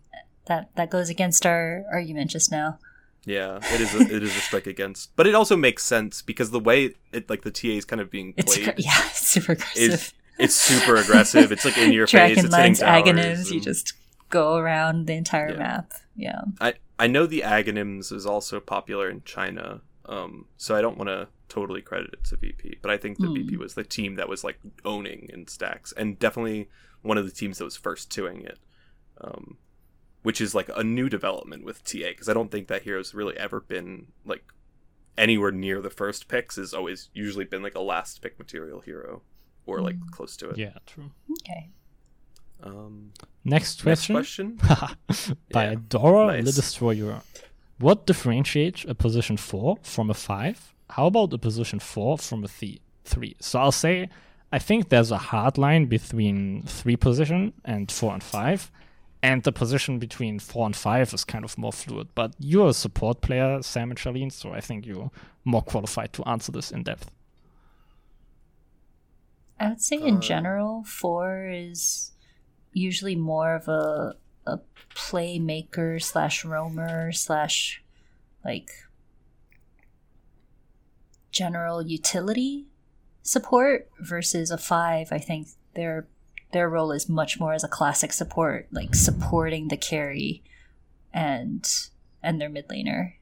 that 0.45 0.69
that 0.75 0.89
goes 0.91 1.09
against 1.09 1.45
our 1.45 1.83
argument 1.91 2.29
just 2.31 2.51
now. 2.51 2.77
Yeah, 3.25 3.57
it 3.73 3.81
is. 3.81 3.95
A, 3.95 4.01
it 4.01 4.21
is 4.21 4.35
a 4.37 4.39
strike 4.39 4.67
against, 4.67 5.15
but 5.15 5.25
it 5.25 5.33
also 5.33 5.55
makes 5.55 5.83
sense 5.83 6.21
because 6.21 6.51
the 6.51 6.59
way 6.59 6.93
it 7.11 7.27
like 7.29 7.41
the 7.41 7.49
TA 7.49 7.69
is 7.69 7.83
kind 7.85 7.99
of 7.99 8.11
being 8.11 8.33
It's 8.37 8.55
played 8.55 8.67
aggr- 8.67 8.75
yeah, 8.85 8.91
it's 9.07 9.27
super 9.27 9.53
aggressive. 9.53 9.81
is 9.93 10.13
it's 10.37 10.55
super 10.55 10.95
aggressive. 10.97 11.51
It's 11.51 11.65
like 11.65 11.77
in 11.77 11.91
your 11.93 12.05
face. 12.07 12.11
Dragon 12.11 12.45
It's 12.45 12.55
hitting 12.55 12.75
towers. 12.75 13.03
Aghanim's. 13.07 13.49
You 13.49 13.55
and- 13.57 13.63
just 13.63 13.93
go 14.29 14.55
around 14.55 15.07
the 15.07 15.13
entire 15.13 15.51
Yeah. 15.51 15.57
map. 15.57 15.93
Yeah. 16.15 16.41
I 16.61 16.73
I 16.97 17.07
know 17.07 17.25
the 17.25 17.41
Aghanim's 17.41 18.11
is 18.11 18.25
also 18.25 18.59
popular 18.61 19.09
in 19.09 19.21
China, 19.23 19.81
um, 20.05 20.47
so 20.55 20.75
I 20.75 20.81
don't 20.81 20.97
want 20.97 21.09
to 21.09 21.27
totally 21.49 21.81
credit 21.81 22.11
it 22.13 22.23
to 22.25 22.37
VP, 22.37 22.77
but 22.81 22.89
I 22.89 22.97
think 22.97 23.17
the 23.19 23.27
Hmm. 23.27 23.33
VP 23.33 23.57
was 23.57 23.73
the 23.73 23.83
team 23.83 24.15
that 24.15 24.29
was 24.29 24.43
like 24.43 24.59
owning 24.85 25.29
in 25.33 25.47
stacks, 25.47 25.91
and 25.93 26.17
definitely 26.17 26.69
one 27.01 27.17
of 27.17 27.25
the 27.25 27.31
teams 27.31 27.57
that 27.57 27.65
was 27.65 27.75
first 27.75 28.09
toing 28.09 28.45
it, 28.45 28.59
um, 29.21 29.57
which 30.23 30.39
is 30.41 30.55
like 30.55 30.69
a 30.75 30.83
new 30.83 31.09
development 31.09 31.63
with 31.65 31.83
TA 31.83 32.09
because 32.09 32.29
I 32.29 32.33
don't 32.33 32.49
think 32.49 32.67
that 32.69 32.83
hero's 32.83 33.13
really 33.13 33.37
ever 33.37 33.59
been 33.59 34.07
like 34.25 34.43
anywhere 35.17 35.51
near 35.51 35.81
the 35.81 35.89
first 35.89 36.27
picks. 36.29 36.55
Has 36.55 36.73
always 36.73 37.09
usually 37.13 37.45
been 37.45 37.61
like 37.61 37.75
a 37.75 37.81
last 37.81 38.21
pick 38.21 38.39
material 38.39 38.79
hero 38.79 39.21
or 39.65 39.81
like 39.81 39.97
Hmm. 39.97 40.09
close 40.11 40.37
to 40.37 40.49
it. 40.49 40.57
Yeah, 40.57 40.77
true. 40.85 41.11
Okay. 41.41 41.69
Um, 42.65 43.11
Next 43.43 43.85
next 43.85 44.07
question. 44.07 44.57
question. 44.57 45.37
By 45.51 45.65
Yeah. 45.71 45.75
Dora 45.89 46.27
Nice. 46.27 46.45
the 46.45 46.51
Destroyer. 46.53 47.21
What 47.77 48.05
differentiates 48.07 48.85
a 48.87 48.95
position 48.95 49.37
4 49.37 49.77
from 49.83 50.09
a 50.09 50.13
5? 50.13 50.73
How 50.91 51.07
about 51.07 51.33
a 51.33 51.37
position 51.37 51.79
4 51.79 52.17
from 52.17 52.43
a 52.43 52.47
th- 52.47 52.79
3? 53.03 53.35
So 53.39 53.59
I'll 53.59 53.71
say 53.71 54.09
I 54.51 54.59
think 54.59 54.89
there's 54.89 55.11
a 55.11 55.17
hard 55.17 55.57
line 55.57 55.85
between 55.85 56.63
3 56.63 56.95
position 56.95 57.53
and 57.65 57.91
4 57.91 58.13
and 58.13 58.23
5. 58.23 58.71
And 59.21 59.43
the 59.43 59.51
position 59.51 59.99
between 59.99 60.39
4 60.39 60.65
and 60.67 60.75
5 60.75 61.13
is 61.13 61.23
kind 61.23 61.43
of 61.45 61.57
more 61.57 61.73
fluid. 61.73 62.07
But 62.15 62.33
you're 62.39 62.69
a 62.69 62.73
support 62.73 63.21
player, 63.21 63.61
Sam 63.61 63.91
and 63.91 63.99
Charlene, 63.99 64.31
so 64.31 64.53
I 64.53 64.61
think 64.61 64.85
you're 64.85 65.11
more 65.43 65.61
qualified 65.63 66.13
to 66.13 66.23
answer 66.27 66.51
this 66.51 66.71
in 66.71 66.83
depth. 66.83 67.11
I 69.59 69.69
would 69.69 69.81
say 69.81 69.97
in 69.97 70.19
general, 70.21 70.83
four 70.83 71.47
is 71.49 72.11
usually 72.75 73.15
more 73.15 73.55
of 73.55 73.67
a 73.67 74.15
a 74.45 74.59
playmaker 74.93 76.01
slash 76.01 76.45
roamer 76.45 77.11
slash 77.11 77.81
like 78.43 78.69
general 81.31 81.81
utility 81.81 82.67
support 83.23 83.89
versus 83.99 84.51
a 84.51 84.57
five. 84.57 85.07
I 85.11 85.17
think 85.17 85.47
their 85.73 86.07
their 86.51 86.69
role 86.69 86.91
is 86.91 87.09
much 87.09 87.39
more 87.39 87.53
as 87.53 87.63
a 87.63 87.67
classic 87.67 88.13
support, 88.13 88.67
like 88.71 88.93
supporting 88.93 89.69
the 89.69 89.77
carry 89.77 90.43
and 91.13 91.67
and 92.21 92.39
their 92.39 92.49
mid 92.49 92.67
laner. 92.67 93.13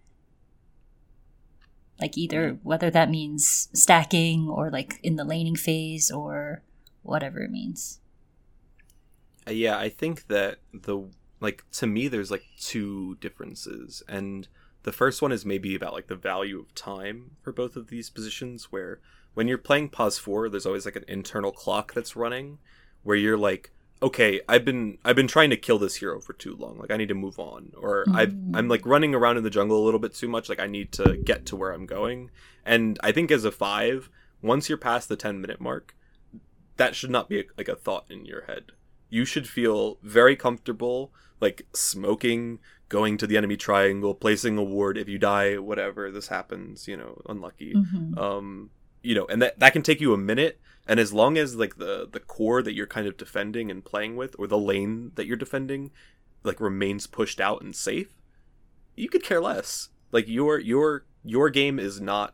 Like 2.02 2.18
either 2.18 2.58
whether 2.64 2.90
that 2.90 3.10
means 3.10 3.70
stacking 3.74 4.50
or 4.50 4.70
like 4.70 5.00
in 5.04 5.16
the 5.16 5.24
laning 5.24 5.56
phase 5.56 6.12
or 6.12 6.64
whatever 7.02 7.42
it 7.42 7.52
means. 7.52 8.00
Uh, 9.48 9.52
yeah 9.52 9.78
i 9.78 9.90
think 9.90 10.28
that 10.28 10.60
the 10.74 11.08
like 11.40 11.64
to 11.72 11.86
me 11.88 12.08
there's 12.08 12.32
like 12.32 12.44
two 12.60 13.16
differences 13.16 14.02
and 14.08 14.48
the 14.84 14.92
first 14.92 15.22
one 15.22 15.32
is 15.32 15.46
maybe 15.46 15.76
about 15.76 15.94
like 15.94 16.08
the 16.08 16.16
value 16.16 16.60
of 16.60 16.74
time 16.76 17.32
for 17.42 17.52
both 17.52 17.76
of 17.76 17.88
these 17.88 18.10
positions 18.10 18.72
where 18.72 19.00
when 19.34 19.48
you're 19.48 19.58
playing 19.58 19.90
pos 19.90 20.18
4 20.18 20.50
there's 20.50 20.66
always 20.66 20.86
like 20.86 20.96
an 20.96 21.06
internal 21.08 21.52
clock 21.52 21.94
that's 21.94 22.16
running 22.16 22.60
where 23.04 23.18
you're 23.18 23.38
like 23.38 23.72
okay 24.02 24.42
i've 24.48 24.66
been 24.66 24.98
i've 25.06 25.16
been 25.16 25.28
trying 25.28 25.50
to 25.50 25.58
kill 25.58 25.80
this 25.80 25.96
hero 25.96 26.20
for 26.20 26.34
too 26.34 26.56
long 26.56 26.78
like 26.78 26.92
i 26.92 26.98
need 26.98 27.08
to 27.08 27.14
move 27.14 27.40
on 27.40 27.72
or 27.78 28.06
i've 28.14 28.36
i'm 28.54 28.68
like 28.68 28.86
running 28.86 29.16
around 29.16 29.38
in 29.38 29.44
the 29.44 29.50
jungle 29.50 29.82
a 29.82 29.86
little 29.86 30.00
bit 30.00 30.14
too 30.14 30.28
much 30.28 30.50
like 30.50 30.60
i 30.60 30.68
need 30.68 30.92
to 30.92 31.18
get 31.18 31.46
to 31.46 31.56
where 31.56 31.72
i'm 31.72 31.86
going 31.86 32.30
and 32.66 33.00
i 33.04 33.12
think 33.12 33.32
as 33.32 33.46
a 33.46 33.52
5 33.52 34.10
once 34.42 34.68
you're 34.68 34.78
past 34.78 35.08
the 35.10 35.16
10 35.16 35.40
minute 35.40 35.62
mark 35.62 35.96
that 36.76 36.96
should 36.96 37.12
not 37.12 37.30
be 37.30 37.46
like 37.58 37.70
a 37.70 37.76
thought 37.76 38.06
in 38.10 38.26
your 38.26 38.44
head 38.46 38.72
you 39.14 39.26
should 39.26 39.48
feel 39.48 39.98
very 40.02 40.36
comfortable 40.36 41.12
like 41.40 41.66
smoking 41.74 42.60
going 42.90 43.18
to 43.18 43.28
the 43.28 43.38
enemy 43.38 43.58
triangle 43.58 44.14
placing 44.16 44.58
a 44.58 44.64
ward. 44.64 44.98
If 44.98 45.08
you 45.14 45.20
die 45.20 45.58
whatever 45.70 46.12
this 46.12 46.28
happens 46.38 46.88
you 46.88 46.98
know 46.98 47.22
unlucky. 47.30 47.74
Mhm. 47.74 48.18
um 48.18 48.48
you 49.08 49.14
know 49.16 49.26
and 49.32 49.40
that 49.42 49.60
that 49.60 49.74
can 49.74 49.84
take 49.84 50.02
you 50.02 50.14
a 50.14 50.18
minute. 50.32 50.60
And 50.88 51.00
as 51.00 51.14
long 51.14 51.38
as 51.38 51.56
like 51.64 51.76
the 51.78 52.08
the 52.16 52.20
core 52.36 52.62
that 52.64 52.74
you're 52.74 52.94
kind 52.96 53.08
of 53.08 53.16
defending 53.18 53.70
and 53.72 53.86
playing 53.92 54.16
with 54.16 54.36
or 54.40 54.48
the 54.48 54.58
lane 54.72 55.12
that 55.16 55.26
you're 55.28 55.46
defending 55.46 55.92
like 56.44 56.60
remains 56.60 57.08
pushed 57.08 57.40
out 57.40 57.62
and 57.62 57.76
safe 57.76 58.12
you 58.96 59.10
could 59.10 59.24
care 59.24 59.42
less. 59.42 59.90
Like 60.12 60.28
your 60.28 60.60
your 60.60 61.06
your 61.24 61.50
game 61.50 61.78
is 61.88 62.02
not 62.02 62.30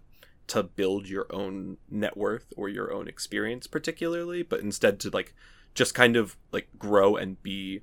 to 0.48 0.64
build 0.64 1.08
your 1.08 1.28
own 1.42 1.78
net 1.90 2.16
worth 2.18 2.48
or 2.58 2.68
your 2.70 2.92
own 2.92 3.08
experience 3.08 3.68
particularly 3.68 4.42
but 4.52 4.62
instead 4.62 5.00
to 5.00 5.10
like 5.20 5.34
just 5.74 5.94
kind 5.94 6.16
of 6.16 6.36
like 6.52 6.68
grow 6.78 7.16
and 7.16 7.42
be 7.44 7.82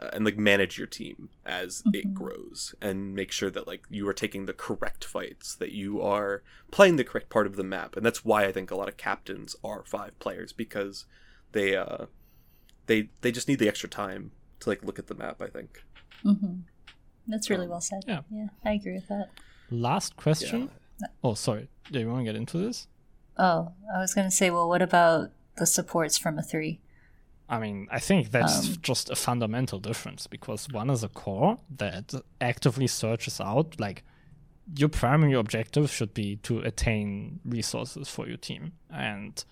uh, 0.00 0.10
and 0.12 0.24
like 0.24 0.36
manage 0.36 0.76
your 0.78 0.86
team 0.86 1.30
as 1.44 1.82
it 1.92 2.12
grows 2.14 2.74
and 2.82 3.14
make 3.14 3.32
sure 3.32 3.50
that 3.50 3.66
like 3.66 3.82
you 3.88 4.06
are 4.08 4.12
taking 4.12 4.46
the 4.46 4.52
correct 4.52 5.04
fights 5.04 5.54
that 5.54 5.72
you 5.72 6.00
are 6.02 6.42
playing 6.70 6.96
the 6.96 7.04
correct 7.04 7.30
part 7.30 7.46
of 7.46 7.56
the 7.56 7.64
map 7.64 7.96
and 7.96 8.04
that's 8.04 8.24
why 8.24 8.44
i 8.44 8.52
think 8.52 8.70
a 8.70 8.76
lot 8.76 8.88
of 8.88 8.96
captains 8.98 9.56
are 9.64 9.82
five 9.86 10.16
players 10.18 10.52
because 10.52 11.06
they 11.52 11.74
uh 11.74 12.04
they 12.86 13.08
they 13.22 13.32
just 13.32 13.48
need 13.48 13.58
the 13.58 13.68
extra 13.68 13.88
time 13.88 14.30
to 14.60 14.68
like 14.68 14.84
look 14.84 14.98
at 14.98 15.06
the 15.06 15.14
map 15.14 15.40
i 15.40 15.46
think 15.48 15.82
Mhm. 16.24 16.62
That's 17.28 17.50
really 17.50 17.66
well 17.66 17.80
said. 17.80 18.04
yeah. 18.06 18.20
yeah, 18.30 18.46
I 18.64 18.72
agree 18.72 18.94
with 18.94 19.08
that. 19.08 19.30
Last 19.70 20.16
question. 20.16 20.70
Oh, 21.24 21.34
sorry. 21.34 21.68
Do 21.90 21.98
you 21.98 22.08
want 22.08 22.20
to 22.20 22.24
get 22.24 22.36
into 22.36 22.56
this? 22.56 22.86
Oh, 23.36 23.72
I 23.94 23.98
was 23.98 24.14
gonna 24.14 24.30
say, 24.30 24.48
well, 24.50 24.68
what 24.68 24.80
about 24.80 25.30
the 25.56 25.66
supports 25.66 26.16
from 26.16 26.38
a 26.38 26.42
three? 26.42 26.80
I 27.48 27.58
mean, 27.60 27.86
I 27.92 28.00
think 28.00 28.30
that's 28.30 28.68
Um, 28.68 28.76
just 28.82 29.10
a 29.10 29.14
fundamental 29.14 29.78
difference 29.78 30.26
because 30.26 30.68
one 30.72 30.90
is 30.90 31.04
a 31.04 31.08
core 31.08 31.58
that 31.76 32.12
actively 32.40 32.86
searches 32.88 33.40
out, 33.40 33.78
like, 33.78 34.02
your 34.76 34.88
primary 34.88 35.34
objective 35.34 35.88
should 35.90 36.12
be 36.12 36.36
to 36.42 36.58
attain 36.60 37.38
resources 37.44 38.08
for 38.08 38.26
your 38.26 38.36
team. 38.38 38.72
And 38.90 39.44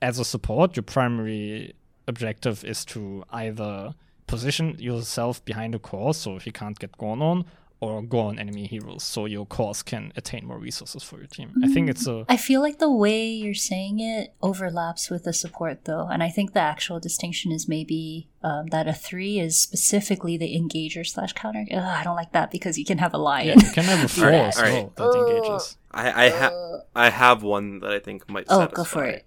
as 0.00 0.18
a 0.20 0.24
support, 0.24 0.76
your 0.76 0.84
primary 0.84 1.74
objective 2.06 2.64
is 2.64 2.84
to 2.84 3.24
either 3.30 3.94
position 4.28 4.76
yourself 4.78 5.44
behind 5.44 5.74
a 5.74 5.78
core 5.80 6.14
so 6.14 6.36
if 6.36 6.46
you 6.46 6.52
can't 6.52 6.78
get 6.78 6.96
gone 6.96 7.20
on, 7.20 7.44
or 7.82 8.00
go 8.00 8.20
on 8.20 8.38
enemy 8.38 8.64
heroes 8.68 9.02
so 9.02 9.26
your 9.26 9.44
cause 9.44 9.82
can 9.82 10.12
attain 10.14 10.46
more 10.46 10.56
resources 10.56 11.02
for 11.02 11.18
your 11.18 11.26
team. 11.26 11.52
I 11.64 11.66
think 11.66 11.90
it's 11.90 12.06
mm. 12.06 12.22
a 12.22 12.32
I 12.32 12.36
feel 12.36 12.60
like 12.60 12.78
the 12.78 12.90
way 12.90 13.26
you're 13.26 13.54
saying 13.54 13.98
it 13.98 14.32
overlaps 14.40 15.10
with 15.10 15.24
the 15.24 15.32
support, 15.32 15.84
though, 15.84 16.06
and 16.06 16.22
I 16.22 16.28
think 16.28 16.52
the 16.52 16.60
actual 16.60 17.00
distinction 17.00 17.50
is 17.50 17.68
maybe 17.68 18.28
um, 18.44 18.68
that 18.68 18.86
a 18.86 18.92
three 18.92 19.40
is 19.40 19.58
specifically 19.58 20.36
the 20.36 20.56
engager 20.56 21.04
slash 21.04 21.32
counter. 21.32 21.66
Ugh, 21.72 21.82
I 21.82 22.04
don't 22.04 22.14
like 22.14 22.30
that 22.32 22.52
because 22.52 22.78
you 22.78 22.84
can 22.84 22.98
have 22.98 23.14
a 23.14 23.18
lion. 23.18 23.58
yeah, 23.58 23.66
you 23.66 23.72
can 23.72 23.84
have 23.84 24.04
a 24.04 24.08
four 24.08 24.26
Alright, 24.26 24.40
as 24.46 24.58
alright. 24.58 24.90
well 24.96 25.12
that 25.12 25.18
engages. 25.18 25.76
Uh, 25.90 25.96
i 25.98 26.26
i 26.26 26.28
have 26.30 26.52
uh. 26.52 26.78
i 26.94 27.10
have 27.10 27.42
one 27.42 27.80
that 27.80 27.92
i 27.92 27.98
think 27.98 28.30
might 28.30 28.46
oh, 28.48 28.60
satisfy. 28.60 28.76
go 28.76 28.84
for 28.84 29.04
it. 29.04 29.26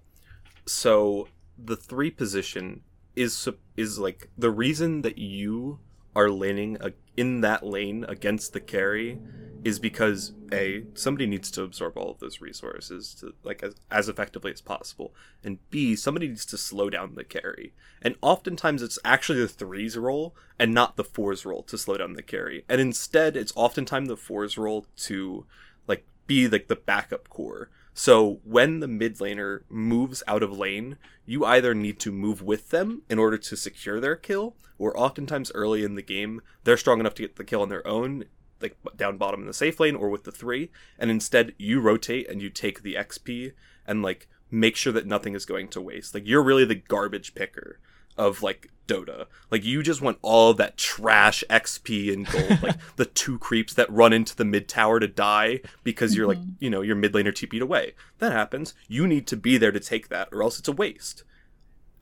so 0.65 1.27
the 1.57 1.75
three 1.75 2.09
position 2.09 2.81
is 3.15 3.47
is 3.75 3.99
like 3.99 4.29
the 4.37 4.49
reason 4.49 5.01
that 5.01 5.17
you 5.17 5.79
are 6.15 6.29
laning 6.29 6.77
a, 6.79 6.91
in 7.17 7.41
that 7.41 7.65
lane 7.65 8.05
against 8.07 8.53
the 8.53 8.59
carry 8.59 9.19
is 9.65 9.79
because 9.79 10.33
a 10.53 10.83
somebody 10.93 11.25
needs 11.25 11.49
to 11.49 11.63
absorb 11.63 11.97
all 11.97 12.11
of 12.11 12.19
those 12.19 12.39
resources 12.39 13.15
to 13.15 13.33
like 13.43 13.63
as, 13.63 13.73
as 13.89 14.07
effectively 14.07 14.51
as 14.51 14.61
possible 14.61 15.11
and 15.43 15.57
b 15.71 15.95
somebody 15.95 16.27
needs 16.27 16.45
to 16.45 16.57
slow 16.57 16.89
down 16.89 17.15
the 17.15 17.23
carry. 17.23 17.73
And 18.01 18.15
oftentimes 18.21 18.83
it's 18.83 18.99
actually 19.03 19.39
the 19.39 19.47
threes 19.47 19.97
role 19.97 20.35
and 20.59 20.71
not 20.71 20.97
the 20.97 21.03
fours 21.03 21.45
role 21.45 21.63
to 21.63 21.79
slow 21.79 21.97
down 21.97 22.13
the 22.13 22.21
carry. 22.21 22.63
And 22.69 22.79
instead 22.79 23.35
it's 23.35 23.53
oftentimes 23.55 24.07
the 24.07 24.15
fours 24.15 24.55
role 24.55 24.85
to 24.97 25.45
like 25.87 26.05
be 26.27 26.47
like 26.47 26.67
the 26.67 26.75
backup 26.75 27.27
core 27.29 27.69
so 27.97 28.41
when 28.43 28.81
the 28.81 28.89
mid 28.89 29.19
laner 29.19 29.61
moves 29.69 30.21
out 30.27 30.43
of 30.43 30.55
lane, 30.55 30.97
you 31.25 31.45
either 31.45 31.73
need 31.73 31.97
to 32.01 32.11
move 32.11 32.41
with 32.41 32.69
them 32.69 33.03
in 33.09 33.17
order 33.17 33.37
to 33.37 33.55
secure 33.55 34.01
their 34.01 34.17
kill, 34.17 34.57
or 34.77 34.99
oftentimes 34.99 35.49
early 35.55 35.85
in 35.85 35.95
the 35.95 36.01
game, 36.01 36.41
they're 36.65 36.75
strong 36.75 36.99
enough 36.99 37.15
to 37.15 37.23
get 37.23 37.37
the 37.37 37.45
kill 37.45 37.61
on 37.61 37.69
their 37.69 37.87
own, 37.87 38.25
like 38.59 38.75
down 38.97 39.17
bottom 39.17 39.39
in 39.39 39.47
the 39.47 39.53
safe 39.53 39.79
lane 39.79 39.95
or 39.95 40.09
with 40.09 40.25
the 40.25 40.31
three, 40.31 40.69
and 40.99 41.09
instead 41.09 41.55
you 41.57 41.79
rotate 41.79 42.29
and 42.29 42.41
you 42.41 42.49
take 42.49 42.83
the 42.83 42.95
XP 42.95 43.53
and 43.87 44.03
like 44.03 44.27
make 44.51 44.75
sure 44.75 44.91
that 44.91 45.07
nothing 45.07 45.33
is 45.33 45.45
going 45.45 45.69
to 45.69 45.81
waste. 45.81 46.13
Like 46.13 46.27
you're 46.27 46.43
really 46.43 46.65
the 46.65 46.75
garbage 46.75 47.33
picker 47.33 47.79
of 48.17 48.41
like 48.41 48.69
Dota. 48.87 49.25
Like 49.51 49.63
you 49.63 49.83
just 49.83 50.01
want 50.01 50.17
all 50.21 50.53
that 50.53 50.77
trash 50.77 51.43
XP 51.49 52.13
and 52.13 52.25
gold, 52.27 52.63
like 52.63 52.77
the 52.95 53.05
two 53.05 53.39
creeps 53.39 53.73
that 53.73 53.91
run 53.91 54.13
into 54.13 54.35
the 54.35 54.45
mid 54.45 54.67
tower 54.67 54.99
to 54.99 55.07
die 55.07 55.61
because 55.83 56.15
you're 56.15 56.27
like, 56.27 56.37
you 56.59 56.69
know, 56.69 56.81
your 56.81 56.95
mid 56.95 57.13
laner 57.13 57.33
TP'd 57.33 57.61
away. 57.61 57.93
That 58.19 58.31
happens. 58.31 58.73
You 58.87 59.07
need 59.07 59.27
to 59.27 59.37
be 59.37 59.57
there 59.57 59.71
to 59.71 59.79
take 59.79 60.09
that 60.09 60.29
or 60.31 60.43
else 60.43 60.59
it's 60.59 60.67
a 60.67 60.73
waste. 60.73 61.23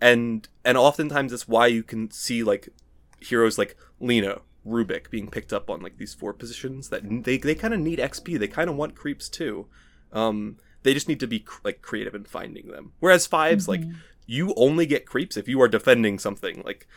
And 0.01 0.47
and 0.65 0.77
oftentimes 0.77 1.31
that's 1.31 1.47
why 1.47 1.67
you 1.67 1.83
can 1.83 2.11
see 2.11 2.43
like 2.43 2.69
heroes 3.19 3.57
like 3.57 3.77
Lina, 3.99 4.41
Rubik 4.67 5.09
being 5.09 5.29
picked 5.29 5.53
up 5.53 5.69
on 5.69 5.81
like 5.81 5.97
these 5.97 6.13
four 6.13 6.33
positions 6.33 6.89
that 6.89 7.03
they 7.23 7.37
they 7.37 7.55
kind 7.55 7.73
of 7.73 7.79
need 7.79 7.99
XP. 7.99 8.37
They 8.37 8.47
kind 8.47 8.69
of 8.69 8.75
want 8.75 8.95
creeps 8.95 9.29
too. 9.29 9.67
Um 10.11 10.57
they 10.83 10.93
just 10.93 11.07
need 11.07 11.21
to 11.21 11.27
be 11.27 11.45
like 11.63 11.81
creative 11.81 12.13
in 12.13 12.25
finding 12.25 12.67
them. 12.67 12.91
Whereas 12.99 13.25
5s 13.25 13.69
like 13.69 13.83
you 14.25 14.53
only 14.55 14.85
get 14.85 15.05
creeps 15.05 15.37
if 15.37 15.47
you 15.47 15.61
are 15.61 15.67
defending 15.67 16.19
something. 16.19 16.61
Like 16.65 16.87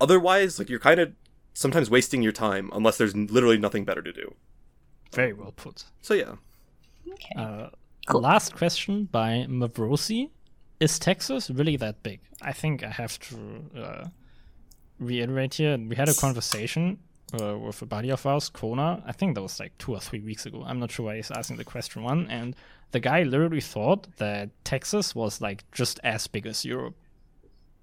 otherwise, 0.00 0.58
like 0.58 0.68
you're 0.68 0.78
kind 0.78 1.00
of 1.00 1.12
sometimes 1.52 1.90
wasting 1.90 2.22
your 2.22 2.32
time 2.32 2.70
unless 2.72 2.98
there's 2.98 3.16
literally 3.16 3.58
nothing 3.58 3.84
better 3.84 4.02
to 4.02 4.12
do. 4.12 4.34
Very 5.12 5.32
well 5.32 5.52
put. 5.52 5.84
So 6.02 6.14
yeah, 6.14 6.34
Okay. 7.12 7.34
Uh, 7.36 7.68
Cool. 8.06 8.20
Last 8.20 8.54
question 8.54 9.04
by 9.10 9.46
Mavrosi. 9.48 10.28
Is 10.78 10.98
Texas 10.98 11.48
really 11.48 11.76
that 11.78 12.02
big? 12.02 12.20
I 12.42 12.52
think 12.52 12.84
I 12.84 12.90
have 12.90 13.18
to 13.20 13.64
uh, 13.74 14.04
reiterate 14.98 15.54
here. 15.54 15.78
We 15.78 15.96
had 15.96 16.10
a 16.10 16.14
conversation 16.14 16.98
uh, 17.32 17.56
with 17.58 17.80
a 17.82 17.86
buddy 17.86 18.10
of 18.10 18.24
ours, 18.26 18.48
Kona. 18.48 19.02
I 19.06 19.12
think 19.12 19.34
that 19.34 19.42
was 19.42 19.58
like 19.58 19.76
two 19.78 19.92
or 19.94 20.00
three 20.00 20.20
weeks 20.20 20.46
ago. 20.46 20.62
I'm 20.66 20.78
not 20.78 20.90
sure 20.90 21.06
why 21.06 21.16
he's 21.16 21.30
asking 21.30 21.56
the 21.56 21.64
question 21.64 22.02
one. 22.02 22.26
And 22.28 22.54
the 22.92 23.00
guy 23.00 23.22
literally 23.22 23.60
thought 23.60 24.06
that 24.18 24.50
Texas 24.64 25.14
was 25.14 25.40
like 25.40 25.64
just 25.72 25.98
as 26.04 26.26
big 26.26 26.46
as 26.46 26.64
Europe, 26.64 26.94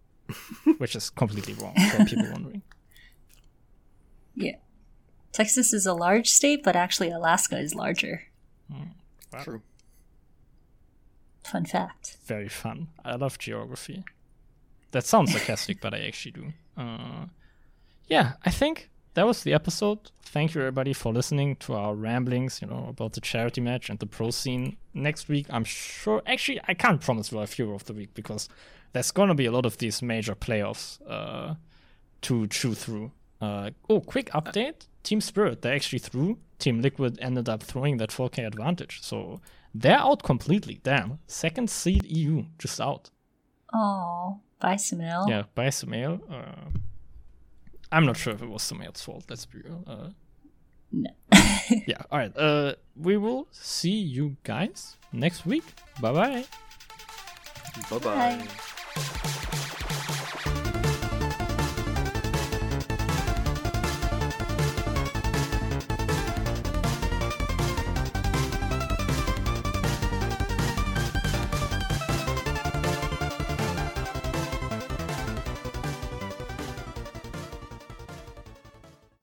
which 0.78 0.96
is 0.96 1.10
completely 1.10 1.54
wrong 1.56 1.76
for 1.92 2.06
people 2.06 2.30
wondering. 2.32 2.62
yeah. 4.36 4.56
Texas 5.34 5.72
is 5.74 5.86
a 5.86 5.94
large 5.94 6.28
state, 6.30 6.62
but 6.62 6.76
actually 6.76 7.10
Alaska 7.10 7.58
is 7.58 7.74
larger. 7.74 8.24
true. 9.44 9.62
Fun 11.44 11.66
fact. 11.66 12.18
very 12.26 12.50
fun. 12.50 12.90
I 13.04 13.16
love 13.16 13.38
geography. 13.40 14.04
That 14.92 15.06
sounds 15.06 15.32
sarcastic, 15.32 15.80
but 15.82 15.94
I 15.94 16.00
actually 16.00 16.32
do. 16.34 16.54
Uh, 16.78 17.26
yeah, 18.08 18.34
I 18.46 18.52
think 18.52 18.90
that 19.14 19.26
was 19.26 19.44
the 19.44 19.54
episode. 19.54 20.12
Thank 20.24 20.56
you 20.56 20.62
everybody 20.62 20.94
for 20.94 21.12
listening 21.12 21.58
to 21.58 21.74
our 21.74 21.94
ramblings, 21.94 22.62
you 22.62 22.68
know, 22.68 22.88
about 22.90 23.14
the 23.14 23.22
charity 23.22 23.60
match 23.62 23.90
and 23.90 24.00
the 24.00 24.06
pro 24.06 24.32
scene. 24.32 24.78
Next 24.94 25.28
week, 25.28 25.48
I'm 25.50 25.64
sure. 25.66 26.22
Actually, 26.26 26.62
I 26.68 26.74
can't 26.74 27.02
promise 27.02 27.32
we'll 27.32 27.42
have 27.42 27.54
hero 27.54 27.76
of 27.76 27.86
the 27.86 27.94
week 27.94 28.14
because 28.14 28.48
there's 28.94 29.12
gonna 29.12 29.36
be 29.36 29.46
a 29.46 29.52
lot 29.52 29.66
of 29.66 29.78
these 29.78 30.02
major 30.02 30.36
playoffs 30.36 31.00
uh, 31.08 31.56
to 32.22 32.48
chew 32.48 32.74
through. 32.74 33.12
Uh, 33.42 33.72
oh, 33.90 34.00
quick 34.00 34.30
update: 34.32 34.88
Team 35.04 35.20
Spirit 35.20 35.62
they 35.62 35.74
actually 35.76 36.00
threw. 36.00 36.38
Team 36.60 36.82
Liquid 36.82 37.18
ended 37.22 37.50
up 37.50 37.64
throwing 37.64 37.98
that 37.98 38.12
4K 38.12 38.46
advantage, 38.46 39.02
so 39.02 39.42
they're 39.74 39.98
out 39.98 40.24
completely. 40.24 40.80
Damn, 40.84 41.20
second 41.28 41.70
seed 41.70 42.06
EU 42.06 42.46
just 42.60 42.80
out. 42.80 43.10
Oh, 43.74 44.40
bye, 44.60 44.76
Sumail. 44.76 45.28
Yeah, 45.28 45.44
by 45.56 45.68
Sumail. 45.68 46.22
Uh, 46.32 46.70
I'm 47.92 48.06
not 48.06 48.18
sure 48.18 48.34
if 48.34 48.42
it 48.42 48.50
was 48.50 48.64
Sumail's 48.64 49.02
fault. 49.04 49.26
Let's 49.30 49.46
be 49.46 49.60
real. 49.60 49.84
Uh, 49.86 50.10
No. 50.92 51.10
yeah. 51.88 52.02
All 52.12 52.20
right. 52.20 52.36
Uh, 52.38 52.74
we 52.96 53.18
will 53.18 53.48
see 53.52 53.96
you 53.96 54.36
guys 54.44 54.98
next 55.14 55.46
week. 55.46 55.64
Bye 56.02 56.12
bye. 56.14 56.46
Bye 57.90 57.98
bye. 58.00 58.38
Bye. 58.46 59.28